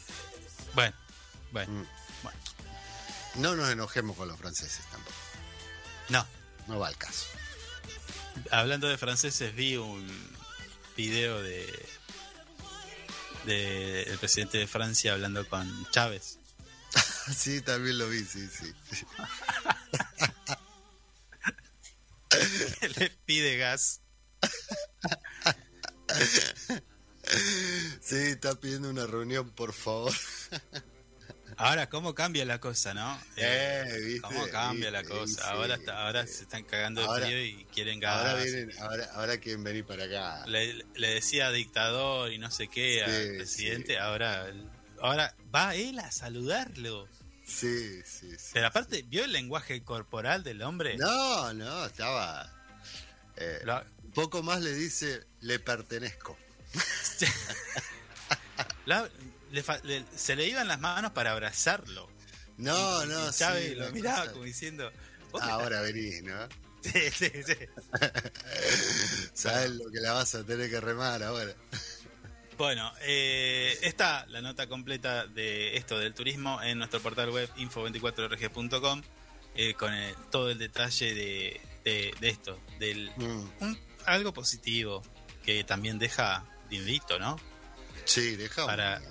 Bueno, 0.75 0.95
bueno, 1.53 1.73
mm. 1.73 1.87
bueno. 2.23 2.39
No 3.37 3.55
nos 3.57 3.71
enojemos 3.71 4.17
con 4.17 4.29
los 4.29 4.39
franceses 4.39 4.85
tampoco. 4.91 5.17
No, 6.11 6.27
No 6.67 6.79
va 6.79 6.89
al 6.89 6.97
caso. 6.99 7.27
hablando 8.51 8.89
de 8.89 8.99
franceses 8.99 9.55
vi 9.55 9.77
un 9.77 10.07
video 10.97 11.43
de 11.43 11.67
de 13.47 14.03
el 14.03 14.19
presidente 14.19 14.59
de 14.59 14.67
Francia 14.67 15.13
hablando 15.13 15.49
con 15.49 15.89
Chávez. 15.91 16.39
Sí, 17.37 17.61
también 17.61 17.99
lo 17.99 18.09
vi, 18.09 18.21
sí, 18.21 18.49
sí. 18.49 18.73
le 23.01 23.11
pide 23.27 23.57
gas. 23.57 24.01
Sí, 28.01 28.17
está 28.17 28.55
pidiendo 28.55 28.89
una 28.89 29.07
reunión, 29.07 29.51
por 29.51 29.73
favor. 29.73 30.13
Ahora, 31.59 31.89
¿cómo 31.89 32.15
cambia 32.15 32.45
la 32.45 32.61
cosa, 32.61 32.93
no? 32.93 33.19
Eh, 33.37 33.85
viste, 34.05 34.21
¿Cómo 34.21 34.47
cambia 34.49 34.91
la 34.91 35.03
cosa? 35.05 35.43
sí. 35.43 35.49
ahora 35.49 35.77
está- 35.77 36.05
ahora 36.07 36.27
se 36.27 36.43
están 36.43 36.65
cagando 36.65 37.01
de 37.01 37.07
Ahora- 37.07 37.27
frío 37.27 37.43
y 37.45 37.65
quieren 37.73 37.99
gas. 37.99 38.27
Ahora 38.27 38.43
vienen, 38.43 38.79
ahora, 38.79 39.05
ahora 39.15 39.39
quieren 39.39 39.65
venir 39.65 39.87
para 39.87 40.05
acá. 40.05 40.45
le, 40.47 40.85
le 40.95 41.09
decía 41.15 41.51
dictador 41.51 42.31
y 42.31 42.39
no 42.39 42.51
sé 42.51 42.69
qué 42.69 43.03
al 43.05 43.11
Sí, 43.11 43.29
presidente, 43.37 43.99
ahora 43.99 44.53
ahora 45.01 45.35
va 45.55 45.75
él 45.75 45.99
a 45.99 46.11
saludarlo. 46.11 47.09
Sí, 47.47 48.03
sí, 48.05 48.33
sí. 48.39 48.51
Pero 48.53 48.67
aparte, 48.67 49.03
¿vio 49.09 49.25
el 49.25 49.33
lenguaje 49.33 49.83
corporal 49.83 50.43
del 50.45 50.61
hombre? 50.63 50.99
No, 50.99 51.55
no, 51.55 51.87
estaba. 51.87 52.53
eh, 53.37 53.61
Lo- 53.65 53.83
poco 54.15 54.43
más 54.43 54.61
le 54.61 54.75
dice, 54.75 55.23
le 55.41 55.59
pertenezco. 55.59 56.37
la- 58.87 59.09
le 59.51 59.63
fa- 59.63 59.81
le- 59.85 60.05
se 60.15 60.37
le 60.37 60.47
iban 60.47 60.69
las 60.69 60.81
manos 60.81 61.13
para 61.13 61.33
abrazarlo. 61.33 62.09
No, 62.59 63.05
Y- 63.05 63.09
no, 63.09 63.29
y 63.29 63.33
Chávez 63.33 63.69
sí, 63.71 63.75
lo 63.75 63.91
miraba 63.93 64.21
cosa- 64.21 64.33
como 64.33 64.45
diciendo... 64.45 64.91
"Vos 65.31 65.43
me 65.45 65.51
Ahora 65.51 65.81
venís, 65.83 66.23
¿no? 66.23 66.43
estás-". 66.45 66.51
Sí, 66.87 67.11
sí, 67.11 67.31
sí. 67.45 67.55
Sabes 69.35 69.71
lo 69.73 69.91
que 69.91 70.01
la 70.01 70.13
vas 70.13 70.35
a 70.35 70.45
tener 70.45 70.71
que 70.71 70.81
remar 70.81 71.23
ahora. 71.23 71.53
Bueno, 72.57 72.91
eh, 73.03 73.77
está 73.83 74.25
la 74.29 74.41
nota 74.41 74.67
completa 74.69 75.27
de 75.27 75.77
esto 75.77 75.99
del 75.99 76.15
turismo 76.15 76.63
en 76.63 76.79
nuestro 76.79 77.01
portal 77.01 77.31
web 77.31 77.51
info24rg.com 77.57 79.03
eh, 79.57 79.75
con 79.75 79.93
el- 79.93 80.15
todo 80.31 80.51
el 80.51 80.59
detalle 80.59 81.15
de, 81.15 81.61
de- 81.85 82.15
de 82.21 82.29
esto, 82.29 82.59
del 82.79 83.11
Mm, 83.17 83.49
un- 83.61 83.81
algo 84.07 84.33
positivo 84.33 85.03
que 85.43 85.65
también 85.65 85.99
deja 85.99 86.45
dinerito, 86.71 87.19
¿no? 87.19 87.39
Sí, 88.07 88.37
deja 88.37 88.65
Para-. 88.65 89.03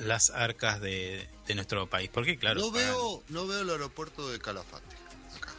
Las 0.00 0.30
arcas 0.30 0.80
de, 0.80 1.28
de 1.46 1.54
nuestro 1.54 1.88
país. 1.88 2.10
Porque 2.12 2.36
claro, 2.38 2.60
no 2.60 2.70
veo, 2.70 3.22
no 3.28 3.46
veo 3.46 3.60
el 3.62 3.70
aeropuerto 3.70 4.30
de 4.30 4.38
Calafate. 4.38 4.96
Acá. 5.36 5.50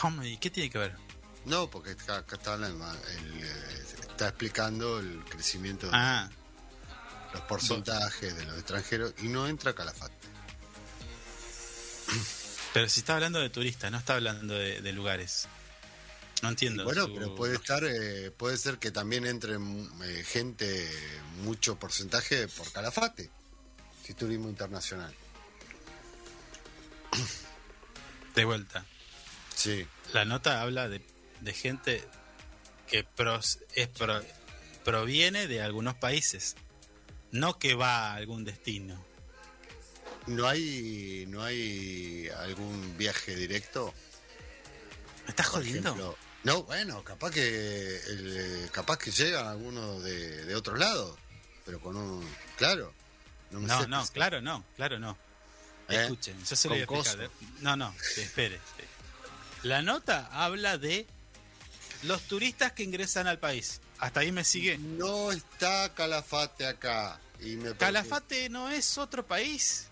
¿Cómo? 0.00 0.22
¿Y 0.24 0.36
qué 0.38 0.50
tiene 0.50 0.70
que 0.70 0.78
ver? 0.78 0.96
No, 1.46 1.70
porque 1.70 1.92
acá, 1.92 2.18
acá 2.18 2.36
está, 2.36 2.52
hablando, 2.54 2.86
el, 2.92 3.42
eh, 3.44 3.84
está 4.02 4.28
explicando 4.28 4.98
el 4.98 5.24
crecimiento 5.24 5.86
de 5.86 5.92
Ah, 5.94 6.28
los 7.32 7.42
porcentajes 7.42 8.36
de 8.36 8.44
los 8.44 8.56
extranjeros 8.58 9.14
y 9.22 9.28
no 9.28 9.46
entra 9.48 9.74
Calafate. 9.74 10.14
pero 12.74 12.88
si 12.88 13.00
está 13.00 13.14
hablando 13.14 13.38
de 13.40 13.48
turistas, 13.50 13.90
no 13.90 13.98
está 13.98 14.14
hablando 14.14 14.52
de, 14.54 14.80
de 14.82 14.92
lugares. 14.92 15.48
No 16.42 16.48
entiendo. 16.48 16.84
Bueno, 16.84 17.06
su- 17.06 17.14
pero 17.14 17.34
puede 17.34 17.54
estar, 17.56 17.84
eh, 17.84 18.30
puede 18.30 18.56
ser 18.56 18.78
que 18.78 18.90
también 18.90 19.26
entre 19.26 19.58
mm, 19.58 20.02
eh, 20.02 20.24
gente, 20.26 20.88
mucho 21.42 21.78
porcentaje 21.78 22.48
por 22.48 22.70
Calafate, 22.72 23.30
si 24.04 24.14
turismo 24.14 24.48
internacional. 24.48 25.14
De 28.34 28.44
vuelta. 28.44 28.84
Sí, 29.54 29.86
La 30.12 30.24
nota 30.24 30.62
habla 30.62 30.88
de, 30.88 31.02
de 31.40 31.52
gente 31.52 32.02
que 32.88 33.04
pros- 33.04 33.58
es 33.74 33.88
pro- 33.88 34.24
proviene 34.84 35.46
de 35.46 35.60
algunos 35.62 35.94
países, 35.96 36.56
no 37.32 37.58
que 37.58 37.74
va 37.74 38.12
a 38.12 38.14
algún 38.14 38.44
destino. 38.44 39.04
no 40.26 40.46
hay, 40.48 41.26
no 41.28 41.42
hay 41.42 42.28
algún 42.38 42.96
viaje 42.96 43.34
directo. 43.36 43.92
¿Me 45.24 45.30
estás 45.30 45.48
por 45.50 45.60
jodiendo? 45.60 45.90
ejemplo. 45.90 46.16
No, 46.42 46.62
bueno, 46.62 47.04
capaz 47.04 47.30
que, 47.32 47.96
el, 47.96 48.68
capaz 48.72 48.98
que 48.98 49.10
llegan 49.10 49.46
algunos 49.46 50.02
de, 50.02 50.44
de 50.46 50.54
otros 50.54 50.78
lados, 50.78 51.18
pero 51.64 51.80
con 51.80 51.96
un, 51.96 52.26
claro. 52.56 52.94
No, 53.50 53.60
me 53.60 53.66
No, 53.66 53.86
no, 53.86 54.06
claro, 54.08 54.40
no, 54.40 54.64
claro, 54.76 54.98
no. 54.98 55.18
¿Eh? 55.88 56.02
Escuchen, 56.02 56.36
yo 56.44 56.56
se 56.56 56.68
lo 56.68 56.74
voy 56.74 56.80
a 56.80 56.84
explicar. 56.84 57.28
coso. 57.28 57.32
No, 57.60 57.76
no, 57.76 57.94
espere. 58.16 58.60
La 59.62 59.82
nota 59.82 60.28
habla 60.32 60.78
de 60.78 61.06
los 62.04 62.22
turistas 62.22 62.72
que 62.72 62.84
ingresan 62.84 63.26
al 63.26 63.38
país. 63.38 63.80
Hasta 63.98 64.20
ahí 64.20 64.32
me 64.32 64.44
sigue. 64.44 64.78
No 64.78 65.32
está 65.32 65.92
Calafate 65.94 66.66
acá. 66.66 67.20
Y 67.40 67.56
me 67.56 67.74
Calafate 67.74 68.48
no 68.48 68.70
es 68.70 68.96
otro 68.96 69.26
país. 69.26 69.88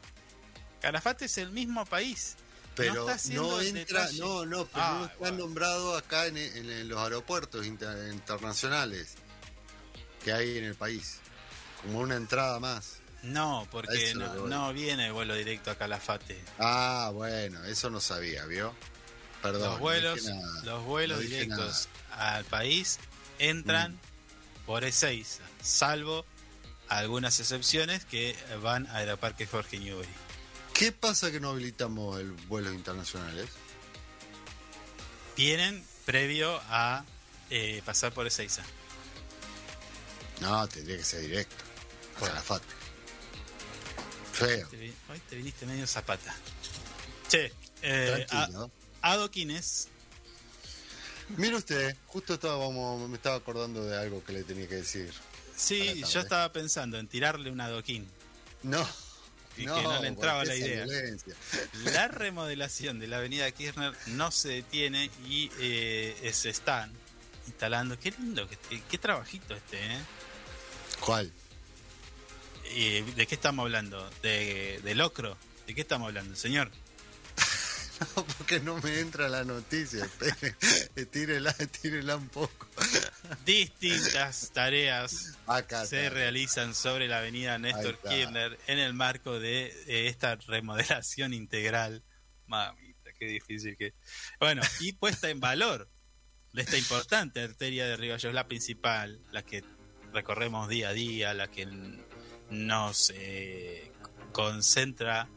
Calafate 0.81 1.27
es 1.27 1.37
el 1.39 1.51
mismo 1.51 1.85
país. 1.85 2.37
Pero 2.79 3.07
no 3.35 3.61
entra, 3.61 4.03
detalle. 4.05 4.19
no, 4.21 4.47
no, 4.47 4.65
pero 4.67 4.85
Ah, 4.85 4.97
no 5.01 5.07
está 5.07 5.31
nombrado 5.37 5.97
acá 5.97 6.27
en, 6.27 6.37
en- 6.39 6.71
en 6.71 6.89
los 6.89 6.99
aeropuertos 6.99 7.67
inter- 7.67 8.13
internacionales 8.13 9.15
que 10.25 10.33
hay 10.33 10.59
en 10.59 10.65
el 10.65 10.75
país. 10.75 11.19
Como 11.83 11.99
una 12.01 12.17
entrada 12.17 12.59
más. 12.61 12.97
No, 13.23 13.67
porque 13.71 14.15
no, 14.15 14.47
no 14.47 14.73
viene 14.73 15.07
el 15.07 15.13
vuelo 15.13 15.35
directo 15.35 15.71
a 15.71 15.75
Calafate. 15.75 16.41
Ah, 16.59 17.11
bueno, 17.13 17.63
eso 17.65 17.91
no 17.91 18.01
sabía, 18.01 18.45
¿vio? 18.47 18.75
Perdón. 19.43 19.71
los 19.71 19.79
vuelos, 19.81 20.25
nada. 20.25 20.63
los 20.65 20.85
vuelos 20.85 21.21
directos 21.21 21.89
al 22.13 22.45
país 22.45 22.99
entran 23.39 23.93
Mm. 23.93 24.67
por 24.67 24.85
Ezeiza, 24.85 25.43
salvo 25.63 26.25
algunas 26.89 27.39
excepciones 27.39 28.05
que 28.05 28.37
van 28.63 28.87
a 28.89 28.97
Aeroparque 28.97 29.47
Jorge 29.47 29.79
Newbery. 29.79 30.09
¿Qué 30.79 30.93
pasa 30.93 31.31
que 31.33 31.41
no 31.41 31.51
habilitamos 31.51 32.21
el 32.21 32.31
vuelos 32.31 32.73
internacionales? 32.73 33.49
Vienen 35.37 35.85
previo 36.05 36.61
a 36.69 37.05
eh, 37.51 37.83
pasar 37.85 38.13
por 38.13 38.27
Ezeiza. 38.27 38.63
No, 40.41 40.69
tendría 40.69 40.97
que 40.97 41.05
ser 41.05 41.21
directo. 41.23 41.57
A 42.17 42.21
Bueno. 42.21 42.35
Calafate. 42.35 42.67
Feo. 44.33 44.69
Te 44.69 44.93
Hoy 45.11 45.19
te 45.29 45.37
viniste 45.37 45.67
medio 45.67 45.87
zapata. 45.87 46.33
Che, 47.29 47.53
eh, 47.83 48.25
Tranquilo. 48.29 48.71
a- 49.03 49.13
adoquines. 49.15 49.89
Mire 51.37 51.57
usted, 51.57 51.97
justo 52.07 52.35
estábamos, 52.35 53.09
me 53.09 53.17
estaba 53.17 53.37
acordando 53.37 53.85
de 53.85 53.99
algo 53.99 54.23
que 54.25 54.33
le 54.33 54.45
tenía 54.45 54.69
que 54.69 54.77
decir. 54.77 55.13
Sí, 55.57 56.03
yo 56.09 56.21
estaba 56.21 56.53
pensando 56.53 56.99
en 56.99 57.09
tirarle 57.09 57.51
un 57.51 57.61
adoquín. 57.61 58.09
No. 58.63 58.89
Y 59.63 59.67
que 59.67 59.83
no 59.83 60.01
le 60.03 60.09
entraba 60.09 60.45
la 60.45 60.55
idea. 60.55 60.85
violencia. 60.85 61.35
La 61.85 62.09
remodelación 62.09 62.99
de 62.99 63.07
la 63.09 63.19
avenida 63.19 63.51
Kirchner 63.51 63.93
no 64.07 64.31
se 64.31 64.49
detiene 64.49 65.11
y 65.29 65.51
eh, 65.59 66.31
se 66.33 66.51
están 66.51 66.93
instalando. 67.47 67.99
Qué 67.99 68.13
lindo, 68.13 68.49
que- 68.49 68.83
qué, 68.91 68.99
trabajito 68.99 69.55
este, 69.55 69.79
¿eh? 69.79 69.99
¿Cuál? 71.01 71.33
Eh, 72.67 73.05
¿De 73.17 73.27
qué 73.27 73.35
estamos 73.35 73.65
hablando? 73.65 74.09
¿De, 74.23 74.81
de 74.85 74.95
locro? 74.95 75.37
¿De 75.67 75.75
qué 75.75 75.81
estamos 75.81 76.09
hablando, 76.09 76.37
señor? 76.37 76.71
No, 78.17 78.25
porque 78.25 78.61
no 78.61 78.77
me 78.79 79.01
entra 79.01 79.29
la 79.29 79.45
noticia. 79.45 80.05
espere. 80.05 80.55
Tírela, 81.11 81.53
tírela 81.53 82.17
un 82.17 82.29
poco. 82.29 82.67
Distintas 83.45 84.51
tareas 84.53 85.37
Acá 85.47 85.85
se 85.87 86.07
está. 86.07 86.15
realizan 86.15 86.75
sobre 86.75 87.09
la 87.09 87.19
avenida 87.19 87.59
Néstor. 87.59 87.99
Kirchner 87.99 88.59
en 88.67 88.79
el 88.79 88.95
marco 88.95 89.39
de 89.39 89.67
eh, 89.87 90.09
esta 90.09 90.37
remodelación 90.37 91.33
integral. 91.33 92.03
Mamita, 92.47 93.13
qué 93.19 93.27
difícil 93.27 93.77
que. 93.77 93.95
Bueno, 94.41 94.63
y 94.81 94.93
puesta 94.93 95.29
en 95.31 95.41
valor 95.41 95.91
de 96.53 96.63
esta 96.63 96.79
importante 96.79 97.41
arteria 97.43 97.87
de 97.87 97.97
Río 97.97 98.17
la 98.33 98.49
principal, 98.49 99.21
la 99.31 99.43
que 99.43 99.65
recorremos 100.13 100.69
día 100.69 100.91
a 100.91 100.93
día, 100.93 101.35
la 101.35 101.49
que 101.49 101.67
nos 102.51 103.13
eh, 103.15 103.93
concentra 104.33 105.29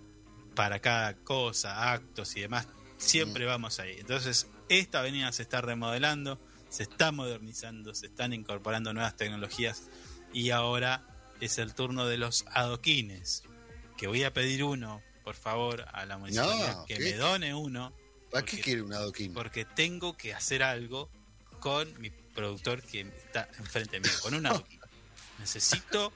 para 0.56 0.80
cada 0.80 1.16
cosa, 1.16 1.92
actos 1.92 2.36
y 2.36 2.42
demás. 2.42 2.68
Siempre 2.98 3.46
vamos 3.46 3.80
ahí. 3.80 3.96
Entonces, 4.00 4.48
esta 4.70 5.00
avenida 5.00 5.32
se 5.32 5.42
está 5.44 5.62
remodelando, 5.62 6.40
se 6.70 6.84
está 6.84 7.12
modernizando, 7.12 7.94
se 7.96 8.08
están 8.08 8.34
incorporando 8.34 8.94
nuevas 8.94 9.16
tecnologías 9.18 9.90
y 10.34 10.52
ahora 10.52 11.04
es 11.40 11.58
el 11.58 11.74
turno 11.74 12.06
de 12.06 12.18
los 12.18 12.46
adoquines. 12.52 13.44
Que 13.98 14.08
voy 14.08 14.24
a 14.24 14.34
pedir 14.34 14.64
uno, 14.64 15.02
por 15.24 15.36
favor, 15.36 15.86
a 15.94 16.06
la 16.06 16.18
municipalidad 16.18 16.78
No, 16.78 16.86
que 16.86 16.96
¿qué? 16.96 17.04
me 17.04 17.14
done 17.14 17.54
uno. 17.56 17.94
¿Para 18.32 18.46
qué 18.46 18.60
quiere 18.62 18.82
un 18.82 18.94
adoquín? 18.94 19.34
Porque 19.34 19.66
tengo 19.66 20.16
que 20.16 20.34
hacer 20.34 20.64
algo 20.64 21.10
con 21.60 22.00
mi 22.00 22.10
productor 22.10 22.82
que 22.82 23.02
está 23.02 23.50
enfrente 23.60 24.00
mío, 24.00 24.12
con 24.22 24.34
un 24.34 24.46
adoquín. 24.48 24.80
Necesito 25.40 26.14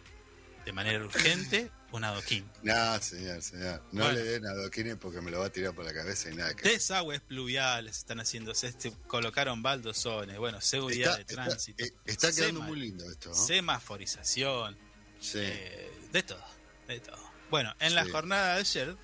de 0.66 0.72
manera 0.74 1.04
urgente 1.04 1.72
un 1.92 2.04
adoquín. 2.04 2.50
No, 2.64 3.00
señor, 3.02 3.42
señor. 3.42 3.82
No 3.94 4.04
Bueno. 4.04 4.12
le 4.20 4.24
den 4.24 4.46
adoquines 4.46 4.96
porque 4.98 5.22
me 5.22 5.32
lo 5.32 5.40
va 5.40 5.46
a 5.46 5.50
tirar 5.50 5.74
por 5.74 5.86
la 5.86 5.94
cabeza 5.94 6.30
y 6.30 6.36
nada 6.36 6.54
que 6.54 6.68
Desagües 6.68 7.22
pluviales 7.22 8.00
están 8.00 8.20
haciéndose, 8.20 8.68
este, 8.68 8.92
colocaron 9.08 9.62
baldosones, 9.64 10.38
bueno, 10.38 10.60
seguridad 10.60 11.12
Está- 11.12 11.18
de 11.18 11.26
tránsito. 11.48 11.84
eh, 11.86 11.94
está 12.06 12.34
quedando 12.34 12.62
muy 12.64 12.80
lindo 12.80 13.10
esto, 13.10 13.30
¿no? 13.30 13.36
Semaforización, 13.36 14.78
Sí. 15.20 15.40
eh, 15.42 15.92
de 16.12 16.24
todo, 16.24 16.44
de 16.88 17.00
todo. 17.00 17.32
Bueno, 17.50 17.74
en 17.80 17.96
la 17.96 18.06
jornada 18.10 18.56
de 18.56 18.60
ayer, 18.62 18.98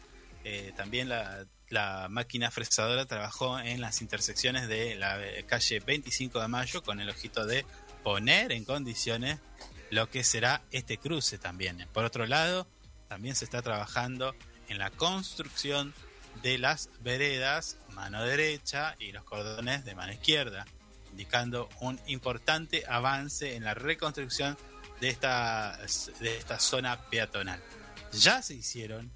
eh, 0.43 0.73
también 0.75 1.07
la, 1.07 1.45
la 1.69 2.07
máquina 2.09 2.51
fresadora 2.51 3.05
trabajó 3.05 3.59
en 3.59 3.79
las 3.79 4.01
intersecciones 4.01 4.67
de 4.67 4.95
la 4.95 5.17
calle 5.47 5.79
25 5.79 6.41
de 6.41 6.47
Mayo 6.49 6.83
con 6.83 6.99
el 6.99 7.09
ojito 7.09 7.45
de 7.45 7.65
poner 8.03 8.51
en 8.51 8.65
condiciones 8.65 9.39
lo 9.91 10.09
que 10.09 10.23
será 10.23 10.63
este 10.71 10.97
cruce 10.97 11.37
también. 11.37 11.87
Por 11.93 12.05
otro 12.05 12.25
lado, 12.25 12.65
también 13.07 13.35
se 13.35 13.45
está 13.45 13.61
trabajando 13.61 14.33
en 14.69 14.79
la 14.79 14.89
construcción 14.89 15.93
de 16.41 16.57
las 16.57 16.89
veredas 17.01 17.77
mano 17.93 18.23
derecha 18.23 18.95
y 18.99 19.11
los 19.11 19.25
cordones 19.25 19.83
de 19.83 19.93
mano 19.93 20.13
izquierda, 20.13 20.65
indicando 21.11 21.69
un 21.81 21.99
importante 22.07 22.85
avance 22.87 23.55
en 23.55 23.65
la 23.65 23.73
reconstrucción 23.73 24.57
de 25.01 25.09
esta, 25.09 25.77
de 26.21 26.37
esta 26.37 26.57
zona 26.57 27.01
peatonal. 27.09 27.61
Ya 28.13 28.41
se 28.41 28.53
hicieron 28.53 29.11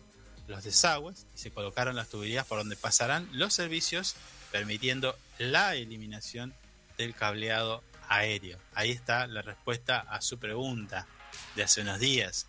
los 0.47 0.65
desagües 0.65 1.25
y 1.33 1.37
se 1.37 1.51
colocaron 1.51 1.95
las 1.95 2.09
tuberías 2.09 2.45
por 2.45 2.57
donde 2.57 2.75
pasarán 2.75 3.29
los 3.31 3.53
servicios, 3.53 4.15
permitiendo 4.51 5.17
la 5.37 5.75
eliminación 5.75 6.53
del 6.97 7.15
cableado 7.15 7.81
aéreo. 8.09 8.59
Ahí 8.73 8.91
está 8.91 9.27
la 9.27 9.41
respuesta 9.41 9.99
a 9.99 10.21
su 10.21 10.39
pregunta 10.39 11.07
de 11.55 11.63
hace 11.63 11.81
unos 11.81 11.99
días. 11.99 12.47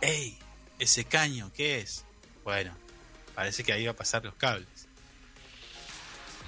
¡Ey! 0.00 0.38
¿Ese 0.78 1.04
caño 1.04 1.50
qué 1.54 1.78
es? 1.80 2.04
Bueno, 2.44 2.76
parece 3.34 3.64
que 3.64 3.72
ahí 3.72 3.86
va 3.86 3.92
a 3.92 3.96
pasar 3.96 4.24
los 4.24 4.34
cables. 4.34 4.88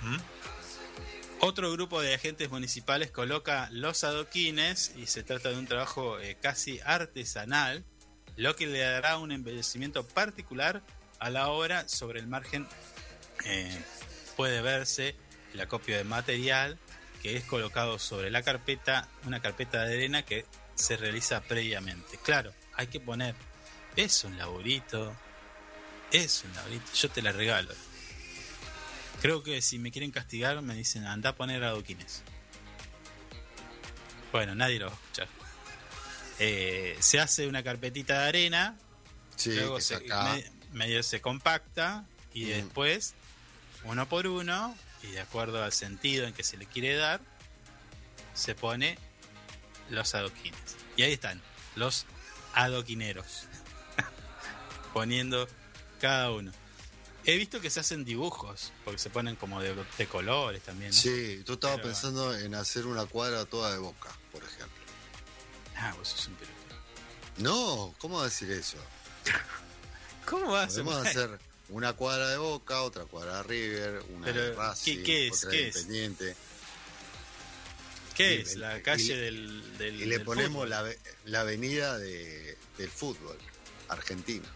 ¿Mm? 0.02 0.18
Otro 1.40 1.70
grupo 1.72 2.00
de 2.00 2.14
agentes 2.14 2.50
municipales 2.50 3.10
coloca 3.10 3.68
los 3.70 4.02
adoquines 4.05 4.92
y 4.96 5.06
se 5.06 5.22
trata 5.22 5.50
de 5.50 5.59
un 5.59 5.66
trabajo 5.66 6.18
eh, 6.18 6.36
casi 6.40 6.80
artesanal, 6.84 7.84
lo 8.36 8.56
que 8.56 8.66
le 8.66 8.80
dará 8.80 9.18
un 9.18 9.30
embellecimiento 9.30 10.06
particular 10.06 10.82
a 11.20 11.30
la 11.30 11.48
obra. 11.48 11.88
Sobre 11.88 12.18
el 12.18 12.26
margen 12.26 12.66
eh, 13.44 13.80
puede 14.36 14.62
verse 14.62 15.14
el 15.55 15.60
acopio 15.60 15.96
de 15.96 16.05
material 16.05 16.78
que 17.23 17.36
es 17.36 17.45
colocado 17.45 17.99
sobre 17.99 18.31
la 18.31 18.43
carpeta, 18.43 19.09
una 19.24 19.40
carpeta 19.40 19.85
de 19.85 19.95
arena 19.95 20.24
que 20.24 20.45
se 20.74 20.97
realiza 20.97 21.40
previamente. 21.43 22.19
Claro, 22.23 22.53
hay 22.74 22.86
que 22.86 23.01
poner, 23.01 23.35
es 23.97 24.23
un 24.24 24.39
laburito, 24.39 25.15
es 26.12 26.45
un 26.45 26.55
laburito, 26.55 26.93
yo 26.95 27.11
te 27.11 27.23
la 27.23 27.32
regalo. 27.32 27.74
Creo 29.20 29.43
que 29.43 29.61
si 29.62 29.78
me 29.81 29.90
quieren 29.90 30.12
castigar 30.12 30.62
me 30.62 30.74
dicen 30.74 31.05
anda 31.07 31.31
a 31.31 31.35
poner 31.35 31.65
adoquines. 31.65 32.23
Bueno, 34.32 34.55
nadie 34.55 34.78
lo 34.78 34.86
va 34.86 34.93
a 34.93 34.95
escuchar. 34.95 35.28
Eh, 36.39 36.97
se 37.01 37.19
hace 37.19 37.47
una 37.49 37.62
carpetita 37.62 38.23
de 38.23 38.28
arena, 38.28 38.77
Sí, 39.35 39.55
luego 39.55 39.81
se, 39.81 39.99
medio 40.73 41.03
se 41.03 41.20
compacta 41.20 42.05
y 42.35 42.45
Mm. 42.45 42.49
después, 42.49 43.15
uno 43.85 44.09
por 44.09 44.27
uno, 44.27 44.77
y 45.03 45.09
de 45.09 45.20
acuerdo 45.20 45.62
al 45.62 45.73
sentido 45.73 46.27
en 46.27 46.35
que 46.35 46.43
se 46.43 46.57
le 46.57 46.66
quiere 46.66 46.95
dar, 46.97 47.20
se 48.35 48.55
pone 48.55 48.99
los 49.91 50.15
adoquines. 50.15 50.77
Y 50.97 51.03
ahí 51.03 51.12
están, 51.12 51.41
los 51.77 52.07
adoquineros. 52.55 53.45
Poniendo 54.93 55.49
cada 56.01 56.31
uno. 56.31 56.53
He 57.25 57.37
visto 57.37 57.61
que 57.61 57.69
se 57.69 57.81
hacen 57.81 58.05
dibujos, 58.05 58.73
porque 58.85 58.99
se 58.99 59.11
ponen 59.11 59.37
como 59.37 59.61
de, 59.61 59.75
de 59.99 60.07
colores 60.07 60.62
también. 60.62 60.91
¿no? 60.91 60.97
Sí, 60.97 61.43
tú 61.45 61.55
estabas 61.55 61.77
Pero- 61.77 61.89
pensando 61.89 62.37
en 62.37 62.55
hacer 62.55 62.87
una 62.87 63.05
cuadra 63.07 63.45
toda 63.45 63.70
de 63.73 63.79
boca, 63.79 64.11
por 64.33 64.43
ejemplo. 64.43 64.79
Ah, 65.77 65.95
vos 65.99 66.09
sos 66.09 66.27
un 66.29 66.35
pelotudo. 66.35 66.59
No, 67.39 67.95
¿cómo 67.99 68.23
decir 68.23 68.51
eso? 68.51 68.79
¿Cómo 70.27 70.53
vas 70.53 70.65
a 70.65 70.83
Podemos 70.83 71.07
hacer 71.07 71.39
una 71.70 71.93
cuadra 71.93 72.28
de 72.31 72.36
Boca, 72.39 72.82
otra 72.82 73.05
cuadra 73.05 73.39
de 73.39 73.43
River, 73.45 74.03
una 74.15 74.24
Pero, 74.27 74.40
de 74.43 74.55
Racing, 74.55 74.97
¿qué- 74.99 75.03
qué 75.03 75.27
es? 75.28 75.39
otra 75.39 75.51
¿Qué 75.51 75.57
de 75.57 75.69
es? 75.69 75.77
Independiente. 75.77 76.36
¿Qué 78.15 78.35
Y- 78.36 78.40
es? 78.43 78.57
La 78.57 78.78
y- 78.78 78.82
calle 78.82 79.16
del, 79.16 79.78
del- 79.78 80.03
Y 80.03 80.07
le 80.07 80.16
del 80.19 80.24
ponemos 80.24 80.53
fútbol. 80.65 80.70
la, 80.70 80.85
la 81.27 81.40
avenida 81.40 81.99
de, 81.99 82.57
del 82.78 82.90
fútbol 82.90 83.39
argentino. 83.89 84.47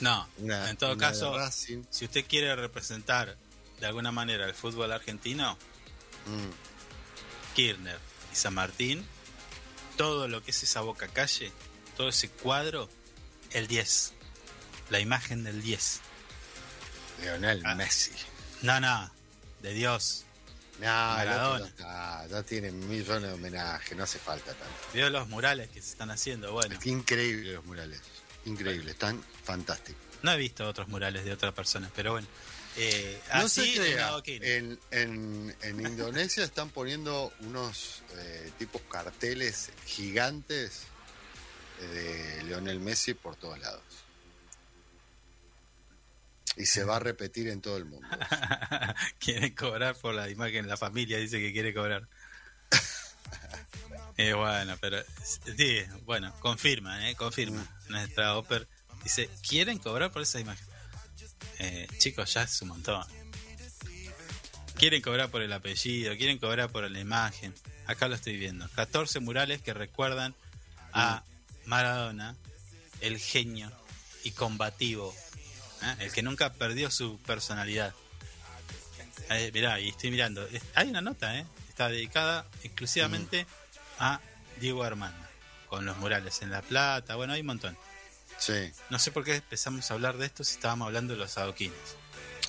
No, 0.00 0.28
Una- 0.38 0.70
en 0.70 0.76
todo 0.76 0.96
caso, 0.96 1.34
si 1.50 2.04
usted 2.04 2.24
quiere 2.26 2.54
representar 2.56 3.36
de 3.80 3.86
alguna 3.86 4.12
manera 4.12 4.46
el 4.46 4.54
fútbol 4.54 4.92
argentino, 4.92 5.56
Mm, 6.26 6.50
Kirchner 7.56 7.98
y 8.30 8.36
San 8.36 8.52
Martín, 8.54 9.04
todo 9.96 10.28
lo 10.28 10.42
que 10.42 10.50
es 10.50 10.62
esa 10.62 10.82
boca 10.82 11.08
calle, 11.08 11.50
todo 11.96 12.10
ese 12.10 12.28
cuadro, 12.28 12.90
el 13.52 13.66
10, 13.66 14.12
la 14.90 15.00
imagen 15.00 15.44
del 15.44 15.62
10. 15.62 16.00
Lionel 17.22 17.62
Ah. 17.64 17.74
Messi. 17.74 18.12
No, 18.62 18.80
no, 18.80 19.10
de 19.62 19.72
Dios. 19.72 20.24
No, 20.80 21.20
el 21.20 21.66
está, 21.66 22.26
ya 22.28 22.42
tiene 22.42 22.70
millones 22.72 23.28
de 23.28 23.32
homenajes, 23.34 23.96
no 23.96 24.04
hace 24.04 24.18
falta 24.18 24.46
tanto. 24.54 24.74
Veo 24.94 25.10
los 25.10 25.28
murales 25.28 25.68
que 25.68 25.82
se 25.82 25.90
están 25.90 26.10
haciendo. 26.10 26.52
Bueno, 26.52 26.78
Qué 26.82 26.88
increíble 26.88 27.52
los 27.52 27.64
murales. 27.66 28.00
Increíble, 28.46 28.92
están 28.92 29.22
fantásticos. 29.44 30.00
no 30.22 30.32
he 30.32 30.38
visto 30.38 30.66
otros 30.66 30.88
murales 30.88 31.24
de 31.26 31.32
otras 31.32 31.52
personas, 31.52 31.90
pero 31.94 32.12
bueno. 32.12 32.26
Eh, 32.76 33.20
No 33.34 33.40
así 33.40 33.74
se 33.74 33.80
crea, 33.80 34.22
en, 34.24 34.78
en, 34.90 35.54
en 35.60 35.80
Indonesia 35.80 36.44
están 36.44 36.70
poniendo 36.70 37.30
unos 37.40 38.02
eh, 38.16 38.50
tipos 38.58 38.80
carteles 38.90 39.70
gigantes 39.84 40.84
de 41.80 42.42
Lionel 42.44 42.80
Messi 42.80 43.12
por 43.12 43.36
todos 43.36 43.58
lados. 43.58 43.82
Y 46.56 46.66
se 46.66 46.84
va 46.84 46.96
a 46.96 47.00
repetir 47.00 47.48
en 47.48 47.60
todo 47.60 47.76
el 47.76 47.84
mundo. 47.84 48.06
quiere 49.18 49.54
cobrar 49.54 49.96
por 49.96 50.14
la 50.14 50.28
imagen, 50.28 50.66
la 50.66 50.76
familia 50.76 51.18
dice 51.18 51.38
que 51.38 51.52
quiere 51.52 51.74
cobrar. 51.74 52.08
Eh, 54.16 54.34
bueno, 54.34 54.76
pero 54.82 54.98
sí, 55.56 55.80
bueno, 56.04 56.34
confirma, 56.40 57.08
eh, 57.08 57.14
confirma. 57.14 57.66
Nuestra 57.88 58.36
Oper 58.36 58.68
dice, 59.02 59.30
¿quieren 59.48 59.78
cobrar 59.78 60.12
por 60.12 60.20
esa 60.20 60.38
imagen? 60.38 60.66
Eh, 61.58 61.86
chicos, 61.96 62.34
ya 62.34 62.42
es 62.42 62.60
un 62.60 62.68
montón. 62.68 63.02
Quieren 64.76 65.00
cobrar 65.00 65.30
por 65.30 65.40
el 65.40 65.52
apellido, 65.54 66.14
quieren 66.18 66.38
cobrar 66.38 66.70
por 66.70 66.90
la 66.90 67.00
imagen. 67.00 67.54
Acá 67.86 68.08
lo 68.08 68.14
estoy 68.14 68.36
viendo. 68.36 68.68
14 68.74 69.20
murales 69.20 69.62
que 69.62 69.72
recuerdan 69.72 70.34
a 70.92 71.22
Maradona, 71.66 72.36
el 73.00 73.18
genio 73.18 73.70
y 74.24 74.32
combativo, 74.32 75.14
¿eh? 75.82 75.96
el 76.00 76.12
que 76.12 76.22
nunca 76.22 76.52
perdió 76.52 76.90
su 76.90 77.18
personalidad. 77.20 77.94
Eh, 79.30 79.50
mirá, 79.54 79.78
y 79.80 79.88
estoy 79.90 80.10
mirando. 80.10 80.46
Es- 80.48 80.62
Hay 80.74 80.88
una 80.88 81.00
nota, 81.00 81.36
¿eh? 81.38 81.46
Está 81.68 81.88
dedicada 81.88 82.46
exclusivamente 82.62 83.46
a 83.98 84.20
Diego 84.58 84.82
Armando. 84.82 85.18
Con 85.68 85.86
los 85.86 85.96
murales 85.98 86.42
en 86.42 86.50
La 86.50 86.62
Plata. 86.62 87.14
Bueno, 87.16 87.32
hay 87.32 87.40
un 87.40 87.46
montón. 87.46 87.78
Sí, 88.38 88.72
No 88.88 88.98
sé 88.98 89.12
por 89.12 89.22
qué 89.24 89.36
empezamos 89.36 89.90
a 89.90 89.94
hablar 89.94 90.16
de 90.16 90.26
esto 90.26 90.42
si 90.44 90.54
estábamos 90.54 90.86
hablando 90.86 91.12
de 91.12 91.18
los 91.20 91.36
adoquines. 91.38 91.76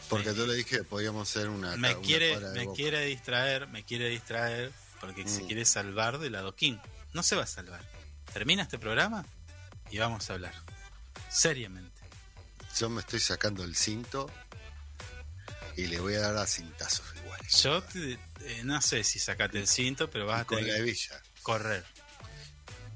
porque 0.10 0.34
yo 0.36 0.46
le 0.46 0.56
dije 0.56 0.78
que 0.80 0.84
podíamos 0.84 1.30
hacer 1.30 1.48
una. 1.50 1.78
Me 1.78 1.94
una 1.96 2.02
quiere, 2.02 2.38
me 2.38 2.66
Boca. 2.66 2.76
quiere 2.76 3.06
distraer, 3.06 3.68
me 3.68 3.84
quiere 3.86 4.10
distraer 4.10 4.72
porque 5.00 5.26
se 5.28 5.44
Mm. 5.44 5.48
quiere 5.48 5.66
salvar 5.66 6.18
del 6.20 6.36
adoquín. 6.36 6.82
No 7.14 7.24
se 7.24 7.36
va 7.38 7.44
a 7.44 7.48
salvar. 7.48 7.82
Termina 8.34 8.64
este 8.64 8.78
programa 8.78 9.26
y 9.90 9.98
vamos 10.00 10.30
a 10.30 10.34
hablar. 10.34 10.54
Seriamente. 11.30 11.91
Yo 12.80 12.90
me 12.90 13.02
estoy 13.02 13.20
sacando 13.20 13.64
el 13.64 13.76
cinto 13.76 14.30
y 15.76 15.88
le 15.88 16.00
voy 16.00 16.16
a 16.16 16.22
dar 16.22 16.38
a 16.38 16.48
cintazos 16.48 17.06
igual. 17.24 17.40
Yo 17.48 17.84
te- 17.84 18.14
eh, 18.42 18.62
no 18.64 18.82
sé 18.82 19.04
si 19.04 19.20
sacate 19.20 19.60
el 19.60 19.68
cinto, 19.68 20.10
pero 20.10 20.26
vas 20.26 20.42
a 20.42 20.46
Con 20.46 20.58
tener 20.60 20.72
la 20.74 20.78
que 20.78 20.82
hebilla. 20.90 21.22
correr. 21.44 21.86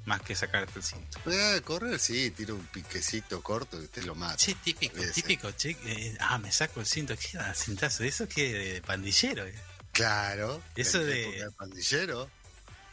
Más 0.05 0.21
que 0.21 0.35
sacarte 0.35 0.77
el 0.77 0.83
cinto. 0.83 1.19
Eh, 1.29 1.61
correr, 1.63 1.99
sí, 1.99 2.29
tiro 2.31 2.53
un 2.55 2.65
piquecito 2.67 3.41
corto 3.41 3.81
y 3.81 3.87
te 3.87 4.03
lo 4.03 4.13
mata. 4.13 4.35
Che, 4.37 4.53
típico, 4.63 5.01
típico, 5.13 5.51
che. 5.51 5.75
eh, 5.83 6.15
ah, 6.19 6.37
me 6.37 6.51
saco 6.51 6.79
el 6.79 6.85
cinto. 6.85 7.15
¿Qué 7.17 7.37
da 7.37 7.53
cintazo? 7.55 8.03
¿Eso 8.03 8.27
qué 8.27 8.53
de 8.53 8.81
pandillero? 8.83 9.45
Claro. 9.91 10.61
Eso 10.75 10.99
la 10.99 11.05
de- 11.05 11.39
época 11.39 11.51
pandillero. 11.57 12.29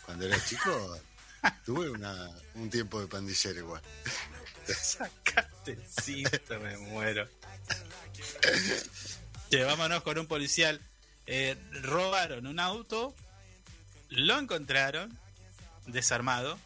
Cuando 0.06 0.24
era 0.26 0.42
chico, 0.44 0.98
tuve 1.66 1.90
una, 1.90 2.30
un 2.54 2.70
tiempo 2.70 2.98
de 3.00 3.06
pandillero 3.08 3.58
igual. 3.58 3.82
Sacaste 4.82 5.72
el 5.72 5.82
cinto, 5.86 6.58
me 6.60 6.76
muero. 6.76 7.28
Che, 9.50 9.62
vámonos 9.64 10.02
con 10.02 10.18
un 10.18 10.26
policial. 10.26 10.80
Eh, 11.26 11.56
robaron 11.82 12.46
un 12.46 12.58
auto, 12.58 13.14
lo 14.08 14.38
encontraron 14.38 15.16
desarmado, 15.86 16.58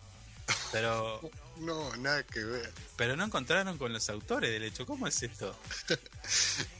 pero, 0.73 1.20
No, 1.59 1.95
nada 1.97 2.23
que 2.23 2.43
ver. 2.43 2.73
pero 2.97 3.16
no 3.16 3.24
encontraron 3.24 3.77
con 3.77 3.93
los 3.93 4.09
autores 4.09 4.51
del 4.51 4.62
hecho. 4.62 4.87
¿Cómo 4.87 5.07
es 5.07 5.23
esto? 5.23 5.59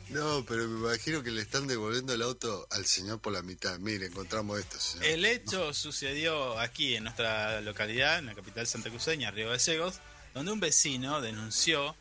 No, 0.09 0.45
pero 0.49 0.67
me 0.69 0.89
imagino 0.89 1.23
que 1.23 1.31
le 1.31 1.43
están 1.43 1.67
devolviendo 1.67 2.15
el 2.15 2.23
auto 2.23 2.67
al 2.71 2.87
señor 2.87 3.21
por 3.21 3.33
la 3.33 3.43
mitad. 3.43 3.79
Mire, 3.79 4.07
encontramos 4.07 4.59
esto, 4.59 4.79
señor. 4.81 5.05
El 5.07 5.25
hecho 5.25 5.75
sucedió 5.75 6.59
aquí 6.59 6.95
en 6.97 7.05
nuestra 7.05 7.61
localidad, 7.61 8.19
en 8.21 8.27
la 8.27 8.35
capital 8.35 8.67
santacruceña, 8.67 9.31
Río 9.33 9.51
Gallegos, 9.51 9.97
donde 10.37 10.53
un 10.53 10.61
vecino 10.61 11.23
denunció 11.23 11.97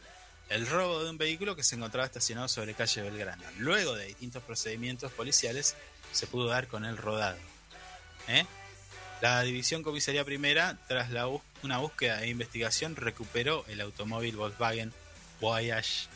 el 0.49 0.67
robo 0.67 1.01
de 1.01 1.09
un 1.09 1.17
vehículo 1.17 1.55
que 1.55 1.63
se 1.63 1.75
encontraba 1.75 2.05
estacionado 2.05 2.49
sobre 2.49 2.73
calle 2.73 3.01
Belgrano. 3.01 3.43
Luego 3.59 3.95
de 3.95 4.07
distintos 4.07 4.43
procedimientos 4.43 5.09
policiales, 5.13 5.73
se 6.11 6.27
pudo 6.27 6.47
dar 6.47 6.67
con 6.67 6.83
el 6.83 6.97
rodado. 6.97 7.37
¿Eh? 8.27 8.45
La 9.21 9.41
División 9.43 9.83
Comisaría 9.83 10.25
Primera, 10.25 10.77
tras 10.89 11.11
la 11.11 11.29
una 11.63 11.77
búsqueda 11.77 12.23
e 12.23 12.27
investigación, 12.27 12.97
recuperó 12.97 13.63
el 13.69 13.79
automóvil 13.79 14.35
Volkswagen 14.35 14.91
Voyage 15.39 16.09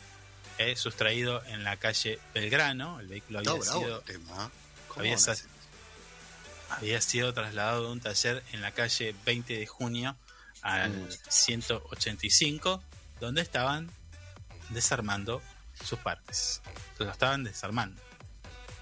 eh, 0.58 0.76
sustraído 0.76 1.42
en 1.46 1.64
la 1.64 1.78
calle 1.78 2.18
Belgrano. 2.34 3.00
El 3.00 3.06
vehículo 3.06 3.38
había 3.38 3.62
sido 3.62 4.00
tema. 4.02 4.50
¿Cómo 4.88 5.00
había, 5.00 5.16
había 6.68 7.00
sido 7.00 7.32
trasladado 7.32 7.86
de 7.86 7.92
un 7.92 8.00
taller 8.00 8.44
en 8.52 8.60
la 8.60 8.72
calle 8.72 9.14
20 9.24 9.56
de 9.56 9.66
junio 9.66 10.18
al 10.62 10.90
Mm. 10.92 11.08
185, 11.28 12.82
donde 13.20 13.42
estaban 13.42 13.90
desarmando 14.70 15.42
sus 15.84 15.98
partes. 15.98 16.60
Entonces 16.66 17.06
lo 17.06 17.12
estaban 17.12 17.44
desarmando. 17.44 18.00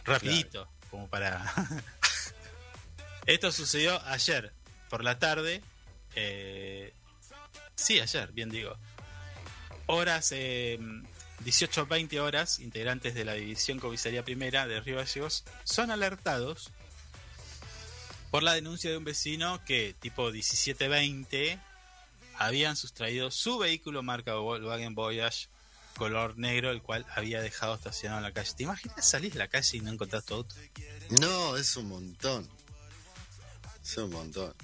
Rapidito, 0.04 0.68
como 0.90 1.08
para... 1.08 1.52
Esto 3.26 3.52
sucedió 3.52 4.00
ayer, 4.06 4.52
por 4.88 5.04
la 5.04 5.18
tarde. 5.18 5.62
eh, 6.14 6.94
Sí, 7.74 8.00
ayer, 8.00 8.32
bien 8.32 8.48
digo. 8.50 8.76
Horas, 9.86 10.32
eh, 10.32 10.78
18-20 11.44 12.18
horas, 12.20 12.58
integrantes 12.58 13.14
de 13.14 13.24
la 13.24 13.34
División 13.34 13.78
Comisaría 13.78 14.24
Primera 14.24 14.66
de 14.66 14.80
Río 14.80 14.96
Gallegos 14.96 15.44
son 15.64 15.90
alertados 15.92 16.70
por 18.32 18.42
la 18.42 18.54
denuncia 18.54 18.90
de 18.90 18.96
un 18.96 19.04
vecino 19.04 19.62
que, 19.64 19.94
tipo 20.00 20.30
17-20, 20.32 21.60
habían 22.38 22.76
sustraído 22.76 23.30
su 23.30 23.58
vehículo 23.58 24.02
marca 24.02 24.34
Volkswagen 24.34 24.94
Voyage 24.94 25.48
color 25.96 26.38
negro, 26.38 26.70
el 26.70 26.80
cual 26.80 27.04
había 27.16 27.42
dejado 27.42 27.74
estacionado 27.74 28.18
en 28.20 28.22
la 28.24 28.32
calle. 28.32 28.52
¿Te 28.56 28.62
imaginas 28.62 29.04
salir 29.08 29.32
de 29.32 29.38
la 29.40 29.48
calle 29.48 29.78
y 29.78 29.80
no 29.80 29.90
encontrar 29.92 30.22
tu 30.22 30.34
auto? 30.34 30.54
No, 31.10 31.56
es 31.56 31.76
un 31.76 31.88
montón. 31.88 32.48
Es 33.82 33.96
un 33.96 34.10
montón. 34.10 34.54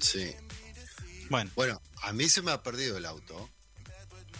Sí. 0.00 0.34
Bueno, 1.30 1.50
Bueno, 1.54 1.80
a 2.02 2.12
mí 2.12 2.28
se 2.28 2.42
me 2.42 2.50
ha 2.52 2.62
perdido 2.62 2.98
el 2.98 3.06
auto. 3.06 3.48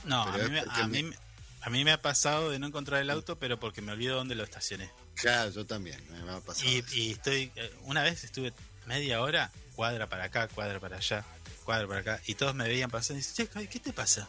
no, 0.05 0.23
a 0.25 0.37
mí, 0.37 0.51
me- 0.51 0.61
a, 0.69 0.87
mí, 0.87 1.03
me- 1.05 1.17
a 1.63 1.71
mí 1.71 1.85
me 1.85 1.93
ha 1.93 2.03
pasado 2.03 2.51
de 2.51 2.59
no 2.59 2.67
encontrar 2.67 3.01
el 3.01 3.09
auto, 3.09 3.39
pero 3.39 3.59
porque 3.59 3.81
me 3.81 3.93
olvido 3.93 4.17
dónde 4.17 4.35
lo 4.35 4.45
estacioné. 4.45 4.91
Claro, 5.15 5.51
yo 5.53 5.65
también. 5.65 6.05
Me 6.11 6.31
ha 6.31 6.41
pasado. 6.41 6.69
Y, 6.69 6.85
y 6.93 7.13
estoy, 7.13 7.51
eh, 7.57 7.75
una 7.85 8.03
vez 8.03 8.25
estuve 8.25 8.53
media 8.87 9.23
hora, 9.23 9.51
cuadra 9.75 10.07
para 10.11 10.25
acá, 10.25 10.49
cuadra 10.49 10.79
para 10.81 10.99
allá, 10.99 11.25
cuadra 11.65 11.89
para 11.89 12.01
acá, 12.01 12.21
y 12.27 12.35
todos 12.37 12.55
me 12.55 12.69
veían 12.69 12.91
pasar 12.91 13.15
y 13.17 13.19
dicen, 13.19 13.49
che, 13.49 13.69
¿qué 13.69 13.81
te 13.81 13.93
pasa? 13.93 14.29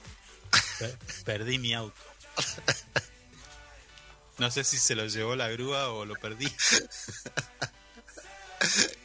Per- 0.80 0.98
perdí 1.26 1.60
mi 1.60 1.74
auto. 1.74 1.96
No 4.38 4.50
sé 4.52 4.64
si 4.64 4.78
se 4.78 4.96
lo 4.96 5.06
llevó 5.08 5.36
la 5.36 5.48
grúa 5.50 5.90
o 5.90 6.06
lo 6.06 6.16
perdí. 6.16 6.52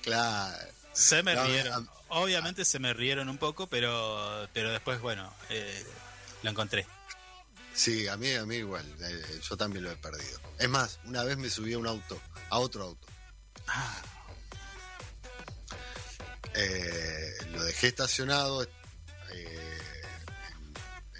Claro. 0.02 0.72
Se 0.92 1.22
me 1.22 1.34
No, 1.34 1.44
rieron. 1.44 1.88
Obviamente 2.08 2.64
se 2.64 2.78
me 2.80 2.92
rieron 2.92 3.28
un 3.28 3.38
poco, 3.38 3.68
pero, 3.68 4.48
pero 4.52 4.70
después, 4.72 5.00
bueno, 5.00 5.32
eh, 5.48 5.84
lo 6.42 6.50
encontré. 6.50 6.86
Sí, 7.72 8.08
a 8.08 8.16
mí, 8.16 8.32
a 8.34 8.44
mí 8.44 8.56
igual. 8.56 8.84
eh, 9.00 9.40
yo 9.48 9.56
también 9.56 9.84
lo 9.84 9.92
he 9.92 9.96
perdido. 9.96 10.40
Es 10.58 10.68
más, 10.68 10.98
una 11.04 11.22
vez 11.22 11.36
me 11.36 11.48
subí 11.48 11.72
a 11.74 11.78
un 11.78 11.86
auto, 11.86 12.20
a 12.50 12.58
otro 12.58 12.82
auto. 12.84 13.06
Ah, 13.68 14.02
Eh, 16.54 17.34
lo 17.52 17.64
dejé 17.64 17.88
estacionado 17.88 18.62
eh, 18.62 19.82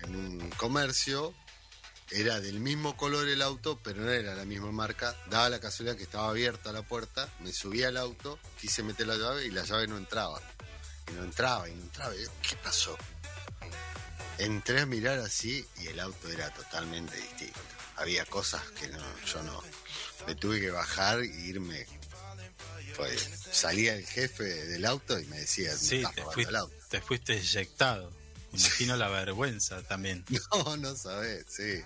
en, 0.03 0.17
un 0.17 0.51
comercio. 0.51 1.35
Era 2.11 2.41
del 2.41 2.59
mismo 2.59 2.97
color 2.97 3.29
el 3.29 3.41
auto, 3.41 3.79
pero 3.85 4.03
no 4.03 4.11
era 4.11 4.35
la 4.35 4.45
misma 4.45 4.73
marca. 4.73 5.17
Daba 5.29 5.49
la 5.49 5.61
casualidad 5.61 5.97
que 5.97 6.03
estaba 6.03 6.29
abierta 6.29 6.73
la 6.73 6.83
puerta. 6.83 7.29
Me 7.41 7.53
subí 7.53 7.85
al 7.85 7.97
auto, 7.97 8.39
quise 8.61 8.83
meter 8.83 9.07
la 9.07 9.17
llave 9.17 9.47
y 9.47 9.51
la 9.51 9.65
llave 9.65 9.87
no 9.87 9.97
entraba. 9.97 10.41
Y 11.09 11.13
no 11.13 11.23
entraba, 11.23 11.69
y 11.69 11.75
no 11.75 11.83
entraba. 11.83 12.13
¿Qué 12.43 12.57
pasó? 12.57 12.97
Entré 14.39 14.81
a 14.81 14.87
mirar 14.87 15.19
así 15.19 15.65
y 15.77 15.89
el 15.89 16.01
auto 16.01 16.29
era 16.29 16.53
totalmente 16.53 17.17
distinto. 17.17 17.61
Había 17.97 18.25
cosas 18.25 18.63
que 18.71 18.89
no, 18.89 18.99
yo 19.27 19.43
no. 19.43 19.63
Me 20.27 20.35
tuve 20.35 20.61
que 20.61 20.71
bajar 20.71 21.21
e 21.21 21.27
irme. 21.27 21.87
Pues, 22.97 23.29
salía 23.53 23.95
el 23.95 24.07
jefe 24.07 24.45
del 24.45 24.85
auto 24.85 25.19
y 25.19 25.25
me 25.27 25.41
decía, 25.41 25.77
sí, 25.77 26.03
te 26.15 26.23
fuiste, 26.23 26.51
el 26.51 26.57
auto. 26.57 26.75
te 26.89 27.01
fuiste 27.01 27.35
eyectado. 27.35 28.13
Imagino 28.53 28.97
la 28.97 29.09
vergüenza 29.09 29.83
también. 29.83 30.25
No, 30.53 30.77
no 30.77 30.97
sabés, 30.97 31.47
sí. 31.49 31.83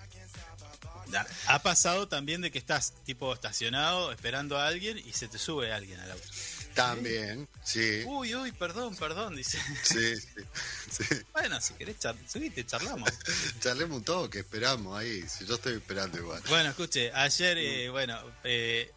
Ha 1.47 1.61
pasado 1.61 2.07
también 2.07 2.41
de 2.41 2.51
que 2.51 2.57
estás 2.57 2.93
tipo 3.05 3.31
estacionado 3.33 4.11
esperando 4.11 4.57
a 4.57 4.67
alguien 4.67 4.97
y 4.97 5.13
se 5.13 5.27
te 5.27 5.37
sube 5.37 5.71
alguien 5.71 5.99
al 5.99 6.11
auto. 6.11 6.27
También, 6.75 7.47
sí. 7.63 8.03
Uy, 8.05 8.35
uy, 8.35 8.51
perdón, 8.51 8.95
perdón, 8.97 9.35
dice. 9.35 9.57
Sí, 9.83 10.15
sí, 10.91 11.03
sí. 11.05 11.15
Bueno, 11.31 11.61
si 11.61 11.73
querés, 11.75 11.97
char 11.99 12.15
subite, 12.27 12.65
charlamos. 12.65 13.09
Charlemos 13.61 13.97
un 13.99 14.03
toque, 14.03 14.39
esperamos 14.39 14.97
ahí. 14.99 15.23
Si 15.29 15.45
yo 15.45 15.55
estoy 15.55 15.75
esperando 15.75 16.17
igual. 16.17 16.43
Bueno, 16.49 16.69
escuche, 16.69 17.13
ayer, 17.13 17.57
eh, 17.57 17.89
bueno, 17.89 18.19
eh, 18.43 18.91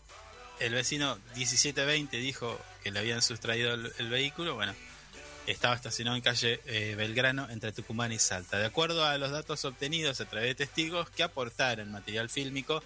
el 0.60 0.74
vecino 0.74 1.18
1720 1.36 2.16
dijo 2.18 2.60
que 2.82 2.90
le 2.90 2.98
habían 3.00 3.22
sustraído 3.22 3.74
el, 3.74 3.92
el 3.98 4.08
vehículo. 4.08 4.54
Bueno, 4.54 4.74
estaba 5.46 5.74
estacionado 5.74 6.16
en 6.16 6.22
calle 6.22 6.60
eh, 6.66 6.94
Belgrano 6.96 7.48
entre 7.50 7.72
Tucumán 7.72 8.12
y 8.12 8.18
Salta. 8.18 8.58
De 8.58 8.66
acuerdo 8.66 9.04
a 9.04 9.16
los 9.18 9.30
datos 9.30 9.64
obtenidos 9.64 10.20
a 10.20 10.24
través 10.26 10.48
de 10.50 10.54
testigos 10.66 11.08
que 11.10 11.22
aportaron 11.22 11.90
material 11.90 12.28
fílmico, 12.28 12.82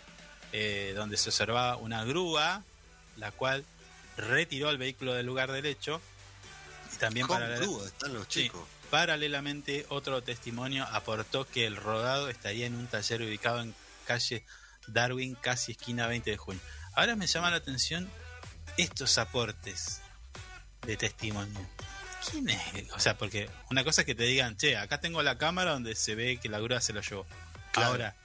eh, 0.53 0.93
donde 0.95 1.17
se 1.17 1.31
observaba 1.31 1.77
una 1.77 2.05
grúa, 2.05 2.63
la 3.17 3.31
cual 3.33 3.65
retiró 4.17 4.71
el 4.71 4.79
vehículo 4.79 5.15
del 5.15 5.27
lugar 5.27 5.51
del 5.53 5.67
hecho. 5.67 6.01
Y 6.95 6.97
también 6.99 7.27
Con 7.27 7.39
paralela- 7.41 7.61
grúa 7.61 7.87
están 7.87 8.15
los 8.15 8.25
Sí. 8.29 8.45
chicos. 8.45 8.63
Paralelamente, 8.91 9.87
otro 9.89 10.23
testimonio 10.23 10.85
aportó 10.93 11.47
que 11.49 11.67
el 11.67 11.77
rodado 11.77 12.29
estaría 12.29 12.67
en 12.67 12.75
un 12.75 12.87
taller 12.87 13.23
ubicado 13.23 13.63
en 13.63 13.75
calle 14.07 14.45
Darwin, 14.87 15.35
casi 15.35 15.73
esquina 15.73 16.07
20 16.07 16.31
de 16.31 16.37
junio. 16.37 16.61
Ahora 16.95 17.17
me 17.17 17.27
llama 17.27 17.51
la 17.51 17.57
atención 17.57 18.11
estos 18.77 19.19
aportes 19.19 20.01
de 20.87 20.97
testimonio. 20.97 21.61
¿Quién 22.31 22.51
es? 22.51 22.93
O 22.93 23.01
sea, 23.01 23.17
porque 23.19 23.51
una 23.71 23.83
cosa 23.85 24.03
es 24.03 24.07
que 24.07 24.15
te 24.15 24.25
digan, 24.25 24.57
che, 24.57 24.77
acá 24.77 25.01
tengo 25.01 25.23
la 25.23 25.39
cámara 25.39 25.73
donde 25.73 25.95
se 25.95 26.15
ve 26.15 26.39
que 26.39 26.49
la 26.49 26.61
grúa 26.61 26.81
se 26.81 26.93
lo 26.93 27.01
llevó. 27.01 27.27
Claro. 27.73 27.91
Ahora, 27.91 28.17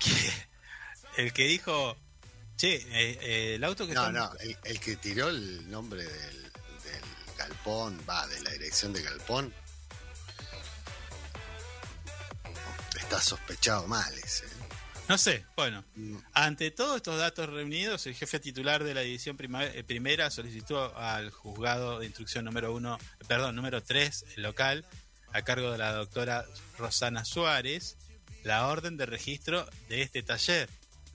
¿qué? 0.00 0.32
el 1.18 1.32
que 1.32 1.44
dijo, 1.46 1.96
che, 2.56 2.76
eh, 2.76 3.18
eh, 3.20 3.54
el 3.56 3.64
auto 3.64 3.86
que 3.86 3.94
No, 3.94 4.06
está... 4.06 4.12
no, 4.12 4.32
el, 4.40 4.56
el 4.64 4.80
que 4.80 4.96
tiró 4.96 5.28
el 5.28 5.70
nombre 5.70 6.04
del, 6.04 6.42
del 6.42 7.02
galpón, 7.36 8.02
va, 8.08 8.26
de 8.26 8.40
la 8.40 8.50
dirección 8.50 8.92
de 8.92 9.02
galpón, 9.02 9.52
está 12.98 13.20
sospechado 13.20 13.86
mal 13.86 14.12
ese. 14.18 14.46
No 15.08 15.16
sé, 15.16 15.44
bueno. 15.56 15.82
Ante 16.34 16.70
todos 16.70 16.96
estos 16.96 17.18
datos 17.18 17.48
reunidos, 17.48 18.06
el 18.06 18.14
jefe 18.14 18.38
titular 18.40 18.84
de 18.84 18.92
la 18.94 19.00
división 19.00 19.36
eh, 19.40 19.82
primera 19.86 20.30
solicitó 20.30 20.94
al 20.98 21.30
juzgado 21.30 21.98
de 22.00 22.06
instrucción 22.06 22.44
número 22.44 22.74
uno, 22.74 22.98
perdón, 23.26 23.56
número 23.56 23.82
3, 23.82 24.24
el 24.36 24.42
local, 24.42 24.84
a 25.32 25.42
cargo 25.42 25.72
de 25.72 25.78
la 25.78 25.92
doctora 25.92 26.44
Rosana 26.76 27.24
Suárez, 27.24 27.96
la 28.44 28.66
orden 28.66 28.96
de 28.98 29.06
registro 29.06 29.68
de 29.88 30.02
este 30.02 30.22
taller, 30.22 30.68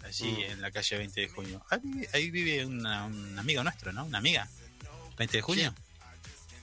allí 0.03 0.32
Mm. 0.32 0.52
en 0.52 0.61
la 0.61 0.72
calle 0.72 0.98
20 0.98 1.22
de 1.22 1.28
junio. 1.30 1.64
Ahí 1.70 1.80
vive, 1.84 2.10
ahí 2.14 2.32
vive 2.32 2.65
una- 2.65 3.06
un 3.06 3.38
amigo 3.38 3.64
nuestro, 3.64 3.94
¿no? 3.94 4.06
Una 4.06 4.18
amiga. 4.18 4.49
20 5.18 5.38
de 5.38 5.41
junio. 5.41 5.76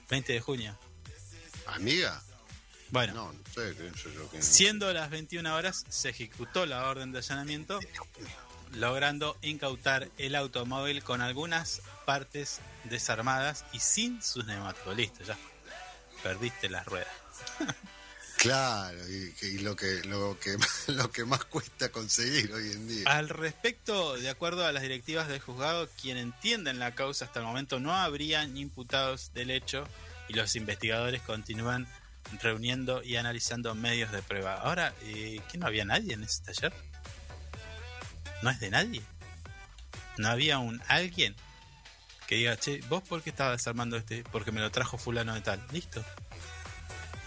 20 0.08 0.32
de 0.32 0.40
junio. 0.40 0.76
¿Amiga? 1.66 2.20
Bueno. 2.90 3.14
No, 3.14 3.32
no 3.32 3.38
sé, 3.54 3.74
creo 3.76 3.92
yo, 3.94 4.10
yo 4.12 4.30
que- 4.30 4.42
Siendo 4.42 4.92
las 4.92 5.10
21 5.10 5.54
horas, 5.54 5.84
se 5.88 6.08
ejecutó 6.10 6.66
la 6.66 6.86
orden 6.88 7.12
de 7.12 7.18
allanamiento, 7.18 7.78
logrando 8.72 9.36
incautar 9.42 10.08
el 10.18 10.34
automóvil 10.34 11.02
con 11.02 11.20
algunas 11.20 11.82
partes 12.06 12.60
desarmadas 12.84 13.64
y 13.72 13.80
sin 13.80 14.22
sus 14.22 14.44
neumáticos. 14.46 14.96
Listo, 14.96 15.22
ya. 15.24 15.36
Perdiste 16.22 16.68
las 16.68 16.84
ruedas. 16.86 17.08
Claro, 18.36 18.96
y, 19.08 19.34
y 19.42 19.58
lo 19.58 19.76
que 19.76 20.02
lo 20.04 20.38
que 20.40 20.56
lo 20.86 21.10
que 21.12 21.24
más 21.26 21.44
cuesta 21.44 21.90
conseguir 21.92 22.50
hoy 22.52 22.72
en 22.72 22.88
día. 22.88 23.04
Al 23.06 23.28
respecto, 23.28 24.16
de 24.16 24.30
acuerdo 24.30 24.64
a 24.66 24.72
las 24.72 24.82
directivas 24.82 25.28
del 25.28 25.40
juzgado, 25.40 25.88
quien 26.00 26.16
entienden 26.16 26.78
la 26.78 26.94
causa 26.94 27.26
hasta 27.26 27.40
el 27.40 27.44
momento 27.46 27.80
no 27.80 27.94
habrían 27.94 28.56
imputados 28.56 29.32
del 29.34 29.50
hecho 29.50 29.86
y 30.28 30.32
los 30.34 30.56
investigadores 30.56 31.20
continúan 31.22 31.86
reuniendo 32.42 33.02
y 33.02 33.16
analizando 33.16 33.74
medios 33.74 34.12
de 34.12 34.22
prueba. 34.22 34.54
Ahora, 34.54 34.94
eh, 35.02 35.40
¿qué 35.50 35.58
no 35.58 35.66
había 35.66 35.84
nadie 35.84 36.14
en 36.14 36.24
ese 36.24 36.42
taller? 36.44 36.72
¿No 38.42 38.50
es 38.50 38.60
de 38.60 38.70
nadie? 38.70 39.02
¿No 40.16 40.28
había 40.28 40.58
un 40.58 40.82
alguien 40.88 41.34
que 42.26 42.36
diga, 42.36 42.56
che, 42.56 42.80
vos 42.88 43.02
por 43.02 43.22
qué 43.22 43.30
estabas 43.30 43.58
desarmando 43.58 43.96
este? 43.96 44.22
Porque 44.30 44.52
me 44.52 44.60
lo 44.60 44.70
trajo 44.70 44.96
fulano 44.98 45.34
de 45.34 45.40
tal. 45.40 45.64
Listo. 45.72 46.04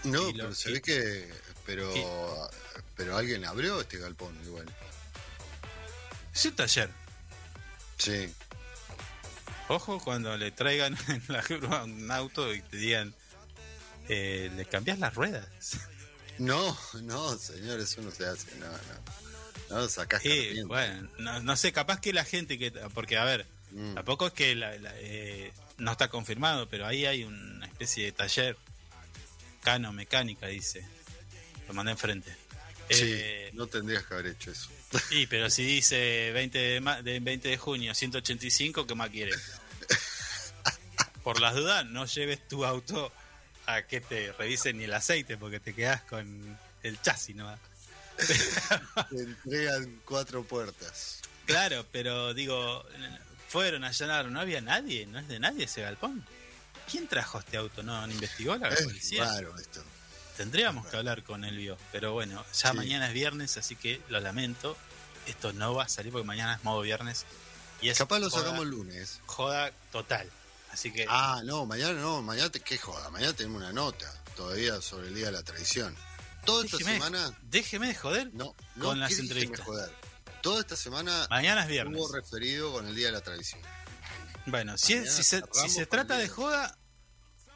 no, 0.04 0.22
lo- 0.30 0.32
pero 0.32 0.54
se 0.54 0.70
y- 0.70 0.72
ve 0.74 0.82
que 0.82 1.32
pero 1.66 2.50
pero 2.96 3.16
alguien 3.16 3.44
abrió 3.44 3.80
este 3.80 3.98
galpón 3.98 4.38
igual. 4.44 4.66
Es 6.34 6.44
un 6.46 6.56
taller. 6.56 6.90
Sí. 7.98 8.32
Ojo 9.68 9.98
cuando 9.98 10.36
le 10.36 10.50
traigan 10.50 10.96
en 11.08 11.22
la 11.28 11.40
grúa 11.42 11.84
un 11.84 12.10
auto 12.10 12.52
y 12.54 12.60
te 12.62 12.76
digan, 12.76 13.14
eh, 14.08 14.50
le 14.54 14.64
cambias 14.66 14.98
las 14.98 15.14
ruedas. 15.14 15.46
No, 16.38 16.76
no, 17.02 17.36
señor, 17.38 17.80
eso 17.80 18.00
no 18.02 18.10
se 18.10 18.26
hace, 18.26 18.54
no, 18.56 18.66
no. 18.66 19.78
No, 19.80 19.88
sacás 19.88 20.20
Eh, 20.24 20.62
bueno, 20.66 21.08
no, 21.18 21.40
no 21.40 21.56
sé, 21.56 21.72
capaz 21.72 22.00
que 22.00 22.12
la 22.12 22.24
gente 22.24 22.58
que... 22.58 22.70
Porque, 22.92 23.16
a 23.16 23.24
ver, 23.24 23.46
Mm. 23.70 23.94
tampoco 23.94 24.28
es 24.28 24.32
que 24.34 24.54
la- 24.54 24.76
la, 24.78 24.92
eh, 24.98 25.52
no 25.78 25.90
está 25.92 26.08
confirmado, 26.08 26.68
pero 26.68 26.86
ahí 26.86 27.06
hay 27.06 27.24
una 27.24 27.66
especie 27.66 28.04
de 28.04 28.12
taller. 28.12 28.56
Cano 29.64 29.92
Mecánica, 29.92 30.46
dice. 30.46 30.86
Lo 31.66 31.74
mandé 31.74 31.92
enfrente. 31.92 32.30
Sí, 32.90 33.02
Eh, 33.16 33.50
no 33.54 33.66
tendrías 33.66 34.04
que 34.04 34.14
haber 34.14 34.26
hecho 34.26 34.50
eso. 34.52 34.68
y, 35.10 35.26
pero 35.26 35.48
si 35.50 35.64
dice 35.64 36.30
20 36.32 36.58
de, 36.58 36.80
ma- 36.80 37.00
de 37.02 37.18
20 37.18 37.48
de 37.48 37.56
junio, 37.56 37.94
185, 37.94 38.86
¿qué 38.86 38.94
más 38.94 39.08
quieres? 39.10 39.40
Por 41.24 41.40
las 41.40 41.54
dudas, 41.54 41.86
no 41.86 42.04
lleves 42.06 42.46
tu 42.46 42.64
auto 42.64 43.10
a 43.66 43.82
que 43.82 44.00
te 44.00 44.32
revisen 44.32 44.78
ni 44.78 44.84
el 44.84 44.94
aceite, 44.94 45.36
porque 45.36 45.60
te 45.60 45.74
quedas 45.74 46.02
con 46.02 46.58
el 46.82 47.00
chasis 47.02 47.34
nomás. 47.36 47.58
Te 49.10 49.16
entregan 49.22 50.00
cuatro 50.04 50.44
puertas. 50.44 51.20
Claro, 51.46 51.84
pero 51.92 52.32
digo, 52.34 52.84
fueron 53.48 53.84
a 53.84 53.88
allanar, 53.88 54.26
no 54.26 54.40
había 54.40 54.60
nadie, 54.60 55.06
no 55.06 55.18
es 55.18 55.28
de 55.28 55.38
nadie 55.40 55.64
ese 55.64 55.82
galpón. 55.82 56.24
¿Quién 56.90 57.08
trajo 57.08 57.38
este 57.38 57.56
auto? 57.56 57.82
¿No, 57.82 58.06
¿No 58.06 58.12
investigó 58.12 58.56
la 58.56 58.68
policía? 58.70 59.24
raro 59.24 59.56
esto. 59.58 59.82
Tendríamos 60.36 60.86
que 60.88 60.96
hablar 60.96 61.22
con 61.22 61.44
Elvio, 61.44 61.78
pero 61.92 62.12
bueno, 62.12 62.44
ya 62.54 62.70
Sí. 62.70 62.76
mañana 62.76 63.08
es 63.08 63.14
viernes, 63.14 63.56
así 63.56 63.76
que 63.76 64.00
lo 64.08 64.20
lamento. 64.20 64.76
Esto 65.26 65.52
no 65.52 65.74
va 65.74 65.84
a 65.84 65.88
salir 65.88 66.12
porque 66.12 66.26
mañana 66.26 66.56
es 66.56 66.64
modo 66.64 66.80
viernes. 66.82 67.24
Y 67.80 67.88
es 67.88 67.98
Capaz 67.98 68.18
lo 68.18 68.30
sacamos 68.30 68.62
el 68.62 68.70
lunes. 68.70 69.20
Joda 69.26 69.70
total. 69.92 70.28
Así 70.74 70.92
que 70.92 71.06
Ah, 71.08 71.40
no, 71.44 71.64
mañana 71.66 71.94
no, 72.00 72.20
mañana 72.20 72.50
te 72.50 72.60
qué 72.60 72.76
joda, 72.78 73.08
mañana 73.10 73.32
tenemos 73.32 73.58
una 73.62 73.72
nota 73.72 74.12
todavía 74.36 74.80
sobre 74.80 75.08
el 75.08 75.14
Día 75.14 75.26
de 75.26 75.32
la 75.32 75.42
Traición. 75.42 75.96
Toda 76.44 76.64
esta 76.66 76.76
semana, 76.78 77.32
déjeme 77.44 77.86
de 77.86 77.94
joder 77.94 78.30
no, 78.34 78.54
no 78.74 78.84
con 78.84 79.00
las 79.00 79.08
¿qué 79.10 79.14
déjeme 79.16 79.32
entrevistas. 79.40 79.66
joder? 79.66 79.90
Toda 80.42 80.60
esta 80.60 80.76
semana 80.76 81.26
Mañana 81.30 81.62
es 81.62 81.68
viernes. 81.68 81.98
hubo 81.98 82.12
referido 82.12 82.72
con 82.72 82.86
el 82.86 82.94
Día 82.94 83.06
de 83.06 83.12
la 83.12 83.20
Traición. 83.22 83.62
Bueno, 84.46 84.76
si, 84.76 85.06
si 85.06 85.22
se, 85.22 85.42
si 85.52 85.70
se 85.70 85.86
trata 85.86 86.18
de 86.18 86.28
joda, 86.28 86.76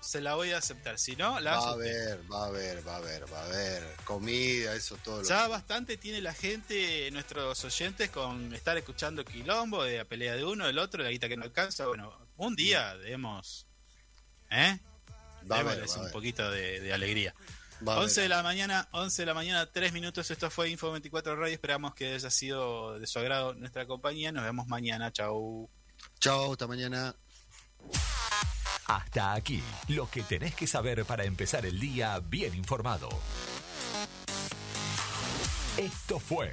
se 0.00 0.20
la 0.22 0.36
voy 0.36 0.52
a 0.52 0.58
aceptar. 0.58 0.98
Si 0.98 1.16
no, 1.16 1.38
la 1.40 1.58
Va 1.58 1.68
a 1.70 1.72
haber, 1.72 2.20
va 2.32 2.44
a 2.44 2.46
haber, 2.46 2.86
va 2.88 2.94
a 2.94 2.96
haber, 2.96 3.30
va 3.32 3.40
a 3.42 3.44
haber 3.44 3.96
comida, 4.04 4.74
eso 4.74 4.96
todo 5.04 5.20
lo 5.22 5.28
Ya 5.28 5.48
bastante 5.48 5.98
tiene 5.98 6.22
la 6.22 6.32
gente, 6.32 7.10
nuestros 7.10 7.62
oyentes, 7.64 8.08
con 8.10 8.54
estar 8.54 8.78
escuchando 8.78 9.22
quilombo 9.24 9.82
de 9.84 9.98
la 9.98 10.04
pelea 10.06 10.34
de 10.34 10.44
uno, 10.44 10.66
del 10.66 10.78
otro, 10.78 11.02
la 11.02 11.10
guita 11.10 11.28
que 11.28 11.36
no 11.36 11.42
alcanza. 11.44 11.86
Bueno, 11.88 12.16
un 12.38 12.56
día 12.56 12.96
debemos, 12.96 13.66
¿eh? 14.50 14.78
Va 15.50 15.56
a 15.56 15.60
haber, 15.60 15.76
Démosles 15.76 16.04
un 16.04 16.10
poquito 16.10 16.50
de, 16.50 16.80
de 16.80 16.92
alegría. 16.92 17.34
Va 17.86 17.94
a 17.94 18.00
11 18.00 18.22
de 18.22 18.28
la 18.28 18.42
mañana, 18.42 18.88
11 18.92 19.22
de 19.22 19.26
la 19.26 19.34
mañana, 19.34 19.66
3 19.70 19.92
minutos. 19.92 20.30
Esto 20.30 20.50
fue 20.50 20.70
Info 20.70 20.90
24 20.90 21.36
Radio. 21.36 21.54
Esperamos 21.54 21.94
que 21.94 22.14
haya 22.14 22.30
sido 22.30 22.98
de 22.98 23.06
su 23.06 23.18
agrado 23.18 23.54
nuestra 23.54 23.86
compañía. 23.86 24.32
Nos 24.32 24.44
vemos 24.44 24.66
mañana. 24.66 25.12
Chau. 25.12 25.68
Chao, 26.18 26.52
hasta 26.52 26.66
mañana. 26.66 27.14
Hasta 28.86 29.34
aquí, 29.34 29.62
lo 29.88 30.10
que 30.10 30.22
tenés 30.22 30.54
que 30.54 30.66
saber 30.66 31.04
para 31.04 31.24
empezar 31.24 31.66
el 31.66 31.78
día 31.78 32.18
bien 32.20 32.54
informado. 32.54 33.08
Esto 35.76 36.18
fue 36.18 36.52